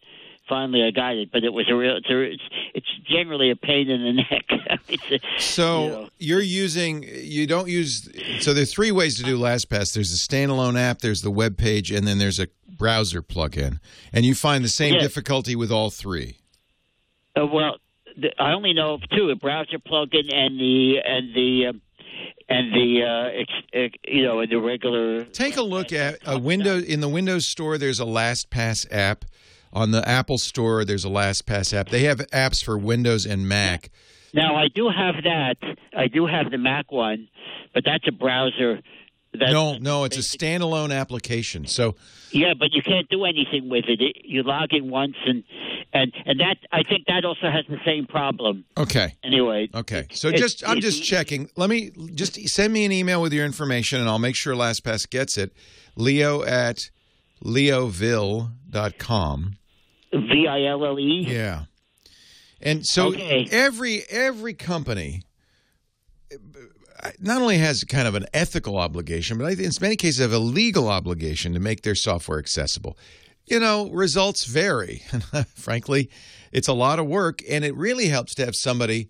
finally 0.47 0.83
I 0.83 0.91
got 0.91 1.15
it. 1.15 1.31
But 1.31 1.43
it 1.43 1.53
was 1.53 1.69
a 1.69 1.75
real. 1.75 1.97
It's 1.97 2.09
a, 2.09 2.19
it's, 2.21 2.43
it's 2.73 2.87
generally 3.09 3.49
a 3.51 3.55
pain 3.55 3.89
in 3.89 4.01
the 4.03 4.13
neck. 4.31 4.45
a, 5.11 5.19
So 5.41 5.83
you 5.83 5.89
know. 5.89 6.09
you're 6.19 6.41
using 6.41 7.03
you 7.03 7.47
don't 7.47 7.67
use 7.69 8.09
so 8.43 8.53
there's 8.53 8.73
three 8.73 8.91
ways 8.91 9.17
to 9.17 9.23
do 9.23 9.37
LastPass. 9.37 9.93
There's 9.93 10.13
a 10.13 10.17
standalone 10.17 10.77
app, 10.79 10.99
there's 10.99 11.21
the 11.21 11.31
web 11.31 11.57
page, 11.57 11.91
and 11.91 12.05
then 12.07 12.17
there's 12.17 12.39
a 12.39 12.47
browser 12.77 13.21
plugin. 13.21 13.79
And 14.13 14.25
you 14.25 14.35
find 14.35 14.63
the 14.63 14.69
same 14.69 14.95
Yeah. 14.95 15.01
difficulty 15.01 15.55
with 15.55 15.71
all 15.71 15.89
three. 15.89 16.37
Uh, 17.35 17.45
well, 17.45 17.77
the, 18.17 18.29
I 18.39 18.53
only 18.53 18.73
know 18.73 18.95
of 18.95 19.01
two: 19.15 19.29
a 19.29 19.35
browser 19.35 19.79
plugin 19.79 20.33
and 20.33 20.59
the 20.59 20.95
and 21.03 21.35
the 21.35 21.65
um, 21.69 21.81
and 22.49 22.73
the 22.73 23.03
uh, 23.03 23.39
ex, 23.41 23.51
ex, 23.73 23.95
you 24.07 24.23
know 24.23 24.39
and 24.39 24.51
the 24.51 24.57
regular. 24.57 25.23
Take 25.25 25.57
a 25.57 25.61
look 25.61 25.93
at 25.93 26.19
a 26.25 26.37
window 26.37 26.79
in 26.79 26.99
the 26.99 27.09
Windows 27.09 27.47
Store. 27.47 27.77
There's 27.77 27.99
a 27.99 28.05
LastPass 28.05 28.87
app. 28.91 29.25
On 29.73 29.91
the 29.91 30.05
Apple 30.05 30.37
Store, 30.37 30.83
there's 30.83 31.05
a 31.05 31.09
LastPass 31.09 31.73
app. 31.73 31.87
They 31.87 32.03
have 32.03 32.17
apps 32.33 32.61
for 32.61 32.77
Windows 32.77 33.25
and 33.25 33.47
Mac. 33.47 33.89
Now 34.33 34.55
I 34.55 34.67
do 34.67 34.89
have 34.89 35.15
that. 35.23 35.55
I 35.95 36.07
do 36.07 36.25
have 36.25 36.51
the 36.51 36.57
Mac 36.57 36.91
one, 36.91 37.29
but 37.73 37.83
that's 37.85 38.05
a 38.07 38.11
browser. 38.11 38.81
That's, 39.33 39.51
No, 39.53 39.77
no, 39.77 40.03
it's 40.03 40.17
a 40.17 40.21
standalone 40.21 40.93
application. 40.93 41.65
So 41.65 41.95
Yeah, 42.31 42.53
but 42.57 42.73
you 42.73 42.81
can't 42.81 43.07
do 43.09 43.23
anything 43.25 43.69
with 43.69 43.85
it. 43.87 44.01
it. 44.01 44.17
You 44.25 44.43
log 44.43 44.73
in 44.73 44.89
once, 44.89 45.15
and 45.25 45.43
and 45.93 46.11
and 46.25 46.39
that 46.41 46.57
I 46.71 46.83
think 46.83 47.05
that 47.07 47.23
also 47.25 47.49
has 47.49 47.65
the 47.69 47.77
same 47.85 48.05
problem. 48.07 48.65
okay, 48.77 49.15
Anyway. 49.23 49.69
okay. 49.73 50.07
So 50.11 50.31
just 50.31 50.67
I'm 50.67 50.81
just 50.81 51.03
checking. 51.03 51.49
Let 51.55 51.69
me 51.69 51.91
just 52.13 52.35
send 52.49 52.73
me 52.73 52.83
an 52.85 52.91
email 52.91 53.21
with 53.21 53.31
your 53.33 53.45
information, 53.45 53.99
and 54.01 54.09
I'll 54.09 54.19
make 54.19 54.35
sure 54.35 54.53
LastPass 54.53 55.09
gets 55.09 55.37
it. 55.37 55.53
Leo 55.95 56.43
at 56.43 56.89
leoville.com. 57.43 59.57
V 60.13 60.47
I 60.47 60.63
L 60.65 60.85
L 60.85 60.99
E. 60.99 61.25
Yeah. 61.27 61.63
And 62.61 62.85
so 62.85 63.07
Okay. 63.07 63.47
every 63.49 64.03
every 64.09 64.53
company 64.53 65.21
not 67.19 67.41
only 67.41 67.57
has 67.57 67.83
kind 67.83 68.07
of 68.07 68.15
an 68.15 68.25
ethical 68.33 68.77
obligation, 68.77 69.37
but 69.37 69.45
I 69.45 69.55
think 69.55 69.67
in 69.67 69.81
many 69.81 69.95
cases 69.95 70.19
have 70.19 70.33
a 70.33 70.39
legal 70.39 70.87
obligation 70.87 71.53
to 71.53 71.59
make 71.59 71.81
their 71.81 71.95
software 71.95 72.39
accessible. 72.39 72.97
You 73.45 73.59
know, 73.59 73.89
results 73.89 74.45
vary. 74.45 75.03
Frankly, 75.55 76.09
it's 76.51 76.67
a 76.67 76.73
lot 76.73 76.99
of 76.99 77.07
work, 77.07 77.41
and 77.49 77.65
it 77.65 77.75
really 77.75 78.07
helps 78.07 78.35
to 78.35 78.45
have 78.45 78.55
somebody 78.55 79.09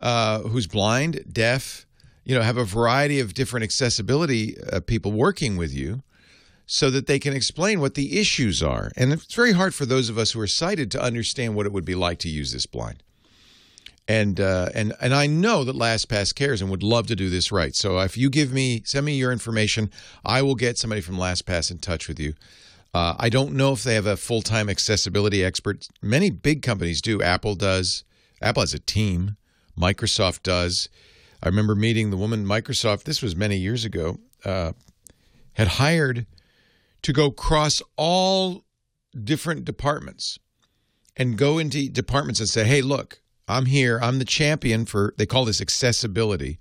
uh, 0.00 0.40
who's 0.40 0.66
blind, 0.66 1.24
deaf, 1.32 1.86
you 2.24 2.34
know, 2.34 2.42
have 2.42 2.56
a 2.56 2.64
variety 2.64 3.20
of 3.20 3.34
different 3.34 3.64
accessibility 3.64 4.56
uh, 4.72 4.80
people 4.80 5.12
working 5.12 5.56
with 5.56 5.72
you 5.72 6.02
so 6.66 6.90
that 6.90 7.06
they 7.06 7.18
can 7.18 7.32
explain 7.32 7.80
what 7.80 7.94
the 7.94 8.18
issues 8.20 8.62
are. 8.62 8.92
And 8.96 9.12
it's 9.12 9.34
very 9.34 9.52
hard 9.52 9.74
for 9.74 9.86
those 9.86 10.10
of 10.10 10.18
us 10.18 10.32
who 10.32 10.40
are 10.40 10.46
sighted 10.46 10.90
to 10.90 11.02
understand 11.02 11.54
what 11.54 11.64
it 11.64 11.72
would 11.72 11.86
be 11.86 11.94
like 11.94 12.18
to 12.20 12.28
use 12.28 12.52
this 12.52 12.66
blind. 12.66 13.02
And 14.08 14.40
uh, 14.40 14.70
and 14.74 14.94
and 15.02 15.14
I 15.14 15.26
know 15.26 15.64
that 15.64 15.76
LastPass 15.76 16.34
cares 16.34 16.62
and 16.62 16.70
would 16.70 16.82
love 16.82 17.06
to 17.08 17.16
do 17.16 17.28
this 17.28 17.52
right. 17.52 17.74
So 17.74 17.98
if 17.98 18.16
you 18.16 18.30
give 18.30 18.52
me 18.54 18.82
send 18.86 19.04
me 19.04 19.16
your 19.16 19.30
information, 19.30 19.90
I 20.24 20.40
will 20.40 20.54
get 20.54 20.78
somebody 20.78 21.02
from 21.02 21.16
LastPass 21.16 21.70
in 21.70 21.78
touch 21.78 22.08
with 22.08 22.18
you. 22.18 22.32
Uh, 22.94 23.14
I 23.18 23.28
don't 23.28 23.52
know 23.52 23.72
if 23.72 23.82
they 23.82 23.94
have 23.94 24.06
a 24.06 24.16
full 24.16 24.40
time 24.40 24.70
accessibility 24.70 25.44
expert. 25.44 25.86
Many 26.00 26.30
big 26.30 26.62
companies 26.62 27.02
do. 27.02 27.22
Apple 27.22 27.54
does. 27.54 28.04
Apple 28.40 28.62
has 28.62 28.72
a 28.72 28.78
team. 28.78 29.36
Microsoft 29.78 30.42
does. 30.42 30.88
I 31.42 31.46
remember 31.46 31.74
meeting 31.74 32.10
the 32.10 32.16
woman 32.16 32.46
Microsoft. 32.46 33.04
This 33.04 33.22
was 33.22 33.36
many 33.36 33.58
years 33.58 33.84
ago. 33.84 34.18
Uh, 34.42 34.72
had 35.52 35.68
hired 35.68 36.26
to 37.02 37.12
go 37.12 37.30
cross 37.30 37.82
all 37.96 38.64
different 39.22 39.64
departments 39.64 40.38
and 41.16 41.36
go 41.36 41.58
into 41.58 41.88
departments 41.90 42.40
and 42.40 42.48
say, 42.48 42.64
"Hey, 42.64 42.80
look, 42.80 43.20
I'm 43.48 43.66
here. 43.66 43.98
I'm 44.02 44.18
the 44.18 44.24
champion 44.24 44.84
for 44.84 45.14
they 45.16 45.26
call 45.26 45.44
this 45.44 45.60
accessibility, 45.60 46.58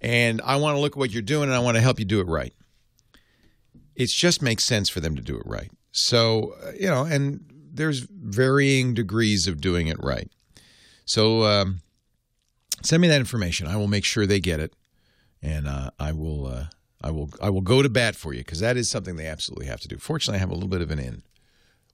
and 0.00 0.40
I 0.44 0.56
want 0.56 0.76
to 0.76 0.80
look 0.80 0.92
at 0.92 0.98
what 0.98 1.10
you're 1.10 1.22
doing 1.22 1.44
and 1.44 1.54
I 1.54 1.60
want 1.60 1.76
to 1.76 1.80
help 1.80 1.98
you 1.98 2.04
do 2.04 2.20
it 2.20 2.26
right." 2.26 2.54
It 3.94 4.08
just 4.08 4.42
makes 4.42 4.64
sense 4.64 4.88
for 4.88 5.00
them 5.00 5.16
to 5.16 5.22
do 5.22 5.36
it 5.36 5.42
right. 5.44 5.70
So 5.90 6.54
uh, 6.64 6.72
you 6.78 6.88
know, 6.88 7.04
and 7.04 7.44
there's 7.72 8.00
varying 8.00 8.94
degrees 8.94 9.46
of 9.46 9.60
doing 9.60 9.86
it 9.86 10.02
right. 10.02 10.30
So 11.04 11.44
um, 11.44 11.80
send 12.82 13.00
me 13.00 13.08
that 13.08 13.20
information. 13.20 13.66
I 13.66 13.76
will 13.76 13.88
make 13.88 14.04
sure 14.04 14.26
they 14.26 14.40
get 14.40 14.60
it, 14.60 14.74
and 15.42 15.66
uh, 15.66 15.90
I 15.98 16.12
will. 16.12 16.46
Uh, 16.46 16.64
I 17.00 17.12
will 17.12 17.30
I 17.40 17.48
will 17.50 17.60
go 17.60 17.80
to 17.80 17.88
bat 17.88 18.16
for 18.16 18.32
you 18.32 18.40
because 18.40 18.60
that 18.60 18.76
is 18.76 18.90
something 18.90 19.16
they 19.16 19.26
absolutely 19.26 19.66
have 19.66 19.80
to 19.80 19.88
do. 19.88 19.98
Fortunately, 19.98 20.38
I 20.38 20.40
have 20.40 20.50
a 20.50 20.54
little 20.54 20.68
bit 20.68 20.82
of 20.82 20.90
an 20.90 20.98
in 20.98 21.22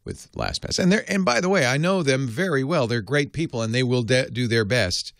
with 0.05 0.31
LastPass. 0.33 0.79
And 0.79 0.91
they're 0.93 1.05
and 1.11 1.25
by 1.25 1.41
the 1.41 1.49
way, 1.49 1.67
I 1.67 1.77
know 1.77 2.03
them 2.03 2.27
very 2.27 2.63
well. 2.65 2.87
They're 2.87 3.01
great 3.01 3.33
people, 3.33 3.63
and 3.63 3.75
they 3.75 3.83
will 3.83 4.03
de- 4.03 4.31
do 4.31 4.47
their 4.47 4.65
best 4.65 5.13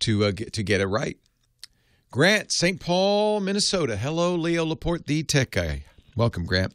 to 0.00 0.24
uh, 0.26 0.30
get, 0.32 0.52
to 0.54 0.62
get 0.62 0.80
it 0.80 0.86
right. 0.86 1.16
Grant, 2.10 2.50
St. 2.52 2.80
Paul, 2.80 3.40
Minnesota. 3.40 3.96
Hello, 3.96 4.34
Leo 4.34 4.64
Laporte, 4.64 5.06
the 5.06 5.22
tech 5.22 5.50
guy. 5.50 5.84
Welcome, 6.16 6.46
Grant. 6.46 6.74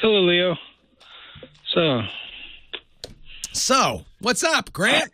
Hello, 0.00 0.20
Leo. 0.20 0.54
So, 1.74 2.02
So, 3.52 4.04
what's 4.20 4.44
up, 4.44 4.72
Grant? 4.72 5.10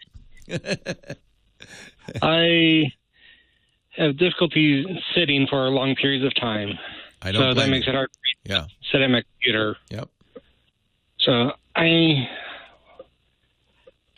I 2.23 2.93
have 3.97 4.17
difficulty 4.19 4.85
sitting 5.15 5.47
for 5.49 5.69
long 5.71 5.95
periods 5.95 6.25
of 6.25 6.35
time. 6.35 6.71
I 7.23 7.33
don't 7.33 7.41
so 7.41 7.55
that 7.61 7.71
makes 7.71 7.87
it 7.87 7.95
hard 7.95 8.11
Yeah. 8.45 8.67
sit 8.93 9.01
at 9.01 9.09
my 9.09 9.23
computer. 9.33 9.77
Yep. 9.91 10.09
So 11.25 11.53
I 11.75 12.29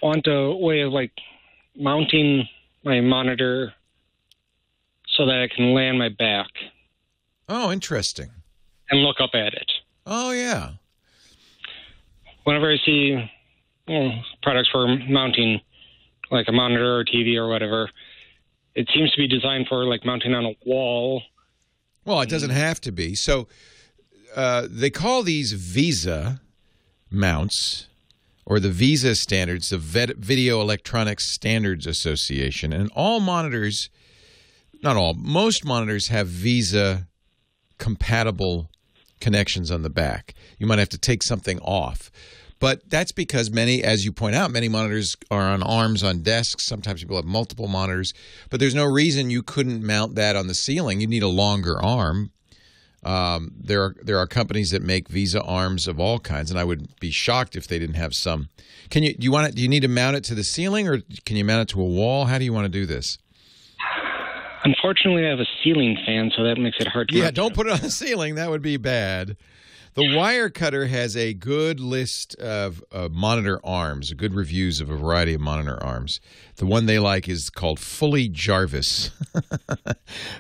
want 0.03 0.27
a 0.27 0.53
way 0.55 0.81
of 0.81 0.93
like 0.93 1.13
mounting 1.77 2.49
my 2.85 3.01
monitor 3.01 3.73
so 5.17 5.27
that 5.27 5.41
I 5.51 5.55
can 5.55 5.75
lay 5.75 5.89
on 5.89 5.99
my 5.99 6.09
back 6.09 6.49
Oh, 7.49 7.71
interesting. 7.73 8.31
and 8.91 9.01
look 9.03 9.17
up 9.21 9.31
at 9.35 9.55
it. 9.55 9.71
Oh, 10.05 10.33
yeah. 10.33 10.71
Whenever 12.45 12.73
I 12.73 12.77
see 12.85 13.31
products 14.43 14.69
for 14.71 14.87
mounting, 15.09 15.61
like 16.31 16.47
a 16.49 16.53
monitor 16.53 16.99
or 16.99 17.05
TV 17.05 17.37
or 17.37 17.49
whatever, 17.49 17.89
it 18.75 18.89
seems 18.93 19.13
to 19.13 19.17
be 19.19 19.29
designed 19.29 19.67
for 19.69 19.85
like 19.85 20.05
mounting 20.05 20.35
on 20.35 20.45
a 20.45 20.55
wall. 20.65 21.23
Well, 22.05 22.21
it 22.21 22.29
doesn't 22.29 22.51
have 22.51 22.81
to 22.83 22.93
be. 22.93 23.15
So 23.15 23.47
uh, 24.35 24.67
they 24.71 24.91
call 24.91 25.23
these 25.23 25.53
VESA 25.55 26.41
mounts 27.11 27.87
or 28.45 28.61
the 28.61 28.69
VESA 28.69 29.17
standards, 29.17 29.71
the 29.71 29.79
Video 29.79 30.61
Electronics 30.61 31.33
Standards 31.33 31.87
Association. 31.87 32.73
And 32.73 32.91
all 32.95 33.21
monitors, 33.21 33.91
not 34.83 34.97
all, 34.97 35.15
most 35.15 35.65
monitors 35.65 36.09
have 36.09 36.29
VESA 36.29 37.07
compatible 37.79 38.71
connections 39.21 39.71
on 39.71 39.83
the 39.83 39.91
back. 39.91 40.35
You 40.59 40.67
might 40.67 40.79
have 40.79 40.89
to 40.91 40.99
take 40.99 41.23
something 41.23 41.59
off. 41.61 42.11
But 42.59 42.89
that's 42.89 43.13
because 43.13 43.51
many, 43.51 43.83
as 43.83 44.05
you 44.05 44.13
point 44.13 44.35
out, 44.35 44.51
many 44.51 44.69
monitors 44.69 45.15
are 45.31 45.43
on 45.43 45.63
arms 45.63 46.03
on 46.03 46.23
desks. 46.23 46.65
Sometimes 46.65 47.03
people 47.03 47.17
have 47.17 47.27
multiple 47.27 47.69
monitors, 47.69 48.15
but 48.49 48.61
there's 48.61 48.75
no 48.75 48.87
reason 48.87 49.29
you 49.29 49.43
couldn't 49.43 49.85
mount 49.85 50.15
that 50.15 50.37
on 50.37 50.47
the 50.47 50.55
ceiling. 50.55 51.01
You 51.01 51.07
need 51.07 51.23
a 51.23 51.29
longer 51.29 51.83
arm. 51.83 52.31
Um, 53.07 53.53
there 53.57 53.83
are 53.83 53.95
there 54.03 54.19
are 54.19 54.27
companies 54.27 54.73
that 54.73 54.83
make 54.83 55.09
VESA 55.09 55.41
arms 55.47 55.87
of 55.87 56.01
all 56.01 56.19
kinds, 56.19 56.51
and 56.51 56.59
I 56.59 56.65
would 56.65 56.99
be 56.99 57.13
shocked 57.13 57.55
if 57.55 57.69
they 57.69 57.79
didn't 57.79 57.95
have 57.95 58.15
some. 58.15 58.49
Can 58.91 59.05
you 59.05 59.15
do 59.15 59.25
you 59.25 59.31
want 59.31 59.49
it? 59.49 59.55
Do 59.55 59.63
you 59.63 59.69
need 59.69 59.81
to 59.81 59.89
mount 59.89 60.17
it 60.17 60.25
to 60.25 60.35
the 60.35 60.43
ceiling, 60.43 60.89
or 60.89 61.03
can 61.25 61.37
you 61.37 61.45
mount 61.45 61.63
it 61.63 61.73
to 61.75 61.81
a 61.81 61.85
wall? 61.85 62.25
How 62.25 62.39
do 62.39 62.45
you 62.45 62.53
want 62.53 62.65
to 62.65 62.69
do 62.69 62.85
this? 62.85 63.19
Unfortunately, 64.65 65.25
I 65.25 65.31
have 65.31 65.39
a 65.39 65.47
ceiling 65.63 65.97
fan, 66.05 66.33
so 66.37 66.43
that 66.43 66.59
makes 66.59 66.79
it 66.81 66.89
hard 66.89 67.09
to 67.11 67.17
Yeah, 67.17 67.31
don't 67.31 67.55
put 67.55 67.69
it 67.69 67.73
on 67.75 67.81
the 67.81 67.91
ceiling. 67.91 68.35
That 68.35 68.51
would 68.51 68.63
be 68.63 68.77
bad. 68.77 69.37
The 69.97 70.03
Wirecutter 70.03 70.91
has 70.91 71.17
a 71.17 71.33
good 71.33 71.81
list 71.81 72.35
of 72.35 72.85
uh, 72.93 73.09
monitor 73.11 73.59
arms, 73.65 74.13
good 74.13 74.35
reviews 74.35 74.79
of 74.83 74.91
a 74.91 74.97
variety 74.97 75.33
of 75.33 75.41
monitor 75.41 75.83
arms. 75.83 76.21
The 76.57 76.67
one 76.67 76.85
they 76.85 76.99
like 76.99 77.31
is 77.31 77.49
called 77.49 77.81
Fully 77.81 78.29
Jarvis. 78.29 79.11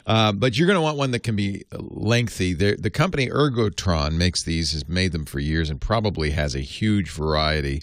um, 0.06 0.36
but 0.40 0.58
you're 0.58 0.66
going 0.66 0.76
to 0.76 0.82
want 0.82 0.98
one 0.98 1.10
that 1.12 1.22
can 1.22 1.36
be 1.36 1.64
lengthy. 1.72 2.52
The, 2.52 2.76
the 2.76 2.90
company 2.90 3.28
Ergotron 3.30 4.18
makes 4.18 4.42
these, 4.42 4.72
has 4.72 4.86
made 4.86 5.12
them 5.12 5.24
for 5.24 5.38
years, 5.38 5.70
and 5.70 5.80
probably 5.80 6.32
has 6.32 6.54
a 6.54 6.60
huge 6.60 7.10
variety. 7.10 7.80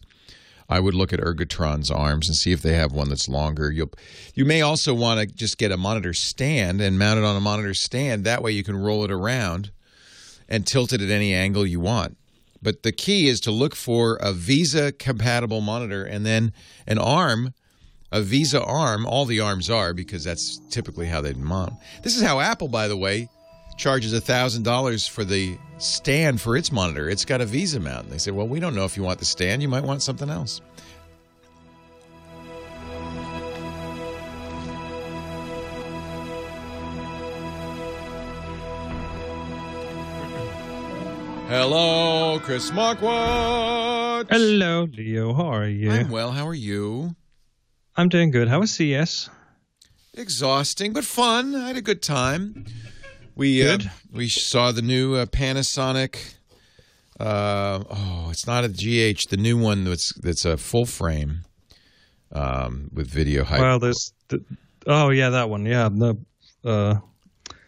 I 0.70 0.80
would 0.80 0.94
look 0.94 1.12
at 1.12 1.22
Ergotron's 1.22 1.90
arms 1.90 2.30
and 2.30 2.36
see 2.36 2.52
if 2.52 2.62
they 2.62 2.76
have 2.76 2.92
one 2.92 3.10
that's 3.10 3.28
longer. 3.28 3.72
You'll, 3.72 3.90
you 4.36 4.46
may 4.46 4.62
also 4.62 4.94
want 4.94 5.22
to 5.22 5.26
just 5.26 5.58
get 5.58 5.72
a 5.72 5.78
monitor 5.78 6.14
stand 6.14 6.82
and 6.82 7.00
mount 7.00 7.18
it 7.18 7.26
on 7.26 7.36
a 7.36 7.42
monitor 7.42 7.74
stand. 7.74 8.26
That 8.26 8.44
way 8.44 8.52
you 8.52 8.64
can 8.64 8.78
roll 8.78 9.04
it 9.04 9.12
around 9.12 9.72
and 10.48 10.66
tilt 10.66 10.94
it 10.94 11.02
at 11.02 11.10
any 11.10 11.34
angle 11.34 11.66
you 11.66 11.80
want. 11.80 12.18
But 12.62 12.84
the 12.84 12.92
key 12.92 13.28
is 13.28 13.42
to 13.42 13.52
look 13.52 13.76
for 13.76 14.16
a 14.22 14.32
VESA 14.32 14.98
compatible 14.98 15.62
monitor 15.62 16.06
and 16.06 16.26
then 16.26 16.54
an 16.88 16.98
arm, 16.98 17.54
a 18.12 18.22
VESA 18.22 18.66
arm. 18.66 19.06
All 19.06 19.26
the 19.26 19.42
arms 19.42 19.70
are 19.70 19.94
because 19.94 20.24
that's 20.24 20.62
typically 20.70 21.08
how 21.08 21.20
they 21.20 21.34
mount. 21.34 21.74
This 22.04 22.16
is 22.16 22.22
how 22.22 22.40
Apple, 22.40 22.70
by 22.70 22.88
the 22.88 22.96
way, 22.96 23.28
charges 23.78 24.14
$1,000 24.14 25.10
for 25.10 25.26
the 25.26 25.58
stand 25.78 26.40
for 26.40 26.56
its 26.56 26.72
monitor. 26.72 27.10
It's 27.10 27.26
got 27.26 27.42
a 27.42 27.46
VESA 27.46 27.82
mount. 27.82 28.06
And 28.06 28.14
they 28.14 28.18
say, 28.18 28.32
well, 28.32 28.48
we 28.48 28.62
don't 28.62 28.76
know 28.76 28.86
if 28.86 28.96
you 28.96 29.04
want 29.04 29.20
the 29.20 29.26
stand. 29.26 29.62
You 29.62 29.68
might 29.68 29.84
want 29.84 30.02
something 30.02 30.30
else. 30.30 30.62
Hello, 41.48 42.40
Chris 42.40 42.72
Marquardt. 42.72 44.28
Hello, 44.30 44.88
Leo. 44.92 45.34
How 45.34 45.48
are 45.48 45.68
you? 45.68 45.92
I'm 45.92 46.10
well. 46.10 46.32
How 46.32 46.48
are 46.48 46.54
you? 46.54 47.16
I'm 47.96 48.10
doing 48.10 48.32
good. 48.32 48.48
How 48.48 48.62
was 48.62 48.72
CES? 48.72 49.30
Exhausting, 50.16 50.94
but 50.94 51.04
fun. 51.04 51.54
I 51.54 51.68
had 51.68 51.78
a 51.78 51.82
good 51.82 52.02
time. 52.02 52.66
We 53.36 53.68
uh, 53.68 53.78
we 54.12 54.30
saw 54.30 54.72
the 54.72 54.82
new 54.82 55.16
uh, 55.16 55.26
Panasonic. 55.26 56.36
Uh, 57.20 57.84
oh, 57.90 58.28
it's 58.32 58.48
not 58.48 58.64
a 58.64 58.70
GH. 58.70 59.30
The 59.30 59.38
new 59.38 59.58
one 59.58 59.84
that's 59.84 60.14
that's 60.14 60.46
a 60.46 60.58
full 60.58 60.86
frame 60.86 61.40
um, 62.32 62.90
with 62.94 63.08
video 63.08 63.44
height. 63.44 63.60
Well, 63.60 63.80
there's. 63.80 64.14
The, 64.30 64.44
oh 64.88 65.10
yeah, 65.10 65.30
that 65.32 65.50
one. 65.50 65.66
Yeah. 65.66 65.90
The, 65.90 66.18
uh, 66.64 66.96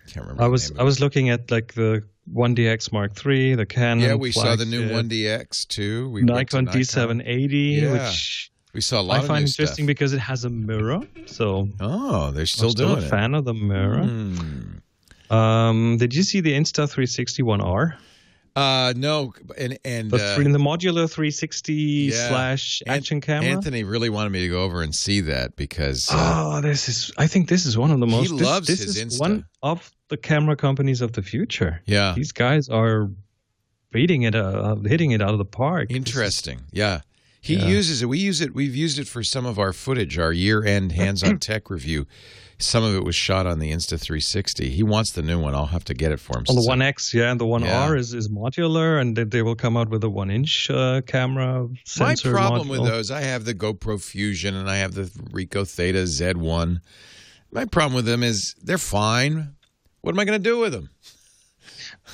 Can't 0.08 0.26
remember. 0.26 0.44
I 0.44 0.48
was 0.48 0.72
I 0.80 0.84
was 0.84 1.00
looking 1.00 1.30
at 1.30 1.52
like 1.52 1.74
the 1.74 2.04
1DX 2.34 2.92
Mark 2.92 3.12
III, 3.26 3.56
the 3.56 3.66
Canon. 3.66 4.04
yeah, 4.04 4.16
we 4.16 4.32
saw 4.32 4.56
the 4.56 4.66
new 4.66 4.90
1DX 4.90 5.68
too. 5.68 6.10
We 6.10 6.22
to 6.22 6.26
Nikon 6.26 6.66
D780, 6.68 7.82
Yeah. 7.82 7.92
which 7.94 8.52
We 8.74 8.82
saw 8.82 9.00
a 9.00 9.04
lot 9.04 9.24
I 9.24 9.28
find 9.28 9.46
interesting 9.46 9.86
stuff. 9.86 9.88
because 9.88 10.14
it 10.14 10.20
has 10.20 10.44
a 10.44 10.50
mirror. 10.50 11.02
So 11.28 11.70
Oh, 11.80 12.32
they're 12.32 12.46
still 12.46 12.66
I'm 12.68 12.72
still 12.72 12.88
doing 12.90 13.04
a 13.04 13.06
it. 13.06 13.10
fan 13.10 13.36
of 13.36 13.46
the 13.46 13.54
mirror. 13.54 14.04
Hmm. 14.04 15.34
Um, 15.34 15.98
did 15.98 16.14
you 16.14 16.24
see 16.24 16.40
the 16.42 16.54
Insta360 16.54 17.44
One 17.44 17.62
R? 17.62 17.98
Uh, 18.56 18.94
no, 18.96 19.34
and 19.58 19.78
and 19.84 20.10
The, 20.10 20.16
uh, 20.18 20.38
the 20.38 20.44
modular 20.58 21.10
360 21.12 21.74
yeah. 21.74 22.30
slash 22.30 22.82
An- 22.88 22.94
action 22.94 23.20
camera. 23.22 23.50
Anthony 23.50 23.84
really 23.84 24.10
wanted 24.10 24.30
me 24.32 24.42
to 24.42 24.48
go 24.50 24.64
over 24.64 24.82
and 24.82 24.96
see 24.96 25.20
that 25.22 25.56
because 25.58 26.10
uh, 26.10 26.16
Oh, 26.58 26.62
this 26.62 26.88
is. 26.88 27.12
I 27.18 27.28
think 27.28 27.50
this 27.50 27.66
is 27.66 27.78
one 27.78 27.92
of 27.92 28.00
the 28.00 28.06
He 28.06 28.12
most. 28.14 28.32
this- 28.38 28.42
loves 28.42 28.68
this, 28.68 28.80
his 28.80 28.98
is 28.98 29.16
Insta. 29.16 29.20
one 29.20 29.46
of 29.62 29.92
the 30.08 30.16
camera 30.18 30.56
companies 30.56 31.02
of 31.02 31.12
the 31.14 31.22
future. 31.22 31.82
yeah, 31.86 32.14
These 32.16 32.32
guys 32.32 32.70
are 32.70 33.10
beating 33.92 34.22
it, 34.24 34.36
uh, 34.36 34.76
hitting 34.86 35.12
it 35.12 35.22
out 35.22 35.32
of 35.32 35.38
the 35.38 35.46
park. 35.46 35.88
Interesting. 35.92 36.62
Yeah. 36.72 37.02
He 37.42 37.56
Yeah. 37.56 37.68
uses 37.68 38.02
it. 38.02 38.06
We 38.08 38.20
use 38.20 38.40
it. 38.42 38.56
We've 38.56 38.76
used 38.76 39.00
it 39.00 39.08
for 39.08 39.24
some 39.24 39.46
of 39.46 39.60
our 39.60 39.72
footage, 39.74 40.18
our 40.18 40.32
year-end 40.34 40.92
hands-on 40.94 41.40
tech 41.40 41.70
review. 41.70 42.08
Some 42.58 42.84
of 42.86 42.96
it 42.96 43.04
was 43.04 43.16
shot 43.16 43.46
on 43.46 43.60
the 43.60 43.72
Insta 43.72 44.00
360. 44.00 44.70
He 44.70 44.82
wants 44.82 45.12
the 45.12 45.22
new 45.22 45.40
one. 45.40 45.54
I'll 45.54 45.66
have 45.66 45.84
to 45.86 45.94
get 45.94 46.12
it 46.14 46.20
for 46.22 46.38
him. 46.38 46.46
On 46.48 46.56
the 46.56 46.66
One 46.66 46.82
X, 46.82 47.14
yeah, 47.14 47.30
and 47.30 47.40
the 47.40 47.46
One 47.46 47.64
Yeah. 47.64 47.82
R 47.84 47.96
is, 47.98 48.14
is 48.14 48.30
modular, 48.30 49.00
and 49.02 49.16
they, 49.16 49.26
they 49.26 49.42
will 49.42 49.56
come 49.56 49.76
out 49.76 49.90
with 49.90 50.04
a 50.06 50.10
one 50.10 50.32
inch 50.32 50.70
uh, 50.70 51.02
camera 51.06 51.68
My 52.00 52.16
problem 52.16 52.68
module. 52.68 52.70
with 52.70 52.86
those, 52.86 53.12
I 53.12 53.22
have 53.22 53.44
the 53.46 53.54
GoPro 53.54 54.02
Fusion 54.02 54.56
and 54.56 54.70
I 54.70 54.78
have 54.78 54.94
the 54.94 55.04
Ricoh 55.32 55.70
Theta 55.70 56.04
Z1. 56.04 56.78
My 57.52 57.66
problem 57.66 57.94
with 57.96 58.06
them 58.06 58.24
is 58.24 58.56
they're 58.64 58.78
fine. 58.78 59.56
What 60.02 60.14
am 60.16 60.20
I 60.20 60.26
going 60.26 60.42
to 60.42 60.50
do 60.50 60.58
with 60.60 60.72
them? 60.72 60.90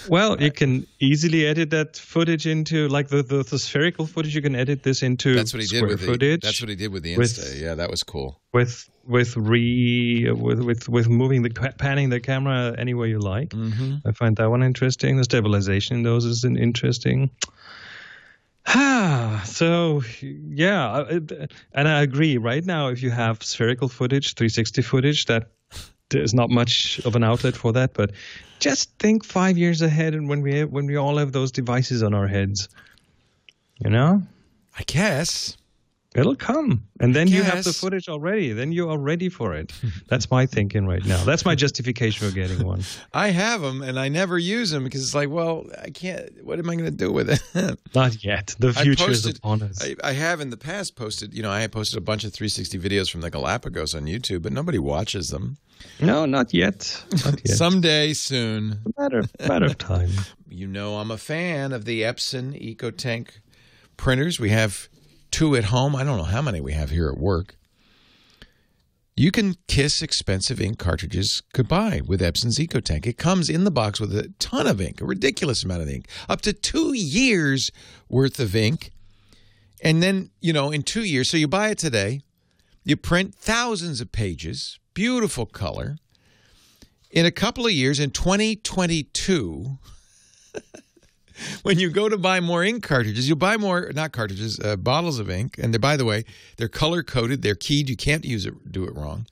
Well, 0.07 0.41
you 0.41 0.51
can 0.51 0.87
easily 0.99 1.45
edit 1.45 1.69
that 1.71 1.97
footage 1.97 2.47
into 2.47 2.87
like 2.87 3.09
the, 3.09 3.21
the, 3.21 3.43
the 3.43 3.59
spherical 3.59 4.05
footage. 4.07 4.33
You 4.33 4.41
can 4.41 4.55
edit 4.55 4.83
this 4.83 5.03
into 5.03 5.35
That's 5.35 5.53
what 5.53 5.61
he 5.61 5.67
did 5.67 5.85
with 5.85 5.99
the. 5.99 6.05
footage. 6.07 6.41
That's 6.41 6.61
what 6.61 6.69
he 6.69 6.75
did 6.75 6.91
with 6.91 7.03
the 7.03 7.17
with- 7.17 7.29
Insta. 7.37 7.59
yeah, 7.61 7.75
that 7.75 7.89
was 7.91 8.01
cool. 8.01 8.39
with 8.53 8.89
with 9.05 9.35
re 9.35 10.31
with 10.31 10.59
with 10.59 10.89
with 10.89 11.09
moving 11.09 11.41
the 11.41 11.49
panning 11.77 12.09
the 12.09 12.19
camera 12.19 12.75
any 12.77 12.93
way 12.93 13.09
you 13.09 13.19
like. 13.19 13.49
Mm-hmm. 13.49 14.07
I 14.07 14.11
find 14.11 14.35
that 14.37 14.49
one 14.49 14.63
interesting. 14.63 15.17
The 15.17 15.23
stabilization 15.23 15.97
in 15.97 16.03
those 16.03 16.25
is 16.25 16.43
an 16.43 16.57
interesting. 16.57 17.29
Ah, 18.67 19.41
so 19.45 20.01
yeah, 20.21 21.19
and 21.73 21.87
I 21.87 22.01
agree. 22.01 22.37
Right 22.37 22.65
now, 22.65 22.89
if 22.89 23.01
you 23.01 23.09
have 23.09 23.43
spherical 23.43 23.87
footage, 23.87 24.35
360 24.35 24.81
footage, 24.81 25.25
that 25.25 25.49
there's 26.09 26.33
not 26.33 26.49
much 26.49 26.99
of 27.05 27.15
an 27.15 27.23
outlet 27.23 27.55
for 27.55 27.73
that. 27.73 27.93
But 27.93 28.11
just 28.59 28.97
think 28.99 29.25
five 29.25 29.57
years 29.57 29.81
ahead, 29.81 30.13
and 30.13 30.29
when 30.29 30.41
we 30.41 30.63
when 30.63 30.85
we 30.85 30.95
all 30.95 31.17
have 31.17 31.31
those 31.31 31.51
devices 31.51 32.03
on 32.03 32.13
our 32.13 32.27
heads, 32.27 32.69
you 33.83 33.89
know. 33.89 34.21
I 34.77 34.83
guess. 34.83 35.57
It'll 36.13 36.35
come. 36.35 36.83
And 36.99 37.15
then 37.15 37.29
you 37.29 37.41
have 37.41 37.63
the 37.63 37.71
footage 37.71 38.09
already. 38.09 38.51
Then 38.51 38.73
you 38.73 38.89
are 38.89 38.97
ready 38.97 39.29
for 39.29 39.55
it. 39.55 39.71
That's 40.09 40.29
my 40.29 40.45
thinking 40.45 40.85
right 40.85 41.03
now. 41.05 41.23
That's 41.23 41.45
my 41.45 41.55
justification 41.55 42.27
for 42.27 42.35
getting 42.35 42.65
one. 42.65 42.83
I 43.13 43.29
have 43.29 43.61
them 43.61 43.81
and 43.81 43.97
I 43.97 44.09
never 44.09 44.37
use 44.37 44.71
them 44.71 44.83
because 44.83 45.03
it's 45.03 45.15
like, 45.15 45.29
well, 45.29 45.67
I 45.81 45.89
can't. 45.89 46.43
What 46.43 46.59
am 46.59 46.69
I 46.69 46.75
going 46.75 46.85
to 46.85 46.91
do 46.91 47.13
with 47.13 47.29
it? 47.29 47.79
Not 47.95 48.23
yet. 48.25 48.53
The 48.59 48.73
future 48.73 49.09
is 49.09 49.21
posted- 49.21 49.37
upon 49.37 49.61
us. 49.63 49.81
I, 49.81 49.95
I 50.03 50.11
have 50.11 50.41
in 50.41 50.49
the 50.49 50.57
past 50.57 50.97
posted, 50.97 51.33
you 51.33 51.41
know, 51.43 51.51
I 51.51 51.61
had 51.61 51.71
posted 51.71 51.97
a 51.97 52.01
bunch 52.01 52.25
of 52.25 52.33
360 52.33 52.77
videos 52.77 53.09
from 53.09 53.21
the 53.21 53.29
Galapagos 53.29 53.95
on 53.95 54.03
YouTube, 54.03 54.41
but 54.41 54.51
nobody 54.51 54.79
watches 54.79 55.29
them. 55.29 55.57
No, 56.01 56.25
not 56.25 56.53
yet. 56.53 57.03
Not 57.23 57.39
yet. 57.45 57.55
Someday 57.55 58.13
soon. 58.13 58.81
matter, 58.97 59.23
matter 59.47 59.65
of 59.67 59.77
time. 59.77 60.11
You 60.49 60.67
know, 60.67 60.97
I'm 60.97 61.09
a 61.09 61.17
fan 61.17 61.71
of 61.71 61.85
the 61.85 62.01
Epson 62.01 62.75
EcoTank 62.75 63.29
printers. 63.95 64.39
We 64.39 64.49
have 64.49 64.89
two 65.31 65.55
at 65.55 65.65
home. 65.65 65.95
I 65.95 66.03
don't 66.03 66.17
know 66.17 66.23
how 66.23 66.41
many 66.41 66.61
we 66.61 66.73
have 66.73 66.89
here 66.89 67.09
at 67.09 67.17
work. 67.17 67.55
You 69.15 69.31
can 69.31 69.55
kiss 69.67 70.01
expensive 70.01 70.61
ink 70.61 70.79
cartridges 70.79 71.43
goodbye 71.53 72.01
with 72.05 72.21
Epson's 72.21 72.57
EcoTank. 72.57 73.05
It 73.05 73.17
comes 73.17 73.49
in 73.49 73.65
the 73.65 73.71
box 73.71 73.99
with 73.99 74.15
a 74.15 74.33
ton 74.39 74.67
of 74.67 74.79
ink, 74.79 75.01
a 75.01 75.05
ridiculous 75.05 75.63
amount 75.63 75.81
of 75.81 75.89
ink, 75.89 76.07
up 76.29 76.41
to 76.41 76.53
two 76.53 76.93
years 76.93 77.71
worth 78.09 78.39
of 78.39 78.55
ink. 78.55 78.91
And 79.83 80.01
then, 80.01 80.31
you 80.39 80.53
know, 80.53 80.71
in 80.71 80.83
two 80.83 81.03
years, 81.03 81.29
so 81.29 81.37
you 81.37 81.47
buy 81.47 81.69
it 81.69 81.77
today, 81.77 82.21
you 82.83 82.95
print 82.95 83.35
thousands 83.35 84.01
of 84.01 84.11
pages, 84.11 84.79
beautiful 84.93 85.45
color. 85.45 85.97
In 87.11 87.25
a 87.25 87.31
couple 87.31 87.65
of 87.65 87.73
years, 87.73 87.99
in 87.99 88.11
2022, 88.11 89.77
when 91.63 91.79
you 91.79 91.89
go 91.89 92.09
to 92.09 92.17
buy 92.17 92.39
more 92.39 92.63
ink 92.63 92.83
cartridges, 92.83 93.27
you'll 93.27 93.37
buy 93.37 93.57
more 93.57 93.91
not 93.93 94.11
cartridges, 94.11 94.59
uh, 94.59 94.75
bottles 94.75 95.19
of 95.19 95.29
ink. 95.29 95.57
And 95.57 95.79
by 95.79 95.97
the 95.97 96.05
way, 96.05 96.25
they're 96.57 96.67
color 96.67 97.03
coded, 97.03 97.41
they're 97.41 97.55
keyed. 97.55 97.89
You 97.89 97.95
can't 97.95 98.25
use 98.25 98.45
it, 98.45 98.71
do 98.71 98.85
it 98.85 98.95
wrong. 98.95 99.27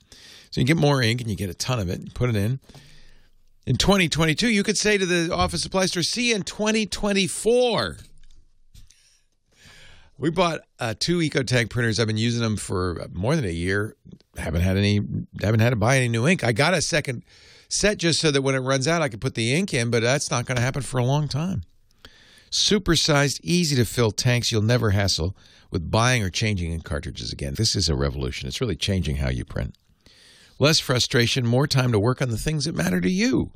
So 0.50 0.60
you 0.60 0.66
get 0.66 0.76
more 0.76 1.02
ink 1.02 1.20
and 1.20 1.30
you 1.30 1.36
get 1.36 1.50
a 1.50 1.54
ton 1.54 1.78
of 1.78 1.88
it. 1.88 2.00
You 2.00 2.10
put 2.12 2.30
it 2.30 2.36
in. 2.36 2.60
In 3.66 3.76
2022, 3.76 4.48
you 4.48 4.62
could 4.62 4.78
say 4.78 4.98
to 4.98 5.06
the 5.06 5.32
office 5.32 5.62
supply 5.62 5.86
store, 5.86 6.02
"See 6.02 6.32
in 6.32 6.42
2024." 6.42 7.98
We 10.18 10.28
bought 10.28 10.60
uh, 10.78 10.94
two 10.98 11.18
EcoTank 11.18 11.70
printers. 11.70 11.98
I've 11.98 12.06
been 12.06 12.18
using 12.18 12.42
them 12.42 12.56
for 12.56 13.06
more 13.12 13.36
than 13.36 13.44
a 13.44 13.52
year. 13.52 13.96
Haven't 14.36 14.62
had 14.62 14.76
any. 14.76 15.00
Haven't 15.40 15.60
had 15.60 15.70
to 15.70 15.76
buy 15.76 15.96
any 15.96 16.08
new 16.08 16.26
ink. 16.26 16.42
I 16.42 16.52
got 16.52 16.74
a 16.74 16.82
second 16.82 17.22
set 17.68 17.98
just 17.98 18.20
so 18.20 18.30
that 18.30 18.42
when 18.42 18.54
it 18.54 18.58
runs 18.58 18.88
out, 18.88 19.02
I 19.02 19.08
could 19.08 19.20
put 19.20 19.34
the 19.34 19.54
ink 19.54 19.72
in. 19.72 19.90
But 19.90 20.02
that's 20.02 20.30
not 20.30 20.46
going 20.46 20.56
to 20.56 20.62
happen 20.62 20.82
for 20.82 20.98
a 20.98 21.04
long 21.04 21.28
time. 21.28 21.62
Supersized, 22.50 23.40
easy 23.42 23.76
to 23.76 23.84
fill 23.84 24.10
tanks. 24.10 24.50
You'll 24.50 24.62
never 24.62 24.90
hassle 24.90 25.36
with 25.70 25.90
buying 25.90 26.22
or 26.22 26.30
changing 26.30 26.72
in 26.72 26.80
cartridges 26.80 27.32
again. 27.32 27.54
This 27.54 27.76
is 27.76 27.88
a 27.88 27.94
revolution. 27.94 28.48
It's 28.48 28.60
really 28.60 28.76
changing 28.76 29.16
how 29.16 29.28
you 29.28 29.44
print. 29.44 29.76
Less 30.58 30.80
frustration, 30.80 31.46
more 31.46 31.66
time 31.66 31.92
to 31.92 31.98
work 31.98 32.20
on 32.20 32.30
the 32.30 32.36
things 32.36 32.64
that 32.64 32.74
matter 32.74 33.00
to 33.00 33.10
you. 33.10 33.52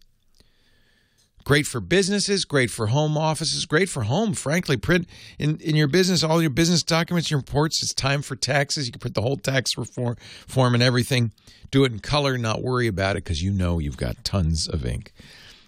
Great 1.44 1.66
for 1.66 1.80
businesses, 1.80 2.46
great 2.46 2.70
for 2.70 2.86
home 2.86 3.18
offices, 3.18 3.66
great 3.66 3.90
for 3.90 4.04
home. 4.04 4.32
Frankly, 4.32 4.78
print 4.78 5.06
in, 5.38 5.58
in 5.58 5.76
your 5.76 5.88
business 5.88 6.24
all 6.24 6.40
your 6.40 6.50
business 6.50 6.82
documents, 6.82 7.30
your 7.30 7.40
reports. 7.40 7.82
It's 7.82 7.92
time 7.92 8.22
for 8.22 8.34
taxes. 8.34 8.86
You 8.86 8.92
can 8.92 9.00
print 9.00 9.14
the 9.14 9.20
whole 9.20 9.36
tax 9.36 9.76
reform 9.76 10.16
form 10.46 10.72
and 10.72 10.82
everything. 10.82 11.32
Do 11.70 11.84
it 11.84 11.92
in 11.92 11.98
color, 11.98 12.38
not 12.38 12.62
worry 12.62 12.86
about 12.86 13.16
it 13.16 13.24
because 13.24 13.42
you 13.42 13.50
know 13.50 13.78
you've 13.78 13.98
got 13.98 14.24
tons 14.24 14.66
of 14.66 14.86
ink. 14.86 15.12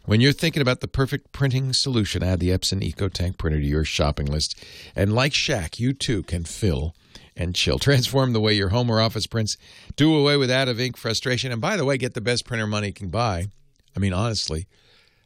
When 0.06 0.20
you're 0.20 0.32
thinking 0.32 0.62
about 0.62 0.80
the 0.80 0.86
perfect 0.86 1.32
printing 1.32 1.72
solution, 1.72 2.22
add 2.22 2.38
the 2.38 2.50
Epson 2.50 2.80
EcoTank 2.80 3.38
printer 3.38 3.60
to 3.60 3.66
your 3.66 3.84
shopping 3.84 4.26
list. 4.26 4.56
And 4.94 5.12
like 5.12 5.32
Shaq, 5.32 5.80
you 5.80 5.92
too 5.92 6.22
can 6.22 6.44
fill 6.44 6.94
and 7.36 7.56
chill. 7.56 7.78
Transform 7.80 8.32
the 8.32 8.40
way 8.40 8.52
your 8.52 8.68
home 8.68 8.88
or 8.88 9.00
office 9.00 9.26
prints. 9.26 9.56
Do 9.96 10.16
away 10.16 10.36
with 10.36 10.48
out 10.48 10.68
of 10.68 10.78
ink 10.78 10.96
frustration. 10.96 11.50
And 11.50 11.60
by 11.60 11.76
the 11.76 11.84
way, 11.84 11.98
get 11.98 12.14
the 12.14 12.20
best 12.20 12.46
printer 12.46 12.68
money 12.68 12.92
can 12.92 13.08
buy. 13.08 13.48
I 13.96 13.98
mean, 13.98 14.12
honestly, 14.12 14.68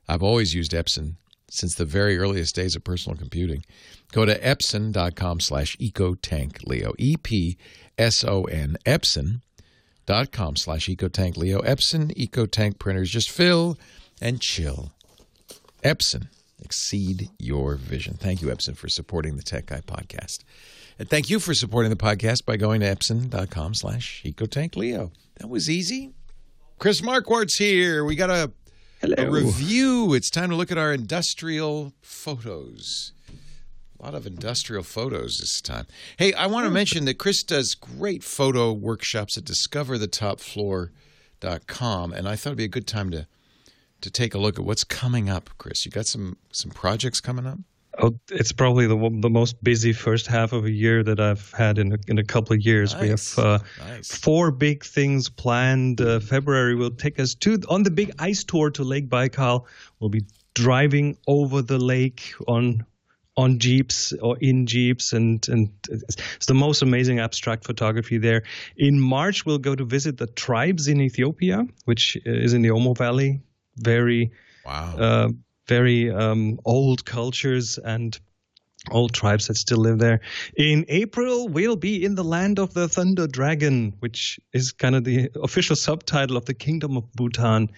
I've 0.08 0.22
always 0.22 0.54
used 0.54 0.72
Epson 0.72 1.16
since 1.50 1.74
the 1.74 1.84
very 1.84 2.16
earliest 2.16 2.54
days 2.54 2.74
of 2.74 2.82
personal 2.82 3.18
computing. 3.18 3.66
Go 4.12 4.24
to 4.24 4.38
epson.com 4.40 5.40
slash 5.40 5.76
ecotank 5.76 6.66
leo. 6.66 6.94
E 6.98 7.18
P 7.18 7.58
S 7.98 8.24
O 8.24 8.44
N, 8.44 8.78
epson.com 8.86 10.56
slash 10.56 10.88
ecotank 10.88 11.36
leo. 11.36 11.60
Epson 11.60 12.16
EcoTank 12.16 12.78
printers. 12.78 13.10
Just 13.10 13.30
fill 13.30 13.76
and 14.20 14.40
chill. 14.40 14.92
Epson, 15.84 16.28
exceed 16.62 17.30
your 17.38 17.76
vision. 17.76 18.14
Thank 18.14 18.42
you, 18.42 18.48
Epson, 18.48 18.76
for 18.76 18.88
supporting 18.88 19.36
the 19.36 19.42
Tech 19.42 19.66
Guy 19.66 19.80
podcast. 19.80 20.40
And 20.98 21.08
thank 21.08 21.30
you 21.30 21.38
for 21.40 21.54
supporting 21.54 21.90
the 21.90 21.96
podcast 21.96 22.44
by 22.44 22.56
going 22.56 22.80
to 22.80 22.86
epson.com 22.86 23.74
slash 23.74 24.22
ecotank 24.24 24.76
leo. 24.76 25.12
That 25.36 25.48
was 25.48 25.70
easy. 25.70 26.12
Chris 26.78 27.00
Marquardt's 27.00 27.56
here. 27.56 28.04
We 28.04 28.16
got 28.16 28.30
a 28.30 28.52
a 29.02 29.30
review. 29.30 30.12
It's 30.14 30.28
time 30.28 30.50
to 30.50 30.56
look 30.56 30.70
at 30.70 30.76
our 30.76 30.92
industrial 30.92 31.94
photos. 32.02 33.12
A 33.98 34.02
lot 34.02 34.14
of 34.14 34.26
industrial 34.26 34.82
photos 34.82 35.38
this 35.38 35.62
time. 35.62 35.86
Hey, 36.18 36.34
I 36.34 36.46
want 36.46 36.66
to 36.66 36.70
mention 36.70 37.06
that 37.06 37.16
Chris 37.18 37.42
does 37.42 37.74
great 37.74 38.22
photo 38.22 38.72
workshops 38.72 39.38
at 39.38 39.44
discoverthetopfloor.com, 39.44 42.12
and 42.12 42.28
I 42.28 42.36
thought 42.36 42.50
it'd 42.50 42.58
be 42.58 42.64
a 42.64 42.68
good 42.68 42.86
time 42.86 43.10
to 43.10 43.26
to 44.02 44.10
take 44.10 44.34
a 44.34 44.38
look 44.38 44.58
at 44.58 44.64
what's 44.64 44.84
coming 44.84 45.28
up. 45.28 45.50
Chris, 45.58 45.84
you 45.84 45.90
got 45.90 46.06
some 46.06 46.36
some 46.52 46.70
projects 46.70 47.20
coming 47.20 47.46
up? 47.46 47.58
Oh, 47.98 48.18
it's 48.30 48.52
probably 48.52 48.86
the 48.86 48.96
the 49.20 49.30
most 49.30 49.62
busy 49.62 49.92
first 49.92 50.26
half 50.26 50.52
of 50.52 50.64
a 50.64 50.70
year 50.70 51.02
that 51.02 51.20
I've 51.20 51.50
had 51.52 51.78
in 51.78 51.92
a, 51.92 51.96
in 52.06 52.18
a 52.18 52.24
couple 52.24 52.54
of 52.54 52.64
years. 52.64 52.96
We 52.96 53.08
have 53.08 53.38
uh, 53.38 53.58
four 54.04 54.52
big 54.52 54.84
things 54.84 55.28
planned. 55.28 56.00
Uh, 56.00 56.20
February 56.20 56.76
will 56.76 56.92
take 56.92 57.18
us 57.18 57.34
to 57.36 57.58
on 57.68 57.82
the 57.82 57.90
big 57.90 58.12
ice 58.18 58.44
tour 58.44 58.70
to 58.70 58.84
Lake 58.84 59.08
Baikal. 59.08 59.66
We'll 59.98 60.10
be 60.10 60.24
driving 60.54 61.16
over 61.26 61.62
the 61.62 61.78
lake 61.78 62.32
on 62.46 62.86
on 63.36 63.58
jeeps 63.58 64.12
or 64.20 64.36
in 64.40 64.66
jeeps 64.66 65.12
and 65.12 65.48
and 65.48 65.70
it's 65.88 66.46
the 66.46 66.54
most 66.54 66.82
amazing 66.82 67.20
abstract 67.20 67.64
photography 67.64 68.18
there 68.18 68.42
in 68.76 69.00
march 69.00 69.46
we'll 69.46 69.58
go 69.58 69.74
to 69.74 69.84
visit 69.84 70.18
the 70.18 70.26
tribes 70.26 70.88
in 70.88 71.00
ethiopia 71.00 71.64
which 71.84 72.18
is 72.24 72.52
in 72.52 72.62
the 72.62 72.68
omo 72.68 72.96
valley 72.96 73.40
very 73.80 74.30
wow 74.64 74.94
uh, 74.98 75.28
very 75.66 76.10
um, 76.10 76.58
old 76.64 77.04
cultures 77.04 77.78
and 77.78 78.18
old 78.90 79.12
tribes 79.12 79.46
that 79.48 79.56
still 79.56 79.78
live 79.78 79.98
there. 79.98 80.20
In 80.56 80.84
April, 80.88 81.48
we'll 81.48 81.76
be 81.76 82.02
in 82.04 82.14
the 82.14 82.24
land 82.24 82.58
of 82.58 82.72
the 82.72 82.88
Thunder 82.88 83.26
Dragon, 83.26 83.94
which 84.00 84.40
is 84.52 84.72
kind 84.72 84.94
of 84.94 85.04
the 85.04 85.30
official 85.42 85.76
subtitle 85.76 86.36
of 86.36 86.46
the 86.46 86.54
Kingdom 86.54 86.96
of 86.96 87.12
Bhutan 87.12 87.70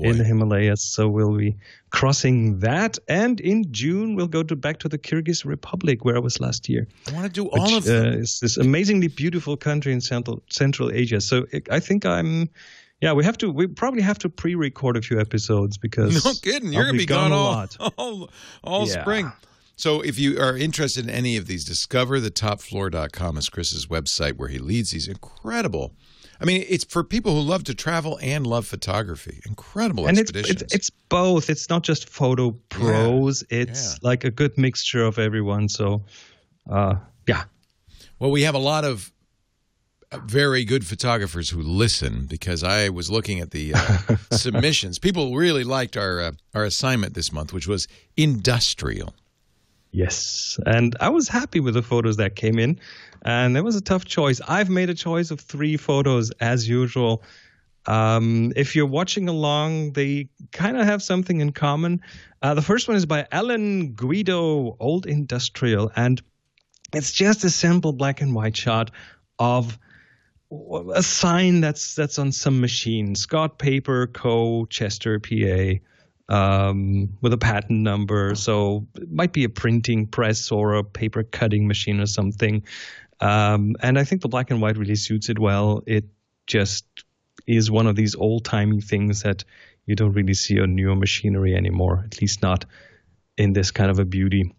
in 0.00 0.18
the 0.18 0.24
Himalayas. 0.24 0.82
So 0.82 1.08
we'll 1.08 1.36
be 1.36 1.56
crossing 1.90 2.58
that. 2.60 2.98
And 3.08 3.40
in 3.40 3.72
June, 3.72 4.16
we'll 4.16 4.26
go 4.26 4.42
to 4.42 4.56
back 4.56 4.78
to 4.80 4.88
the 4.88 4.98
Kyrgyz 4.98 5.44
Republic, 5.44 6.04
where 6.04 6.16
I 6.16 6.20
was 6.20 6.40
last 6.40 6.68
year. 6.68 6.88
I 7.06 7.12
want 7.12 7.26
to 7.26 7.32
do 7.32 7.44
which, 7.44 7.54
all 7.54 7.76
of 7.76 7.84
them. 7.84 8.06
Uh, 8.06 8.16
is 8.16 8.40
this 8.40 8.56
amazingly 8.56 9.08
beautiful 9.08 9.56
country 9.56 9.92
in 9.92 10.00
Central 10.00 10.42
Central 10.50 10.90
Asia. 10.90 11.20
So 11.20 11.46
it, 11.52 11.68
I 11.70 11.80
think 11.80 12.04
I'm. 12.04 12.50
Yeah, 13.00 13.12
we 13.12 13.24
have 13.24 13.38
to. 13.38 13.50
We 13.50 13.66
probably 13.68 14.02
have 14.02 14.18
to 14.20 14.28
pre-record 14.28 14.96
a 14.96 15.02
few 15.02 15.20
episodes 15.20 15.78
because 15.78 16.24
No 16.24 16.32
kidding. 16.42 16.72
You're 16.72 16.82
I'll 16.82 16.88
going 16.88 16.96
to 16.96 17.02
be 17.02 17.06
gone, 17.06 17.30
a 17.32 17.36
all, 17.36 17.44
lot. 17.44 17.76
all, 17.96 18.30
all 18.64 18.88
Yeah. 18.88 19.00
spring. 19.02 19.32
So 19.76 20.00
if 20.00 20.18
you 20.18 20.40
are 20.40 20.56
interested 20.56 21.04
in 21.04 21.10
any 21.10 21.36
of 21.36 21.46
these, 21.46 21.64
discoverthetopfloor.com 21.64 23.36
is 23.38 23.48
Chris's 23.48 23.86
website 23.86 24.32
where 24.32 24.48
he 24.48 24.58
leads 24.58 24.90
these 24.90 25.06
incredible. 25.06 25.94
I 26.40 26.44
mean, 26.44 26.64
it's 26.68 26.84
for 26.84 27.02
people 27.04 27.34
who 27.34 27.40
love 27.40 27.64
to 27.64 27.74
travel 27.74 28.18
and 28.22 28.46
love 28.46 28.66
photography. 28.66 29.40
Incredible 29.46 30.06
and 30.06 30.18
it's, 30.18 30.30
expeditions. 30.30 30.62
it's 30.62 30.74
it's 30.74 30.90
both. 31.08 31.50
It's 31.50 31.68
not 31.68 31.82
just 31.82 32.08
photo 32.08 32.52
pros. 32.68 33.44
It's 33.50 34.00
like 34.02 34.24
a 34.24 34.30
good 34.30 34.56
mixture 34.56 35.04
of 35.04 35.18
everyone. 35.18 35.68
So, 35.68 36.02
uh, 36.70 36.96
yeah. 37.26 37.44
Well, 38.20 38.30
we 38.30 38.42
have 38.42 38.54
a 38.54 38.58
lot 38.60 38.84
of 38.84 39.12
very 40.24 40.64
good 40.64 40.86
photographers 40.86 41.50
who 41.50 41.60
listen 41.60 42.26
because 42.26 42.64
I 42.64 42.88
was 42.88 43.10
looking 43.10 43.40
at 43.40 43.50
the 43.50 43.74
uh, 43.74 44.16
submissions. 44.30 44.98
People 44.98 45.34
really 45.34 45.64
liked 45.64 45.96
our 45.96 46.20
uh, 46.20 46.32
our 46.54 46.64
assignment 46.64 47.14
this 47.14 47.32
month, 47.32 47.52
which 47.52 47.66
was 47.66 47.88
industrial. 48.16 49.14
Yes, 49.90 50.58
and 50.66 50.96
I 51.00 51.08
was 51.08 51.28
happy 51.28 51.60
with 51.60 51.74
the 51.74 51.82
photos 51.82 52.16
that 52.18 52.36
came 52.36 52.58
in, 52.58 52.78
and 53.22 53.56
it 53.56 53.62
was 53.62 53.76
a 53.76 53.80
tough 53.80 54.04
choice. 54.04 54.40
I've 54.46 54.70
made 54.70 54.90
a 54.90 54.94
choice 54.94 55.30
of 55.30 55.40
three 55.40 55.76
photos 55.76 56.30
as 56.40 56.68
usual. 56.68 57.22
Um, 57.86 58.52
if 58.54 58.76
you're 58.76 58.86
watching 58.86 59.28
along, 59.28 59.92
they 59.92 60.28
kind 60.52 60.76
of 60.76 60.84
have 60.84 61.02
something 61.02 61.40
in 61.40 61.52
common. 61.52 62.02
Uh, 62.42 62.52
the 62.52 62.62
first 62.62 62.86
one 62.86 62.98
is 62.98 63.06
by 63.06 63.26
Alan 63.32 63.92
Guido, 63.92 64.76
Old 64.78 65.06
Industrial, 65.06 65.90
and 65.96 66.20
it's 66.92 67.12
just 67.12 67.44
a 67.44 67.50
simple 67.50 67.92
black 67.92 68.20
and 68.20 68.34
white 68.34 68.56
shot 68.56 68.90
of 69.38 69.78
a 70.50 71.02
sign 71.02 71.60
that's 71.60 71.94
that's 71.94 72.18
on 72.18 72.32
some 72.32 72.60
machine. 72.60 73.14
Scott 73.14 73.58
Paper 73.58 74.06
Co. 74.06 74.66
Chester, 74.66 75.20
PA. 75.20 75.80
um, 76.28 77.16
with 77.20 77.32
a 77.32 77.38
patent 77.38 77.80
number. 77.80 78.34
So 78.34 78.86
it 78.96 79.10
might 79.10 79.32
be 79.32 79.44
a 79.44 79.48
printing 79.48 80.06
press 80.06 80.52
or 80.52 80.74
a 80.74 80.84
paper 80.84 81.22
cutting 81.22 81.66
machine 81.66 82.00
or 82.00 82.06
something. 82.06 82.64
Um, 83.20 83.76
and 83.80 83.98
I 83.98 84.04
think 84.04 84.22
the 84.22 84.28
black 84.28 84.50
and 84.50 84.60
white 84.60 84.76
really 84.76 84.96
suits 84.96 85.28
it 85.28 85.38
well. 85.38 85.82
It 85.86 86.04
just 86.46 86.84
is 87.46 87.70
one 87.70 87.86
of 87.86 87.96
these 87.96 88.14
old 88.14 88.44
timey 88.44 88.80
things 88.80 89.22
that 89.22 89.44
you 89.86 89.96
don't 89.96 90.12
really 90.12 90.34
see 90.34 90.60
on 90.60 90.74
newer 90.74 90.94
machinery 90.94 91.54
anymore, 91.54 92.04
at 92.04 92.20
least 92.20 92.42
not 92.42 92.66
in 93.36 93.54
this 93.54 93.70
kind 93.70 93.90
of 93.90 93.98
a 93.98 94.04
beauty. 94.04 94.54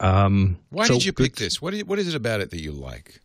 Um, 0.00 0.58
Why 0.70 0.86
so 0.86 0.94
did 0.94 1.04
you 1.04 1.12
pick 1.12 1.36
this? 1.36 1.60
What 1.60 1.74
is, 1.74 1.84
what 1.84 1.98
is 1.98 2.08
it 2.08 2.14
about 2.14 2.40
it 2.40 2.50
that 2.50 2.60
you 2.60 2.72
like? 2.72 3.20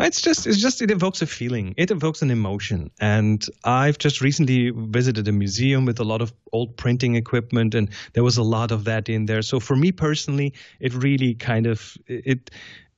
It's 0.00 0.20
just, 0.20 0.46
it's 0.46 0.60
just, 0.60 0.82
it 0.82 0.90
evokes 0.90 1.22
a 1.22 1.26
feeling. 1.26 1.74
It 1.76 1.90
evokes 1.90 2.22
an 2.22 2.30
emotion. 2.30 2.90
And 3.00 3.44
I've 3.64 3.98
just 3.98 4.20
recently 4.20 4.70
visited 4.70 5.28
a 5.28 5.32
museum 5.32 5.84
with 5.84 6.00
a 6.00 6.04
lot 6.04 6.22
of 6.22 6.32
old 6.52 6.76
printing 6.76 7.16
equipment, 7.16 7.74
and 7.74 7.90
there 8.12 8.24
was 8.24 8.36
a 8.36 8.42
lot 8.42 8.70
of 8.70 8.84
that 8.84 9.08
in 9.08 9.26
there. 9.26 9.42
So 9.42 9.60
for 9.60 9.76
me 9.76 9.92
personally, 9.92 10.54
it 10.80 10.94
really 10.94 11.34
kind 11.34 11.66
of 11.66 11.96
it 12.06 12.50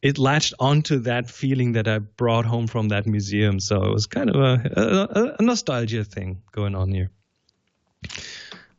it 0.02 0.18
latched 0.18 0.55
onto 0.59 0.98
that 1.01 1.31
feeling 1.31 1.72
that 1.72 1.86
I 1.86 1.98
brought 1.98 2.47
home 2.47 2.66
from 2.66 2.89
that 2.89 3.06
museum. 3.06 3.60
So 3.60 3.82
it 3.85 3.93
was 3.93 4.06
kind 4.06 4.31
of 4.31 4.36
a, 4.36 4.70
a, 4.77 5.36
a 5.39 5.43
nostalgia 5.43 6.05
thing 6.05 6.43
going 6.52 6.74
on 6.74 6.90
here. 6.90 7.10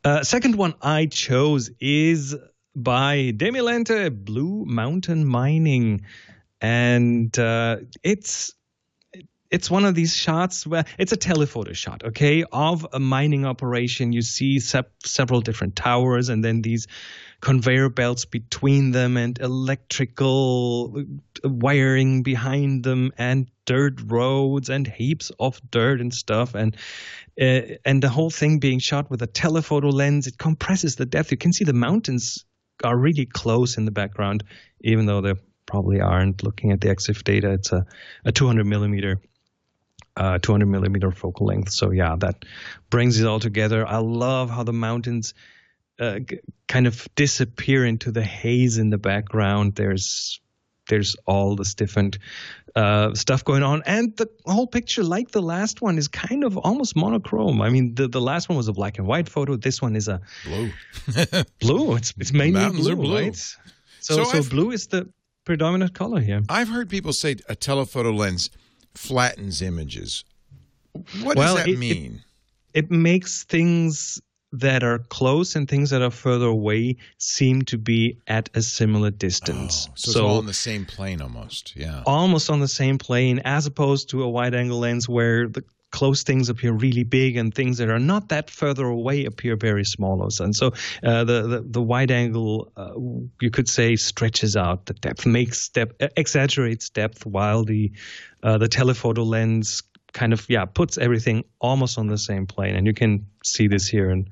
Uh, 0.04 0.24
second 0.24 0.56
one 0.56 0.74
I 0.82 1.06
chose 1.06 1.70
is 1.80 2.34
by 2.74 3.32
Demilente 3.36 4.10
Blue 4.24 4.64
Mountain 4.66 5.24
Mining, 5.24 6.02
and 6.62 7.36
uh, 7.38 7.78
it's 8.02 8.54
it's 9.50 9.70
one 9.70 9.84
of 9.84 9.94
these 9.94 10.16
shots 10.16 10.66
where 10.66 10.86
it's 10.98 11.12
a 11.12 11.16
telephoto 11.16 11.74
shot, 11.74 12.02
okay, 12.04 12.42
of 12.52 12.86
a 12.94 12.98
mining 12.98 13.44
operation. 13.44 14.12
You 14.12 14.22
see 14.22 14.58
several 14.60 15.42
different 15.42 15.76
towers 15.76 16.30
and 16.30 16.42
then 16.42 16.62
these 16.62 16.86
conveyor 17.42 17.90
belts 17.90 18.24
between 18.24 18.92
them 18.92 19.18
and 19.18 19.38
electrical 19.40 21.04
wiring 21.44 22.22
behind 22.22 22.84
them 22.84 23.12
and 23.18 23.48
dirt 23.66 24.00
roads 24.06 24.70
and 24.70 24.86
heaps 24.86 25.30
of 25.38 25.60
dirt 25.70 26.00
and 26.00 26.14
stuff 26.14 26.54
and 26.54 26.76
uh, 27.40 27.62
and 27.84 28.02
the 28.02 28.08
whole 28.08 28.30
thing 28.30 28.58
being 28.60 28.78
shot 28.78 29.10
with 29.10 29.22
a 29.22 29.26
telephoto 29.26 29.88
lens 29.88 30.28
it 30.28 30.38
compresses 30.38 30.96
the 30.96 31.06
depth 31.06 31.32
you 31.32 31.36
can 31.36 31.52
see 31.52 31.64
the 31.64 31.72
mountains 31.72 32.44
are 32.84 32.96
really 32.96 33.26
close 33.26 33.76
in 33.76 33.84
the 33.84 33.90
background 33.90 34.44
even 34.82 35.06
though 35.06 35.20
they 35.20 35.34
probably 35.72 36.00
aren't 36.00 36.42
looking 36.42 36.70
at 36.72 36.80
the 36.82 36.88
exif 36.94 37.24
data 37.24 37.50
it's 37.58 37.72
a, 37.72 37.84
a 38.26 38.32
200 38.32 38.64
millimeter 38.66 39.20
uh, 40.16 40.38
200 40.38 40.66
millimeter 40.66 41.10
focal 41.10 41.46
length. 41.46 41.72
So 41.72 41.90
yeah, 41.90 42.16
that 42.18 42.44
brings 42.90 43.18
it 43.18 43.26
all 43.26 43.40
together. 43.40 43.86
I 43.86 43.96
love 43.96 44.50
how 44.50 44.62
the 44.62 44.72
mountains 44.88 45.32
uh, 45.98 46.18
g- 46.18 46.40
kind 46.68 46.86
of 46.86 47.08
disappear 47.14 47.86
into 47.86 48.12
the 48.12 48.22
haze 48.22 48.76
in 48.76 48.90
the 48.90 48.98
background. 48.98 49.74
There's 49.74 50.38
there's 50.88 51.16
all 51.24 51.56
this 51.56 51.74
different 51.74 52.18
uh, 52.76 53.14
stuff 53.14 53.42
going 53.44 53.62
on, 53.62 53.82
and 53.86 54.14
the 54.18 54.26
whole 54.44 54.66
picture, 54.66 55.02
like 55.02 55.30
the 55.30 55.40
last 55.40 55.80
one, 55.80 55.96
is 55.96 56.08
kind 56.08 56.44
of 56.44 56.58
almost 56.58 56.94
monochrome. 56.94 57.62
I 57.62 57.70
mean, 57.70 57.94
the, 57.94 58.08
the 58.08 58.20
last 58.20 58.50
one 58.50 58.58
was 58.58 58.68
a 58.68 58.72
black 58.74 58.98
and 58.98 59.06
white 59.06 59.30
photo. 59.30 59.56
This 59.56 59.80
one 59.80 59.96
is 59.96 60.08
a 60.08 60.20
Blue. 60.44 60.70
blue. 61.60 61.96
It's 61.96 62.12
it's 62.18 62.32
mainly 62.32 62.68
blue, 62.68 62.96
blue. 62.96 63.16
right? 63.16 63.36
So 63.36 64.16
So 64.16 64.24
so, 64.24 64.42
blue 64.50 64.72
is 64.72 64.88
the 64.88 65.08
predominant 65.44 65.94
color 65.94 66.20
here. 66.20 66.42
I've 66.48 66.68
heard 66.68 66.88
people 66.88 67.12
say 67.12 67.36
a 67.48 67.54
telephoto 67.54 68.10
lens 68.12 68.50
flattens 68.94 69.62
images. 69.62 70.24
What 71.22 71.36
Well, 71.36 71.56
does 71.56 71.64
that 71.64 71.70
it- 71.70 71.74
it- 71.74 71.78
mean? 71.78 72.22
it 72.74 72.90
makes 72.90 73.44
things 73.44 74.20
that 74.54 74.82
are 74.84 74.98
close 74.98 75.56
and 75.56 75.66
things 75.66 75.88
that 75.88 76.02
are 76.02 76.10
further 76.10 76.44
away 76.46 76.96
seem 77.16 77.62
to 77.62 77.78
be 77.78 78.18
at 78.26 78.50
a 78.54 78.60
similar 78.60 79.10
distance. 79.10 79.86
Oh, 79.88 79.92
so, 79.96 80.10
it's 80.10 80.16
all 80.18 80.38
on 80.38 80.46
the 80.46 80.52
same 80.52 80.84
plane 80.84 81.22
almost. 81.22 81.72
Yeah. 81.74 82.02
almost 82.04 82.50
on 82.50 82.60
the 82.60 82.68
same 82.68 82.98
plane 82.98 83.40
as 83.46 83.64
opposed 83.64 84.10
to 84.10 84.22
a 84.22 84.28
wide 84.28 84.54
angle 84.54 84.80
lens 84.80 85.08
where 85.08 85.48
the 85.48 85.64
close 85.92 86.24
things 86.24 86.48
appear 86.48 86.72
really 86.72 87.04
big 87.04 87.36
and 87.36 87.54
things 87.54 87.78
that 87.78 87.88
are 87.88 88.00
not 88.00 88.30
that 88.30 88.50
further 88.50 88.86
away 88.86 89.26
appear 89.26 89.56
very 89.56 89.84
small 89.84 90.22
and 90.40 90.54
so 90.56 90.68
uh, 91.02 91.24
the, 91.24 91.42
the 91.42 91.64
the 91.66 91.82
wide 91.82 92.10
angle 92.10 92.72
uh, 92.76 92.92
you 93.40 93.50
could 93.50 93.68
say 93.68 93.96
stretches 93.96 94.56
out. 94.56 94.86
The 94.86 94.94
depth 94.94 95.26
makes 95.26 95.68
depth 95.68 96.02
uh, 96.02 96.08
exaggerates 96.16 96.90
depth 96.90 97.26
while 97.26 97.64
the 97.64 97.92
uh, 98.42 98.58
the 98.58 98.68
telephoto 98.68 99.22
lens 99.22 99.82
kind 100.12 100.32
of 100.32 100.46
yeah 100.48 100.64
puts 100.64 100.98
everything 100.98 101.44
almost 101.60 101.98
on 101.98 102.06
the 102.06 102.18
same 102.18 102.46
plane. 102.46 102.76
And 102.76 102.86
you 102.86 102.94
can 102.94 103.26
see 103.44 103.68
this 103.68 103.86
here. 103.88 104.10
And 104.10 104.30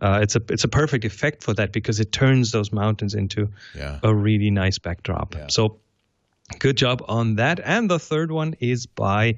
uh, 0.00 0.20
it's 0.22 0.36
a 0.36 0.42
it's 0.48 0.64
a 0.64 0.68
perfect 0.68 1.04
effect 1.04 1.42
for 1.42 1.54
that 1.54 1.72
because 1.72 2.00
it 2.00 2.12
turns 2.12 2.50
those 2.50 2.72
mountains 2.72 3.14
into 3.14 3.48
Yeah. 3.74 3.98
a 4.02 4.14
really 4.14 4.50
nice 4.50 4.78
backdrop. 4.78 5.34
So 5.48 5.80
good 6.58 6.76
job 6.76 7.02
on 7.08 7.36
that. 7.36 7.60
And 7.64 7.90
the 7.90 7.98
third 7.98 8.30
one 8.30 8.54
is 8.60 8.86
by 8.86 9.36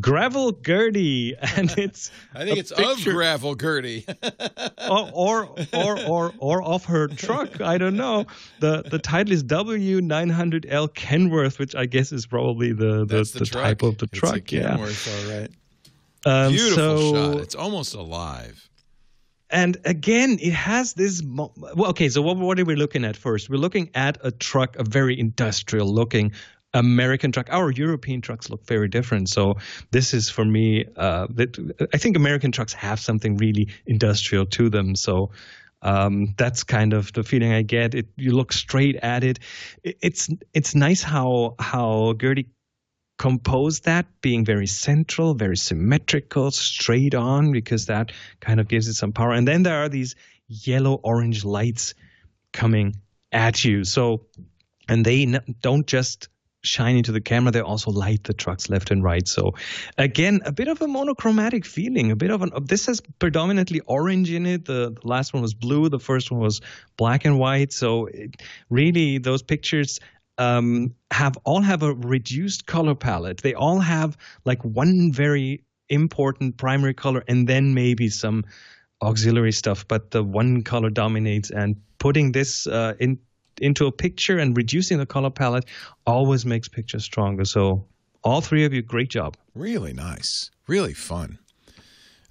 Gravel 0.00 0.52
Gertie, 0.52 1.34
and 1.56 1.70
it's 1.78 2.10
I 2.34 2.44
think 2.44 2.58
it's 2.58 2.72
picture- 2.72 3.10
of 3.10 3.14
Gravel 3.16 3.54
Gertie. 3.54 4.06
or, 4.90 5.10
or 5.12 5.48
or 5.74 5.98
or 6.06 6.32
or 6.38 6.62
of 6.62 6.84
her 6.86 7.08
truck. 7.08 7.60
I 7.60 7.78
don't 7.78 7.96
know. 7.96 8.26
the 8.60 8.82
The 8.82 8.98
title 8.98 9.32
is 9.32 9.42
W900L 9.44 10.94
Kenworth, 10.94 11.58
which 11.58 11.74
I 11.74 11.86
guess 11.86 12.12
is 12.12 12.26
probably 12.26 12.72
the 12.72 13.04
the, 13.04 13.24
the, 13.24 13.38
the 13.40 13.46
type 13.46 13.82
of 13.82 13.98
the 13.98 14.04
It's 14.06 14.18
a 14.18 14.20
truck. 14.20 14.52
yeah. 14.52 14.76
Kenworth, 14.76 15.08
all 15.30 15.38
right. 15.40 15.50
Um, 16.26 16.52
Beautiful 16.52 16.76
so- 16.76 17.32
shot. 17.32 17.42
It's 17.42 17.54
almost 17.54 17.94
alive. 17.94 18.67
And 19.50 19.78
again, 19.84 20.38
it 20.40 20.52
has 20.52 20.94
this. 20.94 21.22
Mo- 21.22 21.52
well, 21.56 21.90
okay, 21.90 22.08
so 22.08 22.20
what, 22.22 22.36
what 22.36 22.58
are 22.60 22.64
we 22.64 22.76
looking 22.76 23.04
at 23.04 23.16
first? 23.16 23.48
We're 23.48 23.56
looking 23.56 23.90
at 23.94 24.18
a 24.22 24.30
truck, 24.30 24.76
a 24.76 24.84
very 24.84 25.18
industrial 25.18 25.92
looking 25.92 26.32
American 26.74 27.32
truck. 27.32 27.48
Our 27.50 27.70
European 27.70 28.20
trucks 28.20 28.50
look 28.50 28.66
very 28.66 28.88
different. 28.88 29.28
So 29.28 29.54
this 29.90 30.12
is 30.12 30.28
for 30.28 30.44
me. 30.44 30.84
Uh, 30.96 31.26
that 31.30 31.88
I 31.92 31.96
think 31.96 32.16
American 32.16 32.52
trucks 32.52 32.74
have 32.74 33.00
something 33.00 33.36
really 33.36 33.68
industrial 33.86 34.46
to 34.46 34.68
them. 34.68 34.94
So 34.94 35.30
um, 35.82 36.34
that's 36.36 36.64
kind 36.64 36.92
of 36.92 37.12
the 37.12 37.22
feeling 37.22 37.52
I 37.52 37.62
get. 37.62 37.94
It 37.94 38.08
you 38.16 38.32
look 38.32 38.52
straight 38.52 38.96
at 38.96 39.24
it. 39.24 39.38
it 39.82 39.96
it's 40.02 40.28
it's 40.52 40.74
nice 40.74 41.02
how 41.02 41.54
how 41.58 42.14
Gertie 42.20 42.48
compose 43.18 43.80
that 43.80 44.06
being 44.20 44.44
very 44.44 44.66
central, 44.66 45.34
very 45.34 45.56
symmetrical, 45.56 46.50
straight 46.50 47.14
on, 47.14 47.52
because 47.52 47.86
that 47.86 48.12
kind 48.40 48.60
of 48.60 48.68
gives 48.68 48.88
it 48.88 48.94
some 48.94 49.12
power. 49.12 49.32
And 49.32 49.46
then 49.46 49.64
there 49.64 49.82
are 49.82 49.88
these 49.88 50.14
yellow 50.46 50.94
orange 50.94 51.44
lights 51.44 51.94
coming 52.52 52.94
at 53.32 53.64
you. 53.64 53.84
So, 53.84 54.26
and 54.88 55.04
they 55.04 55.38
don't 55.60 55.86
just 55.86 56.28
shine 56.62 56.96
into 56.96 57.12
the 57.12 57.20
camera, 57.20 57.52
they 57.52 57.60
also 57.60 57.90
light 57.90 58.24
the 58.24 58.34
trucks 58.34 58.68
left 58.68 58.90
and 58.90 59.02
right. 59.02 59.26
So, 59.28 59.54
again, 59.96 60.40
a 60.44 60.52
bit 60.52 60.68
of 60.68 60.82
a 60.82 60.88
monochromatic 60.88 61.64
feeling, 61.64 62.10
a 62.10 62.16
bit 62.16 62.30
of 62.30 62.42
an, 62.42 62.50
oh, 62.52 62.60
this 62.60 62.86
has 62.86 63.00
predominantly 63.18 63.80
orange 63.80 64.30
in 64.30 64.44
it. 64.46 64.64
The, 64.64 64.96
the 65.00 65.08
last 65.08 65.32
one 65.32 65.42
was 65.42 65.54
blue, 65.54 65.88
the 65.88 66.00
first 66.00 66.30
one 66.30 66.40
was 66.40 66.60
black 66.96 67.24
and 67.24 67.38
white. 67.38 67.72
So, 67.72 68.06
it, 68.06 68.42
really, 68.70 69.18
those 69.18 69.42
pictures 69.42 70.00
um, 70.38 70.94
have 71.10 71.36
all 71.44 71.60
have 71.60 71.82
a 71.82 71.94
reduced 71.94 72.66
color 72.66 72.94
palette. 72.94 73.42
They 73.42 73.54
all 73.54 73.80
have 73.80 74.16
like 74.44 74.64
one 74.64 75.12
very 75.12 75.64
important 75.88 76.56
primary 76.56 76.94
color 76.94 77.24
and 77.28 77.48
then 77.48 77.74
maybe 77.74 78.08
some 78.08 78.44
auxiliary 79.02 79.52
stuff, 79.52 79.86
but 79.88 80.10
the 80.10 80.22
one 80.22 80.62
color 80.62 80.90
dominates. 80.90 81.50
And 81.50 81.76
putting 81.98 82.32
this 82.32 82.66
uh, 82.66 82.94
in 82.98 83.18
into 83.60 83.86
a 83.86 83.92
picture 83.92 84.38
and 84.38 84.56
reducing 84.56 84.98
the 84.98 85.06
color 85.06 85.30
palette 85.30 85.64
always 86.06 86.46
makes 86.46 86.68
pictures 86.68 87.04
stronger. 87.04 87.44
So 87.44 87.84
all 88.22 88.40
three 88.40 88.64
of 88.64 88.72
you, 88.72 88.82
great 88.82 89.10
job. 89.10 89.36
Really 89.54 89.92
nice. 89.92 90.50
Really 90.68 90.94
fun. 90.94 91.38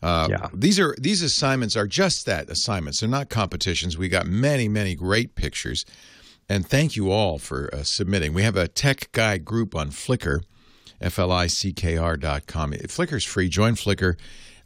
Uh, 0.02 0.28
Yeah. 0.30 0.48
These 0.54 0.80
are 0.80 0.96
these 1.00 1.22
assignments 1.22 1.76
are 1.76 1.88
just 1.88 2.26
that 2.26 2.50
assignments. 2.50 3.00
They're 3.00 3.10
not 3.10 3.30
competitions. 3.30 3.98
We 3.98 4.08
got 4.10 4.26
many 4.28 4.70
many 4.70 4.96
great 4.96 5.36
pictures, 5.36 5.86
and 6.50 6.68
thank 6.68 6.96
you 6.96 7.12
all 7.12 7.38
for 7.38 7.70
uh, 7.74 7.84
submitting. 7.84 8.34
We 8.34 8.44
have 8.44 8.56
a 8.56 8.68
tech 8.68 9.12
guy 9.12 9.38
group 9.38 9.76
on 9.76 9.90
Flickr, 9.90 10.42
f 11.00 11.20
l 11.20 11.32
i 11.32 11.48
c 11.48 11.74
k 11.74 11.98
r 11.98 12.18
dot 12.18 12.48
com. 12.48 12.72
Flickr's 12.72 13.26
free. 13.26 13.50
Join 13.50 13.76
Flickr. 13.76 14.18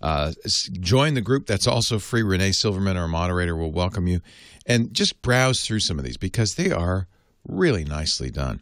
Uh, 0.01 0.33
join 0.79 1.13
the 1.13 1.21
group. 1.21 1.45
That's 1.45 1.67
also 1.67 1.99
free. 1.99 2.23
Renee 2.23 2.53
Silverman, 2.53 2.97
our 2.97 3.07
moderator, 3.07 3.55
will 3.55 3.71
welcome 3.71 4.07
you, 4.07 4.21
and 4.65 4.93
just 4.93 5.21
browse 5.21 5.65
through 5.65 5.81
some 5.81 5.99
of 5.99 6.05
these 6.05 6.17
because 6.17 6.55
they 6.55 6.71
are 6.71 7.07
really 7.47 7.83
nicely 7.83 8.31
done. 8.31 8.61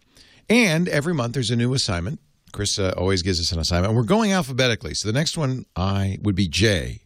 And 0.50 0.90
every 0.90 1.14
month 1.14 1.34
there's 1.34 1.52
a 1.52 1.56
new 1.56 1.74
assignment. 1.74 2.20
Chris 2.52 2.80
uh, 2.80 2.94
always 2.98 3.22
gives 3.22 3.40
us 3.40 3.52
an 3.52 3.60
assignment. 3.60 3.94
We're 3.94 4.04
going 4.04 4.32
alphabetically. 4.32 4.96
So 4.96 5.08
the 5.08 5.14
next 5.14 5.38
one 5.38 5.66
I 5.76 6.18
would 6.24 6.36
be 6.36 6.48
J. 6.48 7.02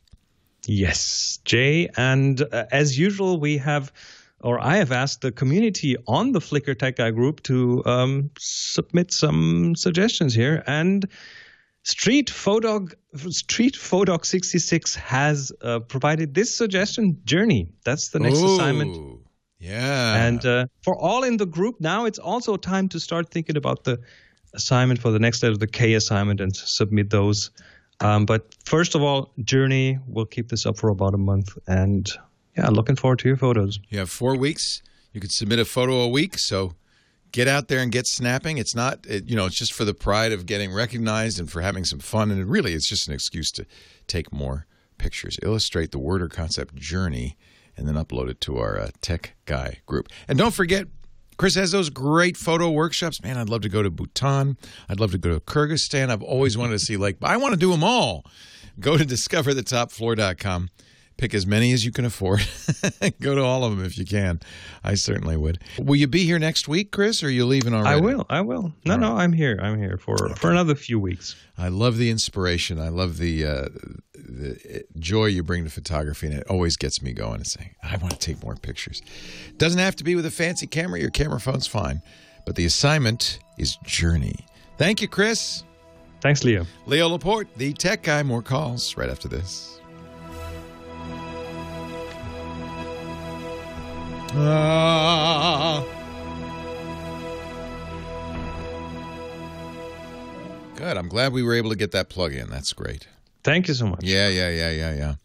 Yes, 0.66 1.40
Jay. 1.44 1.90
And 1.98 2.42
uh, 2.42 2.66
as 2.72 2.98
usual, 2.98 3.40
we 3.40 3.58
have, 3.58 3.92
or 4.44 4.60
I 4.60 4.76
have 4.76 4.92
asked 4.92 5.22
the 5.22 5.32
community 5.32 5.96
on 6.08 6.34
the 6.34 6.40
Flickr 6.40 6.78
Tech 6.78 6.98
Guy 6.98 7.12
group 7.12 7.42
to 7.44 7.84
um, 7.86 8.30
submit 8.38 9.12
some 9.14 9.76
suggestions 9.76 10.36
here. 10.36 10.64
And 10.68 11.08
Street 11.84 12.30
Photog 12.30 12.94
Street 13.30 13.76
Photog 13.76 14.26
66 14.26 14.96
has 14.96 15.52
uh, 15.62 15.80
provided 15.80 16.34
this 16.34 16.56
suggestion: 16.56 17.20
Journey. 17.26 17.70
That's 17.84 18.10
the 18.10 18.20
next 18.20 18.40
Ooh, 18.40 18.54
assignment. 18.54 19.20
Yeah. 19.60 20.26
And 20.28 20.46
uh, 20.46 20.66
for 20.82 20.96
all 20.98 21.24
in 21.24 21.38
the 21.38 21.46
group, 21.46 21.80
now 21.80 22.06
it's 22.06 22.20
also 22.20 22.58
time 22.58 22.90
to 22.90 23.00
start 23.00 23.30
thinking 23.30 23.56
about 23.56 23.86
the 23.86 24.00
assignment 24.54 25.02
for 25.02 25.12
the 25.12 25.20
next 25.20 25.42
letter, 25.42 25.58
the 25.58 25.68
K 25.68 25.94
assignment, 25.94 26.42
and 26.42 26.56
submit 26.56 27.10
those. 27.10 27.50
Um, 28.02 28.26
but 28.26 28.54
first 28.66 28.96
of 28.96 29.02
all, 29.02 29.32
Journey, 29.44 30.00
we'll 30.08 30.26
keep 30.26 30.50
this 30.50 30.66
up 30.66 30.78
for 30.78 30.90
about 30.90 31.14
a 31.14 31.18
month. 31.18 31.58
And 31.68 32.12
yeah, 32.58 32.70
looking 32.70 32.96
forward 32.96 33.20
to 33.20 33.28
your 33.28 33.38
photos. 33.38 33.80
You 33.90 34.00
have 34.00 34.10
four 34.10 34.36
weeks. 34.36 34.82
You 35.12 35.22
can 35.22 35.30
submit 35.30 35.60
a 35.60 35.66
photo 35.66 36.02
a 36.02 36.08
week. 36.08 36.38
So 36.38 36.74
get 37.32 37.48
out 37.48 37.68
there 37.68 37.80
and 37.80 37.92
get 37.92 38.08
snapping. 38.08 38.58
It's 38.58 38.76
not, 38.76 39.06
it, 39.08 39.30
you 39.30 39.36
know, 39.36 39.46
it's 39.46 39.56
just 39.56 39.74
for 39.74 39.86
the 39.86 39.94
pride 39.94 40.32
of 40.32 40.46
getting 40.46 40.74
recognized 40.74 41.40
and 41.40 41.52
for 41.52 41.62
having 41.62 41.86
some 41.86 42.00
fun. 42.00 42.32
And 42.32 42.50
really, 42.50 42.74
it's 42.74 42.88
just 42.88 43.08
an 43.08 43.14
excuse 43.14 43.52
to 43.54 43.66
take 44.08 44.32
more 44.32 44.66
pictures. 44.98 45.38
Illustrate 45.44 45.92
the 45.92 46.00
word 46.00 46.22
or 46.22 46.30
concept 46.30 46.76
journey 46.76 47.38
and 47.76 47.88
then 47.88 47.96
upload 47.96 48.30
it 48.30 48.40
to 48.42 48.58
our 48.58 48.80
uh, 48.80 48.90
tech 49.02 49.36
guy 49.46 49.80
group. 49.86 50.10
And 50.28 50.38
don't 50.38 50.54
forget, 50.54 50.88
Chris 51.38 51.56
has 51.56 51.72
those 51.72 51.90
great 51.90 52.38
photo 52.38 52.70
workshops. 52.70 53.22
Man, 53.22 53.38
I'd 53.38 53.50
love 53.50 53.62
to 53.62 53.70
go 53.70 53.82
to 53.82 53.90
Bhutan. 53.90 54.58
I'd 54.88 55.00
love 55.00 55.12
to 55.12 55.18
go 55.18 55.34
to 55.34 55.40
Kyrgyzstan. 55.40 56.10
I've 56.10 56.22
always 56.22 56.58
wanted 56.58 56.74
to 56.74 56.80
see, 56.80 56.98
like, 56.98 57.18
I 57.22 57.38
want 57.38 57.54
to 57.54 57.60
do 57.60 57.72
them 57.72 57.84
all. 57.84 58.26
Go 58.80 58.98
to 58.98 59.04
discoverthetopfloor.com. 59.04 60.70
Pick 61.18 61.34
as 61.34 61.46
many 61.46 61.72
as 61.74 61.86
you 61.86 61.92
can 61.92 62.06
afford. 62.06 62.42
go 63.22 63.36
to 63.36 63.44
all 63.44 63.64
of 63.64 63.76
them 63.76 63.86
if 63.86 63.98
you 63.98 64.06
can. 64.06 64.40
I 64.84 64.96
certainly 64.96 65.38
would. 65.38 65.60
Will 65.78 65.96
you 65.96 66.08
be 66.08 66.26
here 66.26 66.40
next 66.40 66.68
week, 66.68 66.92
Chris, 66.92 67.24
or 67.24 67.28
are 67.28 67.30
you 67.30 67.46
leaving 67.46 67.74
already? 67.74 67.90
I 67.90 67.98
will. 67.98 68.26
I 68.30 68.42
will. 68.42 68.74
No, 68.86 68.98
no, 68.98 69.16
I'm 69.16 69.32
here. 69.32 69.60
I'm 69.62 69.78
here 69.78 69.98
for 69.98 70.18
for 70.36 70.52
another 70.52 70.76
few 70.76 71.00
weeks. 71.00 71.36
I 71.58 71.68
love 71.68 71.98
the 71.98 72.10
inspiration. 72.10 72.80
I 72.80 72.90
love 72.90 73.18
the 73.18 73.46
uh, 73.46 73.70
the 74.16 74.84
joy 74.98 75.26
you 75.26 75.44
bring 75.44 75.64
to 75.64 75.70
photography, 75.70 76.28
and 76.28 76.36
it 76.36 76.48
always 76.48 76.78
gets 76.78 77.02
me 77.02 77.14
going 77.14 77.36
and 77.36 77.48
saying, 77.48 77.76
I 77.84 77.98
want 77.98 78.14
to 78.14 78.20
take 78.20 78.44
more 78.44 78.56
pictures. 78.56 79.02
Doesn't 79.58 79.80
have 79.80 79.96
to 79.98 80.04
be 80.04 80.16
with 80.16 80.26
a 80.26 80.32
fancy 80.32 80.68
camera. 80.68 81.00
Your 81.00 81.12
camera 81.12 81.40
phone's 81.40 81.68
fine, 81.68 82.02
but 82.46 82.56
the 82.56 82.66
assignment 82.66 83.40
is 83.58 83.78
journey. 83.84 84.48
Thank 84.78 85.02
you, 85.02 85.08
Chris. 85.08 85.64
Thanks, 86.22 86.44
Leo. 86.44 86.66
Leo 86.86 87.10
Laporte, 87.10 87.48
the 87.58 87.74
tech 87.74 88.02
guy. 88.02 88.24
More 88.24 88.42
calls 88.42 88.98
right 88.98 89.10
after 89.10 89.28
this. 89.28 89.80
Ah. 94.36 95.84
Good. 100.76 100.98
I'm 100.98 101.08
glad 101.08 101.34
we 101.34 101.44
were 101.44 101.54
able 101.54 101.70
to 101.70 101.76
get 101.76 101.92
that 101.92 102.10
plug 102.10 102.34
in. 102.34 102.50
That's 102.50 102.74
great. 102.74 103.08
Thank 103.44 103.68
you 103.68 103.74
so 103.74 103.88
much. 103.88 104.04
Yeah, 104.04 104.30
yeah, 104.30 104.50
yeah, 104.50 104.72
yeah, 104.72 104.94
yeah. 104.96 105.16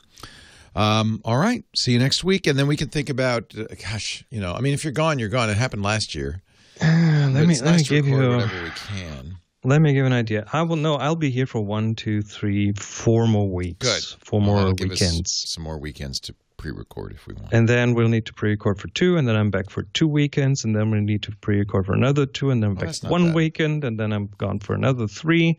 Um, 0.75 1.21
all 1.25 1.37
right. 1.39 1.65
See 1.75 1.93
you 1.93 1.99
next 1.99 2.23
week, 2.23 2.47
and 2.47 2.59
then 2.59 2.67
we 2.67 2.77
can 2.77 2.89
think 2.89 3.09
about. 3.09 3.53
Uh, 3.57 3.65
gosh, 3.83 4.25
you 4.31 4.41
know, 4.41 4.53
I 4.53 4.61
mean, 4.61 4.75
if 4.75 4.85
you're 4.85 4.93
gone, 4.93 5.19
you're 5.19 5.29
gone. 5.29 5.51
It 5.51 5.57
happened 5.57 5.83
last 5.83 6.15
year. 6.15 6.43
Uh, 6.81 7.31
let 7.33 7.47
me 7.47 7.57
let 7.57 7.73
nice 7.73 7.91
me 7.91 7.97
give 7.97 8.07
you 8.07 8.17
whatever 8.17 8.63
we 8.63 8.71
can. 8.71 9.35
Let 9.65 9.81
me 9.83 9.93
give 9.93 10.07
an 10.07 10.13
idea. 10.13 10.47
I 10.53 10.63
will 10.63 10.77
know. 10.77 10.95
I'll 10.95 11.17
be 11.17 11.31
here 11.31 11.45
for 11.47 11.61
one, 11.61 11.95
two, 11.97 12.23
three, 12.23 12.73
four 12.73 13.27
more 13.27 13.49
weeks. 13.49 13.85
Good. 13.85 14.25
Four 14.25 14.41
more 14.41 14.57
That'll 14.59 14.73
give 14.75 14.93
us 14.93 15.01
weekends. 15.01 15.33
some 15.49 15.65
more 15.65 15.77
weekends 15.79 16.21
to 16.21 16.35
pre-record 16.59 17.13
if 17.13 17.27
we 17.27 17.33
want. 17.35 17.53
And 17.53 17.67
then 17.69 17.95
we'll 17.95 18.09
need 18.09 18.27
to 18.27 18.35
pre-record 18.35 18.79
for 18.79 18.89
two, 18.89 19.17
and 19.17 19.27
then 19.27 19.35
I'm 19.37 19.51
back 19.51 19.71
for 19.71 19.85
two 19.95 20.07
weekends, 20.07 20.65
and 20.65 20.77
then 20.77 20.91
we'll 20.91 21.01
need 21.01 21.23
to 21.23 21.33
pre-record 21.41 21.87
for 21.87 21.95
another 21.95 22.27
two, 22.27 22.51
and 22.51 22.63
then 22.63 22.73
I'm 22.73 22.77
Oh, 22.77 22.81
back 22.81 22.87
that's 22.89 22.99
for 22.99 23.07
not 23.07 23.13
one 23.13 23.25
bad. 23.27 23.35
weekend, 23.35 23.85
and 23.85 23.99
then 23.99 24.13
I'm 24.13 24.27
gone 24.37 24.59
for 24.61 24.75
another 24.75 25.07
three. 25.09 25.57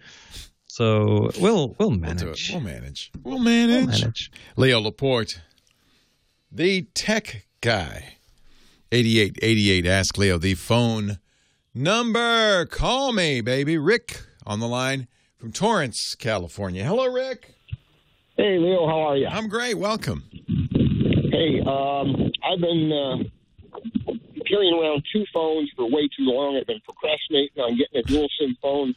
So 0.67 1.31
we'll 1.39 1.76
we'll 1.80 1.89
We'll 1.89 1.91
manage. 1.91 2.51
We'll 2.51 2.59
manage. 2.61 3.11
We'll 3.23 3.39
manage. 3.39 3.85
We'll 3.88 3.88
manage. 4.03 4.31
Leo 4.55 4.80
Laporte, 4.80 5.41
the 6.51 6.84
tech 6.93 7.47
guy. 7.61 8.15
8888 8.91 9.85
Ask 9.85 10.17
Leo, 10.17 10.38
the 10.38 10.53
phone 10.55 11.19
number. 11.76 12.65
Call 12.65 13.13
me, 13.13 13.39
baby. 13.41 13.77
Rick 13.77 14.21
on 14.47 14.59
the 14.59 14.67
line 14.67 15.07
from 15.38 15.51
Torrance, 15.51 16.15
California. 16.15 16.84
Hello, 16.84 17.05
Rick. 17.07 17.53
Hey, 18.35 18.57
Leo, 18.57 18.88
how 18.88 18.99
are 19.09 19.17
you? 19.17 19.27
I'm 19.27 19.47
great. 19.47 19.76
Welcome. 19.77 20.23
Hey, 21.40 21.61
um, 21.61 22.34
I've 22.44 22.60
been 22.60 22.91
uh, 22.91 24.11
carrying 24.45 24.74
around 24.74 25.06
two 25.10 25.24
phones 25.34 25.72
for 25.74 25.86
way 25.86 26.10
too 26.10 26.26
long. 26.26 26.57
I've 26.57 26.68
been 26.68 26.82
procrastinating 26.82 27.64
on 27.64 27.78
getting 27.78 27.98
a 27.98 28.03
dual 28.03 28.28
SIM 28.38 28.57
phone 28.61 28.94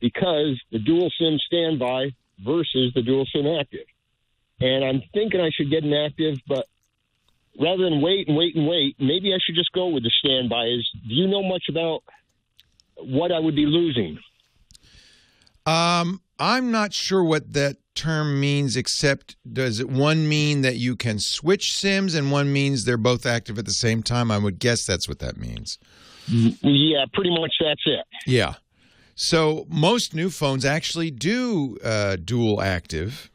because 0.00 0.58
the 0.70 0.78
dual 0.78 1.12
SIM 1.20 1.38
standby 1.46 2.14
versus 2.42 2.94
the 2.94 3.02
dual 3.02 3.26
SIM 3.30 3.46
active. 3.60 3.84
And 4.58 4.82
I'm 4.82 5.02
thinking 5.12 5.42
I 5.42 5.50
should 5.50 5.68
get 5.68 5.84
an 5.84 5.92
active, 5.92 6.38
but 6.48 6.64
rather 7.60 7.84
than 7.84 8.00
wait 8.00 8.26
and 8.26 8.38
wait 8.38 8.56
and 8.56 8.66
wait, 8.66 8.96
maybe 8.98 9.34
I 9.34 9.38
should 9.44 9.54
just 9.54 9.72
go 9.72 9.88
with 9.88 10.02
the 10.02 10.12
standby. 10.24 10.68
Is 10.68 10.88
do 11.06 11.12
you 11.12 11.28
know 11.28 11.42
much 11.42 11.64
about 11.68 12.04
what 12.96 13.32
I 13.32 13.38
would 13.38 13.54
be 13.54 13.66
losing? 13.66 14.18
Um, 15.66 16.22
I'm 16.38 16.70
not 16.70 16.94
sure 16.94 17.22
what 17.22 17.52
that 17.52 17.76
term 17.94 18.40
means, 18.40 18.76
except 18.76 19.36
does 19.50 19.80
it 19.80 19.88
one 19.88 20.28
mean 20.28 20.62
that 20.62 20.76
you 20.76 20.96
can 20.96 21.18
switch 21.18 21.74
SIMs 21.76 22.14
and 22.14 22.30
one 22.30 22.52
means 22.52 22.84
they're 22.84 22.96
both 22.96 23.26
active 23.26 23.58
at 23.58 23.64
the 23.64 23.72
same 23.72 24.02
time? 24.02 24.30
I 24.30 24.38
would 24.38 24.58
guess 24.58 24.86
that's 24.86 25.08
what 25.08 25.18
that 25.20 25.36
means. 25.36 25.78
Yeah, 26.28 27.04
pretty 27.12 27.30
much 27.30 27.52
that's 27.60 27.82
it. 27.84 28.04
Yeah. 28.26 28.54
So 29.14 29.66
most 29.68 30.14
new 30.14 30.30
phones 30.30 30.64
actually 30.64 31.10
do 31.10 31.78
uh, 31.84 32.16
dual 32.16 32.62
active, 32.62 33.30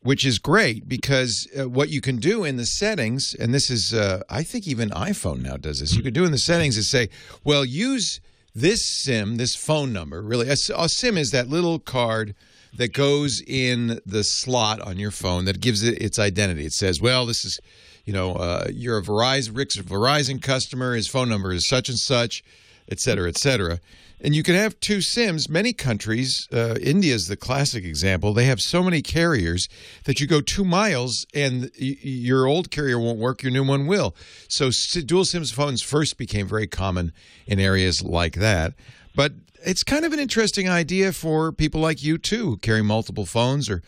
which 0.00 0.24
is 0.24 0.38
great 0.38 0.88
because 0.88 1.46
uh, 1.58 1.68
what 1.68 1.90
you 1.90 2.00
can 2.00 2.16
do 2.16 2.44
in 2.44 2.56
the 2.56 2.66
settings, 2.66 3.34
and 3.34 3.52
this 3.52 3.68
is, 3.70 3.92
uh, 3.92 4.22
I 4.30 4.42
think 4.42 4.66
even 4.66 4.90
iPhone 4.90 5.42
now 5.42 5.56
does 5.56 5.80
this, 5.80 5.94
you 5.94 6.02
can 6.02 6.14
do 6.14 6.24
in 6.24 6.32
the 6.32 6.38
settings 6.38 6.76
is 6.78 6.88
say, 6.88 7.10
well, 7.44 7.64
use 7.64 8.20
this 8.54 8.84
SIM, 8.84 9.36
this 9.36 9.54
phone 9.54 9.92
number. 9.92 10.22
Really, 10.22 10.48
a 10.48 10.56
SIM 10.56 11.18
is 11.18 11.30
that 11.32 11.48
little 11.48 11.78
card 11.78 12.34
that 12.76 12.92
goes 12.92 13.40
in 13.46 14.00
the 14.04 14.22
slot 14.22 14.80
on 14.80 14.98
your 14.98 15.10
phone 15.10 15.44
that 15.46 15.60
gives 15.60 15.82
it 15.82 16.00
its 16.02 16.18
identity. 16.18 16.64
It 16.66 16.72
says, 16.72 17.00
well, 17.00 17.26
this 17.26 17.44
is, 17.44 17.60
you 18.04 18.12
know, 18.12 18.34
uh, 18.34 18.68
you're 18.72 18.98
a 18.98 19.02
Verizon, 19.02 19.56
Rick's 19.56 19.76
a 19.76 19.82
Verizon 19.82 20.40
customer. 20.40 20.94
His 20.94 21.08
phone 21.08 21.28
number 21.28 21.52
is 21.52 21.66
such 21.66 21.88
and 21.88 21.98
such, 21.98 22.44
et 22.90 23.00
cetera, 23.00 23.28
et 23.28 23.38
cetera. 23.38 23.80
And 24.20 24.34
you 24.34 24.42
can 24.42 24.56
have 24.56 24.80
two 24.80 25.00
SIMs. 25.00 25.48
Many 25.48 25.72
countries, 25.72 26.48
uh, 26.52 26.74
India 26.82 27.14
is 27.14 27.28
the 27.28 27.36
classic 27.36 27.84
example. 27.84 28.34
They 28.34 28.46
have 28.46 28.60
so 28.60 28.82
many 28.82 29.00
carriers 29.00 29.68
that 30.04 30.20
you 30.20 30.26
go 30.26 30.40
two 30.40 30.64
miles 30.64 31.24
and 31.32 31.70
your 31.76 32.46
old 32.46 32.72
carrier 32.72 32.98
won't 32.98 33.20
work, 33.20 33.44
your 33.44 33.52
new 33.52 33.62
one 33.62 33.86
will. 33.86 34.16
So 34.48 34.70
dual 35.04 35.24
SIMs 35.24 35.52
phones 35.52 35.82
first 35.82 36.18
became 36.18 36.48
very 36.48 36.66
common 36.66 37.12
in 37.46 37.60
areas 37.60 38.02
like 38.02 38.34
that. 38.34 38.74
But 39.14 39.34
it's 39.64 39.82
kind 39.82 40.04
of 40.04 40.12
an 40.12 40.18
interesting 40.18 40.68
idea 40.68 41.12
for 41.12 41.52
people 41.52 41.80
like 41.80 42.02
you 42.02 42.18
too, 42.18 42.50
who 42.50 42.56
carry 42.56 42.82
multiple 42.82 43.26
phones, 43.26 43.68
or 43.68 43.82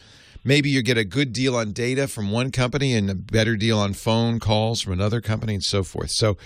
maybe 0.45 0.71
you 0.71 0.83
get 0.83 0.99
a 0.99 1.05
good 1.05 1.33
deal 1.33 1.57
on 1.57 1.73
data 1.73 2.09
from 2.09 2.31
one 2.31 2.51
company 2.51 2.95
and 2.95 3.11
a 3.11 3.15
better 3.15 3.57
deal 3.57 3.79
on 3.79 3.93
phone 3.93 4.39
calls 4.41 4.81
from 4.81 4.93
another 4.93 5.21
company, 5.21 5.55
and 5.55 5.65
so 5.65 5.83
forth. 5.83 6.11
So 6.11 6.37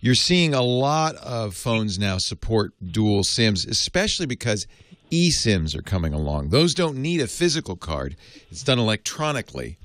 you're 0.00 0.14
seeing 0.14 0.54
a 0.54 0.62
lot 0.62 1.16
of 1.16 1.54
phones 1.54 1.98
now 1.98 2.18
support 2.18 2.72
dual 2.84 3.24
SIMs, 3.24 3.66
especially 3.66 4.26
because 4.26 4.66
eSIMs 5.10 5.76
are 5.76 5.82
coming 5.82 6.14
along. 6.14 6.50
Those 6.50 6.74
don't 6.74 6.96
need 6.96 7.20
a 7.20 7.26
physical 7.26 7.76
card; 7.76 8.16
it's 8.50 8.62
done 8.62 8.78
electronically, 8.78 9.78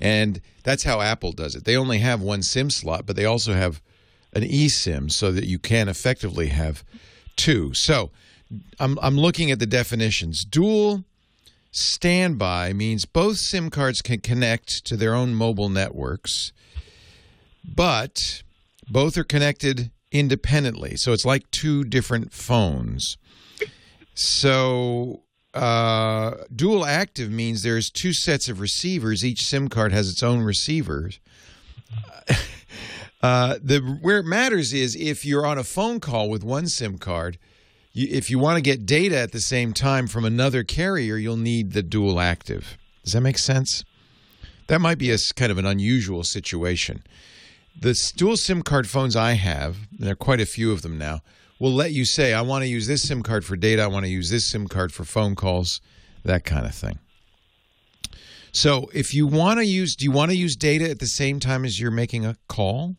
and 0.00 0.40
that's 0.64 0.82
how 0.82 1.00
Apple 1.00 1.32
does 1.32 1.54
it. 1.54 1.64
They 1.64 1.76
only 1.76 1.98
have 1.98 2.20
one 2.20 2.42
SIM 2.42 2.70
slot, 2.70 3.06
but 3.06 3.16
they 3.16 3.24
also 3.24 3.54
have 3.54 3.80
an 4.32 4.42
eSIM 4.42 5.12
so 5.12 5.30
that 5.30 5.44
you 5.44 5.58
can 5.58 5.88
effectively 5.88 6.48
have 6.48 6.82
two. 7.36 7.74
So 7.74 8.10
I'm, 8.78 8.98
I'm 9.00 9.16
looking 9.16 9.50
at 9.50 9.58
the 9.58 9.66
definitions. 9.66 10.44
Dual 10.44 11.04
standby 11.70 12.72
means 12.72 13.04
both 13.04 13.38
SIM 13.38 13.70
cards 13.70 14.02
can 14.02 14.20
connect 14.20 14.84
to 14.86 14.96
their 14.96 15.14
own 15.14 15.34
mobile 15.34 15.68
networks, 15.68 16.52
but 17.64 18.42
both 18.88 19.16
are 19.16 19.24
connected 19.24 19.90
independently. 20.10 20.96
So 20.96 21.12
it's 21.12 21.24
like 21.24 21.50
two 21.50 21.84
different 21.84 22.32
phones. 22.32 23.16
So 24.14 25.22
uh, 25.54 26.34
dual 26.54 26.84
active 26.84 27.30
means 27.30 27.62
there's 27.62 27.90
two 27.90 28.12
sets 28.12 28.48
of 28.48 28.60
receivers. 28.60 29.24
Each 29.24 29.44
SIM 29.46 29.68
card 29.68 29.92
has 29.92 30.10
its 30.10 30.22
own 30.22 30.40
receivers. 30.40 31.20
Uh, 33.22 33.56
the 33.62 33.78
where 33.78 34.18
it 34.18 34.24
matters 34.24 34.72
is 34.72 34.96
if 34.96 35.24
you're 35.24 35.46
on 35.46 35.56
a 35.56 35.62
phone 35.62 36.00
call 36.00 36.28
with 36.28 36.42
one 36.42 36.66
SIM 36.66 36.98
card, 36.98 37.38
you, 37.92 38.08
if 38.10 38.30
you 38.30 38.38
want 38.38 38.56
to 38.56 38.62
get 38.62 38.86
data 38.86 39.18
at 39.18 39.32
the 39.32 39.40
same 39.40 39.72
time 39.72 40.06
from 40.06 40.24
another 40.24 40.64
carrier, 40.64 41.16
you'll 41.16 41.36
need 41.36 41.72
the 41.72 41.82
dual 41.82 42.20
active. 42.20 42.78
Does 43.04 43.12
that 43.12 43.20
make 43.20 43.38
sense? 43.38 43.84
That 44.68 44.80
might 44.80 44.98
be 44.98 45.10
a 45.10 45.18
kind 45.36 45.52
of 45.52 45.58
an 45.58 45.66
unusual 45.66 46.24
situation. 46.24 47.02
The 47.78 48.12
dual 48.16 48.36
SIM 48.36 48.62
card 48.62 48.88
phones 48.88 49.16
I 49.16 49.32
have, 49.32 49.76
and 49.90 50.00
there 50.00 50.12
are 50.12 50.16
quite 50.16 50.40
a 50.40 50.46
few 50.46 50.72
of 50.72 50.82
them 50.82 50.98
now, 50.98 51.20
will 51.58 51.72
let 51.72 51.92
you 51.92 52.04
say, 52.04 52.32
I 52.32 52.42
want 52.42 52.64
to 52.64 52.68
use 52.68 52.86
this 52.86 53.02
SIM 53.02 53.22
card 53.22 53.44
for 53.44 53.56
data, 53.56 53.82
I 53.82 53.86
want 53.86 54.04
to 54.04 54.10
use 54.10 54.30
this 54.30 54.46
SIM 54.46 54.68
card 54.68 54.92
for 54.92 55.04
phone 55.04 55.34
calls. 55.34 55.80
that 56.24 56.44
kind 56.44 56.66
of 56.66 56.74
thing. 56.74 56.98
So, 58.52 58.90
if 58.92 59.14
you 59.14 59.26
want 59.26 59.58
to 59.58 59.64
use, 59.64 59.96
do 59.96 60.04
you 60.04 60.12
want 60.12 60.30
to 60.30 60.36
use 60.36 60.56
data 60.56 60.88
at 60.88 60.98
the 60.98 61.06
same 61.06 61.40
time 61.40 61.64
as 61.64 61.80
you're 61.80 61.90
making 61.90 62.26
a 62.26 62.36
call? 62.48 62.96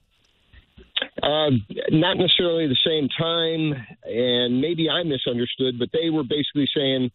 Uh, 1.24 1.52
not 1.90 2.18
necessarily 2.18 2.68
the 2.68 2.78
same 2.86 3.08
time, 3.18 3.74
and 4.04 4.60
maybe 4.60 4.90
I 4.90 5.04
misunderstood, 5.04 5.80
but 5.80 5.88
they 5.94 6.10
were 6.10 6.24
basically 6.24 6.68
saying 6.76 7.12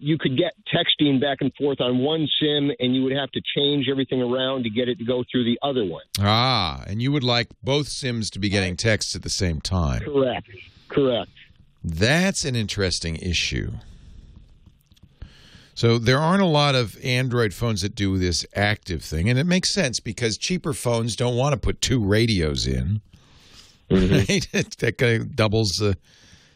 you 0.00 0.18
could 0.18 0.36
get 0.36 0.52
texting 0.74 1.20
back 1.20 1.38
and 1.40 1.54
forth 1.54 1.80
on 1.80 1.98
one 1.98 2.26
SIM, 2.40 2.72
and 2.80 2.94
you 2.94 3.04
would 3.04 3.12
have 3.12 3.30
to 3.30 3.40
change 3.56 3.86
everything 3.88 4.20
around 4.20 4.64
to 4.64 4.70
get 4.70 4.88
it 4.88 4.98
to 4.98 5.04
go 5.04 5.22
through 5.30 5.44
the 5.44 5.58
other 5.62 5.84
one. 5.84 6.02
Ah, 6.18 6.82
and 6.88 7.00
you 7.00 7.12
would 7.12 7.22
like 7.22 7.48
both 7.62 7.86
SIMs 7.86 8.30
to 8.30 8.40
be 8.40 8.48
getting 8.48 8.76
texts 8.76 9.14
at 9.14 9.22
the 9.22 9.30
same 9.30 9.60
time. 9.60 10.02
Correct. 10.02 10.48
Correct. 10.88 11.30
That's 11.84 12.44
an 12.44 12.56
interesting 12.56 13.14
issue. 13.16 13.72
So 15.74 15.98
there 15.98 16.18
aren't 16.18 16.42
a 16.42 16.46
lot 16.46 16.74
of 16.74 16.96
Android 17.04 17.54
phones 17.54 17.82
that 17.82 17.94
do 17.94 18.18
this 18.18 18.44
active 18.56 19.04
thing, 19.04 19.28
and 19.30 19.38
it 19.38 19.44
makes 19.44 19.70
sense 19.70 20.00
because 20.00 20.36
cheaper 20.36 20.72
phones 20.72 21.14
don't 21.14 21.36
want 21.36 21.52
to 21.52 21.58
put 21.58 21.80
two 21.80 22.02
radios 22.02 22.66
in. 22.66 23.02
Right? 23.90 24.48
that 24.52 24.96
kind 24.98 25.22
of 25.22 25.36
doubles 25.36 25.76
the 25.76 25.96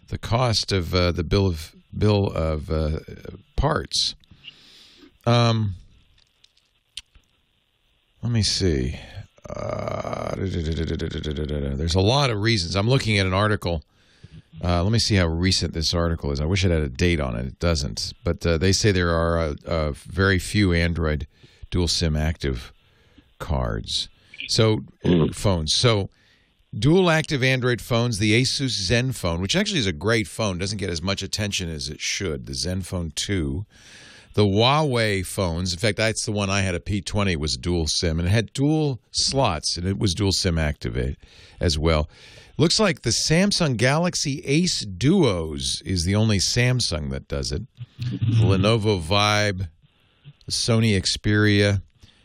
the 0.09 0.19
cost 0.19 0.73
of 0.73 0.93
uh, 0.95 1.13
the 1.13 1.23
bill 1.23 1.47
of 1.47 1.75
bill 1.97 2.27
of 2.27 2.71
uh, 2.71 2.99
parts. 3.57 4.17
Um, 5.27 5.77
let 8.23 8.33
me 8.33 8.43
see. 8.43 8.99
Uh, 9.49 10.35
there's 10.37 11.95
a 11.95 12.01
lot 12.01 12.31
of 12.31 12.41
reasons. 12.41 12.77
I'm 12.77 12.89
looking 12.89 13.19
at 13.19 13.27
an 13.27 13.33
article. 13.33 13.83
Uh, 14.63 14.83
let 14.83 14.93
me 14.93 14.99
see 14.99 15.15
how 15.15 15.27
recent 15.27 15.73
this 15.73 15.95
article 15.95 16.31
is. 16.33 16.41
I 16.41 16.45
wish 16.45 16.65
it 16.65 16.71
had 16.71 16.83
a 16.83 16.89
date 16.89 17.21
on 17.21 17.37
it. 17.37 17.47
It 17.47 17.59
doesn't. 17.59 18.13
But 18.25 18.45
uh, 18.45 18.59
they 18.59 18.73
say 18.73 18.93
there 18.93 19.15
are 19.15 19.55
uh, 19.67 19.93
very 19.93 20.39
few 20.39 20.73
Android 20.73 21.27
dual 21.71 21.89
SIM 21.89 22.15
active 22.17 22.73
cards. 23.39 24.09
So 24.49 24.81
phones. 25.33 25.75
So 25.75 26.11
dual 26.77 27.11
active 27.11 27.43
Android 27.43 27.81
phones, 27.81 28.19
the 28.19 28.41
Asus 28.41 28.91
Zenfone, 28.91 29.41
which 29.41 29.57
actually 29.57 29.81
is 29.81 29.87
a 29.87 29.93
great 29.93 30.29
phone, 30.29 30.59
doesn't 30.59 30.79
get 30.79 30.91
as 30.91 31.03
much 31.03 31.23
attention 31.23 31.69
as 31.69 31.89
it 31.89 32.01
should. 32.01 32.47
The 32.47 32.53
Zenfone 32.53 33.15
2. 33.15 33.65
The 34.35 34.43
Huawei 34.45 35.27
phones, 35.27 35.73
in 35.73 35.81
fact, 35.81 35.97
that's 35.97 36.25
the 36.25 36.31
one 36.31 36.49
I 36.49 36.61
had 36.61 36.77
a 36.77 36.81
P20 36.81 37.35
was 37.37 37.57
dual 37.57 37.89
SIM 37.89 38.21
and 38.21 38.29
it 38.29 38.31
had 38.31 38.53
dual 38.53 39.01
slots 39.11 39.77
and 39.77 39.87
it 39.87 39.99
was 39.99 40.15
dual 40.15 40.31
SIM 40.31 40.57
activate 40.57 41.17
as 41.59 41.77
well. 41.77 42.09
Looks 42.57 42.79
like 42.79 43.03
the 43.03 43.11
Samsung 43.11 43.77
Galaxy 43.77 44.41
Ace 44.45 44.85
Duos 44.85 45.83
is 45.85 46.05
the 46.05 46.15
only 46.15 46.39
Samsung 46.39 47.11
that 47.11 47.27
does 47.27 47.51
it. 47.51 47.63
The 47.99 48.07
Lenovo 48.45 49.03
Vibe, 49.03 49.69
the 50.47 50.53
Sony 50.53 50.95
Xperia. 50.97 51.83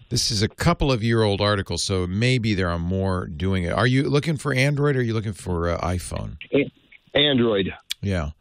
This 0.10 0.30
is 0.30 0.44
a 0.44 0.48
couple 0.48 0.92
of 0.92 1.04
year 1.04 1.24
old 1.24 1.42
article, 1.42 1.78
so 1.78 2.06
maybe 2.06 2.54
there 2.54 2.70
are 2.70 2.80
more 2.80 3.26
doing 3.26 3.64
it. 3.64 3.72
Are 3.72 3.88
you 3.88 4.04
looking 4.04 4.38
for 4.38 4.54
Android 4.54 4.96
or 4.96 5.00
are 5.00 5.04
you 5.04 5.14
looking 5.14 5.34
for 5.34 5.70
uh, 5.70 5.80
iPhone? 5.82 6.38
Android. 7.14 7.74
Yeah. 8.02 8.32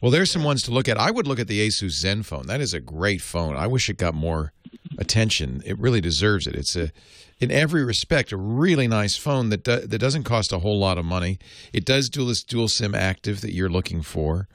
Well, 0.00 0.10
there's 0.10 0.30
some 0.30 0.44
ones 0.44 0.62
to 0.62 0.70
look 0.70 0.88
at. 0.88 0.98
I 0.98 1.10
would 1.10 1.26
look 1.26 1.38
at 1.38 1.48
the 1.48 1.66
Asus 1.66 2.02
Zenfone. 2.02 2.46
That 2.46 2.60
is 2.60 2.72
a 2.72 2.80
great 2.80 3.20
phone. 3.20 3.56
I 3.56 3.66
wish 3.66 3.90
it 3.90 3.98
got 3.98 4.14
more 4.14 4.52
attention. 4.98 5.62
It 5.66 5.78
really 5.78 6.00
deserves 6.00 6.46
it. 6.46 6.54
It's 6.54 6.76
a, 6.76 6.90
in 7.38 7.50
every 7.50 7.84
respect, 7.84 8.32
a 8.32 8.36
really 8.36 8.86
nice 8.86 9.16
phone 9.16 9.50
that 9.50 9.64
do, 9.64 9.80
that 9.80 9.98
doesn't 9.98 10.24
cost 10.24 10.52
a 10.52 10.60
whole 10.60 10.78
lot 10.78 10.96
of 10.96 11.04
money. 11.04 11.38
It 11.72 11.84
does 11.84 12.08
do 12.08 12.24
this 12.26 12.42
dual 12.42 12.68
SIM 12.68 12.94
active 12.94 13.40
that 13.40 13.52
you're 13.52 13.68
looking 13.68 14.02
for, 14.02 14.48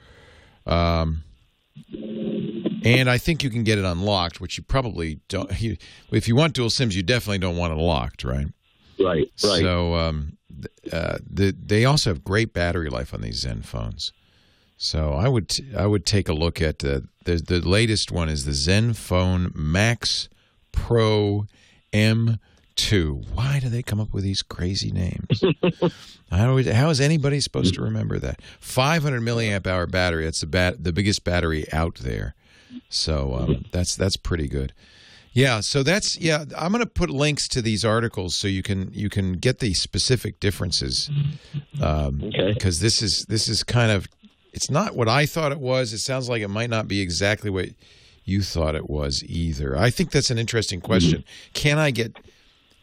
um, 0.65 1.23
and 2.85 3.09
I 3.09 3.17
think 3.17 3.43
you 3.43 3.49
can 3.49 3.63
get 3.63 3.77
it 3.77 3.85
unlocked, 3.85 4.39
which 4.39 4.57
you 4.57 4.63
probably 4.63 5.19
don't. 5.27 5.51
You, 5.61 5.77
if 6.11 6.27
you 6.27 6.35
want 6.35 6.53
dual 6.53 6.69
SIMs, 6.69 6.95
you 6.95 7.03
definitely 7.03 7.39
don't 7.39 7.57
want 7.57 7.73
it 7.73 7.77
locked, 7.77 8.23
right? 8.23 8.47
Right. 8.99 9.31
Right. 9.43 9.61
So 9.61 9.95
um, 9.95 10.37
uh, 10.91 11.17
the, 11.27 11.51
they 11.51 11.85
also 11.85 12.11
have 12.11 12.23
great 12.23 12.53
battery 12.53 12.89
life 12.89 13.13
on 13.13 13.21
these 13.21 13.43
Zenfones. 13.43 14.11
So 14.77 15.13
I 15.13 15.27
would 15.27 15.55
I 15.75 15.87
would 15.87 16.05
take 16.05 16.27
a 16.29 16.33
look 16.33 16.61
at 16.61 16.79
the 16.79 17.07
the, 17.23 17.37
the 17.37 17.59
latest 17.59 18.11
one 18.11 18.29
is 18.29 18.45
the 18.45 18.51
Zenfone 18.51 19.55
Max 19.55 20.29
Pro 20.71 21.45
M2. 21.93 23.33
Why 23.33 23.59
do 23.59 23.69
they 23.69 23.81
come 23.81 23.99
up 23.99 24.13
with 24.13 24.23
these 24.23 24.41
crazy 24.41 24.91
names? 24.91 25.43
how, 26.29 26.61
how 26.61 26.89
is 26.89 27.01
anybody 27.01 27.39
supposed 27.39 27.73
to 27.75 27.81
remember 27.81 28.19
that? 28.19 28.41
500 28.59 29.21
milliamp 29.21 29.65
hour 29.65 29.87
battery. 29.87 30.25
That's 30.25 30.41
the 30.41 30.47
bat, 30.47 30.83
the 30.83 30.93
biggest 30.93 31.23
battery 31.23 31.65
out 31.71 31.95
there. 31.95 32.35
So 32.89 33.35
um, 33.35 33.65
that's 33.71 33.95
that's 33.95 34.17
pretty 34.17 34.47
good. 34.47 34.73
Yeah, 35.33 35.59
so 35.59 35.83
that's 35.83 36.17
yeah. 36.17 36.45
I'm 36.57 36.71
going 36.71 36.83
to 36.83 36.89
put 36.89 37.09
links 37.09 37.47
to 37.49 37.61
these 37.61 37.83
articles 37.83 38.35
so 38.35 38.47
you 38.47 38.63
can 38.63 38.89
you 38.93 39.09
can 39.09 39.33
get 39.33 39.59
the 39.59 39.73
specific 39.73 40.39
differences. 40.39 41.09
Um, 41.81 42.21
Okay. 42.23 42.53
Because 42.53 42.79
this 42.79 43.01
is 43.01 43.25
this 43.25 43.47
is 43.49 43.61
kind 43.63 43.91
of 43.91 44.07
it's 44.53 44.69
not 44.71 44.95
what 44.95 45.09
I 45.09 45.25
thought 45.25 45.51
it 45.51 45.59
was. 45.59 45.91
It 45.91 45.99
sounds 45.99 46.29
like 46.29 46.41
it 46.41 46.47
might 46.47 46.69
not 46.69 46.87
be 46.87 47.01
exactly 47.01 47.49
what 47.49 47.67
you 48.23 48.41
thought 48.41 48.75
it 48.75 48.89
was 48.89 49.23
either. 49.25 49.77
I 49.77 49.89
think 49.89 50.11
that's 50.11 50.31
an 50.31 50.37
interesting 50.37 50.79
question. 50.81 51.23
Can 51.53 51.77
I 51.77 51.91
get 51.91 52.17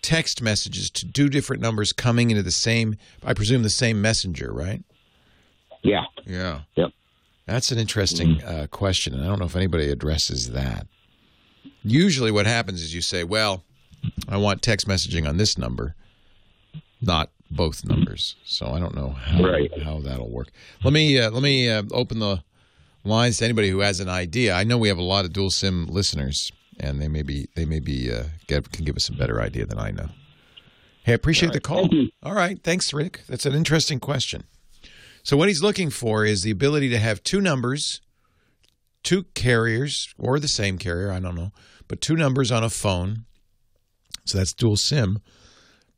text 0.03 0.43
messages 0.43 0.91
to 0.91 1.07
do 1.07 1.29
different 1.31 1.63
numbers 1.63 1.93
coming 1.95 2.31
into 2.31 2.43
the 2.43 2.51
same? 2.53 2.97
I 3.25 3.33
presume 3.33 3.63
the 3.63 3.71
same 3.71 4.03
messenger, 4.03 4.53
right? 4.53 4.85
Yeah. 5.83 6.05
Yeah. 6.27 6.61
Yep. 6.77 6.91
That's 7.47 7.73
an 7.73 7.79
interesting 7.79 8.43
uh, 8.43 8.67
question, 8.71 9.15
and 9.15 9.23
I 9.23 9.27
don't 9.27 9.39
know 9.41 9.47
if 9.47 9.57
anybody 9.57 9.91
addresses 9.91 10.51
that. 10.51 10.87
Usually, 11.83 12.31
what 12.31 12.47
happens 12.47 12.83
is 12.83 12.95
you 12.95 13.01
say, 13.03 13.25
"Well, 13.25 13.65
I 14.29 14.37
want 14.37 14.63
text 14.63 14.87
messaging 14.87 15.29
on 15.29 15.37
this 15.37 15.59
number, 15.59 15.95
not 17.01 17.31
both 17.51 17.85
numbers." 17.85 18.37
So 18.45 18.69
I 18.69 18.79
don't 18.79 18.95
know 18.95 19.11
how 19.11 19.43
how 19.85 20.01
that'll 20.01 20.31
work. 20.31 20.49
Let 20.85 20.93
me 20.93 21.19
uh, 21.19 21.31
let 21.31 21.43
me 21.43 21.69
uh, 21.69 21.83
open 21.91 22.21
the 22.21 22.43
lines 23.05 23.39
to 23.39 23.45
anybody 23.45 23.71
who 23.71 23.81
has 23.81 23.99
an 23.99 24.09
idea. 24.09 24.55
I 24.55 24.63
know 24.65 24.79
we 24.79 24.89
have 24.89 24.99
a 24.99 25.03
lot 25.03 25.25
of 25.25 25.33
dual 25.33 25.51
sim 25.51 25.87
listeners, 25.87 26.53
and 26.79 27.03
they 27.03 27.09
may 27.09 27.23
be 27.23 27.49
they 27.57 27.65
may 27.65 27.81
be 27.81 28.13
uh, 28.13 28.25
get, 28.47 28.71
can 28.71 28.85
give 28.85 28.97
us 28.97 29.09
a 29.09 29.13
better 29.13 29.41
idea 29.41 29.67
than 29.67 29.79
I 29.79 29.91
know. 29.91 30.09
Hey, 31.05 31.13
I 31.13 31.15
appreciate 31.17 31.53
the 31.53 31.61
call. 31.61 31.89
All 32.23 32.35
right, 32.35 32.63
thanks, 32.63 32.93
Rick. 32.93 33.23
That's 33.29 33.45
an 33.45 33.55
interesting 33.55 33.99
question. 33.99 34.45
So 35.23 35.37
what 35.37 35.49
he's 35.49 35.63
looking 35.63 35.91
for 35.91 36.25
is 36.25 36.43
the 36.43 36.51
ability 36.51 36.89
to 36.91 36.99
have 36.99 37.23
two 37.23 37.41
numbers, 37.41 38.01
two 39.03 39.25
carriers, 39.35 40.13
or 40.19 40.39
the 40.39 40.49
same 40.49 40.79
carrier, 40.79 41.13
I 41.13 41.21
don't 41.21 41.37
know, 41.37 41.53
but 41.89 42.01
two 42.01 42.17
numbers 42.17 42.51
on 42.51 42.65
a 42.65 42.71
phone. 42.71 43.25
So 44.25 44.39
that's 44.39 44.53
dual 44.53 44.77
SIM. 44.77 45.21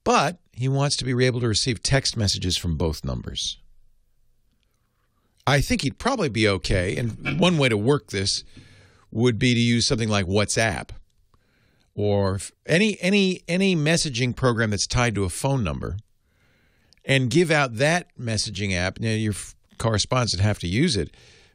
But 0.03 0.39
he 0.53 0.69
wants 0.69 0.97
to 0.97 1.05
be 1.05 1.25
able 1.25 1.41
to 1.41 1.49
receive 1.49 1.83
text 1.83 2.17
messages 2.17 2.57
from 2.57 2.77
both 2.77 3.05
numbers. 3.05 3.59
I 5.47 5.61
think 5.61 5.83
he'd 5.83 5.99
probably 5.99 6.29
be 6.29 6.49
okay. 6.49 6.97
And 6.97 7.39
one 7.39 7.59
way 7.59 7.69
to 7.69 7.77
work 7.77 8.09
this 8.09 8.45
would 9.11 9.39
be 9.39 9.55
to 9.55 9.61
use 9.61 9.87
something 9.87 10.09
like 10.09 10.27
WhatsApp 10.27 10.91
or 11.95 12.41
any 12.67 12.99
any 13.01 13.43
any 13.47 13.77
messaging 13.77 14.35
program 14.35 14.71
that's 14.71 14.87
tied 14.87 15.15
to 15.15 15.25
a 15.25 15.29
phone 15.29 15.63
number 15.63 15.97
and 17.05 17.31
give 17.31 17.51
out 17.51 17.77
that 17.77 18.09
messaging 18.19 18.75
app. 18.75 18.99
Now, 18.99 19.11
your 19.11 19.35
correspondents 19.79 20.35
would 20.35 20.43
have 20.43 20.59
to 20.61 20.69
use 20.69 20.97
it, 20.97 21.15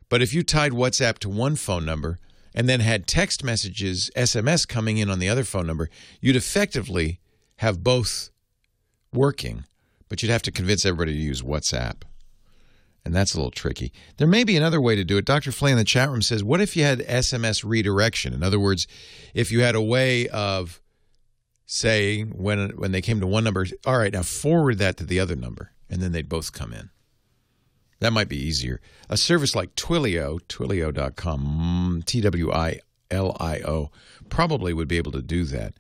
but 0.10 0.22
if 0.22 0.34
you 0.34 0.44
tied 0.44 0.72
WhatsApp 0.72 1.20
to 1.20 1.30
one 1.30 1.56
phone 1.56 1.86
number 1.86 2.20
and 2.54 2.68
then 2.68 2.80
had 2.80 3.08
text 3.08 3.44
messages, 3.44 4.10
SMS 4.16 4.68
coming 4.68 4.98
in 4.98 5.10
on 5.10 5.20
the 5.20 5.30
other 5.30 5.44
phone 5.44 5.68
number, 5.68 5.90
you'd 6.20 6.36
effectively 6.36 7.20
have 7.58 7.84
both 7.84 8.30
working, 9.14 9.66
but 10.08 10.22
you'd 10.22 10.32
have 10.32 10.42
to 10.44 10.52
convince 10.52 10.86
everybody 10.86 11.14
to 11.14 11.20
use 11.20 11.42
WhatsApp. 11.42 12.04
And 13.06 13.16
that's 13.16 13.34
a 13.34 13.38
little 13.38 13.52
tricky. 13.52 13.94
There 14.18 14.28
may 14.28 14.44
be 14.44 14.58
another 14.58 14.82
way 14.82 14.96
to 14.96 15.04
do 15.04 15.18
it. 15.18 15.26
Dr. 15.26 15.52
Flay 15.52 15.72
in 15.72 15.78
the 15.78 15.84
chat 15.84 16.10
room 16.10 16.22
says, 16.22 16.44
What 16.44 16.62
if 16.62 16.76
you 16.76 16.84
had 16.84 17.00
SMS 17.00 17.64
redirection? 17.66 18.34
In 18.34 18.44
other 18.44 18.60
words, 18.60 18.88
if 19.34 19.52
you 19.52 19.62
had 19.62 19.76
a 19.76 19.82
way 19.82 20.28
of 20.28 20.82
saying 21.72 22.30
when 22.36 22.70
when 22.70 22.92
they 22.92 23.02
came 23.02 23.20
to 23.20 23.28
one 23.28 23.44
number, 23.44 23.64
all 23.86 24.00
right, 24.00 24.12
now 24.12 24.24
forward 24.24 24.80
that 24.80 24.98
to 24.98 25.06
the 25.06 25.20
other 25.20 25.36
number, 25.36 25.72
and 25.88 26.02
then 26.02 26.12
they'd 26.12 26.28
both 26.28 26.52
come 26.52 26.74
in. 26.74 26.90
That 28.00 28.12
might 28.12 28.28
be 28.28 28.42
easier. 28.42 28.82
A 29.08 29.16
service 29.16 29.56
like 29.56 29.76
Twilio, 29.76 30.40
twilio.com, 30.48 32.00
mm, 32.02 32.06
T 32.06 32.22
W 32.22 32.52
I 32.52 32.80
L 33.12 33.38
I 33.40 33.60
O, 33.60 33.92
probably 34.30 34.74
would 34.74 34.88
be 34.88 34.98
able 34.98 35.12
to 35.12 35.22
do 35.22 35.44
that. 35.46 35.76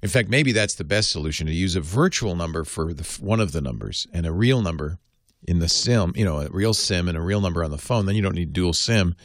In 0.00 0.08
fact, 0.08 0.28
maybe 0.28 0.52
that's 0.52 0.76
the 0.76 0.84
best 0.84 1.10
solution 1.10 1.48
to 1.48 1.52
use 1.52 1.74
a 1.74 1.80
virtual 1.80 2.36
number 2.36 2.62
for 2.62 2.94
the, 2.94 3.02
one 3.20 3.40
of 3.40 3.50
the 3.50 3.60
numbers 3.60 4.06
and 4.12 4.26
a 4.26 4.32
real 4.32 4.62
number 4.62 4.98
in 5.48 5.58
the 5.58 5.68
SIM, 5.68 6.12
you 6.14 6.24
know, 6.24 6.40
a 6.40 6.48
real 6.50 6.74
SIM 6.74 7.08
and 7.08 7.18
a 7.18 7.22
real 7.22 7.40
number 7.40 7.64
on 7.64 7.72
the 7.72 7.78
phone. 7.78 8.06
Then 8.06 8.14
you 8.14 8.22
don't 8.22 8.34
need 8.34 8.52
dual 8.52 8.74
SIM. 8.74 9.16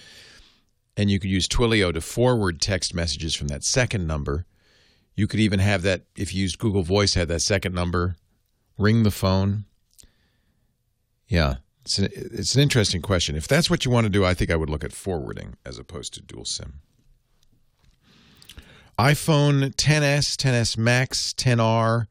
And 0.97 1.11
you 1.11 1.19
could 1.19 1.29
use 1.29 1.47
Twilio 1.47 1.93
to 1.93 2.01
forward 2.01 2.59
text 2.59 2.95
messages 2.95 3.35
from 3.35 3.49
that 3.49 3.63
second 3.63 4.07
number. 4.07 4.45
You 5.21 5.27
could 5.27 5.39
even 5.39 5.59
have 5.59 5.83
that, 5.83 6.01
if 6.15 6.33
you 6.33 6.41
used 6.41 6.57
Google 6.57 6.81
Voice, 6.81 7.13
have 7.13 7.27
that 7.27 7.43
second 7.43 7.75
number 7.75 8.15
ring 8.79 9.03
the 9.03 9.11
phone. 9.11 9.65
Yeah, 11.27 11.57
it's 11.85 11.99
an, 11.99 12.09
it's 12.11 12.55
an 12.55 12.61
interesting 12.63 13.03
question. 13.03 13.35
If 13.35 13.47
that's 13.47 13.69
what 13.69 13.85
you 13.85 13.91
want 13.91 14.05
to 14.05 14.09
do, 14.09 14.25
I 14.25 14.33
think 14.33 14.49
I 14.49 14.55
would 14.55 14.71
look 14.71 14.83
at 14.83 14.91
forwarding 14.91 15.57
as 15.63 15.77
opposed 15.77 16.15
to 16.15 16.23
dual 16.23 16.45
SIM. 16.45 16.79
iPhone 18.97 19.75
10s, 19.75 20.37
10s 20.37 20.75
Max, 20.75 21.35
10R, 21.37 22.07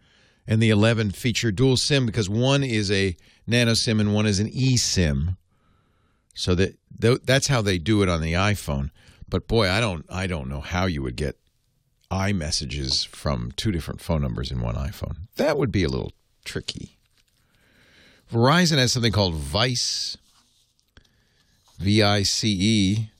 and 0.47 0.63
the 0.63 0.71
11 0.71 1.11
feature 1.11 1.51
dual 1.51 1.77
SIM 1.77 2.07
because 2.07 2.31
one 2.31 2.63
is 2.63 2.93
a 2.93 3.17
nano 3.45 3.75
SIM 3.75 3.99
and 3.99 4.15
one 4.15 4.27
is 4.27 4.39
an 4.39 4.49
eSIM. 4.53 5.37
So 6.35 6.55
that 6.55 6.77
that's 7.25 7.49
how 7.49 7.61
they 7.61 7.79
do 7.79 8.05
it 8.05 8.09
on 8.09 8.21
the 8.21 8.35
iPhone. 8.35 8.91
But 9.29 9.49
boy, 9.49 9.69
I 9.69 9.81
don't 9.81 10.07
I 10.09 10.29
don't 10.29 10.49
know 10.49 10.61
how 10.61 10.87
you 10.87 11.03
would 11.03 11.17
get 11.17 11.41
iMessages 12.11 13.07
from 13.07 13.53
two 13.53 13.71
different 13.71 14.01
phone 14.01 14.23
numbers 14.23 14.51
in 14.51 14.61
one 14.61 14.75
iPhone. 14.75 15.17
That 15.37 15.57
would 15.57 15.71
be 15.71 15.85
a 15.85 15.89
little 15.89 16.13
tricky. 16.45 16.97
Verizon 18.33 18.79
has 18.79 18.93
something 18.93 19.13
called 19.13 19.35
Vice, 19.35 20.17
V 21.79 22.03
I 22.03 22.23
C 22.23 22.57
E. 22.61 23.11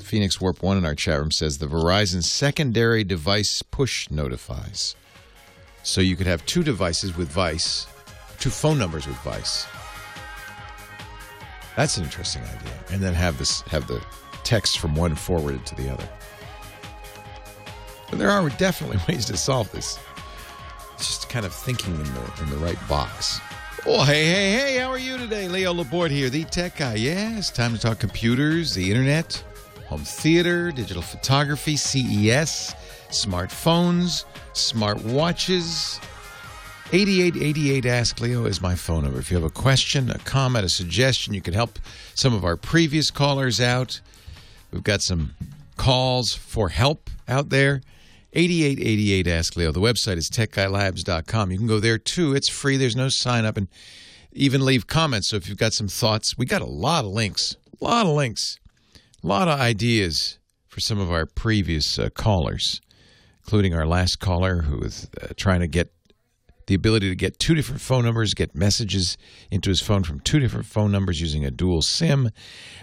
Phoenix 0.00 0.40
Warp 0.40 0.62
1 0.62 0.78
in 0.78 0.86
our 0.86 0.94
chat 0.94 1.18
room 1.18 1.30
says 1.30 1.58
the 1.58 1.66
Verizon 1.66 2.22
secondary 2.22 3.04
device 3.04 3.60
push 3.60 4.10
notifies. 4.10 4.96
So 5.82 6.00
you 6.00 6.16
could 6.16 6.26
have 6.26 6.46
two 6.46 6.62
devices 6.62 7.14
with 7.14 7.28
Vice, 7.28 7.86
two 8.38 8.48
phone 8.48 8.78
numbers 8.78 9.06
with 9.06 9.16
Vice. 9.18 9.66
That's 11.76 11.96
an 11.98 12.04
interesting 12.04 12.42
idea. 12.42 12.72
And 12.90 13.02
then 13.02 13.14
have 13.14 13.38
this 13.38 13.62
have 13.62 13.86
the 13.86 14.02
text 14.44 14.78
from 14.78 14.94
one 14.94 15.14
forwarded 15.14 15.66
to 15.66 15.74
the 15.74 15.92
other. 15.92 16.08
But 18.12 18.18
there 18.18 18.30
are 18.30 18.46
definitely 18.50 18.98
ways 19.08 19.24
to 19.24 19.38
solve 19.38 19.72
this. 19.72 19.98
It's 20.96 21.06
just 21.06 21.30
kind 21.30 21.46
of 21.46 21.54
thinking 21.54 21.94
in 21.94 22.04
the 22.04 22.32
in 22.42 22.50
the 22.50 22.58
right 22.58 22.78
box. 22.86 23.40
Oh, 23.86 24.04
hey, 24.04 24.26
hey, 24.26 24.52
hey, 24.52 24.76
how 24.76 24.90
are 24.90 24.98
you 24.98 25.16
today? 25.16 25.48
Leo 25.48 25.72
Laporte 25.72 26.10
here, 26.10 26.28
the 26.28 26.44
tech 26.44 26.76
guy. 26.76 26.96
Yeah, 26.96 27.38
it's 27.38 27.50
time 27.50 27.72
to 27.72 27.80
talk 27.80 27.98
computers, 27.98 28.74
the 28.74 28.90
internet, 28.90 29.42
home 29.86 30.02
theater, 30.02 30.70
digital 30.70 31.02
photography, 31.02 31.74
CES, 31.74 32.74
smartphones, 33.08 34.26
smart 34.52 35.02
watches. 35.02 35.98
8888 36.92 37.86
Ask 37.86 38.20
Leo 38.20 38.44
is 38.44 38.60
my 38.60 38.74
phone 38.74 39.04
number. 39.04 39.18
If 39.18 39.30
you 39.30 39.38
have 39.38 39.46
a 39.46 39.50
question, 39.50 40.10
a 40.10 40.18
comment, 40.18 40.66
a 40.66 40.68
suggestion, 40.68 41.32
you 41.32 41.40
can 41.40 41.54
help 41.54 41.78
some 42.14 42.34
of 42.34 42.44
our 42.44 42.58
previous 42.58 43.10
callers 43.10 43.58
out. 43.58 44.02
We've 44.70 44.84
got 44.84 45.00
some 45.00 45.34
calls 45.78 46.34
for 46.34 46.68
help 46.68 47.08
out 47.26 47.48
there. 47.48 47.80
8888 48.34 49.26
Ask 49.28 49.56
Leo. 49.56 49.72
The 49.72 49.80
website 49.80 50.16
is 50.16 50.30
techguylabs.com. 50.30 51.50
You 51.50 51.58
can 51.58 51.66
go 51.66 51.80
there 51.80 51.98
too. 51.98 52.34
It's 52.34 52.48
free. 52.48 52.76
There's 52.76 52.96
no 52.96 53.08
sign 53.08 53.44
up 53.44 53.56
and 53.56 53.68
even 54.32 54.64
leave 54.64 54.86
comments. 54.86 55.28
So 55.28 55.36
if 55.36 55.48
you've 55.48 55.58
got 55.58 55.72
some 55.74 55.88
thoughts, 55.88 56.38
we 56.38 56.46
got 56.46 56.62
a 56.62 56.66
lot 56.66 57.04
of 57.04 57.10
links. 57.10 57.56
A 57.80 57.84
lot 57.84 58.06
of 58.06 58.12
links. 58.12 58.58
A 59.22 59.26
lot 59.26 59.48
of 59.48 59.60
ideas 59.60 60.38
for 60.66 60.80
some 60.80 60.98
of 60.98 61.12
our 61.12 61.26
previous 61.26 61.98
uh, 61.98 62.08
callers, 62.08 62.80
including 63.44 63.74
our 63.74 63.86
last 63.86 64.18
caller 64.18 64.62
who 64.62 64.78
was 64.78 65.08
uh, 65.20 65.28
trying 65.36 65.60
to 65.60 65.68
get 65.68 65.92
the 66.66 66.74
ability 66.74 67.08
to 67.10 67.16
get 67.16 67.38
two 67.38 67.54
different 67.54 67.80
phone 67.80 68.04
numbers, 68.04 68.34
get 68.34 68.54
messages 68.54 69.18
into 69.50 69.68
his 69.68 69.80
phone 69.80 70.04
from 70.04 70.20
two 70.20 70.38
different 70.38 70.64
phone 70.64 70.90
numbers 70.90 71.20
using 71.20 71.44
a 71.44 71.50
dual 71.50 71.82
SIM. 71.82 72.30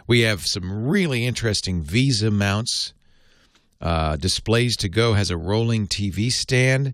We 0.05 0.21
have 0.21 0.45
some 0.45 0.87
really 0.87 1.25
interesting 1.25 1.83
VESA 1.83 2.31
mounts. 2.31 2.93
Uh, 3.81 4.17
Displays 4.17 4.75
to 4.77 4.89
Go 4.89 5.13
has 5.13 5.31
a 5.31 5.37
rolling 5.37 5.87
TV 5.87 6.31
stand. 6.31 6.93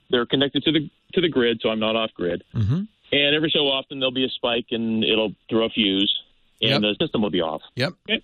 They're 0.10 0.26
connected 0.26 0.64
to 0.64 0.72
the 0.72 0.90
to 1.14 1.22
the 1.22 1.30
grid, 1.30 1.60
so 1.62 1.70
I'm 1.70 1.80
not 1.80 1.96
off 1.96 2.12
grid. 2.16 2.44
Mm-hmm. 2.56 2.82
And 3.12 3.36
every 3.36 3.52
so 3.54 3.60
often 3.68 4.00
there'll 4.00 4.14
be 4.14 4.26
a 4.26 4.30
spike, 4.30 4.68
and 4.72 5.04
it'll 5.04 5.34
throw 5.50 5.66
a 5.66 5.70
fuse, 5.70 6.14
and 6.62 6.82
Yep. 6.84 6.98
the 7.00 7.06
system 7.06 7.22
will 7.22 7.30
be 7.30 7.42
off. 7.42 7.62
Yep. 7.76 7.94
Okay. 8.10 8.24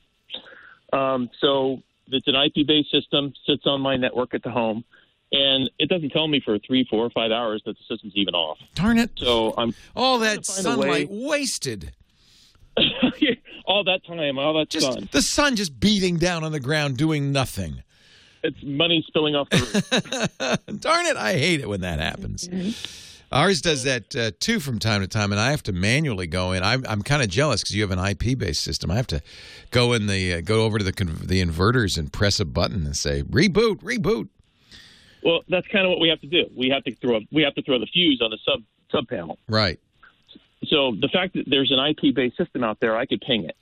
Um, 0.91 1.30
so 1.40 1.81
it's 2.07 2.27
an 2.27 2.34
IP-based 2.36 2.90
system, 2.91 3.34
sits 3.45 3.64
on 3.68 3.81
my 3.81 3.95
network 3.98 4.34
at 4.34 4.41
the 4.41 4.49
home, 4.49 4.84
and 5.31 5.69
it 5.77 5.90
doesn't 5.90 6.10
tell 6.10 6.27
me 6.27 6.41
for 6.44 6.57
three, 6.60 6.88
four, 6.90 7.06
or 7.06 7.10
five 7.11 7.31
hours 7.31 7.61
that 7.65 7.73
the 7.77 7.84
system's 7.95 8.14
even 8.15 8.34
off. 8.34 8.57
Darn 8.73 8.98
it! 8.98 9.11
So 9.18 9.53
I'm 9.57 9.76
all 9.95 10.18
that 10.19 10.45
sunlight 10.45 11.07
wasted. 11.11 11.91
all 13.65 13.84
that 13.85 14.01
time, 14.06 14.38
all 14.38 14.57
that 14.60 14.69
Just 14.69 14.91
sun. 14.93 15.10
the 15.11 15.22
sun 15.22 15.56
just 15.56 15.80
beating 15.80 16.18
down 16.18 16.43
on 16.43 16.51
the 16.51 16.60
ground, 16.60 16.97
doing 16.97 17.31
nothing. 17.31 17.84
It's 18.43 18.57
money 18.64 19.03
spilling 19.07 19.35
off 19.35 19.49
the 19.49 19.57
roof. 20.68 20.80
Darn 20.81 21.06
it! 21.06 21.18
I 21.18 21.34
hate 21.34 21.60
it 21.60 21.68
when 21.68 21.81
that 21.81 21.99
happens. 21.99 22.47
Ours 23.31 23.61
does 23.61 23.84
that 23.84 24.15
uh, 24.15 24.31
too 24.39 24.60
from 24.60 24.80
time 24.80 25.01
to 25.01 25.07
time, 25.07 25.31
and 25.31 25.39
I 25.39 25.51
have 25.51 25.61
to 25.64 25.72
manually 25.72 26.26
go 26.26 26.51
in. 26.53 26.64
I'm, 26.64 26.84
I'm 26.89 27.03
kind 27.03 27.22
of 27.22 27.30
jealous 27.30 27.61
because 27.61 27.76
you 27.76 27.84
have 27.88 27.91
an 27.91 27.99
IP-based 27.99 28.64
system. 28.64 28.89
I 28.89 28.95
have 28.95 29.07
to 29.07 29.22
go 29.69 29.93
in 29.93 30.07
the 30.07 30.35
uh, 30.35 30.41
go 30.41 30.64
over 30.64 30.80
to 30.80 30.84
the 30.84 30.93
con- 30.93 31.19
the 31.22 31.41
inverters 31.43 31.97
and 31.97 32.11
press 32.11 32.39
a 32.39 32.45
button 32.45 32.85
and 32.85 32.97
say 32.97 33.22
reboot, 33.23 33.84
reboot. 33.84 34.30
Well, 35.22 35.41
that's 35.49 35.68
kind 35.68 35.85
of 35.85 35.89
what 35.91 35.99
we 35.99 36.10
have 36.10 36.22
to 36.22 36.27
do. 36.27 36.45
We 36.57 36.69
have 36.69 36.84
to 36.85 36.95
throw 36.95 37.19
we 37.31 37.43
have 37.43 37.53
to 37.56 37.61
throw 37.61 37.77
the 37.77 37.88
fuse 37.88 38.22
on 38.23 38.31
the 38.31 38.38
sub 38.45 38.64
sub 38.91 39.07
panel. 39.07 39.38
Right. 39.47 39.80
So 40.68 40.95
the 40.99 41.07
fact 41.07 41.34
that 41.36 41.45
there's 41.48 41.72
an 41.72 41.80
IP 41.80 42.14
based 42.14 42.38
system 42.38 42.64
out 42.64 42.80
there, 42.80 42.98
I 42.98 43.06
could 43.06 43.22
ping 43.22 43.45
it. 43.45 43.56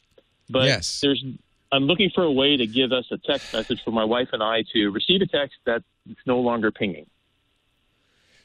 But 0.50 0.66
Yes. 0.66 1.00
there's 1.02 1.24
I'm 1.72 1.84
looking 1.84 2.10
for 2.14 2.24
a 2.24 2.32
way 2.32 2.56
to 2.58 2.66
give 2.66 2.92
us 2.92 3.06
a 3.12 3.18
text 3.18 3.54
message 3.54 3.84
for 3.84 3.92
my 3.92 4.04
wife 4.04 4.30
and 4.32 4.42
I 4.42 4.64
to 4.74 4.90
receive 4.90 5.22
a 5.22 5.26
text 5.26 5.58
that's 5.66 5.84
no 6.26 6.40
longer 6.40 6.72
pinging. 6.72 7.08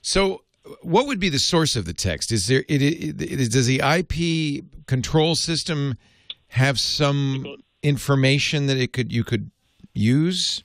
So, 0.02 0.42
what 0.82 1.06
would 1.06 1.20
be 1.20 1.28
the 1.28 1.38
source 1.38 1.76
of 1.76 1.84
the 1.84 1.92
text? 1.92 2.32
Is 2.32 2.48
there 2.48 2.64
it, 2.68 2.82
it, 2.82 3.22
it, 3.22 3.52
does 3.52 3.66
the 3.66 3.80
IP 3.80 4.64
control 4.86 5.34
system 5.34 5.96
have 6.48 6.78
some 6.78 7.56
information 7.82 8.66
that 8.66 8.76
it 8.76 8.92
could 8.92 9.12
you 9.12 9.24
could 9.24 9.50
use? 9.94 10.62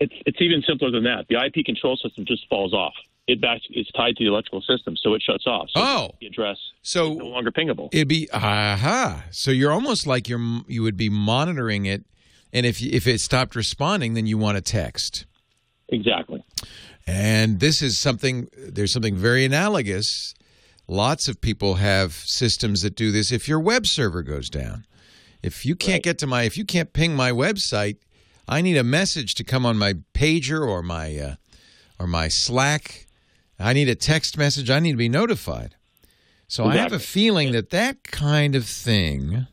It's 0.00 0.14
it's 0.26 0.40
even 0.40 0.62
simpler 0.62 0.90
than 0.90 1.04
that. 1.04 1.26
The 1.28 1.36
IP 1.36 1.64
control 1.64 1.96
system 1.96 2.24
just 2.24 2.48
falls 2.48 2.72
off. 2.72 2.94
It 3.28 3.40
back 3.40 3.60
it's 3.70 3.90
tied 3.92 4.16
to 4.16 4.24
the 4.24 4.28
electrical 4.30 4.60
system, 4.62 4.96
so 4.96 5.14
it 5.14 5.22
shuts 5.22 5.46
off. 5.46 5.68
So 5.74 5.80
Oh. 5.80 6.10
the 6.20 6.28
address 6.28 6.58
So 6.82 7.12
is 7.12 7.18
no 7.18 7.26
longer 7.26 7.50
pingable. 7.50 7.88
It'd 7.92 8.06
be 8.06 8.28
aha. 8.32 9.24
So 9.32 9.50
you're 9.50 9.72
almost 9.72 10.06
like 10.06 10.28
you're 10.28 10.62
you 10.68 10.82
would 10.84 10.96
be 10.96 11.08
monitoring 11.08 11.86
it, 11.86 12.04
and 12.52 12.64
if 12.64 12.80
if 12.80 13.06
it 13.08 13.20
stopped 13.20 13.56
responding, 13.56 14.14
then 14.14 14.26
you 14.26 14.38
want 14.38 14.56
to 14.58 14.62
text. 14.62 15.26
Exactly. 15.88 16.44
And 17.06 17.58
this 17.60 17.82
is 17.82 17.98
something. 17.98 18.48
There's 18.56 18.92
something 18.92 19.16
very 19.16 19.44
analogous. 19.44 20.34
Lots 20.88 21.26
of 21.26 21.40
people 21.40 21.74
have 21.74 22.12
systems 22.12 22.82
that 22.82 22.94
do 22.94 23.10
this. 23.10 23.32
If 23.32 23.48
your 23.48 23.58
web 23.58 23.86
server 23.86 24.22
goes 24.22 24.48
down, 24.48 24.84
if 25.42 25.66
you 25.66 25.74
can't 25.74 26.02
get 26.04 26.16
to 26.18 26.28
my, 26.28 26.42
if 26.44 26.56
you 26.56 26.64
can't 26.64 26.92
ping 26.92 27.16
my 27.16 27.32
website, 27.32 27.96
I 28.48 28.60
need 28.62 28.76
a 28.76 28.84
message 28.84 29.34
to 29.34 29.44
come 29.44 29.66
on 29.66 29.76
my 29.78 29.94
pager 30.14 30.64
or 30.64 30.82
my 30.82 31.16
uh, 31.16 31.34
or 31.98 32.06
my 32.06 32.28
Slack. 32.28 33.05
I 33.58 33.72
need 33.72 33.88
a 33.88 33.94
text 33.94 34.36
message. 34.36 34.70
I 34.70 34.80
need 34.80 34.92
to 34.92 34.96
be 34.98 35.08
notified. 35.08 35.74
So 36.48 36.64
I 36.66 36.76
have 36.76 36.92
a 36.92 36.98
feeling 36.98 37.52
that 37.52 37.70
that 37.70 38.04
kind 38.04 38.54
of 38.54 38.64
thing 38.66 39.46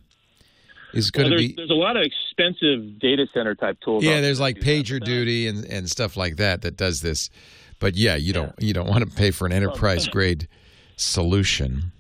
is 0.94 1.10
going 1.10 1.30
Well, 1.32 1.40
to 1.40 1.48
be. 1.48 1.54
there's 1.56 1.72
a 1.72 1.74
lot 1.74 1.98
of 1.98 2.04
expensive 2.04 3.00
data 3.00 3.26
center 3.34 3.56
type 3.56 3.80
tools. 3.84 4.04
Yeah, 4.04 4.22
there's 4.22 4.40
like 4.40 4.60
that 4.60 4.66
pager 4.66 5.04
duty 5.04 5.48
and, 5.48 5.66
and 5.66 5.90
stuff 5.90 6.16
like 6.16 6.36
that 6.36 6.62
that 6.62 6.78
does 6.78 7.02
this. 7.02 7.30
But 7.80 7.96
yeah, 7.96 8.16
you 8.16 8.32
don't 8.32 8.54
you 8.60 8.74
don't 8.74 8.88
want 8.88 9.10
to 9.10 9.16
pay 9.16 9.32
for 9.32 9.46
an 9.48 9.54
enterprise 9.54 10.08
grade 10.10 10.48
solution. 10.98 11.92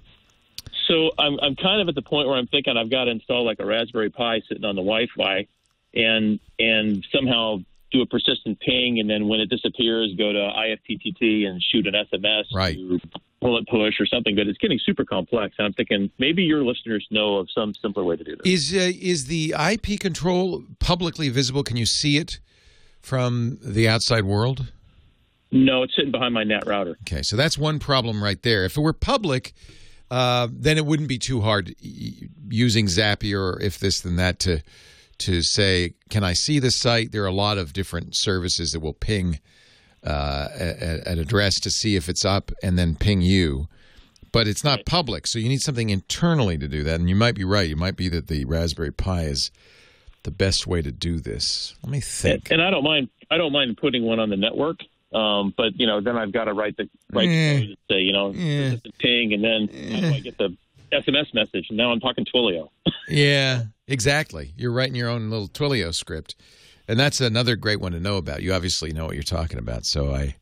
So 0.87 1.11
I'm 1.17 1.39
I'm 1.41 1.55
kind 1.55 1.81
of 1.81 1.87
at 1.89 1.95
the 1.95 2.01
point 2.01 2.27
where 2.27 2.37
I'm 2.37 2.47
thinking 2.47 2.77
I've 2.77 2.89
got 2.91 3.05
to 3.05 3.11
install 3.11 3.43
like 3.45 3.59
a 3.59 3.65
Raspberry 3.65 4.09
Pi 4.09 4.41
sitting 4.47 4.63
on 4.65 4.75
the 4.75 4.81
Wi-Fi, 4.83 5.47
and 5.95 6.39
and 6.59 7.05
somehow 7.11 7.57
do 7.93 8.01
a 8.01 8.05
persistent 8.05 8.59
ping, 8.59 8.99
and 8.99 9.09
then 9.09 9.27
when 9.27 9.39
it 9.39 9.49
disappears, 9.49 10.13
go 10.17 10.33
to 10.33 10.39
IFTTT 10.39 11.45
and 11.45 11.61
shoot 11.61 11.85
an 11.87 11.93
SMS 11.93 12.43
Right. 12.53 12.75
to 12.75 12.99
pull 13.39 13.57
it 13.57 13.67
push 13.67 13.99
or 13.99 14.05
something. 14.05 14.35
But 14.35 14.47
it's 14.47 14.57
getting 14.57 14.79
super 14.83 15.05
complex, 15.05 15.55
and 15.59 15.67
I'm 15.67 15.73
thinking 15.73 16.09
maybe 16.17 16.43
your 16.43 16.63
listeners 16.65 17.07
know 17.11 17.37
of 17.37 17.49
some 17.53 17.73
simpler 17.75 18.03
way 18.03 18.15
to 18.17 18.23
do 18.23 18.35
this. 18.35 18.45
Is 18.45 18.73
uh, 18.73 18.91
is 18.99 19.25
the 19.27 19.53
IP 19.71 19.99
control 19.99 20.63
publicly 20.79 21.29
visible? 21.29 21.63
Can 21.63 21.77
you 21.77 21.85
see 21.85 22.17
it 22.17 22.39
from 22.99 23.59
the 23.63 23.87
outside 23.87 24.25
world? 24.25 24.71
No, 25.51 25.83
it's 25.83 25.95
sitting 25.95 26.11
behind 26.11 26.33
my 26.33 26.43
NAT 26.43 26.65
router. 26.65 26.97
Okay, 27.07 27.21
so 27.21 27.35
that's 27.37 27.57
one 27.59 27.77
problem 27.77 28.23
right 28.23 28.41
there. 28.41 28.65
If 28.65 28.75
it 28.75 28.81
were 28.81 28.91
public, 28.93 29.53
uh, 30.09 30.47
then 30.51 30.79
it 30.79 30.85
wouldn't 30.85 31.09
be 31.09 31.19
too 31.19 31.41
hard 31.41 31.75
using 32.49 32.87
Zapier 32.87 33.53
or 33.53 33.61
if 33.61 33.77
this 33.77 34.01
then 34.01 34.15
that 34.15 34.39
to 34.39 34.63
to 35.19 35.41
say, 35.41 35.93
"Can 36.09 36.23
I 36.23 36.33
see 36.33 36.59
the 36.59 36.71
site?" 36.71 37.11
There 37.11 37.23
are 37.23 37.27
a 37.27 37.31
lot 37.31 37.57
of 37.57 37.73
different 37.73 38.15
services 38.15 38.71
that 38.71 38.79
will 38.79 38.93
ping 38.93 39.39
uh, 40.03 40.49
an 41.05 41.19
address 41.19 41.59
to 41.61 41.69
see 41.71 41.95
if 41.95 42.09
it's 42.09 42.25
up, 42.25 42.51
and 42.61 42.77
then 42.77 42.95
ping 42.95 43.21
you. 43.21 43.67
But 44.31 44.47
it's 44.47 44.63
not 44.63 44.85
public, 44.85 45.27
so 45.27 45.37
you 45.37 45.47
need 45.47 45.61
something 45.61 45.91
internally 45.91 46.57
to 46.57 46.67
do 46.67 46.83
that. 46.83 46.99
And 46.99 47.07
you 47.07 47.15
might 47.15 47.35
be 47.35 47.43
right. 47.43 47.69
You 47.69 47.75
might 47.75 47.95
be 47.95 48.09
that 48.09 48.27
the 48.27 48.45
Raspberry 48.45 48.91
Pi 48.91 49.23
is 49.25 49.51
the 50.23 50.31
best 50.31 50.65
way 50.65 50.81
to 50.81 50.91
do 50.91 51.19
this. 51.19 51.75
Let 51.83 51.91
me 51.91 51.99
think. 51.99 52.49
And 52.49 52.61
I 52.61 52.71
don't 52.71 52.83
mind. 52.83 53.09
I 53.29 53.37
don't 53.37 53.51
mind 53.53 53.77
putting 53.77 54.03
one 54.03 54.19
on 54.19 54.29
the 54.29 54.37
network. 54.37 54.79
Um, 55.13 55.53
but 55.55 55.79
you 55.79 55.85
know, 55.85 56.01
then 56.01 56.17
I've 56.17 56.31
got 56.31 56.45
to 56.45 56.53
write 56.53 56.75
the 56.77 56.89
right 57.11 57.29
Eh. 57.29 57.59
to 57.59 57.75
say, 57.91 57.99
you 57.99 58.11
know, 58.11 58.31
the 58.31 58.81
ping, 58.97 59.33
and 59.33 59.43
then 59.43 59.67
do 59.67 60.07
I 60.15 60.19
get 60.19 60.37
the 60.39 60.57
SMS 60.91 61.31
message? 61.35 61.67
And 61.69 61.77
now 61.77 61.91
I'm 61.91 61.99
talking 61.99 62.25
Twilio. 62.25 62.69
Yeah, 63.07 63.65
exactly. 63.87 64.53
You're 64.57 64.71
writing 64.71 64.95
your 64.95 65.09
own 65.09 65.29
little 65.29 65.47
Twilio 65.47 65.93
script, 65.93 66.35
and 66.87 66.99
that's 66.99 67.21
another 67.21 67.55
great 67.55 67.79
one 67.79 67.91
to 67.93 67.99
know 67.99 68.17
about. 68.17 68.41
You 68.41 68.53
obviously 68.53 68.91
know 68.93 69.05
what 69.05 69.15
you're 69.15 69.23
talking 69.23 69.59
about, 69.59 69.85
so 69.85 70.13
I, 70.13 70.35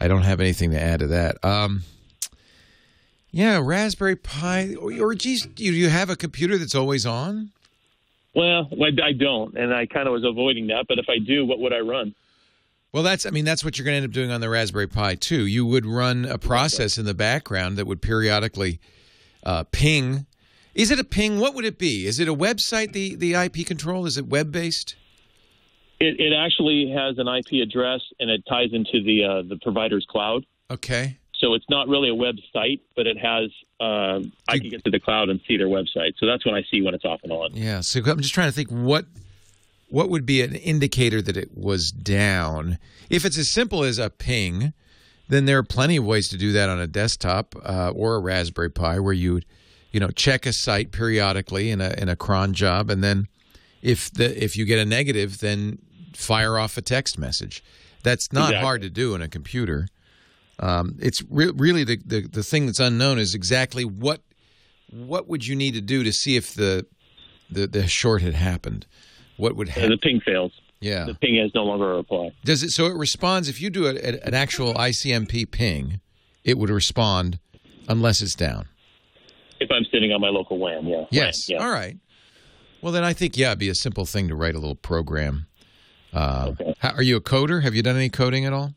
I 0.00 0.08
don't 0.08 0.22
have 0.22 0.40
anything 0.40 0.70
to 0.72 0.80
add 0.80 1.00
to 1.00 1.06
that. 1.08 1.44
Um, 1.44 1.82
yeah, 3.30 3.60
Raspberry 3.62 4.16
Pi, 4.16 4.74
or, 4.74 4.92
or 4.92 5.14
geez, 5.14 5.46
do 5.46 5.64
you 5.64 5.88
have 5.90 6.10
a 6.10 6.16
computer 6.16 6.56
that's 6.58 6.74
always 6.74 7.04
on? 7.04 7.52
Well, 8.34 8.68
I 8.72 8.90
I 9.02 9.12
don't, 9.12 9.56
and 9.56 9.74
I 9.74 9.86
kind 9.86 10.06
of 10.06 10.12
was 10.12 10.24
avoiding 10.24 10.68
that. 10.68 10.86
But 10.88 10.98
if 10.98 11.06
I 11.08 11.18
do, 11.18 11.44
what 11.44 11.58
would 11.58 11.72
I 11.72 11.80
run? 11.80 12.14
Well, 12.92 13.02
that's 13.02 13.26
I 13.26 13.30
mean 13.30 13.44
that's 13.44 13.64
what 13.64 13.78
you're 13.78 13.84
going 13.84 13.94
to 13.94 13.96
end 13.98 14.06
up 14.06 14.12
doing 14.12 14.30
on 14.30 14.40
the 14.40 14.48
Raspberry 14.48 14.86
Pi 14.86 15.14
too. 15.16 15.46
You 15.46 15.66
would 15.66 15.84
run 15.84 16.24
a 16.24 16.38
process 16.38 16.98
in 16.98 17.04
the 17.04 17.14
background 17.14 17.76
that 17.76 17.86
would 17.86 18.00
periodically 18.00 18.80
uh, 19.44 19.64
ping. 19.72 20.26
Is 20.74 20.90
it 20.90 20.98
a 20.98 21.04
ping? 21.04 21.38
What 21.38 21.54
would 21.54 21.64
it 21.64 21.78
be? 21.78 22.06
Is 22.06 22.20
it 22.20 22.28
a 22.28 22.34
website? 22.34 22.92
The 22.92 23.14
the 23.16 23.34
IP 23.34 23.66
control 23.66 24.06
is 24.06 24.16
it 24.16 24.26
web 24.26 24.52
based? 24.52 24.96
It, 26.00 26.20
it 26.20 26.32
actually 26.32 26.94
has 26.96 27.18
an 27.18 27.26
IP 27.26 27.60
address, 27.62 28.00
and 28.20 28.30
it 28.30 28.44
ties 28.48 28.68
into 28.72 29.02
the 29.02 29.24
uh, 29.24 29.42
the 29.48 29.58
provider's 29.62 30.06
cloud. 30.08 30.44
Okay. 30.70 31.18
So 31.34 31.54
it's 31.54 31.64
not 31.70 31.88
really 31.88 32.08
a 32.10 32.14
website, 32.14 32.80
but 32.96 33.06
it 33.06 33.16
has. 33.18 33.50
Uh, 33.80 34.20
I 34.48 34.58
can 34.58 34.70
get 34.70 34.84
to 34.84 34.90
the 34.90 35.00
cloud 35.00 35.28
and 35.28 35.40
see 35.46 35.56
their 35.56 35.68
website. 35.68 36.14
So 36.18 36.26
that's 36.26 36.44
when 36.44 36.54
I 36.54 36.62
see 36.70 36.82
when 36.82 36.94
it's 36.94 37.04
off 37.04 37.20
and 37.22 37.32
on. 37.32 37.50
Yeah. 37.54 37.80
So 37.80 38.00
I'm 38.04 38.20
just 38.20 38.34
trying 38.34 38.48
to 38.48 38.54
think 38.54 38.70
what 38.70 39.06
what 39.88 40.10
would 40.10 40.26
be 40.26 40.42
an 40.42 40.54
indicator 40.54 41.22
that 41.22 41.36
it 41.36 41.56
was 41.56 41.90
down. 41.90 42.78
If 43.08 43.24
it's 43.24 43.38
as 43.38 43.48
simple 43.48 43.84
as 43.84 43.98
a 43.98 44.10
ping, 44.10 44.72
then 45.28 45.46
there 45.46 45.58
are 45.58 45.62
plenty 45.62 45.96
of 45.96 46.04
ways 46.04 46.28
to 46.28 46.36
do 46.36 46.52
that 46.52 46.68
on 46.68 46.78
a 46.78 46.86
desktop 46.86 47.54
uh, 47.64 47.90
or 47.90 48.16
a 48.16 48.20
Raspberry 48.20 48.70
Pi, 48.70 48.98
where 48.98 49.14
you 49.14 49.40
you 49.92 50.00
know, 50.00 50.10
check 50.10 50.46
a 50.46 50.52
site 50.52 50.92
periodically 50.92 51.70
in 51.70 51.80
a 51.80 51.94
in 51.98 52.08
a 52.08 52.16
cron 52.16 52.52
job, 52.54 52.90
and 52.90 53.02
then 53.02 53.26
if 53.82 54.10
the 54.12 54.42
if 54.42 54.56
you 54.56 54.64
get 54.64 54.78
a 54.78 54.84
negative, 54.84 55.38
then 55.38 55.78
fire 56.14 56.58
off 56.58 56.76
a 56.76 56.82
text 56.82 57.18
message. 57.18 57.62
That's 58.02 58.32
not 58.32 58.50
Exactly. 58.50 58.64
hard 58.64 58.82
to 58.82 58.90
do 58.90 59.14
in 59.14 59.22
a 59.22 59.28
computer. 59.28 59.88
Um, 60.60 60.96
it's 61.00 61.22
re- 61.30 61.52
really 61.54 61.84
the, 61.84 61.98
the 62.04 62.20
the 62.22 62.42
thing 62.42 62.66
that's 62.66 62.80
unknown 62.80 63.18
is 63.18 63.34
exactly 63.34 63.84
what 63.84 64.20
what 64.90 65.28
would 65.28 65.46
you 65.46 65.54
need 65.54 65.74
to 65.74 65.80
do 65.80 66.02
to 66.02 66.12
see 66.12 66.36
if 66.36 66.54
the 66.54 66.86
the, 67.50 67.66
the 67.66 67.86
short 67.86 68.22
had 68.22 68.34
happened. 68.34 68.86
What 69.36 69.56
would 69.56 69.68
Uh, 69.68 69.72
happen? 69.72 69.90
the 69.90 69.96
ping 69.98 70.20
fails. 70.20 70.52
Yeah. 70.80 71.04
The 71.06 71.14
ping 71.14 71.36
is 71.36 71.50
no 71.54 71.64
longer 71.64 71.92
a 71.92 71.96
reply. 71.96 72.32
Does 72.44 72.62
it 72.62 72.70
so 72.70 72.86
it 72.86 72.94
responds 72.96 73.48
if 73.48 73.60
you 73.60 73.70
do 73.70 73.86
a, 73.86 73.94
a- 73.94 74.26
an 74.26 74.34
actual 74.34 74.74
ICMP 74.74 75.50
ping, 75.50 76.00
it 76.44 76.58
would 76.58 76.70
respond 76.70 77.38
unless 77.88 78.20
it's 78.20 78.34
down. 78.34 78.66
If 79.60 79.70
I'm 79.70 79.84
sitting 79.90 80.12
on 80.12 80.20
my 80.20 80.28
local 80.28 80.58
WAN, 80.58 80.86
yeah. 80.86 81.04
Yes. 81.10 81.48
WAN, 81.48 81.58
yeah. 81.58 81.64
All 81.66 81.72
right. 81.72 81.96
Well, 82.82 82.92
then 82.92 83.04
I 83.04 83.12
think 83.12 83.36
yeah, 83.36 83.48
it'd 83.48 83.58
be 83.58 83.68
a 83.68 83.74
simple 83.74 84.04
thing 84.04 84.28
to 84.28 84.34
write 84.36 84.54
a 84.54 84.58
little 84.58 84.76
program. 84.76 85.46
Uh, 86.12 86.52
how, 86.78 86.90
are 86.90 87.02
you 87.02 87.16
a 87.16 87.20
coder? 87.20 87.62
Have 87.62 87.74
you 87.74 87.82
done 87.82 87.96
any 87.96 88.08
coding 88.08 88.44
at 88.46 88.52
all? 88.52 88.72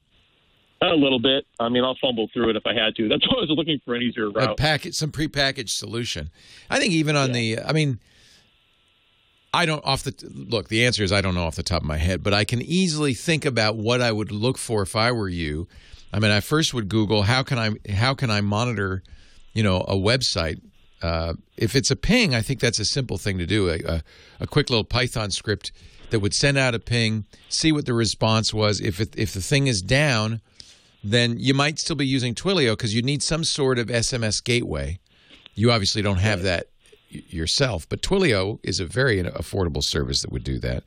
A 0.82 0.88
little 0.96 1.20
bit. 1.20 1.46
I 1.60 1.70
mean, 1.70 1.84
I'll 1.84 1.98
fumble 2.02 2.28
through 2.34 2.50
it 2.50 2.56
if 2.56 2.64
I 2.66 2.74
had 2.74 2.96
to. 2.96 3.08
That's 3.08 3.26
why 3.30 3.38
I 3.38 3.42
was 3.42 3.50
looking 3.52 3.80
for 3.86 3.94
an 3.94 4.02
easier 4.02 4.26
A 4.26 4.32
route. 4.32 4.58
package, 4.58 4.96
some 4.96 5.12
prepackaged 5.12 5.70
solution. 5.70 6.32
I 6.70 6.80
think 6.80 6.94
even 6.94 7.16
on 7.16 7.32
the, 7.32 7.60
I 7.60 7.72
mean, 7.72 8.00
I 9.54 9.66
don't 9.66 9.84
off 9.86 10.04
the 10.04 10.16
look. 10.34 10.70
The 10.70 10.86
answer 10.86 11.04
is 11.04 11.12
I 11.12 11.22
don't 11.22 11.36
know 11.36 11.44
off 11.44 11.56
the 11.56 11.64
top 11.64 11.82
of 11.82 11.88
my 11.88 11.98
head, 11.98 12.24
but 12.24 12.34
I 12.34 12.46
can 12.46 12.62
easily 12.62 13.14
think 13.14 13.46
about 13.46 13.76
what 13.76 14.02
I 14.02 14.12
would 14.12 14.32
look 14.32 14.58
for 14.58 14.82
if 14.82 14.96
I 14.96 15.12
were 15.12 15.30
you. 15.30 15.68
I 16.14 16.20
mean, 16.20 16.32
I 16.32 16.40
first 16.40 16.74
would 16.74 16.90
Google 16.90 17.24
how 17.24 17.44
can 17.44 17.60
I 17.60 17.92
how 17.92 18.14
can 18.14 18.32
I 18.32 18.42
monitor, 18.42 19.04
you 19.54 19.62
know, 19.62 19.82
a 19.82 19.96
website. 19.96 20.62
Uh, 21.02 21.34
if 21.58 21.76
it's 21.76 21.92
a 21.92 21.96
ping, 21.96 22.36
I 22.36 22.42
think 22.42 22.60
that's 22.60 22.80
a 22.80 22.86
simple 22.86 23.18
thing 23.18 23.38
to 23.38 23.46
do. 23.46 23.70
A, 23.70 23.80
a, 23.80 24.04
a 24.42 24.48
quick 24.48 24.70
little 24.70 24.84
Python 24.84 25.32
script 25.32 25.72
that 26.12 26.20
would 26.20 26.34
send 26.34 26.58
out 26.58 26.76
a 26.76 26.80
ping, 26.80 27.26
see 27.50 27.72
what 27.72 27.86
the 27.86 27.94
response 27.94 28.54
was. 28.54 28.80
If 28.80 29.00
it, 29.00 29.16
if 29.18 29.34
the 29.34 29.42
thing 29.42 29.68
is 29.68 29.82
down, 29.82 30.42
then 31.04 31.38
you 31.40 31.54
might 31.54 31.80
still 31.80 31.96
be 31.96 32.06
using 32.06 32.36
Twilio 32.36 32.74
because 32.74 32.94
you 32.94 33.02
need 33.02 33.24
some 33.24 33.44
sort 33.44 33.80
of 33.80 33.88
SMS 33.88 34.44
gateway. 34.44 35.00
You 35.56 35.72
obviously 35.72 36.02
don't 36.02 36.18
have 36.18 36.44
that 36.44 36.68
yourself, 37.10 37.88
but 37.90 38.02
Twilio 38.02 38.60
is 38.64 38.80
a 38.80 38.86
very 38.86 39.22
affordable 39.24 39.84
service 39.84 40.22
that 40.22 40.32
would 40.32 40.44
do 40.44 40.60
that. 40.60 40.84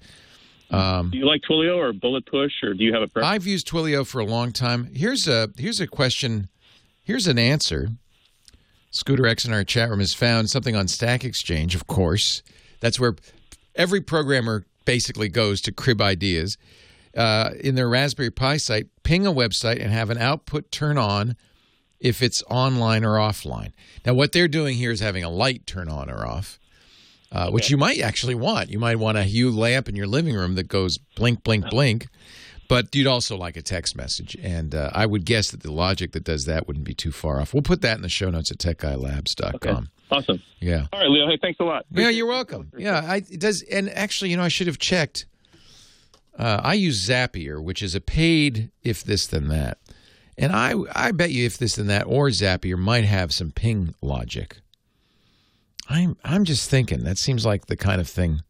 Um, 0.70 1.10
do 1.10 1.18
you 1.18 1.26
like 1.26 1.42
Twilio 1.42 1.76
or 1.76 1.92
Bullet 1.92 2.26
Push, 2.26 2.52
or 2.62 2.74
do 2.74 2.82
you 2.84 2.92
have 2.94 3.02
a 3.02 3.08
preference? 3.08 3.34
I've 3.34 3.46
used 3.46 3.68
Twilio 3.68 4.06
for 4.06 4.20
a 4.20 4.24
long 4.24 4.52
time. 4.52 4.90
Here's 4.94 5.28
a 5.28 5.50
here's 5.56 5.80
a 5.80 5.86
question. 5.86 6.48
Here's 7.02 7.26
an 7.26 7.38
answer. 7.38 7.88
Scooter 8.94 9.26
X 9.26 9.44
in 9.44 9.52
our 9.52 9.64
chat 9.64 9.90
room 9.90 9.98
has 9.98 10.14
found 10.14 10.48
something 10.48 10.76
on 10.76 10.86
Stack 10.86 11.24
Exchange. 11.24 11.74
Of 11.74 11.88
course, 11.88 12.44
that's 12.78 13.00
where 13.00 13.16
every 13.74 14.00
programmer 14.00 14.66
basically 14.84 15.28
goes 15.28 15.60
to 15.62 15.72
crib 15.72 16.00
ideas. 16.00 16.56
Uh, 17.16 17.50
in 17.60 17.74
their 17.74 17.88
Raspberry 17.88 18.30
Pi 18.30 18.56
site, 18.56 18.86
ping 19.02 19.26
a 19.26 19.32
website 19.32 19.80
and 19.82 19.90
have 19.90 20.10
an 20.10 20.18
output 20.18 20.70
turn 20.70 20.96
on 20.96 21.36
if 21.98 22.22
it's 22.22 22.42
online 22.48 23.04
or 23.04 23.16
offline. 23.16 23.72
Now, 24.06 24.14
what 24.14 24.30
they're 24.30 24.48
doing 24.48 24.76
here 24.76 24.92
is 24.92 25.00
having 25.00 25.24
a 25.24 25.30
light 25.30 25.66
turn 25.66 25.88
on 25.88 26.08
or 26.08 26.24
off, 26.24 26.60
uh, 27.32 27.50
which 27.50 27.70
you 27.70 27.76
might 27.76 28.00
actually 28.00 28.34
want. 28.36 28.70
You 28.70 28.78
might 28.78 28.98
want 29.00 29.18
a 29.18 29.24
Hue 29.24 29.50
lamp 29.50 29.88
in 29.88 29.96
your 29.96 30.06
living 30.06 30.36
room 30.36 30.54
that 30.54 30.68
goes 30.68 30.98
blink, 31.16 31.42
blink, 31.42 31.68
blink. 31.68 32.06
But 32.68 32.94
you'd 32.94 33.06
also 33.06 33.36
like 33.36 33.56
a 33.56 33.62
text 33.62 33.96
message. 33.96 34.36
And 34.42 34.74
uh, 34.74 34.90
I 34.92 35.06
would 35.06 35.24
guess 35.24 35.50
that 35.50 35.62
the 35.62 35.72
logic 35.72 36.12
that 36.12 36.24
does 36.24 36.46
that 36.46 36.66
wouldn't 36.66 36.84
be 36.84 36.94
too 36.94 37.12
far 37.12 37.40
off. 37.40 37.52
We'll 37.52 37.62
put 37.62 37.82
that 37.82 37.96
in 37.96 38.02
the 38.02 38.08
show 38.08 38.30
notes 38.30 38.50
at 38.50 38.58
techguylabs.com. 38.58 39.90
Awesome. 40.10 40.42
Yeah. 40.60 40.86
All 40.92 41.00
right, 41.00 41.10
Leo. 41.10 41.26
Hey, 41.26 41.38
thanks 41.40 41.60
a 41.60 41.64
lot. 41.64 41.86
Yeah, 41.90 42.08
you're 42.08 42.26
welcome. 42.26 42.70
Yeah, 42.76 43.02
I 43.04 43.16
it 43.16 43.40
does. 43.40 43.62
And 43.62 43.90
actually, 43.90 44.30
you 44.30 44.36
know, 44.36 44.42
I 44.42 44.48
should 44.48 44.66
have 44.66 44.78
checked. 44.78 45.26
Uh, 46.38 46.60
I 46.62 46.74
use 46.74 47.08
Zapier, 47.08 47.62
which 47.62 47.82
is 47.82 47.94
a 47.94 48.00
paid 48.00 48.70
if 48.82 49.04
this 49.04 49.26
then 49.26 49.48
that, 49.48 49.78
and 50.36 50.52
I 50.52 50.74
I 50.94 51.12
bet 51.12 51.30
you 51.30 51.46
if 51.46 51.58
this 51.58 51.76
then 51.76 51.86
that 51.86 52.06
or 52.06 52.28
Zapier 52.28 52.78
might 52.78 53.04
have 53.04 53.32
some 53.32 53.50
ping 53.50 53.94
logic. 54.02 54.58
I'm 55.88 56.16
I'm 56.24 56.44
just 56.44 56.68
thinking 56.68 57.04
that 57.04 57.18
seems 57.18 57.46
like 57.46 57.66
the 57.66 57.76
kind 57.76 58.00
of 58.00 58.08
thing 58.08 58.42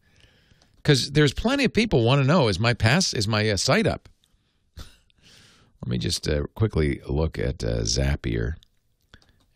because 0.85 1.13
there's 1.13 1.33
plenty 1.33 1.65
of 1.65 1.73
people 1.73 2.03
want 2.03 2.21
to 2.21 2.27
know 2.27 2.47
is 2.47 2.59
my 2.59 2.75
pass 2.75 3.11
is 3.11 3.27
my 3.27 3.49
uh, 3.49 3.57
site 3.57 3.87
up. 3.87 4.07
Let 4.77 5.87
me 5.87 5.97
just 5.97 6.29
uh, 6.29 6.43
quickly 6.53 7.01
look 7.09 7.39
at 7.39 7.63
uh, 7.63 7.79
Zapier 7.81 8.53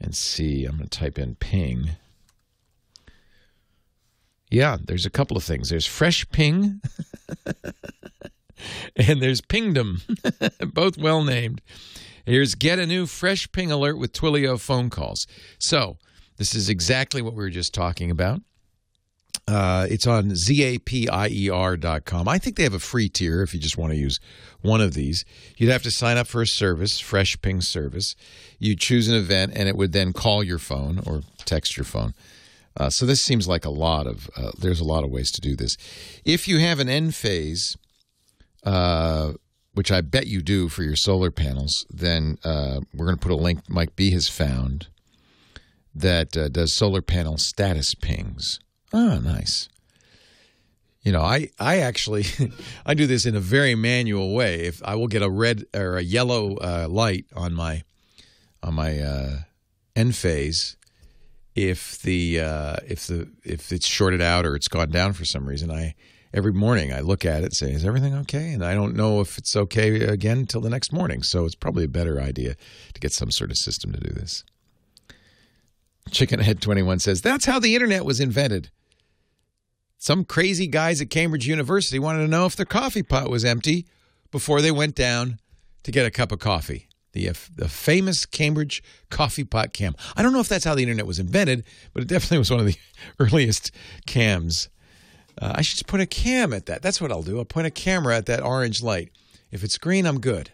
and 0.01 0.15
see. 0.15 0.65
I'm 0.65 0.77
going 0.77 0.89
to 0.89 0.99
type 0.99 1.19
in 1.19 1.35
ping. 1.35 1.91
Yeah, 4.49 4.77
there's 4.83 5.05
a 5.05 5.11
couple 5.11 5.37
of 5.37 5.43
things. 5.43 5.69
There's 5.69 5.85
Fresh 5.85 6.27
Ping 6.31 6.81
and 8.95 9.21
there's 9.21 9.41
Pingdom, 9.41 10.01
both 10.73 10.97
well 10.97 11.23
named. 11.23 11.61
Here's 12.25 12.55
Get 12.55 12.79
a 12.79 12.87
New 12.87 13.05
Fresh 13.05 13.51
Ping 13.51 13.71
Alert 13.71 13.99
with 13.99 14.13
Twilio 14.13 14.59
phone 14.59 14.89
calls. 14.89 15.27
So, 15.59 15.97
this 16.37 16.55
is 16.55 16.69
exactly 16.69 17.21
what 17.21 17.33
we 17.33 17.43
were 17.43 17.51
just 17.51 17.75
talking 17.75 18.09
about. 18.09 18.41
Uh, 19.49 19.87
it's 19.89 20.05
on 20.05 20.29
zapIER.com. 20.29 22.27
I 22.27 22.37
think 22.37 22.55
they 22.55 22.61
have 22.63 22.75
a 22.75 22.79
free 22.79 23.09
tier 23.09 23.41
if 23.41 23.51
you 23.51 23.59
just 23.59 23.79
want 23.79 23.91
to 23.93 23.97
use 23.97 24.19
one 24.61 24.79
of 24.79 24.93
these. 24.93 25.25
You'd 25.57 25.71
have 25.71 25.81
to 25.83 25.91
sign 25.91 26.17
up 26.17 26.27
for 26.27 26.43
a 26.43 26.47
service, 26.47 26.99
Fresh 26.99 27.41
Ping 27.41 27.61
service. 27.61 28.15
You 28.59 28.75
choose 28.75 29.07
an 29.07 29.15
event, 29.15 29.53
and 29.55 29.67
it 29.67 29.75
would 29.75 29.91
then 29.91 30.13
call 30.13 30.43
your 30.43 30.59
phone 30.59 31.01
or 31.03 31.23
text 31.45 31.77
your 31.77 31.83
phone. 31.83 32.13
Uh, 32.77 32.91
so 32.91 33.07
this 33.07 33.23
seems 33.23 33.47
like 33.47 33.65
a 33.65 33.71
lot 33.71 34.05
of. 34.05 34.29
Uh, 34.37 34.51
there's 34.59 34.79
a 34.79 34.85
lot 34.85 35.03
of 35.03 35.09
ways 35.09 35.31
to 35.31 35.41
do 35.41 35.55
this. 35.55 35.77
If 36.23 36.47
you 36.47 36.59
have 36.59 36.79
an 36.79 36.87
Enphase, 36.87 37.75
uh, 38.63 39.33
which 39.73 39.91
I 39.91 40.01
bet 40.01 40.27
you 40.27 40.43
do 40.43 40.69
for 40.69 40.83
your 40.83 40.95
solar 40.95 41.31
panels, 41.31 41.87
then 41.89 42.37
uh, 42.43 42.81
we're 42.93 43.05
going 43.05 43.17
to 43.17 43.21
put 43.21 43.31
a 43.31 43.35
link. 43.35 43.67
Mike 43.67 43.95
B 43.95 44.11
has 44.11 44.29
found 44.29 44.89
that 45.95 46.37
uh, 46.37 46.49
does 46.49 46.71
solar 46.71 47.01
panel 47.01 47.39
status 47.39 47.95
pings. 47.95 48.59
Oh, 48.93 49.19
nice. 49.19 49.69
You 51.01 51.11
know, 51.13 51.21
I 51.21 51.49
I 51.59 51.77
actually 51.77 52.25
I 52.85 52.93
do 52.93 53.07
this 53.07 53.25
in 53.25 53.35
a 53.35 53.39
very 53.39 53.75
manual 53.75 54.33
way. 54.33 54.61
If 54.61 54.81
I 54.83 54.95
will 54.95 55.07
get 55.07 55.21
a 55.21 55.29
red 55.29 55.65
or 55.73 55.97
a 55.97 56.01
yellow 56.03 56.57
uh, 56.57 56.87
light 56.89 57.25
on 57.35 57.53
my 57.53 57.83
on 58.61 58.73
my 58.73 58.99
uh, 58.99 59.37
Enphase, 59.95 60.75
if 61.55 62.01
the 62.01 62.41
uh, 62.41 62.75
if 62.87 63.07
the 63.07 63.29
if 63.43 63.71
it's 63.71 63.87
shorted 63.87 64.21
out 64.21 64.45
or 64.45 64.55
it's 64.55 64.67
gone 64.67 64.89
down 64.89 65.13
for 65.13 65.25
some 65.25 65.47
reason, 65.47 65.71
I 65.71 65.95
every 66.33 66.53
morning 66.53 66.93
I 66.93 66.99
look 66.99 67.25
at 67.25 67.43
it, 67.43 67.55
say, 67.55 67.71
"Is 67.71 67.85
everything 67.85 68.13
okay?" 68.15 68.51
And 68.51 68.63
I 68.63 68.73
don't 68.73 68.95
know 68.95 69.21
if 69.21 69.37
it's 69.37 69.55
okay 69.55 70.01
again 70.01 70.39
until 70.39 70.61
the 70.61 70.69
next 70.69 70.91
morning. 70.91 71.23
So 71.23 71.45
it's 71.45 71.55
probably 71.55 71.85
a 71.85 71.89
better 71.89 72.19
idea 72.21 72.55
to 72.93 72.99
get 72.99 73.13
some 73.13 73.31
sort 73.31 73.51
of 73.51 73.57
system 73.57 73.93
to 73.93 73.99
do 73.99 74.13
this. 74.13 74.43
Chickenhead 76.09 76.59
Twenty 76.59 76.81
One 76.81 76.99
says 76.99 77.21
that's 77.21 77.45
how 77.45 77.59
the 77.59 77.73
internet 77.73 78.03
was 78.03 78.19
invented. 78.19 78.69
Some 80.01 80.23
crazy 80.23 80.65
guys 80.65 81.01
at 81.01 81.09
Cambridge 81.09 81.45
University 81.45 81.99
wanted 81.99 82.19
to 82.19 82.29
know 82.29 82.45
if 82.45 82.55
their 82.55 82.65
coffee 82.65 83.03
pot 83.03 83.29
was 83.29 83.43
empty 83.43 83.85
before 84.31 84.61
they 84.61 84.71
went 84.71 84.95
down 84.95 85.39
to 85.83 85.91
get 85.91 86.05
a 86.05 86.11
cup 86.11 86.31
of 86.31 86.39
coffee. 86.39 86.87
The, 87.11 87.27
uh, 87.27 87.33
the 87.53 87.67
famous 87.67 88.25
Cambridge 88.25 88.81
coffee 89.09 89.43
pot 89.43 89.73
cam. 89.73 89.95
I 90.15 90.23
don't 90.23 90.31
know 90.31 90.39
if 90.39 90.47
that's 90.47 90.63
how 90.63 90.73
the 90.73 90.83
internet 90.83 91.05
was 91.05 91.19
invented, 91.19 91.65
but 91.93 92.01
it 92.01 92.07
definitely 92.07 92.37
was 92.37 92.49
one 92.49 92.61
of 92.61 92.65
the 92.65 92.77
earliest 93.19 93.71
cams. 94.07 94.69
Uh, 95.41 95.51
I 95.55 95.61
should 95.63 95.79
just 95.79 95.87
put 95.87 95.99
a 95.99 96.05
cam 96.05 96.53
at 96.53 96.67
that. 96.67 96.81
That's 96.81 97.01
what 97.01 97.11
I'll 97.11 97.21
do. 97.21 97.37
I'll 97.37 97.45
point 97.45 97.67
a 97.67 97.71
camera 97.71 98.15
at 98.15 98.25
that 98.27 98.41
orange 98.41 98.81
light. 98.81 99.11
If 99.51 99.65
it's 99.65 99.77
green, 99.77 100.05
I'm 100.05 100.21
good. 100.21 100.51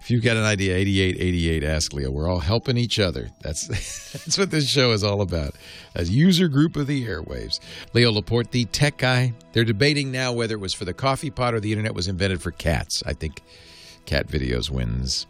If 0.00 0.10
you've 0.10 0.24
got 0.24 0.36
an 0.36 0.44
idea, 0.44 0.74
8888 0.76 1.62
Ask 1.62 1.92
Leo. 1.92 2.10
We're 2.10 2.28
all 2.28 2.40
helping 2.40 2.76
each 2.76 2.98
other. 2.98 3.30
That's 3.42 3.66
that's 4.12 4.38
what 4.38 4.50
this 4.50 4.68
show 4.68 4.92
is 4.92 5.04
all 5.04 5.20
about. 5.20 5.54
As 5.94 6.10
user 6.10 6.48
group 6.48 6.74
of 6.76 6.86
the 6.86 7.06
airwaves. 7.06 7.60
Leo 7.92 8.10
Laporte, 8.10 8.50
the 8.50 8.64
tech 8.64 8.96
guy. 8.96 9.34
They're 9.52 9.64
debating 9.64 10.10
now 10.10 10.32
whether 10.32 10.54
it 10.54 10.60
was 10.60 10.74
for 10.74 10.84
the 10.84 10.94
coffee 10.94 11.30
pot 11.30 11.54
or 11.54 11.60
the 11.60 11.70
internet 11.70 11.94
was 11.94 12.08
invented 12.08 12.42
for 12.42 12.50
cats. 12.50 13.02
I 13.06 13.12
think 13.12 13.42
cat 14.06 14.26
videos 14.26 14.70
wins. 14.70 15.26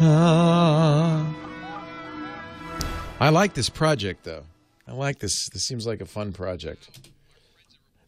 Ah. 0.00 1.34
I 3.20 3.30
like 3.30 3.54
this 3.54 3.68
project 3.68 4.24
though. 4.24 4.44
I 4.86 4.92
like 4.92 5.18
this. 5.18 5.48
This 5.48 5.64
seems 5.64 5.86
like 5.86 6.00
a 6.00 6.06
fun 6.06 6.32
project. 6.32 7.10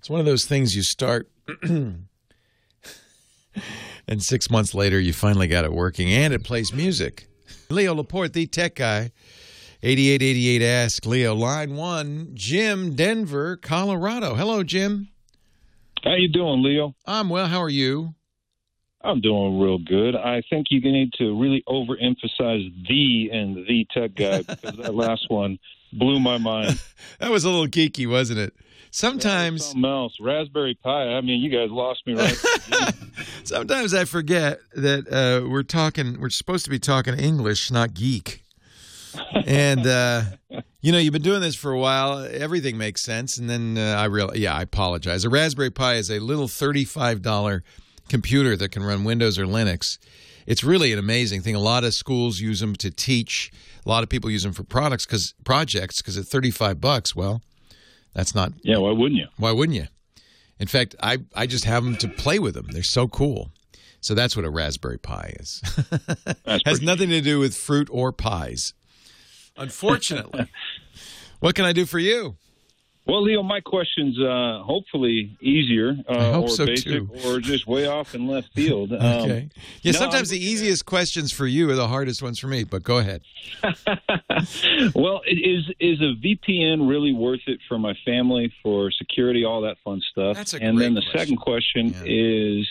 It's 0.01 0.09
one 0.09 0.19
of 0.19 0.25
those 0.25 0.47
things 0.47 0.75
you 0.75 0.81
start, 0.81 1.29
and 1.63 2.07
six 4.19 4.51
months 4.51 4.75
later, 4.75 4.99
you 4.99 5.13
finally 5.13 5.47
got 5.47 5.67
it 5.67 5.75
working, 5.75 6.11
and 6.11 6.33
it 6.33 6.43
plays 6.43 6.73
music. 6.73 7.27
Leo 7.69 7.95
Laporte, 7.95 8.33
the 8.33 8.47
tech 8.47 8.77
guy, 8.77 9.13
8888 9.83 10.63
Ask 10.63 11.05
Leo, 11.05 11.35
line 11.35 11.77
one, 11.77 12.31
Jim, 12.33 12.95
Denver, 12.95 13.59
Colorado. 13.59 14.37
Hello, 14.37 14.63
Jim. 14.63 15.11
How 16.03 16.15
you 16.15 16.29
doing, 16.29 16.63
Leo? 16.63 16.95
I'm 17.05 17.29
well. 17.29 17.49
How 17.49 17.61
are 17.61 17.69
you? 17.69 18.15
I'm 19.03 19.21
doing 19.21 19.61
real 19.61 19.81
good. 19.81 20.17
I 20.17 20.41
think 20.49 20.69
you 20.71 20.81
need 20.81 21.13
to 21.19 21.39
really 21.39 21.63
overemphasize 21.69 22.89
the 22.89 23.29
and 23.31 23.67
the 23.69 23.87
tech 23.93 24.15
guy 24.15 24.45
because 24.45 24.79
that 24.79 24.95
last 24.95 25.27
one 25.29 25.59
blew 25.93 26.19
my 26.21 26.39
mind. 26.39 26.81
that 27.19 27.31
was 27.31 27.45
a 27.45 27.51
little 27.51 27.67
geeky, 27.67 28.09
wasn't 28.09 28.39
it? 28.39 28.55
Sometimes 28.91 29.67
something 29.67 29.85
else. 29.85 30.17
Raspberry 30.21 30.75
Pi. 30.75 31.15
I 31.15 31.21
mean, 31.21 31.41
you 31.41 31.51
guys 31.51 31.71
lost 31.71 32.07
me 32.07 32.15
right. 32.15 32.37
Sometimes 33.45 33.95
I 33.95 34.05
forget 34.05 34.59
that 34.75 35.07
uh, 35.11 35.49
we're 35.49 35.63
talking. 35.63 36.21
We're 36.21 36.31
supposed 36.31 36.65
to 36.65 36.71
be 36.71 36.79
talking 36.79 37.15
English, 37.19 37.71
not 37.71 37.95
geek. 37.95 38.43
and 39.47 39.87
uh, 39.87 40.23
you 40.81 40.93
know, 40.93 40.99
you've 40.99 41.13
been 41.13 41.23
doing 41.23 41.41
this 41.41 41.57
for 41.57 41.73
a 41.73 41.79
while. 41.79 42.27
Everything 42.31 42.79
makes 42.79 43.01
sense, 43.01 43.39
and 43.39 43.49
then 43.49 43.77
uh, 43.79 43.97
I 43.99 44.05
realize. 44.07 44.39
Yeah, 44.39 44.55
I 44.55 44.63
apologize. 44.63 45.25
A 45.25 45.31
Raspberry 45.31 45.71
Pi 45.71 45.95
is 45.95 46.11
a 46.11 46.19
little 46.19 46.49
thirty-five 46.49 47.23
dollar 47.23 47.63
computer 48.09 48.57
that 48.57 48.71
can 48.71 48.83
run 48.83 49.05
Windows 49.05 49.39
or 49.39 49.47
Linux. 49.47 49.99
It's 50.47 50.65
really 50.65 50.93
an 50.93 50.99
amazing 50.99 51.43
thing. 51.43 51.55
A 51.55 51.61
lot 51.61 51.85
of 51.85 51.95
schools 51.95 52.41
use 52.41 52.61
them 52.61 52.75
to 52.77 52.91
teach. 52.91 53.53
A 53.85 53.89
lot 53.89 54.03
of 54.03 54.09
people 54.09 54.31
use 54.31 54.43
them 54.43 54.53
for 54.53 54.65
products 54.65 55.07
because 55.07 55.35
projects 55.45 56.01
because 56.03 56.17
at 56.19 56.25
thirty-five 56.25 56.81
bucks, 56.81 57.15
well, 57.15 57.43
that's 58.13 58.35
not. 58.35 58.53
Yeah, 58.63 58.79
why 58.79 58.93
wouldn't 58.93 59.19
you? 59.21 59.29
Why 59.37 59.53
wouldn't 59.53 59.77
you? 59.77 59.87
In 60.59 60.67
fact, 60.67 60.95
I 61.03 61.19
I 61.35 61.47
just 61.47 61.65
have 61.65 61.85
them 61.85 61.97
to 61.97 62.09
play 62.09 62.39
with 62.39 62.55
them. 62.55 62.69
They're 62.71 62.83
so 62.83 63.09
cool. 63.09 63.51
So 64.01 64.15
that's 64.15 64.35
what 64.35 64.45
a 64.45 64.51
Raspberry 64.51 64.99
Pi 64.99 65.35
is. 65.39 65.63
Has 66.65 66.81
nothing 66.81 67.11
to 67.11 67.21
do 67.21 67.39
with 67.39 67.55
fruit 67.55 67.89
or 67.93 68.13
pies. 68.13 68.73
Unfortunately. 69.57 70.51
what 71.41 71.55
can 71.55 71.67
I 71.67 71.73
do 71.73 71.85
for 71.85 71.99
you? 71.99 72.37
Well, 73.07 73.23
Leo, 73.23 73.43
my 73.43 73.61
question's 73.61 74.21
uh, 74.21 74.63
hopefully 74.63 75.37
easier 75.41 75.97
uh, 76.09 76.41
or 76.43 76.49
so 76.49 76.67
basic 76.67 76.85
too. 76.87 77.09
or 77.25 77.41
just 77.41 77.67
way 77.67 77.87
off 77.87 78.15
in 78.15 78.29
left 78.29 78.53
field. 78.55 78.93
Um, 78.93 78.99
Okay. 79.01 79.49
Yeah, 79.83 79.93
no, 79.93 79.99
sometimes 79.99 80.31
I'm- 80.31 80.39
the 80.39 80.45
easiest 80.45 80.87
questions 80.87 81.33
for 81.33 81.47
you 81.47 81.69
are 81.71 81.75
the 81.75 81.89
hardest 81.89 82.23
ones 82.23 82.39
for 82.39 82.47
me, 82.47 82.63
but 82.65 82.83
go 82.85 82.99
ahead. 82.99 83.23
well, 84.95 85.23
is 85.27 85.65
is 85.81 86.01
a 86.01 86.15
VPN 86.23 86.89
really 86.89 87.13
worth 87.13 87.41
it 87.47 87.61
for 87.69 87.79
my 87.79 87.95
family 88.05 88.53
for 88.63 88.91
security, 88.91 89.45
all 89.45 89.63
that 89.63 89.79
fun 89.85 90.01
stuff? 90.11 90.37
That's 90.37 90.55
a 90.55 90.63
and 90.63 90.81
then 90.81 90.95
the 90.95 91.01
great 91.01 91.19
second 91.19 91.37
question 91.39 91.95
is: 92.05 92.69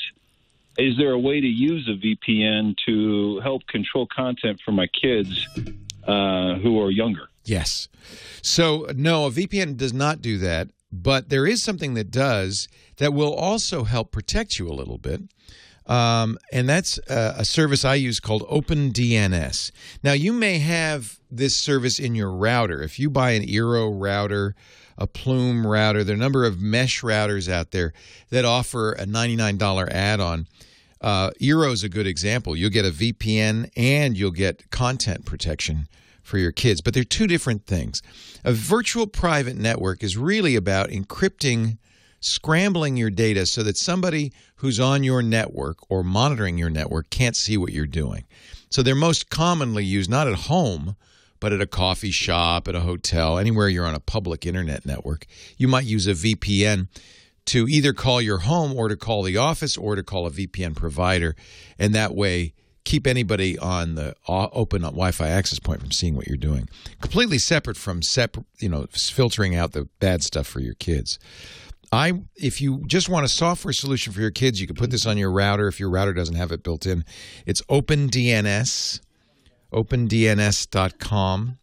Is 0.77 0.97
there 0.97 1.11
a 1.11 1.19
way 1.19 1.41
to 1.41 1.47
use 1.47 1.88
a 1.89 1.93
VPN 2.06 2.76
to 2.85 3.39
help 3.41 3.65
control 3.68 4.07
content 4.07 4.61
for 4.64 4.72
my 4.72 4.88
kids 4.88 5.47
uh, 6.07 6.56
who 6.56 6.80
are 6.81 6.91
younger? 6.91 7.28
Yes. 7.44 7.88
So, 8.41 8.88
no, 8.95 9.26
a 9.26 9.32
VPN 9.32 9.78
does 9.78 9.94
not 9.94 10.22
do 10.22 10.38
that, 10.40 10.70
but 10.91 11.30
there 11.30 11.45
is 11.45 11.64
something 11.64 11.94
that 11.95 12.11
does 12.11 12.68
that 12.98 13.14
will 13.14 13.34
also 13.34 13.84
help 13.84 14.11
protect 14.11 14.60
you 14.60 14.68
a 14.68 14.74
little 14.74 14.98
bit. 14.98 15.22
Um, 15.86 16.38
and 16.52 16.70
that's 16.70 16.99
uh, 17.10 17.34
a 17.38 17.44
service 17.44 17.84
I 17.84 17.95
use 17.95 18.20
called 18.20 18.44
OpenDNS. 18.44 19.72
Now, 20.03 20.14
you 20.14 20.32
may 20.32 20.60
have 20.60 21.20
this 21.32 21.57
service 21.57 21.98
in 21.98 22.14
your 22.14 22.32
router. 22.32 22.84
If 22.84 22.99
you 22.99 23.10
buy 23.10 23.32
an 23.32 23.44
Eero 23.44 23.91
router, 23.91 24.56
a 24.99 25.07
Plume 25.07 25.66
router, 25.66 26.03
there 26.03 26.14
are 26.14 26.18
a 26.18 26.20
number 26.20 26.45
of 26.45 26.61
mesh 26.61 27.02
routers 27.02 27.52
out 27.52 27.72
there 27.72 27.94
that 28.30 28.45
offer 28.45 28.91
a 28.91 29.06
$99 29.06 29.90
add 29.90 30.20
on. 30.20 30.45
Uh, 31.02 31.32
Eero 31.41 31.72
is 31.72 31.84
a 31.84 31.90
good 31.90 32.06
example. 32.06 32.56
You'll 32.56 32.70
get 32.70 32.86
a 32.86 32.91
VPN 32.91 33.72
and 33.76 34.16
you'll 34.16 34.32
get 34.32 34.70
content 34.70 35.26
protection 35.26 35.88
for 36.30 36.38
your 36.38 36.51
kids, 36.51 36.80
but 36.80 36.93
they're 36.93 37.03
two 37.03 37.27
different 37.27 37.65
things. 37.65 38.01
A 38.45 38.53
virtual 38.53 39.07
private 39.07 39.57
network 39.57 40.03
is 40.03 40.15
really 40.15 40.56
about 40.56 40.89
encrypting, 40.89 41.77
scrambling 42.22 42.95
your 42.95 43.10
data 43.10 43.45
so 43.45 43.64
that 43.64 43.77
somebody 43.77 44.31
who's 44.57 44.80
on 44.80 45.03
your 45.03 45.22
network 45.22 45.77
or 45.89 46.03
monitoring 46.03 46.57
your 46.57 46.69
network 46.69 47.10
can't 47.10 47.35
see 47.35 47.57
what 47.57 47.73
you're 47.73 47.88
doing. 47.88 48.26
So 48.69 48.84
they're 48.84 48.95
most 48.95 49.30
commonly 49.30 49.84
used 49.84 50.10
not 50.10 50.27
at 50.27 50.35
home, 50.35 50.95
but 51.39 51.53
at 51.53 51.61
a 51.61 51.68
coffee 51.68 52.11
shop, 52.11 52.68
at 52.68 52.76
a 52.76 52.81
hotel, 52.81 53.38
anywhere 53.38 53.69
you're 53.69 53.85
on 53.85 53.95
a 53.95 53.99
public 53.99 54.45
internet 54.45 54.85
network. 54.85 55.26
You 55.57 55.68
might 55.68 55.85
use 55.85 56.07
a 56.07 56.14
VPN 56.14 56.88
to 57.45 57.68
either 57.68 57.93
call 57.93 58.22
your 58.22 58.39
home 58.39 58.73
or 58.76 58.89
to 58.89 58.95
call 58.95 59.23
the 59.23 59.38
office 59.38 59.76
or 59.76 59.95
to 59.95 60.03
call 60.03 60.27
a 60.27 60.31
VPN 60.31 60.76
provider. 60.76 61.35
And 61.80 61.95
that 61.95 62.14
way, 62.14 62.53
keep 62.84 63.06
anybody 63.06 63.57
on 63.57 63.95
the 63.95 64.15
open 64.27 64.81
Wi-Fi 64.81 65.27
access 65.27 65.60
point 65.60 65.81
from 65.81 65.91
seeing 65.91 66.15
what 66.15 66.27
you're 66.27 66.38
doing. 66.38 66.69
Completely 67.01 67.38
separate 67.38 67.77
from 67.77 68.01
separate, 68.01 68.45
you 68.60 68.69
know, 68.69 68.85
filtering 68.91 69.56
out 69.56 69.73
the 69.73 69.88
bad 69.99 70.23
stuff 70.23 70.47
for 70.47 70.60
your 70.60 70.76
kids. 70.76 71.19
I, 71.91 72.22
if 72.35 72.61
you 72.61 72.84
just 72.85 73.10
want 73.10 73.26
a 73.26 73.30
software 73.30 73.73
solution 73.73 74.14
for 74.14 74.22
your 74.22 74.31
kids, 74.31 74.61
you 74.61 74.68
can 74.68 74.76
put 74.76 74.91
this 74.91 75.06
on 75.06 75.18
your 75.18 75.31
router. 75.31 75.68
If 75.68 75.80
your 75.80 75.89
router 75.89 76.14
doesn't 76.14 76.35
have 76.35 76.51
it 76.51 76.61
built 76.61 76.85
in, 76.85 77.03
it's 77.45 77.61
OpenDNS, 77.64 79.01
OpenDNS.com. 79.73 81.57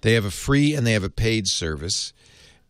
They 0.00 0.14
have 0.14 0.24
a 0.24 0.30
free 0.30 0.74
and 0.74 0.86
they 0.86 0.94
have 0.94 1.04
a 1.04 1.10
paid 1.10 1.46
service, 1.46 2.12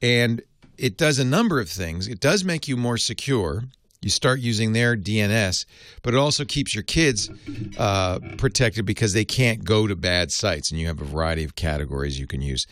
and 0.02 0.42
it 0.76 0.96
does 0.96 1.18
a 1.18 1.24
number 1.24 1.60
of 1.60 1.68
things. 1.68 2.08
It 2.08 2.20
does 2.20 2.44
make 2.44 2.68
you 2.68 2.76
more 2.76 2.98
secure. 2.98 3.64
You 4.02 4.10
start 4.10 4.40
using 4.40 4.72
their 4.72 4.96
DNS, 4.96 5.64
but 6.02 6.12
it 6.12 6.16
also 6.16 6.44
keeps 6.44 6.74
your 6.74 6.82
kids 6.82 7.30
uh, 7.78 8.18
protected 8.36 8.84
because 8.84 9.12
they 9.12 9.24
can't 9.24 9.64
go 9.64 9.86
to 9.86 9.94
bad 9.94 10.32
sites, 10.32 10.70
and 10.70 10.80
you 10.80 10.88
have 10.88 11.00
a 11.00 11.04
variety 11.04 11.44
of 11.44 11.54
categories 11.54 12.18
you 12.18 12.26
can 12.26 12.42
use. 12.42 12.66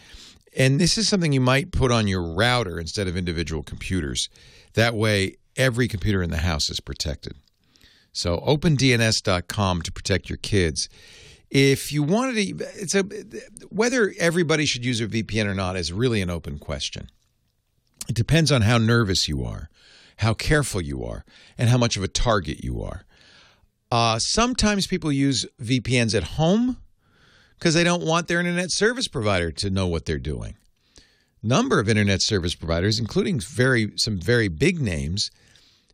And 0.57 0.81
this 0.81 0.98
is 0.98 1.09
something 1.09 1.32
you 1.32 1.40
might 1.40 1.70
put 1.70 1.93
on 1.93 2.09
your 2.09 2.23
router 2.23 2.81
instead 2.81 3.07
of 3.07 3.16
individual 3.16 3.62
computers. 3.62 4.28
That 4.74 4.94
way, 4.94 5.36
every 5.57 5.86
computer 5.86 6.23
in 6.23 6.31
the 6.31 6.39
house 6.39 6.69
is 6.69 6.81
protected. 6.81 7.35
So, 8.12 8.39
OpenDNS.com 8.39 9.82
to 9.82 9.93
protect 9.93 10.28
your 10.28 10.39
kids. 10.39 10.89
If 11.48 11.93
you 11.93 12.02
wanted 12.02 12.35
to, 12.35 12.65
it's 12.81 12.94
a 12.94 13.05
whether 13.69 14.12
everybody 14.19 14.66
should 14.66 14.85
use 14.85 15.01
a 15.01 15.07
VPN 15.07 15.47
or 15.47 15.55
not 15.55 15.77
is 15.77 15.93
really 15.93 16.20
an 16.23 16.31
open 16.31 16.59
question. 16.59 17.09
It 18.09 18.15
depends 18.15 18.51
on 18.51 18.62
how 18.62 18.78
nervous 18.78 19.28
you 19.28 19.44
are, 19.44 19.69
how 20.21 20.35
careful 20.35 20.81
you 20.81 21.05
are, 21.05 21.25
and 21.57 21.69
how 21.69 21.79
much 21.79 21.97
of 21.97 22.03
a 22.03 22.09
target 22.09 22.63
you 22.63 22.83
are. 22.83 23.05
Uh, 23.91 24.19
sometimes 24.19 24.87
people 24.87 25.11
use 25.11 25.47
VPNs 25.61 26.15
at 26.15 26.23
home 26.23 26.77
because 27.59 27.75
they 27.75 27.85
don't 27.85 28.05
want 28.05 28.29
their 28.29 28.39
internet 28.39 28.71
service 28.71 29.09
provider 29.09 29.51
to 29.51 29.71
know 29.71 29.87
what 29.87 30.05
they're 30.05 30.19
doing. 30.19 30.57
Number 31.43 31.81
of 31.81 31.89
internet 31.89 32.21
service 32.21 32.55
providers, 32.55 32.99
including 32.99 33.41
very 33.41 33.93
some 33.97 34.19
very 34.21 34.49
big 34.49 34.81
names, 34.81 35.31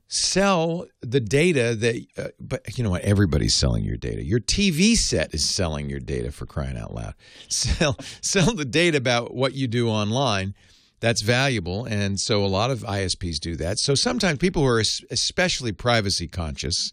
sell 0.09 0.86
the 1.01 1.20
data 1.20 1.77
that 1.77 2.05
uh, 2.19 2.28
but 2.39 2.78
you 2.78 2.85
know 2.85 2.90
what 2.90 3.03
everybody's 3.03 3.55
selling 3.55 3.82
your 3.82 3.97
data 3.97 4.23
your 4.23 4.39
tv 4.39 4.97
set 4.97 5.35
is 5.35 5.44
selling 5.44 5.90
your 5.90 5.98
data 5.98 6.31
for 6.31 6.47
crying 6.47 6.77
out 6.77 6.94
loud 6.94 7.12
sell 7.48 7.97
sell 8.20 8.55
the 8.55 8.65
data 8.65 8.97
about 8.97 9.35
what 9.35 9.55
you 9.55 9.66
do 9.66 9.89
online 9.89 10.55
that's 11.01 11.23
valuable 11.23 11.85
and 11.85 12.18
so 12.20 12.44
a 12.44 12.47
lot 12.47 12.70
of 12.70 12.81
isps 12.81 13.39
do 13.39 13.56
that 13.56 13.78
so 13.78 13.94
sometimes 13.94 14.39
people 14.39 14.62
who 14.62 14.68
are 14.68 14.81
especially 14.81 15.73
privacy 15.73 16.27
conscious 16.27 16.93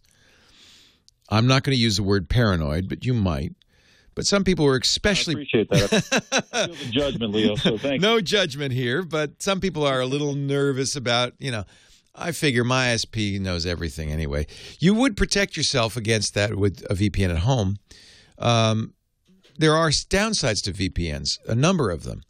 i'm 1.29 1.47
not 1.47 1.63
going 1.63 1.75
to 1.75 1.81
use 1.81 1.97
the 1.97 2.03
word 2.03 2.29
paranoid 2.29 2.89
but 2.89 3.05
you 3.05 3.13
might 3.13 3.53
but 4.15 4.25
some 4.25 4.43
people 4.43 4.65
are 4.65 4.77
especially 4.77 5.33
appreciate 5.33 5.69
that. 5.69 6.43
I 6.51 6.67
feel 6.67 6.75
the 6.85 6.91
judgment, 6.91 7.33
Leo. 7.33 7.55
So 7.55 7.77
thank 7.77 8.01
no 8.01 8.21
judgment 8.21 8.73
here, 8.73 9.01
but 9.03 9.41
some 9.41 9.59
people 9.59 9.85
are 9.85 10.01
a 10.01 10.05
little 10.05 10.35
nervous 10.35 10.95
about, 10.95 11.33
you 11.39 11.51
know, 11.51 11.63
I 12.15 12.31
figure 12.31 12.63
my 12.63 12.87
ISP 12.87 13.39
knows 13.39 13.65
everything 13.65 14.11
anyway. 14.11 14.45
You 14.79 14.93
would 14.93 15.17
protect 15.17 15.57
yourself 15.57 15.97
against 15.97 16.35
that 16.35 16.55
with 16.55 16.85
a 16.89 16.93
VPN 16.93 17.31
at 17.31 17.39
home. 17.39 17.77
Um, 18.37 18.93
there 19.57 19.75
are 19.75 19.89
downsides 19.89 20.63
to 20.63 20.73
VPNs, 20.73 21.39
a 21.47 21.55
number 21.55 21.89
of 21.89 22.03
them. 22.03 22.21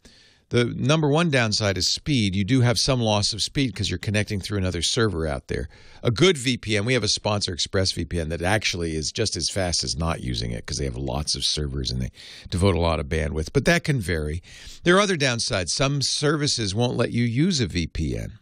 The 0.54 0.66
number 0.66 1.08
one 1.08 1.30
downside 1.30 1.76
is 1.76 1.88
speed. 1.88 2.36
You 2.36 2.44
do 2.44 2.60
have 2.60 2.78
some 2.78 3.00
loss 3.00 3.32
of 3.32 3.42
speed 3.42 3.72
because 3.72 3.90
you're 3.90 3.98
connecting 3.98 4.38
through 4.38 4.58
another 4.58 4.82
server 4.82 5.26
out 5.26 5.48
there. 5.48 5.68
A 6.00 6.12
good 6.12 6.36
VPN, 6.36 6.84
we 6.84 6.94
have 6.94 7.02
a 7.02 7.08
sponsor, 7.08 7.56
ExpressVPN, 7.56 8.28
that 8.28 8.40
actually 8.40 8.94
is 8.94 9.10
just 9.10 9.34
as 9.34 9.50
fast 9.50 9.82
as 9.82 9.96
not 9.96 10.22
using 10.22 10.52
it 10.52 10.58
because 10.58 10.78
they 10.78 10.84
have 10.84 10.94
lots 10.94 11.34
of 11.34 11.42
servers 11.42 11.90
and 11.90 12.00
they 12.00 12.12
devote 12.50 12.76
a 12.76 12.80
lot 12.80 13.00
of 13.00 13.06
bandwidth. 13.06 13.52
But 13.52 13.64
that 13.64 13.82
can 13.82 13.98
vary. 13.98 14.44
There 14.84 14.94
are 14.94 15.00
other 15.00 15.16
downsides. 15.16 15.70
Some 15.70 16.00
services 16.00 16.72
won't 16.72 16.96
let 16.96 17.10
you 17.10 17.24
use 17.24 17.60
a 17.60 17.66
VPN 17.66 18.34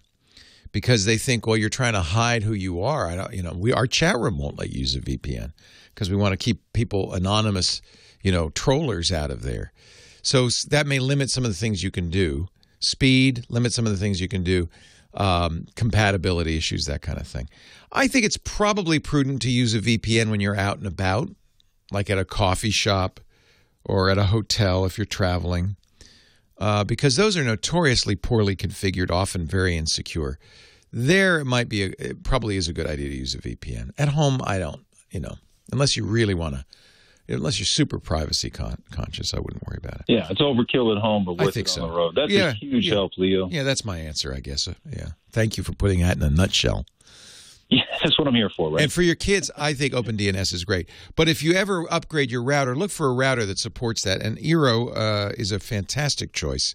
because 0.71 1.07
they 1.07 1.17
think, 1.17 1.47
well, 1.47 1.57
you're 1.57 1.71
trying 1.71 1.95
to 1.95 2.03
hide 2.03 2.43
who 2.43 2.53
you 2.53 2.83
are. 2.83 3.07
I 3.07 3.17
don't, 3.17 3.33
you 3.33 3.43
know, 3.43 3.55
we 3.57 3.73
our 3.73 3.87
chat 3.87 4.19
room 4.19 4.37
won't 4.37 4.59
let 4.59 4.69
you 4.69 4.81
use 4.81 4.95
a 4.95 5.01
VPN 5.01 5.55
because 5.95 6.11
we 6.11 6.17
want 6.17 6.35
to 6.35 6.37
keep 6.37 6.75
people 6.75 7.15
anonymous, 7.15 7.81
you 8.21 8.33
know, 8.33 8.51
trollers 8.51 9.11
out 9.11 9.31
of 9.31 9.45
there. 9.45 9.73
So 10.23 10.49
that 10.69 10.87
may 10.87 10.99
limit 10.99 11.31
some 11.31 11.45
of 11.45 11.51
the 11.51 11.57
things 11.57 11.83
you 11.83 11.91
can 11.91 12.09
do. 12.09 12.49
Speed, 12.79 13.45
limit 13.49 13.73
some 13.73 13.87
of 13.87 13.93
the 13.93 13.99
things 13.99 14.21
you 14.21 14.29
can 14.29 14.43
do. 14.43 14.69
Um, 15.15 15.67
compatibility 15.77 16.57
issues, 16.57 16.87
that 16.87 17.03
kind 17.03 17.19
of 17.19 17.27
thing. 17.27 17.49
I 17.93 18.09
think 18.09 18.25
it's 18.25 18.39
probably 18.39 18.99
prudent 18.99 19.43
to 19.43 19.51
use 19.51 19.75
a 19.75 19.81
VPN 19.81 20.31
when 20.31 20.41
you're 20.41 20.57
out 20.57 20.79
and 20.79 20.87
about, 20.87 21.29
like 21.91 22.09
at 22.09 22.17
a 22.17 22.25
coffee 22.25 22.71
shop 22.71 23.21
or 23.85 24.09
at 24.09 24.17
a 24.17 24.25
hotel 24.25 24.87
if 24.87 24.97
you're 24.97 25.05
traveling, 25.05 25.77
uh, 26.57 26.85
because 26.85 27.17
those 27.17 27.37
are 27.37 27.45
notoriously 27.45 28.17
poorly 28.17 28.57
configured, 28.57 29.11
often 29.11 29.47
very 29.47 29.77
insecure. 29.77 30.39
There, 30.91 31.41
it 31.41 31.45
might 31.45 31.69
be 31.69 31.85
a, 31.85 31.87
it 31.99 32.23
probably 32.23 32.57
is 32.57 32.69
a 32.69 32.73
good 32.73 32.87
idea 32.87 33.09
to 33.11 33.15
use 33.15 33.35
a 33.35 33.39
VPN. 33.39 33.91
At 33.99 34.09
home, 34.09 34.41
I 34.45 34.59
don't, 34.59 34.85
you 35.11 35.21
know, 35.21 35.37
unless 35.71 35.95
you 35.95 36.05
really 36.05 36.35
want 36.35 36.55
to 36.55 36.65
unless 37.33 37.59
you're 37.59 37.67
super 37.67 37.99
privacy 37.99 38.51
con- 38.51 38.83
conscious, 38.91 39.35
I 39.35 39.39
wouldn't 39.39 39.67
worry 39.67 39.79
about 39.83 40.01
it. 40.01 40.05
Yeah, 40.09 40.27
it's 40.31 40.41
overkill 40.41 40.95
at 40.95 41.01
home, 41.01 41.25
but 41.25 41.41
I 41.41 41.51
think 41.51 41.67
it 41.67 41.71
so. 41.71 41.83
on 41.83 41.89
the 41.91 41.95
road. 41.97 42.15
That's 42.15 42.31
Yeah, 42.33 42.51
a 42.51 42.53
huge 42.53 42.87
yeah. 42.89 42.95
help, 42.95 43.13
Leo. 43.17 43.49
Yeah, 43.49 43.63
that's 43.63 43.85
my 43.85 43.99
answer, 43.99 44.35
I 44.35 44.41
guess. 44.41 44.69
Uh, 44.69 44.75
yeah. 44.91 45.09
Thank 45.33 45.57
you 45.57 45.63
for 45.63 45.73
putting 45.73 46.01
that 46.01 46.17
in 46.17 46.23
a 46.23 46.31
nutshell. 46.31 46.87
Yeah, 47.69 47.85
that's 48.03 48.19
what 48.19 48.29
I'm 48.29 48.35
here 48.35 48.51
for, 48.51 48.71
right? 48.71 48.83
And 48.83 48.93
for 48.93 49.01
your 49.01 49.15
kids, 49.15 49.51
I 49.57 49.73
think 49.73 49.95
OpenDNS 49.95 50.53
is 50.53 50.63
great. 50.63 50.91
But 51.17 51.31
if 51.31 51.43
you 51.43 51.55
ever 51.55 51.91
upgrade 51.91 52.31
your 52.31 52.43
router, 52.43 52.77
look 52.77 52.91
for 52.91 53.07
a 53.07 53.15
router 53.15 53.47
that 53.47 53.59
supports 53.59 54.03
that. 54.03 54.21
And 54.21 54.37
Eero 54.37 54.95
uh, 54.95 55.33
is 55.39 55.53
a 55.53 55.59
fantastic 55.59 56.35
choice. 56.35 56.75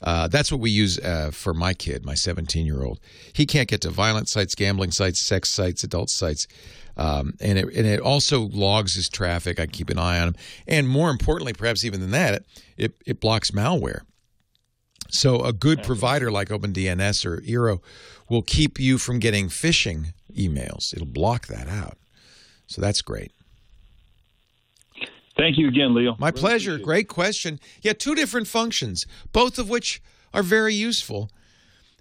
Uh, 0.00 0.28
that's 0.28 0.52
what 0.52 0.60
we 0.60 0.70
use 0.70 0.96
uh, 1.00 1.30
for 1.32 1.52
my 1.52 1.74
kid, 1.74 2.04
my 2.04 2.14
17 2.14 2.64
year 2.64 2.84
old. 2.84 3.00
He 3.32 3.46
can't 3.46 3.68
get 3.68 3.80
to 3.80 3.90
violent 3.90 4.28
sites, 4.28 4.54
gambling 4.54 4.92
sites, 4.92 5.20
sex 5.20 5.50
sites, 5.50 5.82
adult 5.82 6.08
sites. 6.08 6.46
Um, 6.98 7.34
and, 7.40 7.58
it, 7.58 7.64
and 7.66 7.86
it 7.86 8.00
also 8.00 8.40
logs 8.40 8.94
his 8.94 9.08
traffic. 9.08 9.60
I 9.60 9.66
keep 9.66 9.88
an 9.88 9.98
eye 9.98 10.18
on 10.18 10.28
him. 10.28 10.34
And 10.66 10.88
more 10.88 11.10
importantly, 11.10 11.52
perhaps 11.52 11.84
even 11.84 12.00
than 12.00 12.10
that, 12.10 12.42
it, 12.76 12.94
it 13.06 13.20
blocks 13.20 13.52
malware. 13.52 14.00
So 15.08 15.40
a 15.42 15.52
good 15.52 15.82
provider 15.82 16.30
like 16.30 16.48
OpenDNS 16.48 17.24
or 17.24 17.40
Eero 17.42 17.80
will 18.28 18.42
keep 18.42 18.78
you 18.78 18.98
from 18.98 19.20
getting 19.20 19.48
phishing 19.48 20.12
emails. 20.36 20.92
It'll 20.92 21.06
block 21.06 21.46
that 21.46 21.68
out. 21.68 21.96
So 22.66 22.82
that's 22.82 23.00
great. 23.00 23.32
Thank 25.36 25.56
you 25.56 25.68
again, 25.68 25.94
Leo. 25.94 26.16
My 26.18 26.32
pleasure. 26.32 26.78
Great 26.78 27.08
question. 27.08 27.60
Yeah, 27.80 27.92
two 27.92 28.16
different 28.16 28.48
functions, 28.48 29.06
both 29.32 29.56
of 29.58 29.70
which 29.70 30.02
are 30.34 30.42
very 30.42 30.74
useful. 30.74 31.30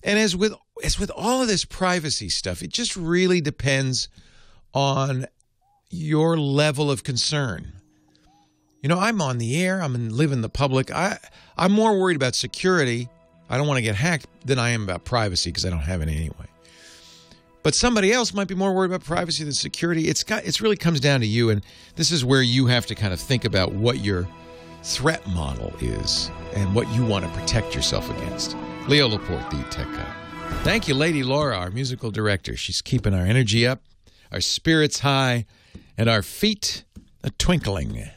And 0.04 0.18
as 0.18 0.36
with 0.36 0.54
as 0.84 1.00
with 1.00 1.12
all 1.16 1.44
of 1.44 1.48
this 1.48 1.64
privacy 1.64 2.30
stuff, 2.30 2.64
it 2.64 2.72
just 2.72 2.96
really 2.98 3.40
depends 3.40 4.10
on 4.78 5.26
your 5.90 6.38
level 6.38 6.92
of 6.92 7.04
concern. 7.04 7.74
You 8.84 8.90
know, 8.90 9.00
I'm 9.00 9.24
on 9.24 9.40
the 9.40 9.60
air, 9.60 9.82
I'm 9.82 9.96
in 9.96 10.16
live 10.16 10.32
in 10.32 10.42
the 10.42 10.50
public. 10.50 10.92
I 10.92 11.18
I'm 11.58 11.72
more 11.72 12.00
worried 12.00 12.16
about 12.16 12.36
security. 12.36 13.10
I 13.50 13.58
don't 13.58 13.66
want 13.66 13.80
to 13.80 13.82
get 13.82 13.96
hacked 13.96 14.28
than 14.46 14.60
I 14.60 14.70
am 14.70 14.84
about 14.84 15.04
privacy 15.04 15.50
because 15.50 15.66
I 15.66 15.72
don't 15.72 15.80
have 15.80 16.04
any 16.04 16.16
anyway. 16.16 16.46
But 17.64 17.74
somebody 17.74 18.14
else 18.14 18.36
might 18.36 18.48
be 18.48 18.54
more 18.54 18.72
worried 18.72 18.92
about 18.92 19.04
privacy 19.04 19.44
than 19.44 19.54
security. 19.54 20.10
It's 20.10 20.22
got 20.24 20.46
it's 20.46 20.62
really 20.62 20.78
comes 20.78 21.00
down 21.00 21.22
to 21.22 21.28
you 21.28 21.50
and 21.50 21.66
this 21.96 22.12
is 22.12 22.24
where 22.24 22.44
you 22.44 22.68
have 22.68 22.86
to 22.86 22.94
kind 22.94 23.14
of 23.14 23.20
think 23.20 23.46
about 23.46 23.74
what 23.74 24.06
your 24.06 24.28
threat 24.84 25.26
model 25.30 25.74
is 25.82 26.30
and 26.54 26.76
what 26.76 26.88
you 26.94 27.04
want 27.04 27.26
to 27.26 27.32
protect 27.32 27.74
yourself 27.74 28.08
against. 28.12 28.56
Leo 28.88 29.08
Laporte, 29.08 29.50
the 29.50 29.64
tech 29.72 29.88
guy. 29.88 30.14
Thank 30.64 30.88
you, 30.88 30.94
Lady 30.94 31.24
Laura, 31.24 31.58
our 31.58 31.72
musical 31.72 32.12
director. 32.12 32.56
She's 32.56 32.82
keeping 32.82 33.16
our 33.16 33.26
energy 33.26 33.66
up, 33.66 33.82
our 34.32 34.42
spirits 34.42 35.00
high, 35.00 35.46
and 35.98 36.10
our 36.10 36.22
feet 36.22 36.84
a 37.24 37.30
twinkling. 37.32 38.10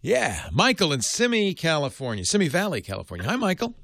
Yeah, 0.00 0.48
Michael 0.52 0.92
in 0.92 1.00
Simi, 1.00 1.54
California, 1.54 2.24
Simi 2.24 2.48
Valley, 2.48 2.82
California. 2.82 3.26
Hi, 3.26 3.36
Michael. 3.36 3.74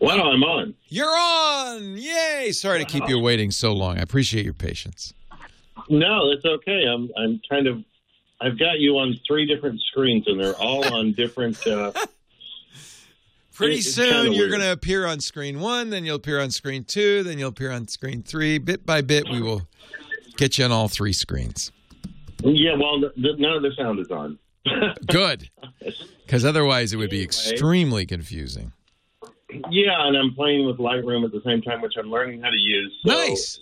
Wow, 0.00 0.30
I'm 0.30 0.42
on. 0.44 0.74
You're 0.88 1.06
on! 1.06 1.96
Yay! 1.96 2.52
Sorry 2.52 2.78
to 2.78 2.84
keep 2.84 3.08
you 3.08 3.18
waiting 3.18 3.50
so 3.50 3.72
long. 3.72 3.98
I 3.98 4.02
appreciate 4.02 4.44
your 4.44 4.54
patience. 4.54 5.12
No, 5.90 6.30
it's 6.30 6.44
okay. 6.44 6.84
I'm 6.86 7.10
I'm 7.16 7.40
kind 7.48 7.66
of 7.66 7.82
I've 8.40 8.58
got 8.58 8.78
you 8.78 8.98
on 8.98 9.18
three 9.26 9.46
different 9.46 9.80
screens 9.80 10.28
and 10.28 10.38
they're 10.38 10.54
all 10.54 10.84
on 10.94 11.12
different 11.12 11.66
uh 11.66 11.92
Pretty 13.58 13.78
It's 13.78 13.92
soon, 13.92 14.32
you're 14.34 14.50
going 14.50 14.60
to 14.60 14.70
appear 14.70 15.04
on 15.04 15.18
screen 15.18 15.58
one, 15.58 15.90
then 15.90 16.04
you'll 16.04 16.14
appear 16.14 16.40
on 16.40 16.52
screen 16.52 16.84
two, 16.84 17.24
then 17.24 17.40
you'll 17.40 17.48
appear 17.48 17.72
on 17.72 17.88
screen 17.88 18.22
three. 18.22 18.58
Bit 18.58 18.86
by 18.86 19.00
bit, 19.00 19.24
we 19.28 19.42
will 19.42 19.66
get 20.36 20.58
you 20.58 20.64
on 20.64 20.70
all 20.70 20.86
three 20.86 21.12
screens. 21.12 21.72
Yeah, 22.44 22.76
well 22.76 23.00
the, 23.00 23.12
the, 23.16 23.34
none 23.36 23.56
of 23.56 23.62
the 23.62 23.72
sound 23.76 23.98
is 23.98 24.12
on. 24.12 24.38
Good, 25.08 25.50
because 26.24 26.44
otherwise 26.44 26.92
it 26.92 26.98
would 26.98 27.10
be 27.10 27.20
extremely 27.20 28.06
confusing. 28.06 28.74
Yeah, 29.70 30.06
and 30.06 30.16
I'm 30.16 30.34
playing 30.36 30.64
with 30.64 30.76
Lightroom 30.76 31.24
at 31.24 31.32
the 31.32 31.42
same 31.44 31.60
time, 31.60 31.80
which 31.80 31.94
I'm 31.98 32.12
learning 32.12 32.40
how 32.40 32.50
to 32.50 32.56
use. 32.56 32.96
So, 33.04 33.12
Nice. 33.12 33.58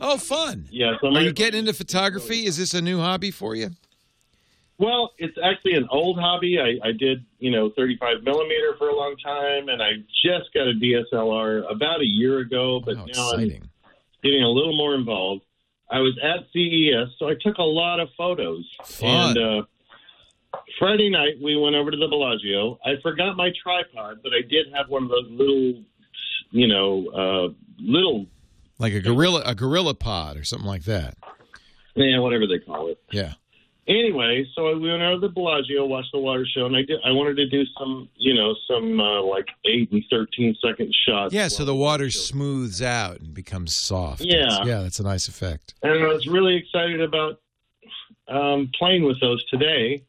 Oh, 0.00 0.16
fun! 0.16 0.66
yeah, 0.72 0.94
so 1.00 1.06
Are 1.14 1.20
you 1.20 1.32
getting 1.32 1.60
into 1.60 1.72
photography? 1.72 2.46
Is 2.46 2.56
this 2.56 2.74
a 2.74 2.82
new 2.82 2.98
hobby 2.98 3.30
for 3.30 3.54
you? 3.54 3.70
Well, 4.80 5.10
it's 5.18 5.36
actually 5.44 5.74
an 5.74 5.86
old 5.90 6.18
hobby. 6.18 6.58
I, 6.58 6.88
I 6.88 6.92
did, 6.92 7.26
you 7.38 7.50
know, 7.50 7.70
35 7.76 8.22
millimeter 8.24 8.74
for 8.78 8.88
a 8.88 8.96
long 8.96 9.14
time, 9.22 9.68
and 9.68 9.82
I 9.82 9.96
just 10.24 10.54
got 10.54 10.68
a 10.68 10.72
DSLR 10.72 11.70
about 11.70 12.00
a 12.00 12.06
year 12.06 12.38
ago. 12.38 12.80
But 12.82 12.96
now 13.14 13.32
I'm 13.32 13.40
getting 14.22 14.42
a 14.42 14.48
little 14.48 14.74
more 14.74 14.94
involved. 14.94 15.42
I 15.90 15.98
was 15.98 16.18
at 16.22 16.46
CES, 16.54 17.14
so 17.18 17.28
I 17.28 17.34
took 17.38 17.58
a 17.58 17.62
lot 17.62 18.00
of 18.00 18.08
photos. 18.16 18.64
Fun. 18.84 19.36
And 19.36 19.38
uh, 19.38 19.62
Friday 20.78 21.10
night, 21.10 21.34
we 21.42 21.56
went 21.56 21.76
over 21.76 21.90
to 21.90 21.96
the 21.98 22.08
Bellagio. 22.08 22.78
I 22.82 22.92
forgot 23.02 23.36
my 23.36 23.50
tripod, 23.62 24.20
but 24.22 24.32
I 24.32 24.40
did 24.48 24.72
have 24.74 24.88
one 24.88 25.02
of 25.02 25.10
those 25.10 25.26
little, 25.28 25.82
you 26.52 26.68
know, 26.68 27.08
uh, 27.08 27.52
little, 27.78 28.26
Like 28.78 28.94
a 28.94 29.00
gorilla, 29.00 29.42
a 29.44 29.54
gorilla 29.54 29.94
pod 29.94 30.38
or 30.38 30.44
something 30.44 30.66
like 30.68 30.84
that. 30.84 31.18
yeah, 31.96 32.18
whatever 32.18 32.46
they 32.46 32.60
call 32.60 32.88
it. 32.88 32.98
Yeah. 33.10 33.34
Anyway, 33.90 34.46
so 34.54 34.68
I 34.68 34.72
went 34.74 35.02
over 35.02 35.14
to 35.16 35.20
the 35.20 35.28
Bellagio, 35.28 35.84
watched 35.84 36.12
the 36.12 36.18
water 36.18 36.46
show, 36.46 36.64
and 36.66 36.74
I 36.76 36.82
did. 36.82 37.00
I 37.04 37.10
wanted 37.10 37.36
to 37.36 37.46
do 37.48 37.64
some, 37.78 38.08
you 38.16 38.32
know, 38.34 38.54
some 38.66 38.98
uh, 39.00 39.20
like 39.22 39.48
eight 39.66 39.90
and 39.92 40.02
thirteen 40.10 40.56
second 40.64 40.94
shots. 41.06 41.34
Yeah, 41.34 41.48
so 41.48 41.64
the 41.64 41.74
water 41.74 42.08
smooths 42.10 42.80
out 42.80 43.20
and 43.20 43.34
becomes 43.34 43.76
soft. 43.76 44.22
Yeah. 44.22 44.46
That's- 44.48 44.66
yeah, 44.66 44.82
that's 44.82 45.00
a 45.00 45.02
nice 45.02 45.28
effect. 45.28 45.74
and 45.82 45.92
I 46.02 46.06
was 46.06 46.26
really 46.26 46.56
excited 46.56 47.00
about 47.02 47.40
um, 48.28 48.70
playing 48.78 49.04
with 49.04 49.20
those 49.20 49.44
today. 49.46 50.04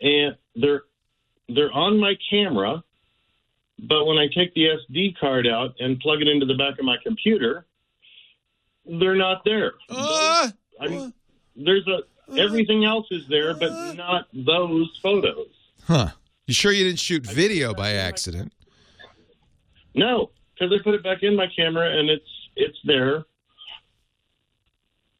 And 0.00 0.36
they're 0.56 0.82
they're 1.48 1.72
on 1.72 1.98
my 1.98 2.14
camera, 2.30 2.82
but 3.78 4.04
when 4.06 4.18
I 4.18 4.26
take 4.28 4.52
the 4.54 4.66
SD 4.90 5.16
card 5.18 5.46
out 5.46 5.74
and 5.78 5.98
plug 6.00 6.20
it 6.22 6.28
into 6.28 6.46
the 6.46 6.54
back 6.54 6.78
of 6.78 6.84
my 6.84 6.96
computer, 7.02 7.64
they're 8.84 9.14
not 9.16 9.44
there. 9.44 9.74
Uh, 9.88 10.50
I 10.80 10.88
mean, 10.88 11.12
there's 11.56 11.86
a 11.86 12.00
everything 12.36 12.84
else 12.84 13.06
is 13.10 13.26
there, 13.28 13.54
but 13.54 13.94
not 13.96 14.26
those 14.32 14.98
photos. 15.02 15.48
Huh? 15.86 16.08
You 16.46 16.54
sure 16.54 16.72
you 16.72 16.84
didn't 16.84 16.98
shoot 17.00 17.24
video 17.26 17.72
by 17.74 17.92
accident? 17.92 18.52
No, 19.94 20.30
because 20.54 20.72
I 20.72 20.82
put 20.82 20.94
it 20.94 21.02
back 21.02 21.22
in 21.22 21.36
my 21.36 21.46
camera 21.54 21.98
and 21.98 22.10
it's 22.10 22.28
it's 22.56 22.78
there. 22.84 23.24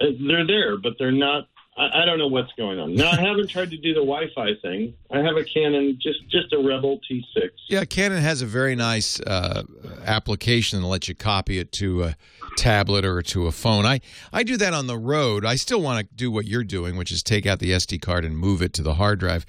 Uh, 0.00 0.06
They're 0.26 0.46
there, 0.46 0.76
but 0.76 0.94
they're 0.98 1.12
not. 1.12 1.48
I, 1.76 2.02
I 2.02 2.04
don't 2.04 2.18
know 2.18 2.26
what's 2.28 2.52
going 2.56 2.78
on. 2.78 2.94
Now 2.94 3.10
I 3.10 3.16
haven't 3.20 3.48
tried 3.48 3.70
to 3.70 3.76
do 3.76 3.94
the 3.94 4.00
Wi-Fi 4.00 4.54
thing. 4.62 4.94
I 5.10 5.18
have 5.18 5.36
a 5.36 5.44
Canon, 5.44 5.98
just 6.00 6.28
just 6.28 6.52
a 6.52 6.58
Rebel 6.58 7.00
T6. 7.10 7.50
Yeah, 7.68 7.84
Canon 7.84 8.20
has 8.22 8.42
a 8.42 8.46
very 8.46 8.74
nice 8.74 9.20
uh, 9.20 9.62
application 10.04 10.80
that 10.82 10.86
lets 10.88 11.08
you 11.08 11.14
copy 11.14 11.58
it 11.58 11.72
to 11.72 12.04
a 12.04 12.16
tablet 12.56 13.04
or 13.04 13.22
to 13.22 13.46
a 13.46 13.52
phone. 13.52 13.86
I, 13.86 14.00
I 14.32 14.42
do 14.42 14.56
that 14.56 14.74
on 14.74 14.86
the 14.86 14.98
road. 14.98 15.44
I 15.44 15.56
still 15.56 15.80
want 15.80 16.08
to 16.08 16.14
do 16.14 16.30
what 16.30 16.46
you're 16.46 16.64
doing, 16.64 16.96
which 16.96 17.12
is 17.12 17.22
take 17.22 17.46
out 17.46 17.58
the 17.58 17.70
SD 17.70 18.00
card 18.00 18.24
and 18.24 18.36
move 18.36 18.62
it 18.62 18.72
to 18.74 18.82
the 18.82 18.94
hard 18.94 19.20
drive. 19.20 19.44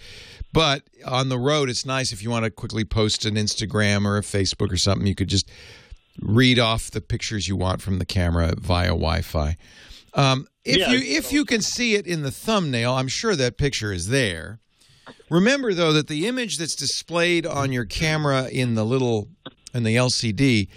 But 0.53 0.84
on 1.06 1.30
the 1.30 1.38
road, 1.38 1.69
it's 1.69 1.86
nice 1.86 2.11
if 2.11 2.23
you 2.23 2.30
want 2.30 2.45
to 2.45 2.52
quickly 2.52 2.86
post 2.86 3.26
an 3.26 3.36
Instagram 3.36 4.06
or 4.06 4.18
a 4.18 4.22
Facebook 4.22 4.72
or 4.72 4.77
something, 4.77 5.07
you 5.07 5.15
could 5.15 5.27
just 5.27 5.49
read 6.22 6.60
off 6.60 6.91
the 6.91 7.02
pictures 7.02 7.48
you 7.48 7.56
want 7.56 7.82
from 7.82 7.99
the 7.99 8.06
camera 8.06 8.53
via 8.57 8.88
Wi-Fi. 8.88 9.57
Um, 10.14 10.48
if 10.64 10.77
Yeah, 10.77 10.91
you 10.91 10.99
if 11.18 11.32
you 11.34 11.44
can 11.45 11.61
see 11.61 11.95
it 11.95 12.07
in 12.07 12.23
the 12.23 12.32
thumbnail, 12.32 12.94
I'm 12.94 13.10
sure 13.10 13.36
that 13.36 13.57
picture 13.57 13.91
is 13.91 14.07
there. 14.07 14.60
Remember 15.30 15.73
though 15.73 15.94
that 15.94 16.07
the 16.07 16.26
image 16.27 16.57
that's 16.57 16.76
displayed 16.76 17.45
on 17.45 17.72
your 17.72 17.86
camera 17.86 18.48
in 18.48 18.76
the 18.76 18.86
little 18.86 19.27
in 19.73 19.84
the 19.84 19.95
LCD 19.98 20.69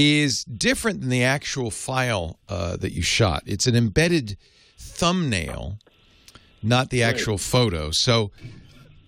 is 0.00 0.44
different 0.44 1.00
than 1.00 1.10
the 1.10 1.24
actual 1.24 1.70
file 1.70 2.38
uh, 2.48 2.76
that 2.76 2.92
you 2.92 3.02
shot. 3.02 3.42
It's 3.46 3.66
an 3.66 3.76
embedded 3.76 4.36
thumbnail, 4.78 5.78
not 6.62 6.90
the 6.90 7.02
actual 7.02 7.38
photo. 7.38 7.90
So 7.90 8.30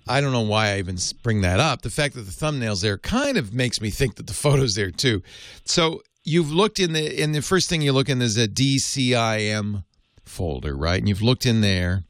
I 0.07 0.21
don't 0.21 0.33
know 0.33 0.41
why 0.43 0.73
I 0.75 0.79
even 0.79 0.97
bring 1.23 1.41
that 1.43 1.61
up. 1.61 1.83
The 1.83 1.91
fact 1.91 2.15
that 2.15 2.23
the 2.23 2.33
thumbnail's 2.33 2.81
there 2.81 2.99
kind 2.99 3.37
of 3.37 3.55
makes 3.55 3.81
me 3.81 3.91
think 3.91 4.17
that 4.17 4.27
the 4.27 4.35
photo's 4.45 4.75
there 4.75 4.91
too. 4.91 5.23
So 5.65 6.03
you've 6.25 6.53
looked 6.53 6.79
in 6.81 6.93
the 6.93 7.23
in 7.23 7.33
the 7.33 7.43
first 7.43 7.69
thing 7.69 7.83
you 7.83 7.93
look 7.93 8.09
in 8.09 8.21
is 8.23 8.37
a 8.37 8.49
DCIM 8.49 9.85
folder, 10.25 10.77
right? 10.77 10.99
And 10.99 11.09
you've 11.09 11.23
looked 11.23 11.47
in 11.47 11.61
there. 11.61 12.05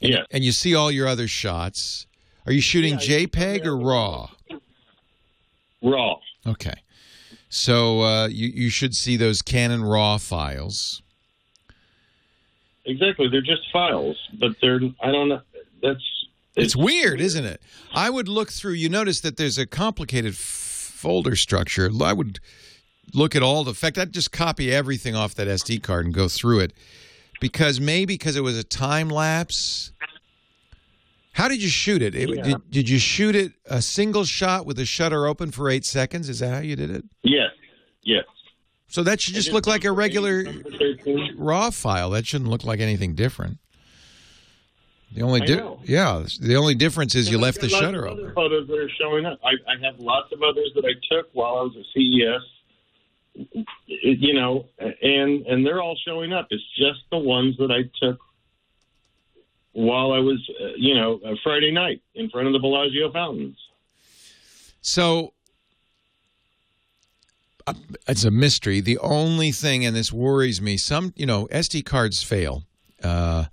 And, 0.00 0.12
Yeah. 0.12 0.22
And 0.30 0.44
you 0.44 0.52
see 0.52 0.74
all 0.74 0.90
your 0.90 1.06
other 1.06 1.28
shots. 1.28 2.06
Are 2.46 2.52
you 2.52 2.60
shooting 2.60 2.96
JPEG 2.96 3.64
or 3.66 3.76
RAW? 3.76 4.30
Raw. 5.80 6.16
Okay. 6.46 6.74
So 7.54 8.00
uh, 8.00 8.28
you 8.28 8.48
you 8.48 8.70
should 8.70 8.96
see 8.96 9.18
those 9.18 9.42
Canon 9.42 9.84
RAW 9.84 10.16
files. 10.16 11.02
Exactly, 12.86 13.28
they're 13.28 13.42
just 13.42 13.70
files, 13.70 14.16
but 14.40 14.52
they're. 14.62 14.80
I 15.02 15.12
don't 15.12 15.28
know. 15.28 15.42
That's 15.82 16.26
It's 16.56 16.74
weird, 16.74 17.20
isn't 17.20 17.44
it? 17.44 17.60
I 17.94 18.08
would 18.08 18.26
look 18.26 18.50
through. 18.50 18.72
You 18.72 18.88
notice 18.88 19.20
that 19.20 19.36
there's 19.36 19.58
a 19.58 19.66
complicated 19.66 20.34
folder 20.34 21.36
structure. 21.36 21.90
I 22.02 22.14
would 22.14 22.40
look 23.12 23.36
at 23.36 23.42
all 23.42 23.64
the. 23.64 23.72
In 23.72 23.74
fact, 23.74 23.98
I'd 23.98 24.14
just 24.14 24.32
copy 24.32 24.72
everything 24.72 25.14
off 25.14 25.34
that 25.34 25.46
SD 25.46 25.82
card 25.82 26.06
and 26.06 26.14
go 26.14 26.28
through 26.28 26.60
it, 26.60 26.72
because 27.38 27.80
maybe 27.80 28.14
because 28.14 28.34
it 28.34 28.42
was 28.42 28.56
a 28.56 28.64
time 28.64 29.10
lapse. 29.10 29.92
How 31.32 31.48
did 31.48 31.62
you 31.62 31.68
shoot 31.68 32.02
it? 32.02 32.14
It- 32.14 32.28
Yeah. 32.28 32.42
did, 32.42 32.70
did 32.70 32.88
you 32.88 32.98
shoot 32.98 33.34
it 33.34 33.52
a 33.66 33.80
single 33.82 34.24
shot 34.24 34.66
with 34.66 34.76
the 34.76 34.84
shutter 34.84 35.26
open 35.26 35.50
for 35.50 35.70
eight 35.70 35.84
seconds? 35.84 36.28
Is 36.28 36.40
that 36.40 36.52
how 36.52 36.60
you 36.60 36.76
did 36.76 36.90
it? 36.90 37.04
yes, 37.22 37.50
yes. 38.02 38.24
So 38.88 39.02
that 39.04 39.22
should 39.22 39.34
just 39.34 39.52
look 39.52 39.66
like 39.66 39.84
a 39.86 39.92
regular 39.92 40.44
raw 41.36 41.70
file. 41.70 42.10
That 42.10 42.26
shouldn't 42.26 42.50
look 42.50 42.62
like 42.64 42.78
anything 42.80 43.14
different. 43.14 43.56
The 45.14 45.22
only 45.22 45.40
di- 45.40 45.62
yeah, 45.84 46.24
the 46.40 46.56
only 46.56 46.74
difference 46.74 47.14
is 47.14 47.28
you 47.30 47.36
And 47.36 47.42
left 47.42 47.60
the 47.60 47.68
shutter 47.70 48.06
open. 48.06 48.32
Photos 48.34 48.66
that 48.68 48.78
are 48.78 48.90
showing 49.00 49.24
up. 49.24 49.38
I, 49.42 49.52
I 49.70 49.76
have 49.86 49.98
lots 49.98 50.30
of 50.32 50.42
others 50.42 50.70
that 50.74 50.84
I 50.84 50.92
took 51.14 51.28
while 51.32 51.56
I 51.56 51.62
was 51.62 51.76
at 51.78 51.84
CES. 51.94 52.42
You 53.86 54.34
know, 54.34 54.66
and 54.78 55.46
and 55.46 55.64
they're 55.66 55.80
all 55.80 55.96
showing 56.06 56.34
up. 56.34 56.48
It's 56.50 56.62
just 56.76 57.00
the 57.10 57.18
ones 57.18 57.56
that 57.58 57.70
I 57.70 57.84
took 58.04 58.18
while 59.72 60.12
I 60.12 60.18
was, 60.18 60.38
uh, 60.60 60.68
you 60.76 60.94
know, 60.94 61.20
uh, 61.24 61.34
Friday 61.42 61.72
night 61.72 62.02
in 62.14 62.28
front 62.30 62.46
of 62.46 62.52
the 62.52 62.58
Bellagio 62.58 63.12
fountains. 63.12 63.56
So 64.80 65.32
uh, 67.66 67.74
it's 68.08 68.24
a 68.24 68.30
mystery. 68.30 68.80
The 68.80 68.98
only 68.98 69.52
thing, 69.52 69.84
and 69.84 69.94
this 69.94 70.12
worries 70.12 70.60
me, 70.60 70.76
some 70.76 71.12
you 71.16 71.26
know 71.26 71.46
SD 71.46 71.84
cards 71.84 72.22
fail. 72.22 72.64
Uh, 73.02 73.46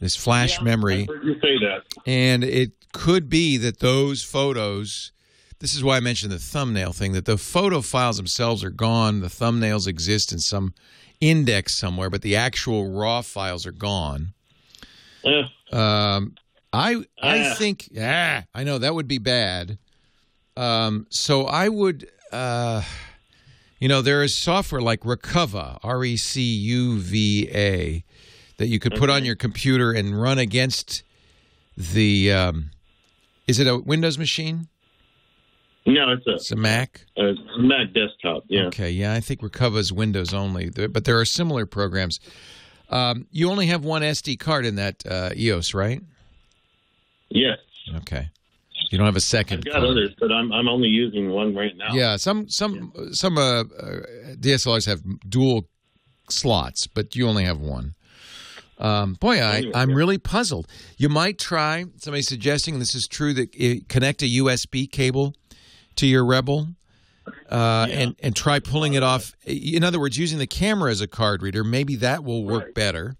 this 0.00 0.16
flash 0.16 0.60
memory. 0.60 1.06
I 1.08 1.12
heard 1.12 1.24
you 1.24 1.34
say 1.40 1.58
that. 1.60 1.82
And 2.06 2.44
it 2.44 2.72
could 2.92 3.28
be 3.28 3.56
that 3.58 3.80
those 3.80 4.22
photos, 4.22 5.12
this 5.58 5.74
is 5.74 5.82
why 5.82 5.96
I 5.96 6.00
mentioned 6.00 6.32
the 6.32 6.38
thumbnail 6.38 6.92
thing, 6.92 7.12
that 7.12 7.24
the 7.24 7.38
photo 7.38 7.80
files 7.80 8.18
themselves 8.18 8.62
are 8.62 8.70
gone. 8.70 9.20
The 9.20 9.28
thumbnails 9.28 9.86
exist 9.86 10.32
in 10.32 10.38
some 10.38 10.74
index 11.20 11.74
somewhere, 11.74 12.10
but 12.10 12.22
the 12.22 12.36
actual 12.36 12.90
raw 12.90 13.22
files 13.22 13.66
are 13.66 13.72
gone. 13.72 14.34
Um, 15.72 16.34
I 16.72 16.96
I 17.22 17.50
Ah. 17.50 17.54
think 17.54 17.88
yeah, 17.90 18.42
I 18.54 18.64
know 18.64 18.78
that 18.78 18.94
would 18.94 19.08
be 19.08 19.18
bad. 19.18 19.78
Um, 20.56 21.06
so 21.10 21.44
I 21.44 21.68
would, 21.68 22.08
uh, 22.32 22.82
you 23.78 23.88
know, 23.88 24.00
there 24.02 24.22
is 24.22 24.36
software 24.36 24.80
like 24.80 25.00
Recuva, 25.00 25.78
R 25.82 26.04
E 26.04 26.16
C 26.16 26.40
U 26.42 26.98
V 26.98 27.48
A, 27.52 28.04
that 28.58 28.66
you 28.68 28.78
could 28.78 28.94
put 28.94 29.10
on 29.10 29.24
your 29.24 29.36
computer 29.36 29.92
and 29.92 30.20
run 30.20 30.38
against 30.38 31.02
the. 31.76 32.32
Um, 32.32 32.70
is 33.46 33.60
it 33.60 33.66
a 33.66 33.76
Windows 33.78 34.18
machine? 34.18 34.68
No, 35.88 36.10
it's 36.10 36.26
a, 36.26 36.32
It's 36.32 36.50
a 36.50 36.56
Mac. 36.56 37.06
a 37.16 37.32
Mac 37.58 37.92
desktop. 37.94 38.42
Yeah. 38.48 38.62
Okay, 38.64 38.90
yeah, 38.90 39.12
I 39.12 39.20
think 39.20 39.40
Recuva 39.40 39.76
is 39.78 39.92
Windows 39.92 40.34
only, 40.34 40.68
but 40.70 41.04
there 41.04 41.16
are 41.20 41.24
similar 41.24 41.64
programs. 41.64 42.18
Um, 42.88 43.26
you 43.30 43.50
only 43.50 43.66
have 43.66 43.84
one 43.84 44.02
SD 44.02 44.38
card 44.38 44.64
in 44.64 44.76
that 44.76 45.02
uh, 45.06 45.30
EOS, 45.36 45.74
right? 45.74 46.00
Yes. 47.28 47.58
Okay. 47.96 48.28
You 48.90 48.98
don't 48.98 49.06
have 49.06 49.16
a 49.16 49.20
second. 49.20 49.58
I've 49.58 49.64
got 49.64 49.72
card. 49.80 49.84
others, 49.84 50.14
but 50.18 50.30
I'm 50.30 50.52
I'm 50.52 50.68
only 50.68 50.88
using 50.88 51.30
one 51.30 51.54
right 51.54 51.76
now. 51.76 51.92
Yeah, 51.92 52.16
some 52.16 52.48
some 52.48 52.92
some 53.12 53.36
uh, 53.36 53.60
uh, 53.60 53.64
DSLRs 54.38 54.86
have 54.86 55.02
dual 55.28 55.68
slots, 56.30 56.86
but 56.86 57.16
you 57.16 57.28
only 57.28 57.44
have 57.44 57.58
one. 57.58 57.94
Um, 58.78 59.14
boy, 59.14 59.40
I, 59.40 59.56
Anyway, 59.56 59.72
I'm 59.74 59.94
really 59.94 60.18
puzzled. 60.18 60.68
You 60.98 61.08
might 61.08 61.38
try. 61.38 61.86
Somebody 61.96 62.22
suggesting 62.22 62.74
and 62.74 62.80
this 62.80 62.94
is 62.94 63.08
true 63.08 63.32
that 63.34 63.54
uh, 63.56 63.82
connect 63.88 64.22
a 64.22 64.26
USB 64.26 64.90
cable 64.90 65.34
to 65.96 66.06
your 66.06 66.24
Rebel. 66.24 66.68
Uh, 67.50 67.86
and 67.90 68.16
and 68.20 68.34
try 68.34 68.58
pulling 68.58 68.94
it 68.94 69.02
off. 69.02 69.34
In 69.44 69.84
other 69.84 70.00
words, 70.00 70.18
using 70.18 70.38
the 70.38 70.46
camera 70.46 70.90
as 70.90 71.00
a 71.00 71.06
card 71.06 71.42
reader, 71.42 71.64
maybe 71.64 71.96
that 71.96 72.24
will 72.24 72.44
work 72.44 72.74
better. 72.74 73.16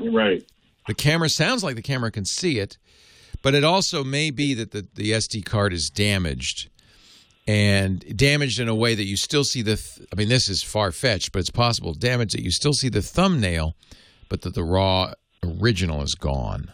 Right. 0.00 0.44
The 0.86 0.94
camera 0.94 1.28
sounds 1.28 1.64
like 1.64 1.76
the 1.76 1.82
camera 1.82 2.10
can 2.10 2.24
see 2.24 2.58
it, 2.58 2.78
but 3.42 3.54
it 3.54 3.64
also 3.64 4.04
may 4.04 4.30
be 4.30 4.54
that 4.54 4.72
the, 4.72 4.86
the 4.94 5.12
SD 5.12 5.44
card 5.44 5.72
is 5.72 5.88
damaged 5.90 6.68
and 7.46 8.16
damaged 8.16 8.60
in 8.60 8.68
a 8.68 8.74
way 8.74 8.94
that 8.94 9.04
you 9.04 9.16
still 9.16 9.44
see 9.44 9.62
the. 9.62 9.76
Th- 9.76 10.08
I 10.12 10.16
mean, 10.16 10.28
this 10.28 10.48
is 10.48 10.62
far 10.62 10.92
fetched, 10.92 11.32
but 11.32 11.38
it's 11.40 11.50
possible. 11.50 11.94
Damaged 11.94 12.34
that 12.34 12.42
you 12.42 12.50
still 12.50 12.72
see 12.74 12.88
the 12.88 13.02
thumbnail, 13.02 13.74
but 14.28 14.42
that 14.42 14.54
the 14.54 14.64
raw 14.64 15.12
original 15.42 16.02
is 16.02 16.14
gone. 16.14 16.70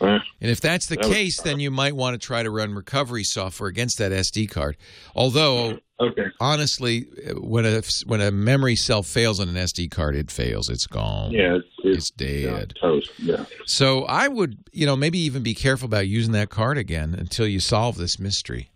And 0.00 0.22
if 0.40 0.60
that's 0.60 0.86
the 0.86 0.96
that 0.96 1.04
case, 1.04 1.40
then 1.40 1.60
you 1.60 1.70
might 1.70 1.94
want 1.94 2.20
to 2.20 2.24
try 2.24 2.42
to 2.42 2.50
run 2.50 2.74
recovery 2.74 3.24
software 3.24 3.68
against 3.68 3.98
that 3.98 4.12
SD 4.12 4.50
card. 4.50 4.76
Although, 5.14 5.78
okay. 6.00 6.26
honestly, 6.40 7.06
when 7.36 7.66
a 7.66 7.82
when 8.06 8.20
a 8.20 8.30
memory 8.30 8.76
cell 8.76 9.02
fails 9.02 9.40
on 9.40 9.48
an 9.48 9.56
SD 9.56 9.90
card, 9.90 10.16
it 10.16 10.30
fails. 10.30 10.70
It's 10.70 10.86
gone. 10.86 11.32
Yeah, 11.32 11.58
it's, 11.84 11.98
it's 11.98 12.10
dead. 12.10 12.74
Toast. 12.80 13.10
Yeah. 13.18 13.44
So 13.66 14.04
I 14.04 14.28
would, 14.28 14.58
you 14.72 14.86
know, 14.86 14.96
maybe 14.96 15.18
even 15.18 15.42
be 15.42 15.54
careful 15.54 15.86
about 15.86 16.08
using 16.08 16.32
that 16.32 16.50
card 16.50 16.78
again 16.78 17.14
until 17.18 17.46
you 17.46 17.60
solve 17.60 17.96
this 17.96 18.18
mystery. 18.18 18.70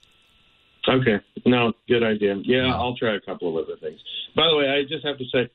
Okay. 0.88 1.20
No, 1.46 1.72
good 1.88 2.02
idea. 2.02 2.36
Yeah, 2.44 2.74
I'll 2.74 2.96
try 2.96 3.14
a 3.14 3.20
couple 3.20 3.48
of 3.48 3.64
other 3.64 3.76
things. 3.80 4.00
By 4.36 4.48
the 4.48 4.56
way, 4.56 4.68
I 4.68 4.82
just 4.82 5.04
have 5.04 5.18
to 5.18 5.24
say, 5.32 5.50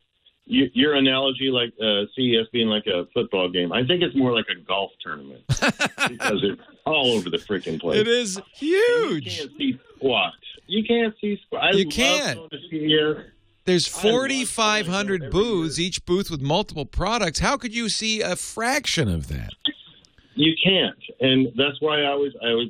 your 0.49 0.95
analogy, 0.95 1.49
like 1.51 1.71
uh, 1.81 2.05
CES 2.15 2.47
being 2.51 2.67
like 2.67 2.87
a 2.87 3.05
football 3.13 3.49
game, 3.49 3.71
I 3.71 3.85
think 3.85 4.01
it's 4.01 4.15
more 4.15 4.33
like 4.33 4.47
a 4.49 4.59
golf 4.59 4.91
tournament 5.01 5.41
because 5.47 6.43
it's 6.43 6.61
all 6.85 7.11
over 7.13 7.29
the 7.29 7.37
freaking 7.37 7.79
place. 7.79 7.99
It 7.99 8.07
is 8.07 8.41
huge. 8.55 9.25
You 9.25 9.47
can't 9.47 9.57
see 9.57 9.79
squat. 9.95 10.33
You 10.67 10.83
can't 10.83 11.13
see 11.21 11.39
squat. 11.45 11.63
I 11.63 11.71
You 11.77 11.87
can't. 11.87 12.37
going 12.37 12.49
to 12.49 13.17
CES. 13.17 13.25
There's 13.65 13.87
4,500 13.87 15.29
booths, 15.29 15.79
each 15.79 16.03
booth 16.05 16.31
with 16.31 16.41
multiple 16.41 16.85
products. 16.85 17.39
How 17.39 17.55
could 17.55 17.75
you 17.75 17.87
see 17.87 18.21
a 18.21 18.35
fraction 18.35 19.07
of 19.07 19.27
that? 19.27 19.51
You 20.39 20.55
can't, 20.63 20.95
and 21.19 21.47
that's 21.57 21.81
why 21.81 22.03
I 22.03 22.05
always, 22.05 22.31
I 22.41 22.51
always, 22.51 22.69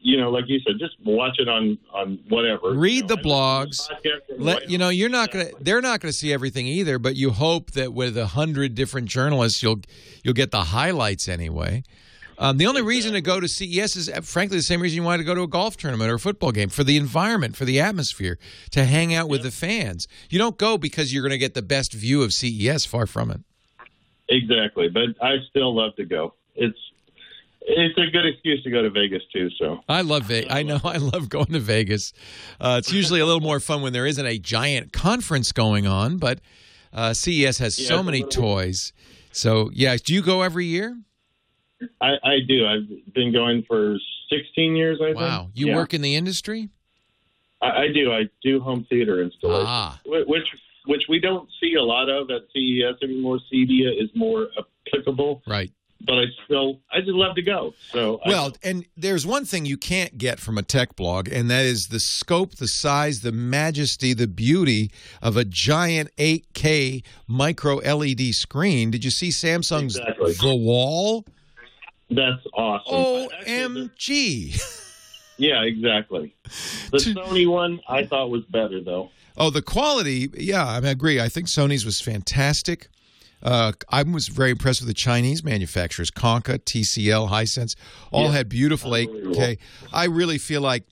you 0.00 0.18
know, 0.18 0.30
like 0.30 0.44
you 0.46 0.58
said, 0.60 0.76
just 0.78 0.94
watch 1.04 1.34
it 1.38 1.50
on 1.50 1.76
on 1.92 2.18
whatever. 2.30 2.72
Read 2.72 3.08
the 3.08 3.18
blogs. 3.18 3.90
Let 4.38 4.70
you 4.70 4.78
know 4.78 4.88
you're 4.88 5.10
not 5.10 5.30
gonna. 5.30 5.50
They're 5.60 5.82
not 5.82 6.00
gonna 6.00 6.14
see 6.14 6.32
everything 6.32 6.66
either. 6.66 6.98
But 6.98 7.14
you 7.14 7.28
hope 7.28 7.72
that 7.72 7.92
with 7.92 8.16
a 8.16 8.28
hundred 8.28 8.74
different 8.74 9.08
journalists, 9.10 9.62
you'll 9.62 9.82
you'll 10.22 10.32
get 10.32 10.50
the 10.50 10.64
highlights 10.64 11.28
anyway. 11.28 11.82
Um, 12.38 12.56
the 12.56 12.66
only 12.66 12.80
reason 12.80 13.12
to 13.12 13.20
go 13.20 13.38
to 13.38 13.48
CES 13.48 13.96
is, 13.96 14.08
uh, 14.08 14.22
frankly, 14.22 14.56
the 14.56 14.62
same 14.62 14.80
reason 14.80 14.96
you 14.96 15.02
wanted 15.02 15.18
to 15.18 15.24
go 15.24 15.34
to 15.34 15.42
a 15.42 15.46
golf 15.46 15.76
tournament 15.76 16.10
or 16.10 16.14
a 16.14 16.18
football 16.18 16.52
game 16.52 16.70
for 16.70 16.84
the 16.84 16.96
environment, 16.96 17.54
for 17.54 17.66
the 17.66 17.80
atmosphere, 17.80 18.38
to 18.70 18.86
hang 18.86 19.14
out 19.14 19.28
with 19.28 19.42
the 19.42 19.50
fans. 19.50 20.08
You 20.30 20.38
don't 20.38 20.56
go 20.56 20.78
because 20.78 21.12
you're 21.12 21.22
going 21.22 21.32
to 21.32 21.38
get 21.38 21.52
the 21.52 21.60
best 21.60 21.92
view 21.92 22.22
of 22.22 22.32
CES. 22.32 22.86
Far 22.86 23.06
from 23.06 23.30
it. 23.30 23.42
Exactly, 24.30 24.88
but 24.88 25.22
I 25.22 25.34
still 25.50 25.76
love 25.76 25.94
to 25.96 26.06
go. 26.06 26.32
It's 26.54 26.78
it's 27.66 27.96
a 27.98 28.10
good 28.10 28.26
excuse 28.26 28.62
to 28.64 28.70
go 28.70 28.82
to 28.82 28.90
Vegas 28.90 29.22
too. 29.32 29.48
So 29.58 29.80
I 29.88 30.02
love 30.02 30.24
Vegas. 30.24 30.52
I 30.52 30.62
know 30.62 30.80
I 30.84 30.96
love 30.98 31.28
going 31.28 31.46
to 31.52 31.60
Vegas. 31.60 32.12
Uh, 32.60 32.76
it's 32.78 32.92
usually 32.92 33.20
a 33.20 33.26
little 33.26 33.40
more 33.40 33.60
fun 33.60 33.82
when 33.82 33.92
there 33.92 34.06
isn't 34.06 34.26
a 34.26 34.38
giant 34.38 34.92
conference 34.92 35.52
going 35.52 35.86
on, 35.86 36.18
but 36.18 36.40
uh, 36.92 37.12
CES 37.14 37.58
has 37.58 37.78
Yeah, 37.78 37.88
so 37.88 38.02
many 38.02 38.22
little- 38.22 38.42
toys. 38.42 38.92
So 39.32 39.70
yeah, 39.72 39.96
do 40.02 40.14
you 40.14 40.22
go 40.22 40.42
every 40.42 40.66
year? 40.66 40.96
I, 42.00 42.12
I 42.22 42.38
do. 42.46 42.66
I've 42.66 43.12
been 43.14 43.32
going 43.32 43.64
for 43.66 43.96
16 44.30 44.76
years. 44.76 44.98
I 45.02 45.06
think. 45.06 45.16
Wow, 45.16 45.50
you 45.54 45.68
Yeah. 45.68 45.74
work 45.76 45.92
in 45.92 46.02
the 46.02 46.14
industry? 46.14 46.68
I, 47.60 47.66
I 47.66 47.86
do. 47.92 48.12
I 48.12 48.24
do 48.42 48.60
home 48.60 48.86
theater 48.88 49.22
installation, 49.22 49.66
Ah. 49.66 50.00
which 50.06 50.46
which 50.86 51.02
we 51.08 51.18
don't 51.18 51.48
see 51.60 51.74
a 51.74 51.82
lot 51.82 52.08
of 52.10 52.30
at 52.30 52.42
CES 52.52 52.96
anymore. 53.02 53.38
CEDIA 53.52 53.90
is 54.02 54.10
more 54.14 54.48
applicable, 54.86 55.42
Right. 55.46 55.72
But 56.00 56.18
I 56.18 56.24
still 56.44 56.80
I 56.92 57.00
just 57.00 57.12
love 57.12 57.34
to 57.36 57.42
go. 57.42 57.74
So 57.90 58.20
I- 58.24 58.28
Well, 58.28 58.56
and 58.62 58.84
there's 58.96 59.26
one 59.26 59.44
thing 59.44 59.64
you 59.66 59.76
can't 59.76 60.18
get 60.18 60.38
from 60.40 60.58
a 60.58 60.62
tech 60.62 60.96
blog, 60.96 61.28
and 61.28 61.50
that 61.50 61.64
is 61.64 61.88
the 61.88 62.00
scope, 62.00 62.56
the 62.56 62.68
size, 62.68 63.20
the 63.20 63.32
majesty, 63.32 64.12
the 64.12 64.26
beauty 64.26 64.90
of 65.22 65.36
a 65.36 65.44
giant 65.44 66.10
8K 66.18 67.02
micro 67.26 67.76
LED 67.76 68.32
screen. 68.34 68.90
Did 68.90 69.04
you 69.04 69.10
see 69.10 69.28
Samsung's 69.30 69.96
Exactly. 69.96 70.32
The 70.34 70.54
Wall? 70.56 71.24
that's 72.10 72.46
awesome. 72.52 73.28
OMG. 73.46 74.60
Yeah, 75.36 75.62
exactly. 75.62 76.32
The 76.92 76.98
Sony 76.98 77.48
one 77.48 77.80
I 77.88 78.04
thought 78.06 78.30
was 78.30 78.44
better 78.44 78.80
though. 78.80 79.10
Oh, 79.36 79.50
the 79.50 79.62
quality, 79.62 80.30
yeah, 80.34 80.64
I, 80.64 80.78
mean, 80.78 80.86
I 80.86 80.92
agree. 80.92 81.20
I 81.20 81.28
think 81.28 81.48
Sony's 81.48 81.84
was 81.84 82.00
fantastic. 82.00 82.86
Uh, 83.44 83.72
I 83.90 84.02
was 84.02 84.28
very 84.28 84.50
impressed 84.50 84.80
with 84.80 84.88
the 84.88 84.94
Chinese 84.94 85.44
manufacturers, 85.44 86.10
Konka, 86.10 86.58
TCL, 86.58 87.28
Hisense, 87.28 87.76
all 88.10 88.24
Yeah. 88.26 88.32
had 88.32 88.48
beautiful 88.48 88.92
8K. 88.96 89.58
I 89.92 90.06
really 90.06 90.38
feel 90.38 90.62
like 90.62 90.84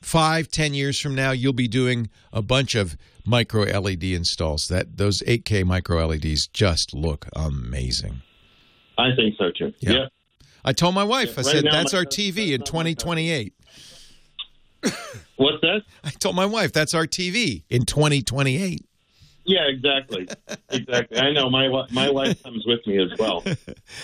five, 0.00 0.48
ten 0.48 0.72
years 0.74 0.98
from 1.00 1.14
now, 1.14 1.32
you'll 1.32 1.52
be 1.52 1.68
doing 1.68 2.08
a 2.32 2.42
bunch 2.42 2.74
of 2.74 2.96
micro 3.24 3.62
LED 3.64 4.04
installs. 4.14 4.68
That 4.68 4.96
those 4.98 5.22
8K 5.26 5.64
micro 5.64 6.06
LEDs 6.06 6.46
just 6.46 6.94
look 6.94 7.26
amazing. 7.34 8.22
I 8.98 9.14
think 9.16 9.36
so 9.36 9.50
too. 9.50 9.72
Yeah. 9.80 9.92
Yeah. 9.92 10.06
I 10.64 10.72
told 10.72 10.94
my 10.94 11.02
wife, 11.04 11.38
I 11.38 11.42
Right 11.42 11.46
said, 11.46 11.64
now, 11.64 11.72
that's 11.72 11.92
our 11.94 12.04
TV 12.04 12.52
in 12.52 12.62
2028. 12.62 13.52
What's 15.36 15.60
that? 15.62 15.82
I 16.04 16.10
told 16.10 16.36
my 16.36 16.46
wife, 16.46 16.72
that's 16.72 16.94
our 16.94 17.06
TV 17.06 17.62
in 17.68 17.84
2028. 17.84 18.84
Yeah, 19.44 19.62
exactly, 19.68 20.28
exactly. 20.70 21.18
I 21.18 21.32
know 21.32 21.50
my 21.50 21.68
my 21.90 22.08
wife 22.10 22.42
comes 22.42 22.64
with 22.66 22.86
me 22.86 23.02
as 23.02 23.10
well, 23.18 23.42
and 23.46 23.56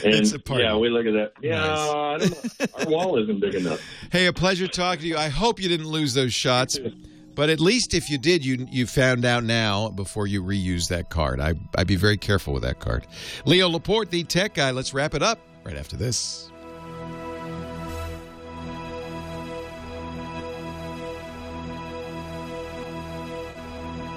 It's 0.03 0.33
a 0.33 0.39
party. 0.39 0.65
yeah, 0.65 0.77
we 0.77 0.89
look 0.91 1.07
at 1.07 1.13
that. 1.13 1.33
Yeah, 1.41 1.61
Nice. 1.61 1.79
I 1.79 2.19
don't 2.19 2.31
know. 2.61 2.67
our 2.79 2.87
wall 2.91 3.23
isn't 3.23 3.41
big 3.41 3.55
enough. 3.55 3.81
Hey, 4.11 4.27
a 4.27 4.33
pleasure 4.33 4.67
talking 4.67 5.03
to 5.03 5.07
you. 5.09 5.17
I 5.17 5.29
hope 5.29 5.61
you 5.61 5.69
didn't 5.69 5.87
lose 5.89 6.15
those 6.15 6.35
shots, 6.35 6.79
but 7.37 7.51
at 7.51 7.61
least 7.61 7.95
if 7.95 8.11
you 8.11 8.19
did, 8.19 8.45
you 8.45 8.67
you 8.71 8.87
found 8.87 9.25
out 9.25 9.45
now 9.45 9.91
before 9.91 10.27
you 10.27 10.43
reuse 10.43 10.89
that 10.89 11.09
card. 11.11 11.39
I 11.41 11.55
I'd 11.77 11.87
be 11.87 11.97
very 11.97 12.17
careful 12.17 12.53
with 12.53 12.65
that 12.65 12.81
card. 12.81 13.07
Leo 13.45 13.69
Laporte, 13.69 14.11
the 14.11 14.25
tech 14.25 14.55
guy. 14.55 14.73
Let's 14.73 14.93
wrap 14.93 15.15
it 15.15 15.23
up 15.23 15.39
right 15.65 15.77
after 15.77 15.97
this. 15.97 16.51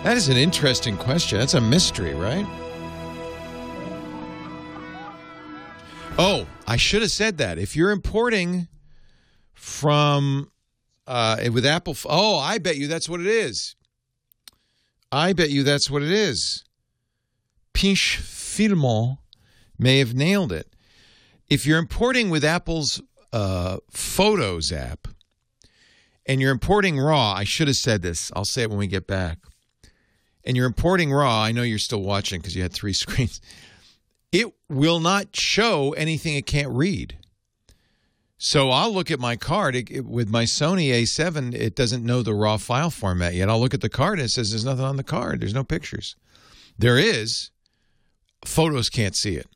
That 0.03 0.17
is 0.17 0.29
an 0.29 0.37
interesting 0.37 0.97
question. 0.97 1.37
That's 1.37 1.53
a 1.53 1.61
mystery, 1.61 2.15
right? 2.15 2.45
Oh, 6.17 6.47
I 6.67 6.75
should 6.75 7.03
have 7.03 7.11
said 7.11 7.37
that. 7.37 7.59
If 7.59 7.75
you're 7.75 7.91
importing 7.91 8.67
from 9.53 10.51
uh, 11.05 11.37
with 11.53 11.67
Apple, 11.67 11.95
oh, 12.09 12.39
I 12.39 12.57
bet 12.57 12.77
you 12.77 12.87
that's 12.87 13.07
what 13.07 13.19
it 13.19 13.27
is. 13.27 13.75
I 15.11 15.33
bet 15.33 15.51
you 15.51 15.61
that's 15.61 15.91
what 15.91 16.01
it 16.01 16.11
is. 16.11 16.63
Pinch 17.73 18.17
Filmon 18.19 19.19
may 19.77 19.99
have 19.99 20.15
nailed 20.15 20.51
it. 20.51 20.75
If 21.47 21.67
you're 21.67 21.77
importing 21.77 22.31
with 22.31 22.43
Apple's 22.43 23.03
uh, 23.31 23.77
Photos 23.91 24.71
app 24.71 25.07
and 26.25 26.41
you're 26.41 26.51
importing 26.51 26.99
RAW, 26.99 27.33
I 27.33 27.43
should 27.43 27.67
have 27.67 27.77
said 27.77 28.01
this. 28.01 28.31
I'll 28.35 28.45
say 28.45 28.63
it 28.63 28.69
when 28.69 28.79
we 28.79 28.87
get 28.87 29.05
back. 29.05 29.37
And 30.43 30.57
you're 30.57 30.65
importing 30.65 31.11
RAW, 31.11 31.41
I 31.43 31.51
know 31.51 31.61
you're 31.61 31.77
still 31.79 32.01
watching 32.01 32.39
because 32.41 32.55
you 32.55 32.61
had 32.63 32.73
three 32.73 32.93
screens. 33.03 33.41
It 34.31 34.47
will 34.69 34.99
not 34.99 35.35
show 35.35 35.91
anything 35.93 36.35
it 36.35 36.45
can't 36.45 36.69
read. 36.71 37.17
So 38.37 38.71
I'll 38.71 38.91
look 38.91 39.11
at 39.11 39.19
my 39.19 39.35
card 39.35 39.75
it, 39.75 39.91
it- 39.91 40.05
with 40.05 40.29
my 40.29 40.45
Sony 40.45 40.89
A7. 40.89 41.53
It 41.53 41.75
doesn't 41.75 42.03
know 42.03 42.23
the 42.23 42.33
raw 42.33 42.57
file 42.57 42.89
format 42.89 43.35
yet. 43.35 43.49
I'll 43.49 43.59
look 43.59 43.73
at 43.75 43.81
the 43.81 43.89
card 43.89 44.17
and 44.19 44.25
it 44.25 44.29
says 44.29 44.49
there's 44.49 44.65
nothing 44.65 44.85
on 44.85 44.97
the 44.97 45.03
card. 45.03 45.41
There's 45.41 45.53
no 45.53 45.63
pictures. 45.63 46.15
There 46.77 46.97
is. 46.97 47.51
Photos 48.45 48.89
can't 48.89 49.15
see 49.15 49.35
it. 49.35 49.47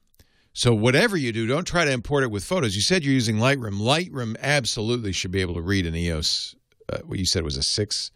So 0.54 0.74
whatever 0.74 1.18
you 1.18 1.32
do, 1.34 1.48
don't 1.48 1.66
try 1.66 1.84
to 1.84 1.92
import 1.92 2.24
it 2.24 2.32
with 2.32 2.44
photos. 2.46 2.76
You 2.76 2.82
said 2.82 3.04
you're 3.04 3.14
using 3.14 3.38
Lightroom. 3.38 3.80
Lightroom 3.82 4.38
absolutely 4.40 5.12
should 5.12 5.32
be 5.32 5.42
able 5.42 5.56
to 5.56 5.62
read 5.62 5.86
an 5.86 5.96
EOS. 5.96 6.56
Uh, 6.88 7.00
what 7.06 7.18
you 7.20 7.26
said 7.26 7.44
was 7.44 7.58
a 7.58 7.64
six. 7.64 8.12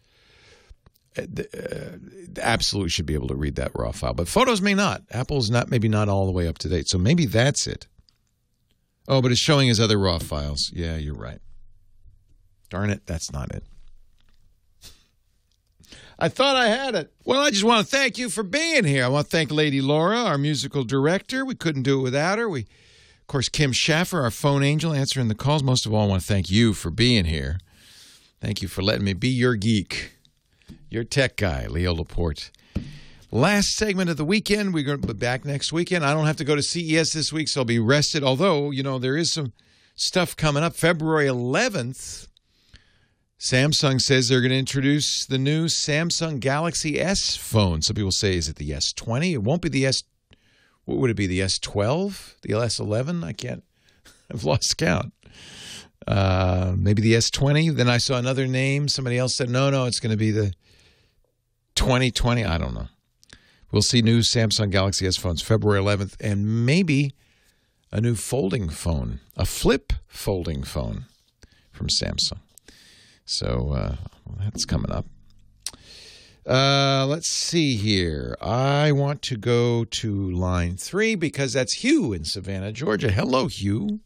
Uh, 1.18 1.22
uh, 1.42 1.96
absolutely 2.40 2.88
should 2.88 3.06
be 3.06 3.14
able 3.14 3.28
to 3.28 3.34
read 3.34 3.56
that 3.56 3.72
raw 3.74 3.90
file, 3.90 4.14
but 4.14 4.28
photos 4.28 4.60
may 4.60 4.74
not. 4.74 5.02
Apple's 5.10 5.50
not 5.50 5.68
maybe 5.68 5.88
not 5.88 6.08
all 6.08 6.26
the 6.26 6.32
way 6.32 6.46
up 6.46 6.58
to 6.58 6.68
date. 6.68 6.88
So 6.88 6.98
maybe 6.98 7.26
that's 7.26 7.66
it. 7.66 7.88
Oh, 9.08 9.20
but 9.20 9.32
it's 9.32 9.40
showing 9.40 9.66
his 9.66 9.80
other 9.80 9.98
raw 9.98 10.18
files. 10.18 10.70
Yeah, 10.72 10.96
you're 10.96 11.16
right. 11.16 11.40
Darn 12.68 12.90
it, 12.90 13.06
that's 13.06 13.32
not 13.32 13.52
it. 13.52 13.64
I 16.16 16.28
thought 16.28 16.54
I 16.54 16.68
had 16.68 16.94
it. 16.94 17.12
Well, 17.24 17.40
I 17.40 17.50
just 17.50 17.64
want 17.64 17.84
to 17.84 17.96
thank 17.96 18.18
you 18.18 18.28
for 18.28 18.42
being 18.42 18.84
here. 18.84 19.04
I 19.04 19.08
want 19.08 19.26
to 19.26 19.30
thank 19.30 19.50
Lady 19.50 19.80
Laura, 19.80 20.18
our 20.18 20.38
musical 20.38 20.84
director. 20.84 21.44
We 21.44 21.54
couldn't 21.54 21.82
do 21.82 21.98
it 21.98 22.02
without 22.02 22.38
her. 22.38 22.48
We, 22.48 22.60
of 22.60 23.26
course, 23.26 23.48
Kim 23.48 23.72
Schaffer, 23.72 24.20
our 24.20 24.30
phone 24.30 24.62
angel, 24.62 24.92
answering 24.92 25.28
the 25.28 25.34
calls. 25.34 25.62
Most 25.62 25.86
of 25.86 25.94
all, 25.94 26.04
I 26.04 26.08
want 26.08 26.20
to 26.20 26.28
thank 26.28 26.50
you 26.50 26.74
for 26.74 26.90
being 26.90 27.24
here. 27.24 27.58
Thank 28.40 28.60
you 28.60 28.68
for 28.68 28.82
letting 28.82 29.04
me 29.04 29.14
be 29.14 29.28
your 29.28 29.56
geek, 29.56 30.12
your 30.90 31.04
tech 31.04 31.36
guy, 31.36 31.66
Leo 31.68 31.94
Laporte. 31.94 32.50
Last 33.30 33.76
segment 33.76 34.10
of 34.10 34.16
the 34.16 34.24
weekend. 34.24 34.74
We're 34.74 34.82
going 34.82 35.00
to 35.00 35.06
be 35.06 35.12
back 35.12 35.44
next 35.44 35.72
weekend. 35.72 36.04
I 36.04 36.12
don't 36.12 36.26
have 36.26 36.36
to 36.38 36.44
go 36.44 36.56
to 36.56 36.62
CES 36.62 37.12
this 37.12 37.32
week, 37.32 37.46
so 37.46 37.60
I'll 37.60 37.64
be 37.64 37.78
rested. 37.78 38.24
Although, 38.24 38.72
you 38.72 38.82
know, 38.82 38.98
there 38.98 39.16
is 39.16 39.32
some 39.32 39.52
stuff 39.94 40.36
coming 40.36 40.64
up. 40.64 40.74
February 40.74 41.28
11th, 41.28 42.26
Samsung 43.38 44.00
says 44.00 44.28
they're 44.28 44.40
going 44.40 44.50
to 44.50 44.58
introduce 44.58 45.24
the 45.24 45.38
new 45.38 45.66
Samsung 45.66 46.40
Galaxy 46.40 47.00
S 47.00 47.36
phone. 47.36 47.82
Some 47.82 47.94
people 47.94 48.10
say, 48.10 48.36
is 48.36 48.48
it 48.48 48.56
the 48.56 48.70
S20? 48.70 49.34
It 49.34 49.42
won't 49.44 49.62
be 49.62 49.68
the 49.68 49.86
S. 49.86 50.02
What 50.86 50.98
would 50.98 51.10
it 51.10 51.16
be? 51.16 51.28
The 51.28 51.38
S12? 51.40 52.40
The 52.42 52.48
S11? 52.48 53.22
I 53.22 53.32
can't. 53.32 53.62
I've 54.34 54.42
lost 54.42 54.76
count. 54.76 55.12
Uh, 56.04 56.74
maybe 56.76 57.00
the 57.00 57.12
S20. 57.12 57.76
Then 57.76 57.88
I 57.88 57.98
saw 57.98 58.16
another 58.16 58.48
name. 58.48 58.88
Somebody 58.88 59.18
else 59.18 59.36
said, 59.36 59.48
no, 59.48 59.70
no, 59.70 59.84
it's 59.84 60.00
going 60.00 60.10
to 60.10 60.16
be 60.16 60.32
the 60.32 60.52
2020. 61.80 62.44
I 62.44 62.58
don't 62.58 62.74
know. 62.74 62.88
We'll 63.72 63.80
see 63.80 64.02
new 64.02 64.18
Samsung 64.18 64.70
Galaxy 64.70 65.06
S 65.06 65.16
phones 65.16 65.40
February 65.40 65.80
11th, 65.80 66.14
and 66.20 66.66
maybe 66.66 67.14
a 67.90 68.02
new 68.02 68.14
folding 68.14 68.68
phone, 68.68 69.20
a 69.34 69.46
flip 69.46 69.94
folding 70.06 70.62
phone 70.62 71.06
from 71.72 71.88
Samsung. 71.88 72.40
So 73.24 73.72
uh, 73.72 73.96
that's 74.40 74.66
coming 74.66 74.92
up. 74.92 75.06
Uh, 76.46 77.06
let's 77.08 77.28
see 77.28 77.76
here. 77.76 78.36
I 78.42 78.92
want 78.92 79.22
to 79.22 79.38
go 79.38 79.84
to 79.84 80.30
line 80.32 80.76
three 80.76 81.14
because 81.14 81.54
that's 81.54 81.82
Hugh 81.82 82.12
in 82.12 82.24
Savannah, 82.26 82.72
Georgia. 82.72 83.10
Hello, 83.10 83.46
Hugh. 83.46 84.00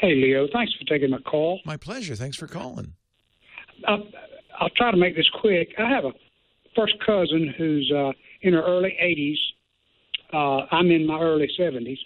Hey, 0.00 0.14
Leo. 0.14 0.46
Thanks 0.52 0.72
for 0.74 0.84
taking 0.84 1.10
my 1.10 1.18
call. 1.18 1.60
My 1.64 1.76
pleasure. 1.76 2.14
Thanks 2.14 2.36
for 2.36 2.46
calling. 2.46 2.92
Uh, 3.88 3.96
I'll 4.60 4.70
try 4.70 4.92
to 4.92 4.96
make 4.96 5.16
this 5.16 5.28
quick. 5.40 5.74
I 5.76 5.88
have 5.88 6.04
a 6.04 6.12
first 6.76 6.94
cousin 7.04 7.54
who's 7.56 7.90
uh, 7.94 8.12
in 8.42 8.52
her 8.52 8.62
early 8.62 8.96
80s. 9.02 9.38
Uh, 10.32 10.66
I'm 10.70 10.90
in 10.90 11.06
my 11.06 11.18
early 11.20 11.48
70s. 11.58 11.98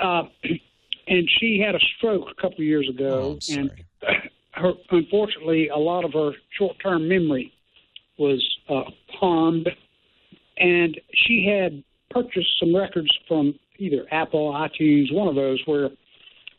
Uh, 0.00 0.24
and 1.08 1.28
she 1.40 1.60
had 1.64 1.74
a 1.74 1.80
stroke 1.96 2.28
a 2.30 2.34
couple 2.40 2.58
of 2.58 2.64
years 2.64 2.88
ago. 2.88 3.38
and 3.50 3.70
her, 4.52 4.72
unfortunately, 4.90 5.68
a 5.68 5.78
lot 5.78 6.04
of 6.04 6.12
her 6.12 6.32
short 6.58 6.76
term 6.82 7.08
memory 7.08 7.52
was 8.18 8.42
uh, 8.68 8.82
harmed. 9.18 9.68
And 10.58 11.00
she 11.14 11.46
had 11.46 11.82
purchased 12.10 12.58
some 12.60 12.76
records 12.76 13.10
from 13.26 13.58
either 13.78 14.06
Apple, 14.10 14.52
iTunes, 14.52 15.12
one 15.12 15.28
of 15.28 15.34
those, 15.34 15.60
where 15.66 15.90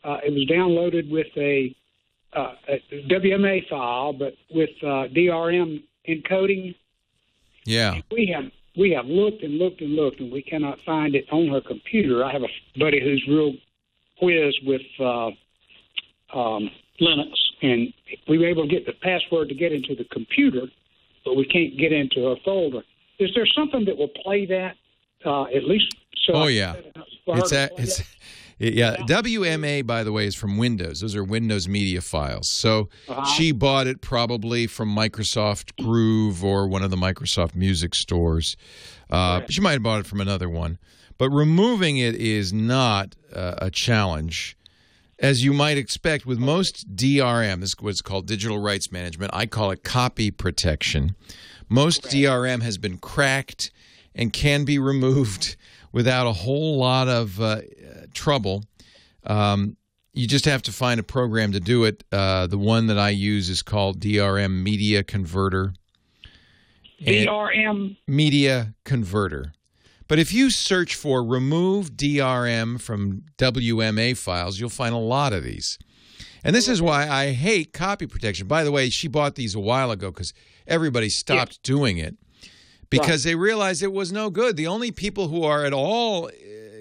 Uh, 0.04 0.18
it 0.26 0.32
was 0.34 0.44
downloaded 0.50 1.10
with 1.10 1.28
a, 1.38 1.74
uh, 2.34 2.52
a 2.68 2.76
WMA 3.08 3.66
file, 3.70 4.12
but 4.12 4.34
with 4.50 4.68
uh, 4.82 5.08
DRM 5.16 5.82
encoding. 6.06 6.74
Yeah. 7.64 8.00
We 8.10 8.32
have 8.34 8.50
we 8.76 8.90
have 8.90 9.06
looked 9.06 9.42
and 9.42 9.58
looked 9.58 9.80
and 9.80 9.94
looked, 9.94 10.20
and 10.20 10.32
we 10.32 10.42
cannot 10.42 10.78
find 10.84 11.14
it 11.14 11.26
on 11.30 11.48
her 11.48 11.60
computer. 11.60 12.24
I 12.24 12.32
have 12.32 12.42
a 12.42 12.78
buddy 12.78 13.00
who's 13.00 13.24
real 13.28 13.54
whiz 14.20 14.54
with 14.64 14.82
uh, 14.98 15.30
um, 16.36 16.70
Linux, 17.00 17.32
and 17.62 17.92
we 18.28 18.38
were 18.38 18.46
able 18.46 18.62
to 18.62 18.68
get 18.68 18.86
the 18.86 18.92
password 18.92 19.48
to 19.48 19.54
get 19.54 19.72
into 19.72 19.94
the 19.94 20.04
computer, 20.04 20.62
but 21.24 21.34
we 21.36 21.44
can't 21.44 21.78
get 21.78 21.92
into 21.92 22.24
her 22.28 22.36
folder. 22.44 22.82
Is 23.18 23.30
there 23.34 23.46
something 23.46 23.84
that 23.84 23.96
will 23.96 24.08
play 24.08 24.46
that 24.46 24.74
uh, 25.24 25.44
at 25.44 25.64
least? 25.64 25.94
So 26.26 26.34
oh 26.34 26.42
I- 26.44 26.48
yeah, 26.50 26.74
it's 27.26 27.52
a, 27.52 27.70
it's 27.78 28.00
it? 28.00 28.06
Yeah. 28.58 28.96
WMA 29.08 29.86
by 29.86 30.04
the 30.04 30.12
way 30.12 30.26
is 30.26 30.34
from 30.34 30.56
Windows. 30.58 31.00
Those 31.00 31.14
are 31.16 31.24
Windows 31.24 31.68
media 31.68 32.00
files. 32.00 32.48
So 32.48 32.88
Uh-huh. 33.08 33.24
she 33.24 33.52
bought 33.52 33.86
it 33.86 34.00
probably 34.00 34.66
from 34.66 34.94
Microsoft 34.94 35.76
Groove 35.82 36.44
or 36.44 36.66
one 36.68 36.82
of 36.82 36.90
the 36.90 36.96
Microsoft 36.96 37.54
Music 37.54 37.94
stores. 37.94 38.56
Uh, 39.10 39.42
She 39.48 39.60
might 39.60 39.72
have 39.72 39.82
bought 39.82 40.00
it 40.00 40.06
from 40.06 40.20
another 40.20 40.48
one, 40.48 40.78
but 41.18 41.30
removing 41.30 41.98
it 41.98 42.14
is 42.14 42.52
not 42.52 43.14
uh, 43.34 43.54
a 43.58 43.70
challenge. 43.70 44.56
As 45.18 45.44
you 45.44 45.52
might 45.52 45.78
expect 45.78 46.26
with 46.26 46.38
most 46.38 46.96
DRM, 46.96 47.60
this 47.60 47.70
is 47.70 47.76
what's 47.80 48.02
called 48.02 48.26
digital 48.26 48.58
rights 48.58 48.90
management. 48.90 49.30
I 49.32 49.46
call 49.46 49.70
it 49.70 49.84
copy 49.84 50.30
protection. 50.32 51.14
Most 51.68 52.02
DRM 52.04 52.62
has 52.62 52.78
been 52.78 52.98
cracked 52.98 53.70
and 54.14 54.32
can 54.32 54.64
be 54.64 54.78
removed 54.78 55.56
without 55.92 56.26
a 56.26 56.32
whole 56.32 56.76
lot 56.78 57.06
of 57.08 57.40
uh, 57.40 57.60
trouble. 58.14 58.64
Um, 59.24 59.76
you 60.12 60.28
just 60.28 60.44
have 60.44 60.62
to 60.62 60.72
find 60.72 61.00
a 61.00 61.02
program 61.02 61.52
to 61.52 61.60
do 61.60 61.84
it. 61.84 62.04
Uh, 62.12 62.46
the 62.46 62.58
one 62.58 62.86
that 62.86 62.98
I 62.98 63.10
use 63.10 63.50
is 63.50 63.62
called 63.62 64.00
DRM 64.00 64.62
Media 64.62 65.02
Converter. 65.02 65.74
DRM. 67.00 67.96
Media 68.06 68.74
Converter. 68.84 69.52
But 70.06 70.18
if 70.18 70.32
you 70.32 70.50
search 70.50 70.94
for 70.94 71.24
remove 71.24 71.92
DRM 71.92 72.80
from 72.80 73.24
WMA 73.38 74.16
files, 74.16 74.60
you'll 74.60 74.68
find 74.68 74.94
a 74.94 74.98
lot 74.98 75.32
of 75.32 75.42
these. 75.42 75.78
And 76.44 76.54
this 76.54 76.68
is 76.68 76.82
why 76.82 77.08
I 77.08 77.32
hate 77.32 77.72
copy 77.72 78.06
protection. 78.06 78.46
By 78.46 78.64
the 78.64 78.70
way, 78.70 78.90
she 78.90 79.08
bought 79.08 79.34
these 79.34 79.54
a 79.54 79.60
while 79.60 79.90
ago 79.90 80.10
because 80.10 80.34
everybody 80.66 81.08
stopped 81.08 81.62
doing 81.62 81.96
it 81.96 82.16
because 82.90 83.24
they 83.24 83.34
realized 83.34 83.82
it 83.82 83.92
was 83.92 84.12
no 84.12 84.28
good. 84.30 84.56
The 84.56 84.66
only 84.66 84.90
people 84.90 85.28
who 85.28 85.42
are 85.44 85.64
at 85.64 85.72
all, 85.72 86.30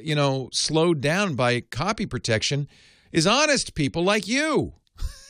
you 0.04 0.16
know, 0.16 0.50
slowed 0.52 1.02
down 1.02 1.36
by 1.36 1.62
copy 1.62 2.06
protection 2.06 2.68
is 3.12 3.26
honest 3.28 3.76
people 3.76 4.04
like 4.04 4.28
you. 4.28 4.74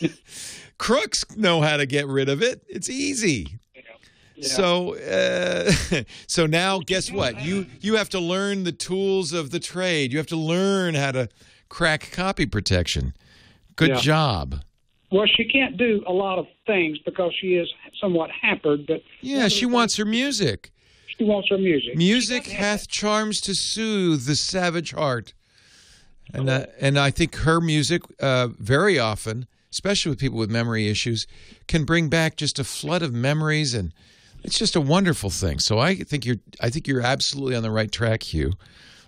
Crooks 0.78 1.26
know 1.38 1.62
how 1.62 1.78
to 1.78 1.86
get 1.86 2.08
rid 2.08 2.30
of 2.30 2.42
it. 2.42 2.64
It's 2.68 2.90
easy. 2.90 3.60
So, 4.42 4.96
uh, 4.96 5.72
so 6.28 6.46
now, 6.46 6.80
guess 6.80 7.12
what? 7.12 7.40
You 7.46 7.66
you 7.82 7.96
have 7.96 8.10
to 8.10 8.20
learn 8.20 8.64
the 8.64 8.72
tools 8.72 9.32
of 9.32 9.52
the 9.52 9.60
trade. 9.60 10.12
You 10.12 10.18
have 10.18 10.28
to 10.28 10.36
learn 10.36 10.96
how 10.96 11.12
to 11.12 11.30
crack 11.70 12.10
copy 12.12 12.46
protection. 12.46 13.14
Good 13.76 13.90
Yeah. 13.90 14.02
job. 14.02 14.62
Well, 15.12 15.28
she 15.28 15.46
can't 15.46 15.78
do 15.78 16.04
a 16.08 16.12
lot 16.12 16.40
of 16.40 16.48
things 16.66 16.98
because 17.06 17.32
she 17.40 17.54
is 17.56 17.72
somewhat 18.02 18.32
hampered. 18.32 18.88
But 18.88 19.04
Yeah, 19.22 19.48
she 19.48 19.66
wants 19.66 19.96
her 19.98 20.06
music. 20.06 20.72
She 21.18 21.24
wants 21.24 21.50
her 21.50 21.58
music. 21.58 21.96
Music 21.96 22.48
hath 22.48 22.88
charms 22.88 23.40
to 23.42 23.54
soothe 23.54 24.26
the 24.26 24.36
savage 24.36 24.94
heart, 24.94 25.34
and 26.34 26.50
uh, 26.50 26.66
and 26.80 26.98
I 26.98 27.12
think 27.12 27.36
her 27.38 27.62
music 27.62 28.04
uh, 28.20 28.48
very 28.60 28.98
often, 28.98 29.48
especially 29.72 30.12
with 30.12 30.20
people 30.20 30.40
with 30.40 30.50
memory 30.50 30.88
issues, 30.88 31.28
can 31.68 31.84
bring 31.84 32.10
back 32.10 32.36
just 32.36 32.60
a 32.60 32.64
flood 32.64 33.02
of 33.02 33.14
memories, 33.14 33.74
and 33.74 33.94
it's 34.44 34.58
just 34.58 34.76
a 34.76 34.82
wonderful 34.82 35.30
thing. 35.30 35.60
So 35.60 35.80
I 35.80 35.96
think 35.96 36.26
you're 36.26 36.38
I 36.62 36.70
think 36.70 36.88
you're 36.88 37.02
absolutely 37.02 37.56
on 37.56 37.64
the 37.64 37.72
right 37.72 37.92
track, 37.92 38.24
Hugh. 38.24 38.54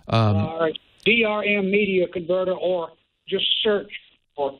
Um, 0.08 0.36
All 0.36 0.60
right, 0.60 0.78
DRM 1.06 1.70
media 1.70 2.06
converter, 2.08 2.52
or 2.52 2.90
just 3.28 3.46
search 3.62 3.90
for 4.36 4.58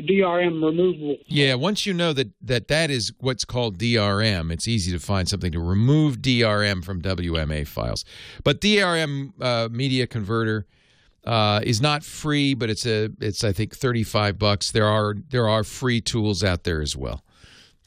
DRM 0.00 0.62
removable. 0.64 1.16
Yeah, 1.26 1.54
once 1.54 1.86
you 1.86 1.94
know 1.94 2.12
that, 2.12 2.28
that 2.42 2.68
that 2.68 2.90
is 2.90 3.12
what's 3.18 3.44
called 3.44 3.78
DRM, 3.78 4.52
it's 4.52 4.66
easy 4.66 4.90
to 4.92 4.98
find 4.98 5.28
something 5.28 5.52
to 5.52 5.60
remove 5.60 6.18
DRM 6.18 6.84
from 6.84 7.00
WMA 7.02 7.66
files. 7.66 8.04
But 8.44 8.60
DRM 8.60 9.32
uh, 9.40 9.68
Media 9.70 10.06
Converter 10.06 10.66
uh, 11.24 11.60
is 11.62 11.80
not 11.80 12.02
free, 12.04 12.54
but 12.54 12.70
it's 12.70 12.86
a 12.86 13.10
it's 13.20 13.44
I 13.44 13.52
think 13.52 13.76
thirty 13.76 14.02
five 14.02 14.38
bucks. 14.38 14.70
There 14.72 14.86
are 14.86 15.14
there 15.30 15.48
are 15.48 15.62
free 15.64 16.00
tools 16.00 16.42
out 16.42 16.64
there 16.64 16.80
as 16.80 16.96
well. 16.96 17.22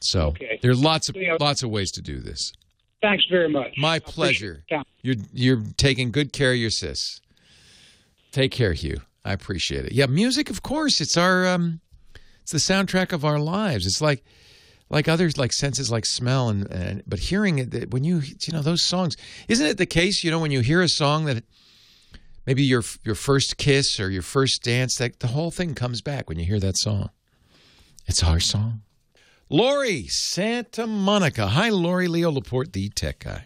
So 0.00 0.28
Okay. 0.28 0.58
there's 0.62 0.82
lots 0.82 1.08
of 1.08 1.16
lots 1.40 1.62
of 1.62 1.70
ways 1.70 1.90
to 1.92 2.02
do 2.02 2.20
this. 2.20 2.52
Thanks 3.02 3.24
very 3.30 3.48
much. 3.48 3.74
My 3.76 3.98
pleasure. 3.98 4.64
You're 5.02 5.16
you're 5.32 5.62
taking 5.76 6.10
good 6.12 6.32
care 6.32 6.52
of 6.52 6.58
your 6.58 6.70
sis. 6.70 7.20
Take 8.30 8.52
care, 8.52 8.72
Hugh. 8.72 9.00
I 9.24 9.32
appreciate 9.32 9.86
it. 9.86 9.92
Yeah, 9.92 10.06
music, 10.06 10.50
of 10.50 10.62
course. 10.62 11.00
It's 11.00 11.16
our 11.16 11.46
um, 11.46 11.80
it's 12.42 12.52
the 12.52 12.58
soundtrack 12.58 13.12
of 13.12 13.24
our 13.24 13.38
lives. 13.38 13.86
It's 13.86 14.00
like 14.00 14.24
like 14.90 15.08
others, 15.08 15.38
like 15.38 15.52
senses, 15.52 15.90
like 15.90 16.04
smell, 16.04 16.48
and, 16.48 16.70
and 16.70 17.02
but 17.06 17.18
hearing 17.18 17.58
it 17.58 17.90
when 17.92 18.04
you 18.04 18.22
you 18.40 18.52
know 18.52 18.62
those 18.62 18.84
songs. 18.84 19.16
Isn't 19.48 19.66
it 19.66 19.78
the 19.78 19.86
case? 19.86 20.22
You 20.24 20.30
know, 20.30 20.38
when 20.38 20.50
you 20.50 20.60
hear 20.60 20.82
a 20.82 20.88
song 20.88 21.24
that 21.26 21.44
maybe 22.46 22.62
your 22.62 22.82
your 23.04 23.14
first 23.14 23.56
kiss 23.56 24.00
or 24.00 24.10
your 24.10 24.22
first 24.22 24.62
dance, 24.62 24.96
that 24.96 25.20
the 25.20 25.28
whole 25.28 25.50
thing 25.50 25.74
comes 25.74 26.02
back 26.02 26.28
when 26.28 26.38
you 26.38 26.44
hear 26.44 26.60
that 26.60 26.76
song. 26.76 27.10
It's 28.06 28.22
our 28.22 28.40
song. 28.40 28.82
Lori, 29.48 30.08
Santa 30.08 30.86
Monica. 30.86 31.46
Hi, 31.46 31.68
Lori. 31.68 32.08
Leo 32.08 32.30
Laporte, 32.30 32.72
the 32.72 32.88
tech 32.88 33.20
guy. 33.20 33.44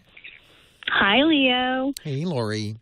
Hi, 0.89 1.23
Leo. 1.23 1.93
Hey, 2.03 2.25
Lori. 2.25 2.77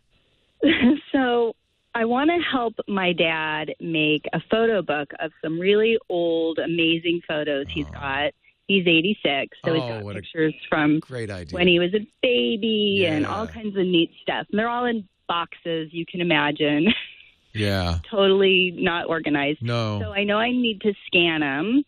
so 1.11 1.55
I 1.95 2.03
want 2.05 2.29
to 2.29 2.37
help 2.51 2.73
my 2.87 3.13
dad 3.13 3.73
make 3.79 4.25
a 4.33 4.41
photo 4.51 4.81
book 4.81 5.11
of 5.19 5.31
some 5.43 5.57
really 5.59 5.97
old, 6.09 6.59
amazing 6.59 7.21
photos 7.27 7.67
he's 7.73 7.87
got. 7.93 8.31
He's 8.67 8.85
86, 8.85 9.57
so 9.63 9.73
he's 9.73 9.83
Oh, 9.83 9.87
got 9.87 10.03
what 10.03 10.15
a 10.17 10.19
pictures 10.21 10.53
from 10.67 10.99
Great 10.99 11.29
idea. 11.29 11.55
when 11.55 11.67
he 11.67 11.79
was 11.79 11.93
a 11.93 12.05
baby 12.21 13.05
and 13.07 13.21
Yeah. 13.21 13.27
all 13.29 13.47
kinds 13.47 13.77
of 13.77 13.85
neat 13.85 14.11
stuff. 14.21 14.45
And 14.51 14.59
they're 14.59 14.67
all 14.69 14.85
in 14.85 15.07
boxes, 15.27 15.89
you 15.93 16.05
can 16.05 16.21
imagine. 16.21 16.93
Yeah. 17.57 17.99
totally 18.11 18.71
not 18.77 19.07
organized. 19.07 19.61
No. 19.61 20.01
So 20.03 20.11
I 20.11 20.25
know 20.25 20.37
I 20.37 20.51
need 20.51 20.81
to 20.81 20.93
scan 21.07 21.39
them, 21.39 21.83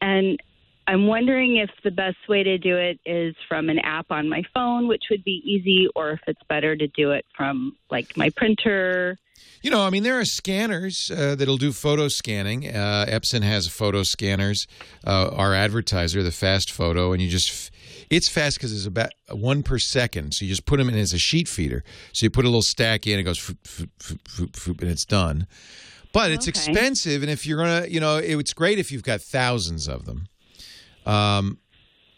and 0.00 0.40
I'm 0.86 1.06
wondering 1.06 1.56
if 1.56 1.70
the 1.82 1.90
best 1.90 2.16
way 2.28 2.42
to 2.42 2.58
do 2.58 2.76
it 2.76 2.98
is 3.06 3.34
from 3.48 3.68
an 3.70 3.78
app 3.78 4.06
on 4.10 4.28
my 4.28 4.42
phone, 4.52 4.86
which 4.86 5.04
would 5.10 5.24
be 5.24 5.40
easy, 5.44 5.88
or 5.94 6.10
if 6.12 6.20
it's 6.26 6.42
better 6.48 6.76
to 6.76 6.86
do 6.88 7.12
it 7.12 7.24
from 7.36 7.76
like 7.90 8.16
my 8.16 8.30
printer. 8.30 9.16
You 9.62 9.70
know, 9.70 9.80
I 9.82 9.88
mean, 9.88 10.02
there 10.02 10.20
are 10.20 10.26
scanners 10.26 11.10
uh, 11.10 11.34
that'll 11.36 11.56
do 11.56 11.72
photo 11.72 12.08
scanning. 12.08 12.68
Uh, 12.68 13.06
Epson 13.08 13.42
has 13.42 13.66
photo 13.66 14.02
scanners. 14.02 14.66
Uh, 15.06 15.30
our 15.32 15.54
advertiser, 15.54 16.22
the 16.22 16.30
FastFoto, 16.30 17.12
and 17.12 17.22
you 17.22 17.28
just. 17.30 17.70
It's 18.10 18.28
fast 18.28 18.58
because 18.58 18.72
it's 18.74 18.86
about 18.86 19.12
one 19.30 19.62
per 19.62 19.78
second. 19.78 20.34
So 20.34 20.44
you 20.44 20.50
just 20.50 20.66
put 20.66 20.76
them 20.76 20.90
in 20.90 20.94
as 20.96 21.14
a 21.14 21.18
sheet 21.18 21.48
feeder. 21.48 21.82
So 22.12 22.26
you 22.26 22.30
put 22.30 22.44
a 22.44 22.48
little 22.48 22.60
stack 22.62 23.06
in, 23.06 23.18
it 23.18 23.22
goes, 23.22 23.38
foop, 23.38 23.56
foop, 23.62 23.88
foop, 23.98 24.20
foop, 24.22 24.50
foop, 24.52 24.82
and 24.82 24.90
it's 24.90 25.06
done. 25.06 25.46
But 26.12 26.30
it's 26.30 26.46
Okay. 26.46 26.50
expensive, 26.50 27.22
and 27.22 27.30
if 27.30 27.46
you're 27.46 27.56
gonna, 27.58 27.86
you 27.88 27.98
know, 28.00 28.18
it's 28.18 28.52
great 28.52 28.78
if 28.78 28.92
you've 28.92 29.02
got 29.02 29.20
thousands 29.22 29.88
of 29.88 30.04
them. 30.04 30.26
Um, 31.06 31.58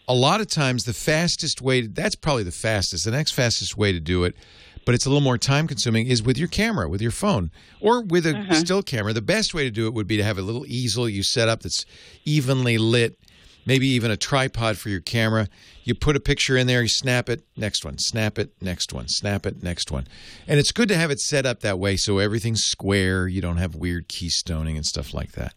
a 0.09 0.15
lot 0.15 0.41
of 0.41 0.47
times, 0.49 0.85
the 0.85 0.93
fastest 0.93 1.61
way 1.61 1.87
that's 1.87 2.15
probably 2.15 2.45
the 2.45 2.53
fastest. 2.53 3.05
The 3.05 3.11
next 3.11 3.33
fastest 3.33 3.77
way 3.77 3.93
to 3.93 3.99
do 3.99 4.23
it, 4.25 4.37
but 4.85 4.95
it's 4.95 5.05
a 5.05 5.09
little 5.09 5.21
more 5.23 5.37
time 5.39 5.67
consuming, 5.67 6.07
is 6.07 6.23
with 6.23 6.39
your 6.39 6.47
camera, 6.49 6.89
with 6.89 7.03
your 7.03 7.11
phone, 7.11 7.51
or 7.81 8.03
with 8.03 8.25
a 8.27 8.37
Uh-huh. 8.37 8.55
still 8.55 8.83
camera. 8.83 9.13
The 9.13 9.21
best 9.23 9.53
way 9.53 9.65
to 9.65 9.71
do 9.71 9.87
it 9.89 9.95
would 9.95 10.07
be 10.07 10.17
to 10.17 10.23
have 10.25 10.39
a 10.39 10.43
little 10.43 10.65
easel 10.67 11.09
you 11.09 11.25
set 11.25 11.49
up 11.49 11.63
that's 11.63 11.85
evenly 12.25 12.79
lit, 12.79 13.19
maybe 13.67 13.89
even 13.89 14.13
a 14.13 14.17
tripod 14.17 14.79
for 14.79 14.91
your 14.91 15.01
camera. 15.01 15.49
You 15.83 15.97
put 15.97 16.15
a 16.15 16.21
picture 16.21 16.57
in 16.57 16.69
there, 16.69 16.83
you 16.83 16.89
snap 16.89 17.29
it, 17.29 17.43
next 17.57 17.85
one, 17.85 17.99
snap 17.99 18.39
it, 18.39 18.53
next 18.61 18.93
one, 18.93 19.09
snap 19.09 19.45
it, 19.45 19.61
next 19.61 19.91
one. 19.91 20.07
And 20.47 20.61
it's 20.61 20.71
good 20.71 20.89
to 20.91 20.97
have 20.97 21.11
it 21.11 21.19
set 21.19 21.47
up 21.47 21.61
that 21.63 21.81
way 21.81 21.97
so 21.97 22.19
everything's 22.19 22.63
square. 22.63 23.27
You 23.27 23.41
don't 23.41 23.57
have 23.57 23.75
weird 23.75 24.09
keystoning 24.09 24.77
and 24.77 24.87
stuff 24.87 25.13
like 25.13 25.33
that. 25.33 25.55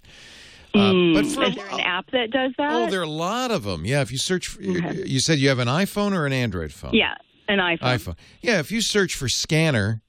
Uh, 0.73 0.93
but 1.13 1.25
for 1.25 1.43
is 1.43 1.55
there 1.55 1.67
an 1.71 1.79
app 1.79 2.11
that 2.11 2.31
does 2.31 2.51
that? 2.57 2.71
Oh, 2.71 2.89
there 2.89 2.99
are 2.99 3.03
a 3.03 3.09
lot 3.09 3.51
of 3.51 3.63
them. 3.63 3.85
Yeah, 3.85 4.01
if 4.01 4.11
you 4.11 4.17
search, 4.17 4.47
for, 4.47 4.61
you 4.61 5.19
said 5.19 5.39
you 5.39 5.49
have 5.49 5.59
an 5.59 5.67
iPhone 5.67 6.13
or 6.13 6.25
an 6.25 6.33
Android 6.33 6.71
phone. 6.71 6.93
yeah, 6.93 7.15
an 7.47 7.59
iPhone. 7.59 7.79
iPhone. 7.79 8.15
Yeah, 8.41 8.59
if 8.59 8.71
you 8.71 8.81
search 8.81 9.15
for 9.15 9.27
scanner, 9.27 10.01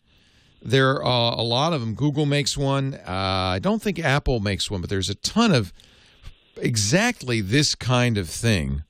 there 0.62 1.02
are 1.02 1.32
a 1.32 1.42
lot 1.42 1.72
of 1.72 1.80
them. 1.80 1.94
Google 1.94 2.26
makes 2.26 2.56
one. 2.56 2.94
Uh, 2.94 3.10
I 3.54 3.58
don't 3.58 3.80
think 3.80 3.98
Apple 3.98 4.40
makes 4.40 4.70
one, 4.70 4.80
but 4.80 4.90
there's 4.90 5.08
a 5.08 5.14
ton 5.14 5.52
of 5.52 5.72
exactly 6.56 7.40
this 7.40 7.74
kind 7.74 8.18
of 8.18 8.28
thing 8.28 8.84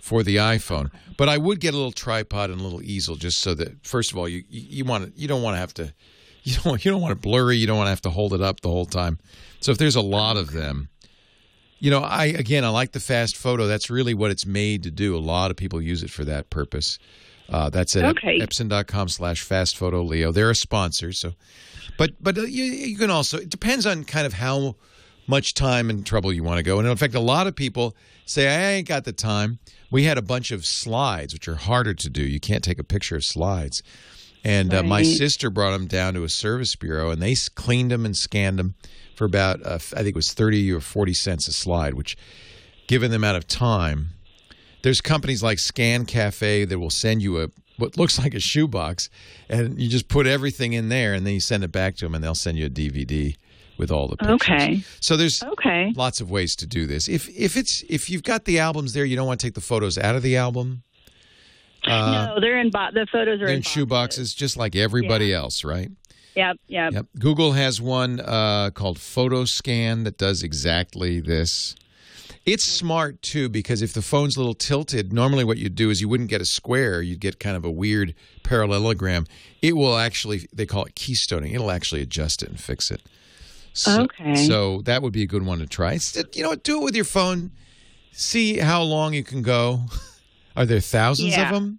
for 0.00 0.22
the 0.22 0.36
iPhone. 0.36 0.90
But 1.16 1.28
I 1.28 1.38
would 1.38 1.60
get 1.60 1.74
a 1.74 1.76
little 1.76 1.92
tripod 1.92 2.50
and 2.50 2.60
a 2.60 2.62
little 2.62 2.82
easel 2.82 3.16
just 3.16 3.40
so 3.40 3.54
that 3.54 3.86
first 3.86 4.12
of 4.12 4.18
all, 4.18 4.28
you 4.28 4.44
you 4.48 4.84
want 4.84 5.14
to 5.14 5.20
you 5.20 5.26
don't 5.26 5.42
want 5.42 5.54
to 5.54 5.58
have 5.58 5.74
to 5.74 5.92
you 6.44 6.56
don't 6.62 6.84
you 6.84 6.90
don't 6.90 7.00
want 7.00 7.12
it 7.12 7.20
blurry. 7.20 7.56
You 7.56 7.66
don't 7.66 7.78
want 7.78 7.86
to 7.86 7.90
have 7.90 8.02
to 8.02 8.10
hold 8.10 8.32
it 8.34 8.40
up 8.42 8.60
the 8.60 8.68
whole 8.68 8.86
time. 8.86 9.18
So 9.60 9.72
if 9.72 9.78
there's 9.78 9.96
a 9.96 10.02
lot 10.02 10.36
of 10.36 10.52
them, 10.52 10.90
you 11.78 11.90
know, 11.90 12.00
I 12.00 12.26
again 12.26 12.64
I 12.64 12.68
like 12.68 12.92
the 12.92 12.98
FastFoto. 12.98 13.66
That's 13.68 13.90
really 13.90 14.14
what 14.14 14.30
it's 14.30 14.46
made 14.46 14.82
to 14.84 14.90
do. 14.90 15.16
A 15.16 15.18
lot 15.18 15.50
of 15.50 15.56
people 15.56 15.80
use 15.80 16.02
it 16.02 16.10
for 16.10 16.24
that 16.24 16.50
purpose. 16.50 16.98
Uh, 17.48 17.70
that's 17.70 17.94
at 17.94 18.04
Okay. 18.16 18.40
epson.com 18.40 19.08
slash 19.08 19.46
fastfoto 19.48 20.04
leo 20.04 20.32
they're 20.32 20.50
a 20.50 20.54
sponsor 20.56 21.12
so 21.12 21.32
but 21.96 22.10
but 22.20 22.36
uh, 22.36 22.42
you, 22.42 22.64
you 22.64 22.98
can 22.98 23.08
also 23.08 23.38
it 23.38 23.48
depends 23.48 23.86
on 23.86 24.02
kind 24.02 24.26
of 24.26 24.32
how 24.32 24.74
much 25.28 25.54
time 25.54 25.88
and 25.88 26.04
trouble 26.04 26.32
you 26.32 26.42
want 26.42 26.56
to 26.56 26.64
go 26.64 26.80
and 26.80 26.88
in 26.88 26.96
fact 26.96 27.14
a 27.14 27.20
lot 27.20 27.46
of 27.46 27.54
people 27.54 27.94
say 28.24 28.48
i 28.48 28.72
ain't 28.72 28.88
got 28.88 29.04
the 29.04 29.12
time 29.12 29.60
we 29.92 30.02
had 30.02 30.18
a 30.18 30.22
bunch 30.22 30.50
of 30.50 30.66
slides 30.66 31.32
which 31.32 31.46
are 31.46 31.54
harder 31.54 31.94
to 31.94 32.10
do 32.10 32.20
you 32.20 32.40
can't 32.40 32.64
take 32.64 32.80
a 32.80 32.84
picture 32.84 33.14
of 33.14 33.22
slides 33.24 33.80
and 34.46 34.72
uh, 34.72 34.82
my 34.82 35.02
sister 35.02 35.50
brought 35.50 35.72
them 35.72 35.86
down 35.86 36.14
to 36.14 36.24
a 36.24 36.28
service 36.28 36.76
bureau 36.76 37.10
and 37.10 37.20
they 37.20 37.34
cleaned 37.54 37.90
them 37.90 38.04
and 38.04 38.16
scanned 38.16 38.58
them 38.58 38.74
for 39.14 39.24
about 39.24 39.64
uh, 39.64 39.74
i 39.74 39.78
think 39.78 40.08
it 40.08 40.14
was 40.14 40.32
30 40.32 40.72
or 40.72 40.80
40 40.80 41.14
cents 41.14 41.48
a 41.48 41.52
slide 41.52 41.94
which 41.94 42.16
given 42.86 43.10
the 43.10 43.16
amount 43.16 43.36
of 43.36 43.46
time 43.46 44.08
there's 44.82 45.00
companies 45.00 45.42
like 45.42 45.58
ScanCafe 45.58 46.68
that 46.68 46.78
will 46.78 46.90
send 46.90 47.22
you 47.22 47.42
a 47.42 47.48
what 47.78 47.96
looks 47.96 48.18
like 48.18 48.34
a 48.34 48.40
shoebox, 48.40 49.10
and 49.48 49.80
you 49.80 49.88
just 49.88 50.08
put 50.08 50.26
everything 50.26 50.72
in 50.72 50.88
there, 50.88 51.14
and 51.14 51.26
then 51.26 51.34
you 51.34 51.40
send 51.40 51.64
it 51.64 51.72
back 51.72 51.96
to 51.96 52.04
them, 52.04 52.14
and 52.14 52.24
they'll 52.24 52.34
send 52.34 52.58
you 52.58 52.66
a 52.66 52.70
DVD 52.70 53.36
with 53.78 53.90
all 53.90 54.08
the 54.08 54.16
pictures. 54.16 54.34
Okay. 54.34 54.82
So 55.00 55.16
there's 55.16 55.42
okay. 55.42 55.92
lots 55.94 56.20
of 56.20 56.30
ways 56.30 56.56
to 56.56 56.66
do 56.66 56.86
this. 56.86 57.08
If 57.08 57.28
if 57.28 57.56
it's 57.56 57.84
if 57.88 58.08
you've 58.08 58.22
got 58.22 58.44
the 58.44 58.58
albums 58.58 58.94
there, 58.94 59.04
you 59.04 59.16
don't 59.16 59.26
want 59.26 59.40
to 59.40 59.46
take 59.46 59.54
the 59.54 59.60
photos 59.60 59.98
out 59.98 60.14
of 60.14 60.22
the 60.22 60.36
album. 60.36 60.82
Uh, 61.86 62.34
no, 62.34 62.40
they're 62.40 62.58
in 62.58 62.70
bo- 62.70 62.90
the 62.92 63.06
photos 63.10 63.40
are 63.40 63.46
in 63.46 63.56
in 63.56 63.62
shoe 63.62 63.86
boxes, 63.86 64.34
just 64.34 64.56
like 64.56 64.74
everybody 64.76 65.32
else, 65.32 65.64
right? 65.64 65.90
Yep, 66.34 66.56
yep. 66.68 66.92
Yep. 66.92 67.06
Google 67.18 67.52
has 67.52 67.80
one 67.80 68.20
uh, 68.20 68.70
called 68.74 68.98
PhotoScan 68.98 70.04
that 70.04 70.18
does 70.18 70.42
exactly 70.42 71.20
this. 71.20 71.74
It's 72.44 72.62
smart 72.64 73.22
too 73.22 73.48
because 73.48 73.82
if 73.82 73.92
the 73.92 74.02
phone's 74.02 74.36
a 74.36 74.40
little 74.40 74.54
tilted, 74.54 75.12
normally 75.12 75.44
what 75.44 75.58
you'd 75.58 75.74
do 75.74 75.90
is 75.90 76.00
you 76.00 76.08
wouldn't 76.08 76.28
get 76.30 76.40
a 76.40 76.44
square, 76.44 77.02
you'd 77.02 77.20
get 77.20 77.40
kind 77.40 77.56
of 77.56 77.64
a 77.64 77.70
weird 77.70 78.14
parallelogram. 78.44 79.26
It 79.62 79.76
will 79.76 79.96
actually, 79.96 80.46
they 80.52 80.66
call 80.66 80.84
it 80.84 80.94
keystoning, 80.94 81.54
it'll 81.54 81.70
actually 81.72 82.02
adjust 82.02 82.42
it 82.42 82.50
and 82.50 82.60
fix 82.60 82.90
it. 82.90 83.02
So, 83.72 84.02
Okay. 84.02 84.36
So 84.36 84.82
that 84.82 85.02
would 85.02 85.12
be 85.12 85.22
a 85.22 85.26
good 85.26 85.44
one 85.44 85.58
to 85.58 85.66
try. 85.66 85.94
It's, 85.94 86.16
you 86.34 86.42
know? 86.42 86.54
Do 86.54 86.80
it 86.80 86.84
with 86.84 86.94
your 86.94 87.04
phone. 87.04 87.50
See 88.12 88.58
how 88.58 88.82
long 88.82 89.12
you 89.12 89.24
can 89.24 89.42
go. 89.42 89.80
Are 90.56 90.66
there 90.66 90.80
thousands 90.80 91.36
Yeah. 91.36 91.48
of 91.48 91.54
them? 91.54 91.78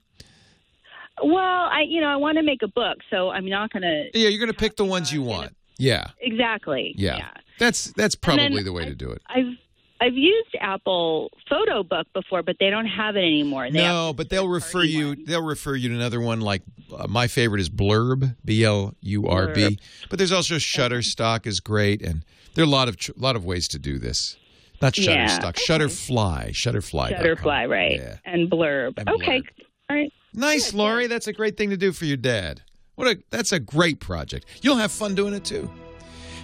Well, 1.23 1.35
I 1.71 1.81
you 1.87 1.99
know 2.01 2.07
I 2.07 2.15
want 2.17 2.37
to 2.37 2.43
make 2.43 2.61
a 2.61 2.67
book, 2.67 2.97
so 3.09 3.29
I'm 3.29 3.49
not 3.49 3.71
going 3.71 3.81
to 3.83 4.09
Yeah, 4.17 4.29
you're 4.29 4.39
going 4.39 4.51
to 4.51 4.57
pick 4.57 4.75
the 4.75 4.85
ones 4.85 5.11
you 5.11 5.21
want. 5.23 5.55
Yeah. 5.77 6.07
exactly. 6.21 6.93
Yeah. 6.97 7.29
That's 7.59 7.91
that's 7.93 8.15
probably 8.15 8.61
the 8.63 8.71
way 8.73 8.85
to 8.85 8.93
do 8.95 9.09
it. 9.11 9.21
I've 9.27 9.53
I've 9.99 10.13
used 10.13 10.49
Apple 10.61 11.31
Photo 11.49 11.81
Book 11.81 12.05
before, 12.13 12.43
but 12.43 12.57
they 12.59 12.69
don't 12.69 12.85
have 12.85 13.15
it 13.15 13.21
anymore. 13.21 13.67
They 13.71 13.79
No, 13.79 14.13
but 14.15 14.29
they'll 14.29 14.47
refer 14.47 14.83
you. 14.83 15.15
They'll 15.15 15.43
refer 15.43 15.73
you 15.75 15.89
to 15.89 15.95
another 15.95 16.21
one. 16.21 16.39
Like 16.39 16.61
uh, 16.95 17.07
my 17.07 17.25
favorite 17.27 17.61
is 17.61 17.69
Blurb, 17.71 18.35
B 18.45 18.63
L 18.63 18.93
U 19.01 19.27
R 19.27 19.47
Blurb. 19.47 19.79
But 20.09 20.19
there's 20.19 20.31
also 20.31 20.55
Shutterstock 20.55 21.47
is 21.47 21.59
great, 21.59 22.03
and 22.03 22.23
there 22.53 22.63
are 22.63 22.67
a 22.67 22.69
lot 22.69 22.87
of 22.89 22.97
ch- 22.97 23.09
lot 23.17 23.35
of 23.35 23.43
ways 23.43 23.67
to 23.69 23.79
do 23.79 23.97
this. 23.97 24.37
Not 24.81 24.97
Yeah, 24.97 25.27
Shutterstock, 25.27 25.55
Shutterfly, 25.55 26.49
Shutterfly. 26.49 27.17
Shutterfly, 27.17 27.69
right? 27.69 28.19
And 28.25 28.49
Blurb. 28.49 28.97
okay. 29.07 29.41
All 29.89 29.95
right. 29.95 30.11
Nice, 30.33 30.73
Lori. 30.73 31.07
That's 31.07 31.27
a 31.27 31.33
great 31.33 31.57
thing 31.57 31.69
to 31.71 31.77
do 31.77 31.91
for 31.91 32.05
your 32.05 32.17
dad. 32.17 32.61
What 32.95 33.07
a 33.07 33.19
that's 33.29 33.51
a 33.51 33.59
great 33.59 33.99
project. 33.99 34.45
You'll 34.61 34.77
have 34.77 34.91
fun 34.91 35.15
doing 35.15 35.33
it 35.33 35.45
too. 35.45 35.69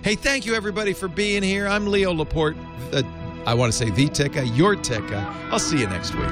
Hey, 0.04 0.16
thank 0.16 0.46
you 0.46 0.54
everybody 0.54 0.94
for 0.94 1.08
being 1.08 1.44
here. 1.44 1.68
I'm 1.68 1.88
Leo 1.88 2.14
Laporte. 2.14 2.58
Uh, 2.92 3.04
I 3.46 3.54
want 3.54 3.72
to 3.72 3.78
say 3.78 3.90
the 3.90 4.08
Tech 4.08 4.34
Guy, 4.34 4.44
your 4.44 4.76
Tech 4.76 5.08
Guy. 5.08 5.48
I'll 5.52 5.60
see 5.60 5.80
you 5.80 5.88
next 5.88 6.14
week. 6.16 6.30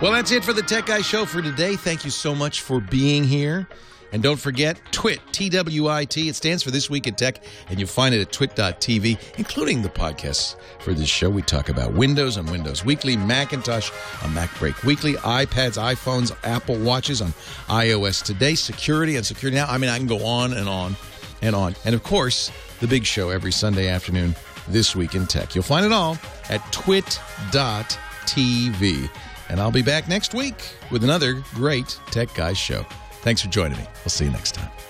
Well, 0.00 0.12
that's 0.12 0.30
it 0.32 0.44
for 0.44 0.52
the 0.52 0.62
Tech 0.62 0.86
Guy 0.86 1.02
Show 1.02 1.26
for 1.26 1.42
today. 1.42 1.76
Thank 1.76 2.04
you 2.04 2.10
so 2.10 2.34
much 2.34 2.62
for 2.62 2.80
being 2.80 3.24
here. 3.24 3.68
And 4.12 4.22
don't 4.22 4.38
forget, 4.38 4.80
TWIT, 4.90 5.20
T 5.32 5.48
W 5.50 5.88
I 5.88 6.04
T. 6.04 6.28
It 6.28 6.34
stands 6.34 6.62
for 6.62 6.70
This 6.70 6.90
Week 6.90 7.06
in 7.06 7.14
Tech, 7.14 7.42
and 7.68 7.78
you'll 7.78 7.88
find 7.88 8.14
it 8.14 8.20
at 8.20 8.32
twit.tv, 8.32 9.38
including 9.38 9.82
the 9.82 9.88
podcasts 9.88 10.56
for 10.80 10.92
this 10.94 11.08
show. 11.08 11.30
We 11.30 11.42
talk 11.42 11.68
about 11.68 11.92
Windows 11.92 12.36
on 12.36 12.46
Windows 12.46 12.84
Weekly, 12.84 13.16
Macintosh 13.16 13.90
on 14.22 14.30
MacBreak 14.30 14.84
Weekly, 14.84 15.14
iPads, 15.14 15.78
iPhones, 15.80 16.36
Apple 16.44 16.78
Watches 16.78 17.22
on 17.22 17.32
iOS 17.68 18.22
Today, 18.24 18.54
security 18.54 19.16
and 19.16 19.24
security 19.24 19.56
now. 19.56 19.66
I 19.66 19.78
mean, 19.78 19.90
I 19.90 19.98
can 19.98 20.06
go 20.06 20.24
on 20.24 20.52
and 20.54 20.68
on 20.68 20.96
and 21.42 21.54
on. 21.54 21.76
And 21.84 21.94
of 21.94 22.02
course, 22.02 22.50
the 22.80 22.88
big 22.88 23.04
show 23.04 23.30
every 23.30 23.52
Sunday 23.52 23.88
afternoon, 23.88 24.34
This 24.68 24.96
Week 24.96 25.14
in 25.14 25.26
Tech. 25.26 25.54
You'll 25.54 25.64
find 25.64 25.86
it 25.86 25.92
all 25.92 26.18
at 26.48 26.60
twit.tv. 26.72 27.20
And 29.48 29.60
I'll 29.60 29.72
be 29.72 29.82
back 29.82 30.08
next 30.08 30.32
week 30.32 30.54
with 30.90 31.02
another 31.02 31.42
great 31.54 31.98
Tech 32.10 32.32
Guys 32.34 32.56
show. 32.56 32.86
Thanks 33.22 33.42
for 33.42 33.48
joining 33.48 33.78
me. 33.78 33.84
We'll 34.04 34.10
see 34.10 34.24
you 34.24 34.30
next 34.30 34.52
time. 34.52 34.89